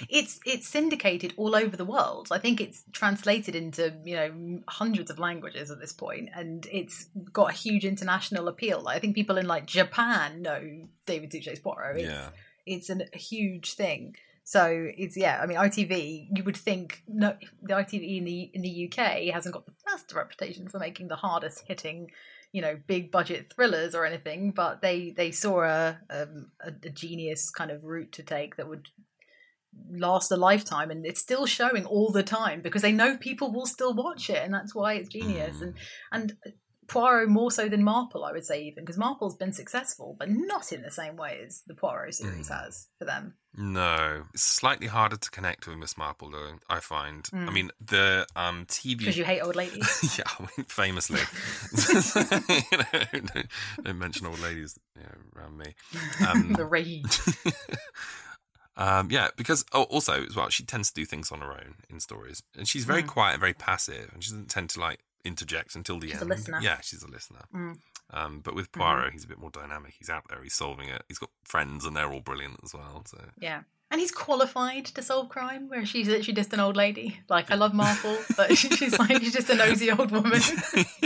it's 0.10 0.40
it's 0.45 0.68
syndicated 0.68 1.34
all 1.38 1.56
over 1.56 1.76
the 1.76 1.86
world. 1.86 2.30
I 2.32 2.38
think 2.38 2.61
it's 2.61 2.84
translated 2.94 3.56
into 3.56 3.94
you 4.06 4.15
know 4.15 4.61
hundreds 4.68 5.11
of 5.11 5.19
languages 5.19 5.72
at 5.72 5.80
this 5.80 5.91
point, 5.91 6.30
and 6.34 6.68
it's 6.72 7.07
got 7.34 7.49
a 7.49 7.53
huge 7.53 7.84
international 7.84 8.48
appeal. 8.48 8.82
Like, 8.82 8.95
I 8.95 8.99
think 8.99 9.15
people 9.15 9.38
in 9.38 9.48
like 9.48 9.65
Japan 9.65 10.44
know 10.44 10.88
David 11.06 11.34
Suchet's 11.34 11.60
Poirot. 11.60 11.98
It's, 11.98 12.07
Yeah. 12.07 12.30
It's 12.65 12.89
an, 12.89 13.03
a 13.13 13.17
huge 13.17 13.73
thing. 13.73 14.15
So 14.43 14.89
it's 14.95 15.17
yeah. 15.17 15.39
I 15.41 15.47
mean, 15.47 15.57
ITV. 15.57 16.27
You 16.35 16.43
would 16.43 16.57
think 16.57 17.01
no, 17.07 17.35
the 17.63 17.73
ITV 17.73 18.17
in 18.17 18.25
the 18.25 18.51
in 18.53 18.61
the 18.61 18.87
UK 18.91 19.33
hasn't 19.33 19.53
got 19.53 19.65
the 19.65 19.73
best 19.85 20.13
reputation 20.13 20.67
for 20.67 20.77
making 20.77 21.07
the 21.07 21.15
hardest 21.15 21.63
hitting, 21.67 22.11
you 22.51 22.61
know, 22.61 22.77
big 22.85 23.11
budget 23.11 23.51
thrillers 23.51 23.95
or 23.95 24.05
anything. 24.05 24.51
But 24.51 24.81
they 24.81 25.09
they 25.09 25.31
saw 25.31 25.63
a 25.63 25.99
um, 26.11 26.51
a, 26.61 26.69
a 26.69 26.89
genius 26.91 27.49
kind 27.49 27.71
of 27.71 27.85
route 27.85 28.11
to 28.13 28.23
take 28.23 28.55
that 28.55 28.69
would 28.69 28.89
last 29.91 30.31
a 30.31 30.37
lifetime, 30.37 30.91
and 30.91 31.07
it's 31.07 31.21
still 31.21 31.47
showing 31.47 31.85
all 31.85 32.11
the 32.11 32.23
time 32.23 32.61
because 32.61 32.83
they 32.83 32.91
know 32.91 33.17
people 33.17 33.51
will 33.51 33.65
still 33.65 33.95
watch 33.95 34.29
it, 34.29 34.43
and 34.43 34.53
that's 34.53 34.75
why 34.75 34.93
it's 34.93 35.09
genius. 35.09 35.59
And 35.59 35.73
and 36.11 36.37
Poirot 36.88 37.30
more 37.30 37.52
so 37.52 37.68
than 37.70 37.84
Marple, 37.84 38.24
I 38.24 38.32
would 38.32 38.45
say, 38.45 38.64
even 38.64 38.84
because 38.84 38.98
Marple's 38.98 39.36
been 39.36 39.53
successful, 39.53 40.16
but 40.20 40.30
not 40.30 40.72
in 40.72 40.82
the 40.82 40.91
same 40.91 41.16
way 41.16 41.40
as 41.45 41.64
the 41.66 41.74
Poirot 41.74 42.14
series 42.16 42.49
has 42.49 42.88
for 42.99 43.06
them. 43.06 43.36
No, 43.57 44.26
it's 44.34 44.44
slightly 44.44 44.88
harder 44.88 45.16
to 45.16 45.32
connect 45.32 45.66
with 45.66 45.78
Miss 45.78 45.98
Marple, 45.98 46.30
though. 46.30 46.57
I 46.70 46.82
find. 46.82 47.24
Mm. 47.26 47.48
I 47.48 47.52
mean, 47.52 47.72
the 47.80 48.28
um 48.36 48.66
TV 48.66 48.98
Because 48.99 49.18
you 49.18 49.24
hate 49.24 49.40
old 49.41 49.56
ladies. 49.56 50.18
yeah, 50.20 50.26
I 50.38 50.41
mean, 50.41 50.66
famously. 50.68 51.22
you 52.72 52.78
know, 52.78 53.22
don't, 53.34 53.48
don't 53.84 53.98
mention 53.99 54.28
old 54.28 54.40
ladies 54.41 54.78
you 54.95 55.03
know, 55.03 55.40
around 55.41 55.57
me. 55.57 55.74
Um, 56.28 56.53
the 56.53 56.66
rage. 56.66 57.20
um, 58.78 59.10
yeah, 59.10 59.30
because 59.38 59.64
oh, 59.72 59.84
also 59.84 60.26
as 60.26 60.36
well, 60.36 60.49
she 60.49 60.66
tends 60.66 60.90
to 60.91 61.02
do 61.02 61.06
things 61.06 61.32
on 61.32 61.40
her 61.40 61.52
own 61.53 61.76
in 61.90 62.02
stories, 62.02 62.44
and 62.57 62.68
she's 62.68 62.84
very 62.84 63.03
Mm. 63.03 63.07
quiet, 63.07 63.40
very 63.40 63.53
passive, 63.53 64.10
and 64.14 64.22
she 64.22 64.32
doesn't 64.32 64.49
tend 64.49 64.70
to 64.72 64.80
like 64.82 64.99
interject 65.26 65.76
until 65.76 65.99
the 65.99 66.07
She's 66.07 66.18
a 66.18 66.22
end. 66.22 66.30
listener. 66.30 66.60
Yeah, 66.61 66.80
she's 66.81 67.03
a 67.03 67.10
listener. 67.10 67.41
Mm. 67.53 67.77
Um, 68.11 68.39
but 68.43 68.53
with 68.56 68.72
Poirot, 68.72 69.14
he's 69.14 69.23
a 69.23 69.27
bit 69.27 69.39
more 69.39 69.49
dynamic. 69.49 69.95
He's 69.97 70.10
out 70.10 70.23
there, 70.30 70.41
he's 70.43 70.53
solving 70.53 70.89
it. 70.89 71.03
He's 71.07 71.18
got 71.18 71.31
friends, 71.43 71.85
and 71.85 71.95
they're 71.95 72.11
all 72.11 72.19
brilliant 72.22 72.60
as 72.64 72.73
well. 72.73 73.03
So 73.07 73.18
Yeah. 73.39 73.61
And 73.91 74.02
he's 74.02 74.11
qualified 74.11 74.85
to 74.85 75.02
solve 75.03 75.30
crime, 75.30 75.69
where 75.69 75.85
she's 75.85 76.07
literally 76.07 76.34
just 76.34 76.52
an 76.53 76.60
old 76.60 76.76
lady. 76.76 77.19
Like, 77.30 77.52
I 77.52 77.56
love 77.56 77.73
Marple, 77.73 78.18
but 78.35 78.57
she's 78.57 78.97
like, 78.97 79.22
she's 79.22 79.34
just 79.34 79.49
a 79.49 79.56
nosy 79.56 79.91
old 79.91 80.11
woman. 80.11 80.41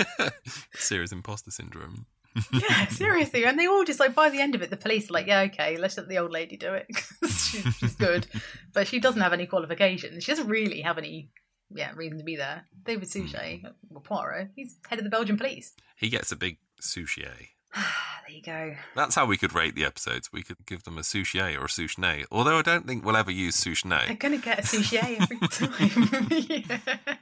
serious 0.76 1.12
imposter 1.12 1.52
syndrome. 1.52 2.06
yeah, 2.54 2.88
seriously. 2.88 3.46
And 3.46 3.60
they 3.60 3.68
all 3.68 3.84
just, 3.84 4.00
like, 4.00 4.16
by 4.16 4.30
the 4.30 4.40
end 4.40 4.56
of 4.56 4.62
it, 4.62 4.70
the 4.70 4.78
police 4.78 5.10
are 5.10 5.14
like, 5.14 5.28
yeah, 5.28 5.41
okay, 5.41 5.78
let's 5.78 5.98
let 5.98 6.08
the 6.08 6.18
old 6.20 6.32
lady 6.32 6.56
do 6.58 6.74
it. 6.74 6.88
she's, 7.30 7.76
she's 7.76 7.96
good. 7.96 8.28
But 8.74 8.88
she 8.88 9.00
doesn't 9.00 9.22
have 9.22 9.34
any 9.34 9.46
qualifications. 9.46 10.24
She 10.24 10.32
doesn't 10.32 10.48
really 10.48 10.82
have 10.82 10.98
any, 10.98 11.30
yeah, 11.74 11.91
reason 11.96 12.18
to 12.18 12.24
be 12.24 12.36
there. 12.36 12.66
David 12.86 13.10
Suchet, 13.10 13.62
hmm. 13.62 13.68
well, 13.90 14.02
Poirot, 14.02 14.50
he's 14.56 14.78
head 14.88 15.00
of 15.00 15.04
the 15.04 15.10
Belgian 15.10 15.38
police. 15.38 15.74
He 15.98 16.10
gets 16.10 16.32
a 16.32 16.36
big 16.36 16.58
souchier. 16.82 17.48
There 18.28 18.36
you 18.38 18.44
go. 18.44 18.76
That's 18.96 19.16
how 19.16 19.26
we 19.26 19.38
could 19.38 19.56
rate 19.56 19.74
the 19.74 19.86
episodes. 19.86 20.32
We 20.32 20.44
could 20.44 20.58
give 20.68 20.84
them 20.84 21.00
a 21.00 21.02
souchier 21.02 21.60
or 21.60 21.66
a 21.66 21.68
souchenay. 21.68 22.26
Although 22.32 22.60
I 22.60 22.62
don't 22.62 22.86
think 22.86 23.04
we'll 23.04 23.18
ever 23.18 23.32
use 23.32 23.60
They're 23.64 23.74
souchenay. 23.74 24.20
going 24.20 24.40
to 24.40 24.46
get 24.46 24.60
a 24.60 24.62
sushi 24.62 25.20
every 25.20 25.40
time. 25.48 26.28
yeah. 27.08 27.16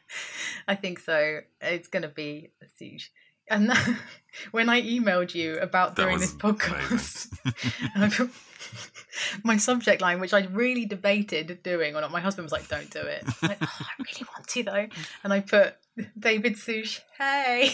I 0.67 0.75
think 0.75 0.99
so. 0.99 1.39
It's 1.61 1.87
going 1.87 2.03
to 2.03 2.09
be 2.09 2.51
a 2.61 2.65
sushi. 2.65 3.07
And 3.49 3.71
when 4.51 4.69
I 4.69 4.81
emailed 4.81 5.33
you 5.33 5.57
about 5.59 5.95
That 5.95 6.05
doing 6.05 6.19
this 6.19 6.33
podcast, 6.33 7.27
I 7.95 8.29
my 9.43 9.57
subject 9.57 10.01
line, 10.01 10.19
which 10.19 10.33
I 10.33 10.45
really 10.45 10.85
debated 10.85 11.63
doing 11.63 11.95
or 11.95 12.01
not, 12.01 12.11
my 12.11 12.19
husband 12.19 12.45
was 12.45 12.51
like, 12.51 12.67
don't 12.67 12.89
do 12.89 12.99
it. 12.99 13.23
I 13.41 13.47
like, 13.47 13.57
oh, 13.61 13.77
I 13.79 14.03
really 14.03 14.27
want 14.35 14.47
to 14.47 14.63
though. 14.63 14.87
And 15.23 15.33
I 15.33 15.39
put 15.41 15.75
David 16.17 16.57
Sush, 16.57 17.01
hey, 17.17 17.69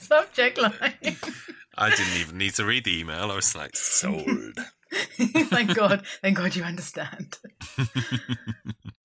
subject 0.00 0.58
line. 0.58 1.16
I 1.76 1.90
didn't 1.90 2.20
even 2.20 2.38
need 2.38 2.54
to 2.54 2.64
read 2.64 2.84
the 2.84 2.98
email. 2.98 3.30
I 3.30 3.36
was 3.36 3.54
like, 3.56 3.76
sold. 3.76 4.58
thank 5.18 5.74
God. 5.74 6.06
Thank 6.20 6.36
God 6.36 6.54
you 6.54 6.62
understand. 6.62 7.38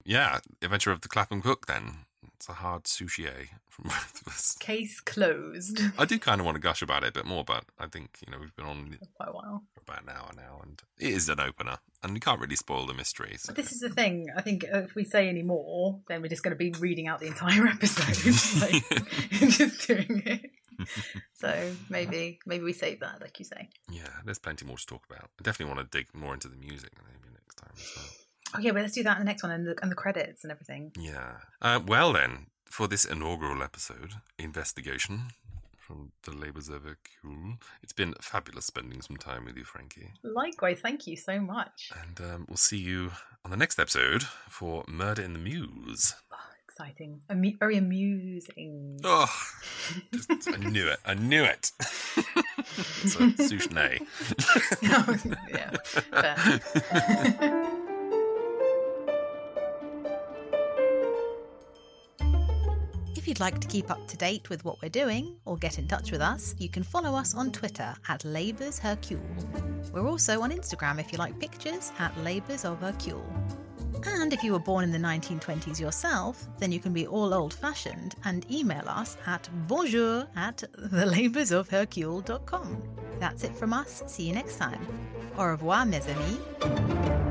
yeah, 0.05 0.39
Adventure 0.61 0.91
of 0.91 1.01
the 1.01 1.07
Clapham 1.07 1.41
Cook 1.41 1.67
then. 1.67 2.05
It's 2.37 2.49
a 2.49 2.53
hard 2.53 2.83
souchier 2.83 3.47
from 3.67 3.85
both 3.85 4.21
of 4.21 4.27
us. 4.27 4.55
Case 4.59 4.99
closed. 4.99 5.81
I 5.97 6.05
do 6.05 6.19
kind 6.19 6.39
of 6.39 6.45
want 6.45 6.55
to 6.55 6.61
gush 6.61 6.83
about 6.83 7.03
it 7.03 7.09
a 7.09 7.11
bit 7.11 7.25
more, 7.25 7.43
but 7.43 7.63
I 7.79 7.87
think, 7.87 8.19
you 8.25 8.31
know, 8.31 8.37
we've 8.39 8.55
been 8.55 8.65
on 8.67 8.95
Quite 9.15 9.29
a 9.29 9.31
while. 9.31 9.63
for 9.73 9.81
about 9.81 10.03
an 10.03 10.09
hour 10.09 10.29
now, 10.35 10.59
and 10.63 10.79
it 10.99 11.13
is 11.13 11.29
an 11.29 11.39
opener, 11.39 11.79
and 12.03 12.13
you 12.13 12.19
can't 12.19 12.39
really 12.39 12.55
spoil 12.55 12.85
the 12.85 12.93
mystery. 12.93 13.35
So. 13.39 13.53
This 13.53 13.71
is 13.71 13.79
the 13.79 13.89
thing. 13.89 14.27
I 14.37 14.41
think 14.41 14.65
uh, 14.71 14.79
if 14.83 14.93
we 14.93 15.03
say 15.03 15.27
any 15.27 15.41
more, 15.41 15.99
then 16.07 16.21
we're 16.21 16.27
just 16.27 16.43
going 16.43 16.55
to 16.55 16.57
be 16.57 16.71
reading 16.79 17.07
out 17.07 17.19
the 17.19 17.27
entire 17.27 17.65
episode, 17.67 18.61
like, 18.61 19.49
just 19.49 19.87
doing 19.87 20.21
it. 20.25 20.51
So 21.33 21.71
maybe 21.89 22.37
maybe 22.45 22.63
we 22.63 22.73
save 22.73 22.99
that, 22.99 23.19
like 23.19 23.39
you 23.39 23.45
say. 23.45 23.69
Yeah, 23.89 24.09
there's 24.25 24.37
plenty 24.37 24.63
more 24.63 24.77
to 24.77 24.85
talk 24.85 25.01
about. 25.09 25.31
I 25.39 25.41
definitely 25.41 25.73
want 25.73 25.91
to 25.91 25.97
dig 25.97 26.13
more 26.13 26.35
into 26.35 26.49
the 26.49 26.55
music 26.55 26.91
maybe 27.03 27.33
next 27.33 27.55
time 27.55 27.71
as 27.75 27.93
well. 27.95 28.05
Oh 28.55 28.59
yeah, 28.59 28.71
but 28.71 28.81
let's 28.81 28.93
do 28.93 29.03
that 29.03 29.17
in 29.17 29.19
the 29.19 29.25
next 29.25 29.43
one 29.43 29.51
and 29.51 29.65
the, 29.65 29.75
and 29.81 29.91
the 29.91 29.95
credits 29.95 30.43
and 30.43 30.51
everything. 30.51 30.91
Yeah. 30.97 31.37
Uh, 31.61 31.79
well, 31.85 32.13
then, 32.13 32.47
for 32.65 32.87
this 32.87 33.05
inaugural 33.05 33.61
episode, 33.61 34.13
investigation 34.39 35.23
from 35.77 36.11
the 36.23 36.31
Labours 36.31 36.69
Hercule, 36.69 37.57
it's 37.81 37.93
been 37.93 38.13
fabulous 38.21 38.65
spending 38.65 39.01
some 39.01 39.17
time 39.17 39.45
with 39.45 39.57
you, 39.57 39.63
Frankie. 39.63 40.11
Likewise, 40.23 40.79
thank 40.81 41.07
you 41.07 41.15
so 41.15 41.39
much. 41.39 41.91
And 42.05 42.19
um, 42.19 42.45
we'll 42.47 42.57
see 42.57 42.77
you 42.77 43.11
on 43.43 43.51
the 43.51 43.57
next 43.57 43.79
episode 43.79 44.23
for 44.23 44.83
Murder 44.87 45.21
in 45.21 45.33
the 45.33 45.39
Mews. 45.39 46.15
Exciting, 46.69 47.21
Amu- 47.31 47.57
very 47.57 47.75
amusing. 47.75 48.99
Oh, 49.03 49.25
just, 50.13 50.29
I 50.47 50.57
knew 50.57 50.87
it. 50.87 50.99
I 51.03 51.15
knew 51.15 51.43
it. 51.43 51.65
so, 51.81 53.21
Souchenay. 53.31 54.05
yeah, 56.21 57.63
If 63.27 63.31
you'd 63.31 63.41
like 63.41 63.59
to 63.59 63.67
keep 63.67 63.91
up 63.91 64.07
to 64.07 64.15
date 64.15 64.49
with 64.49 64.63
what 64.63 64.81
we're 64.81 64.87
doing 64.87 65.35
or 65.43 65.57
get 65.57 65.79
in 65.79 65.87
touch 65.89 66.13
with 66.13 66.21
us, 66.21 66.55
you 66.59 66.69
can 66.69 66.81
follow 66.81 67.13
us 67.13 67.35
on 67.35 67.51
Twitter 67.51 67.93
at 68.07 68.23
Labours 68.23 68.79
Hercule. 68.79 69.19
We're 69.91 70.07
also 70.07 70.39
on 70.39 70.49
Instagram 70.49 70.97
if 70.97 71.11
you 71.11 71.17
like 71.17 71.37
pictures 71.37 71.91
at 71.99 72.17
Labours 72.19 72.63
of 72.63 72.79
Hercule. 72.79 73.29
And 74.05 74.31
if 74.31 74.45
you 74.45 74.53
were 74.53 74.59
born 74.59 74.85
in 74.85 74.93
the 74.93 74.97
1920s 74.97 75.77
yourself, 75.77 76.41
then 76.57 76.71
you 76.71 76.79
can 76.79 76.93
be 76.93 77.05
all 77.05 77.33
old 77.33 77.53
fashioned 77.53 78.15
and 78.23 78.49
email 78.49 78.87
us 78.87 79.17
at 79.25 79.49
bonjour 79.67 80.25
at 80.37 80.63
thelaboursofhercule.com. 80.79 82.81
That's 83.19 83.43
it 83.43 83.53
from 83.53 83.73
us. 83.73 84.03
See 84.07 84.23
you 84.23 84.35
next 84.35 84.55
time. 84.55 84.87
Au 85.37 85.47
revoir, 85.47 85.85
mes 85.85 86.07
amis. 86.07 87.26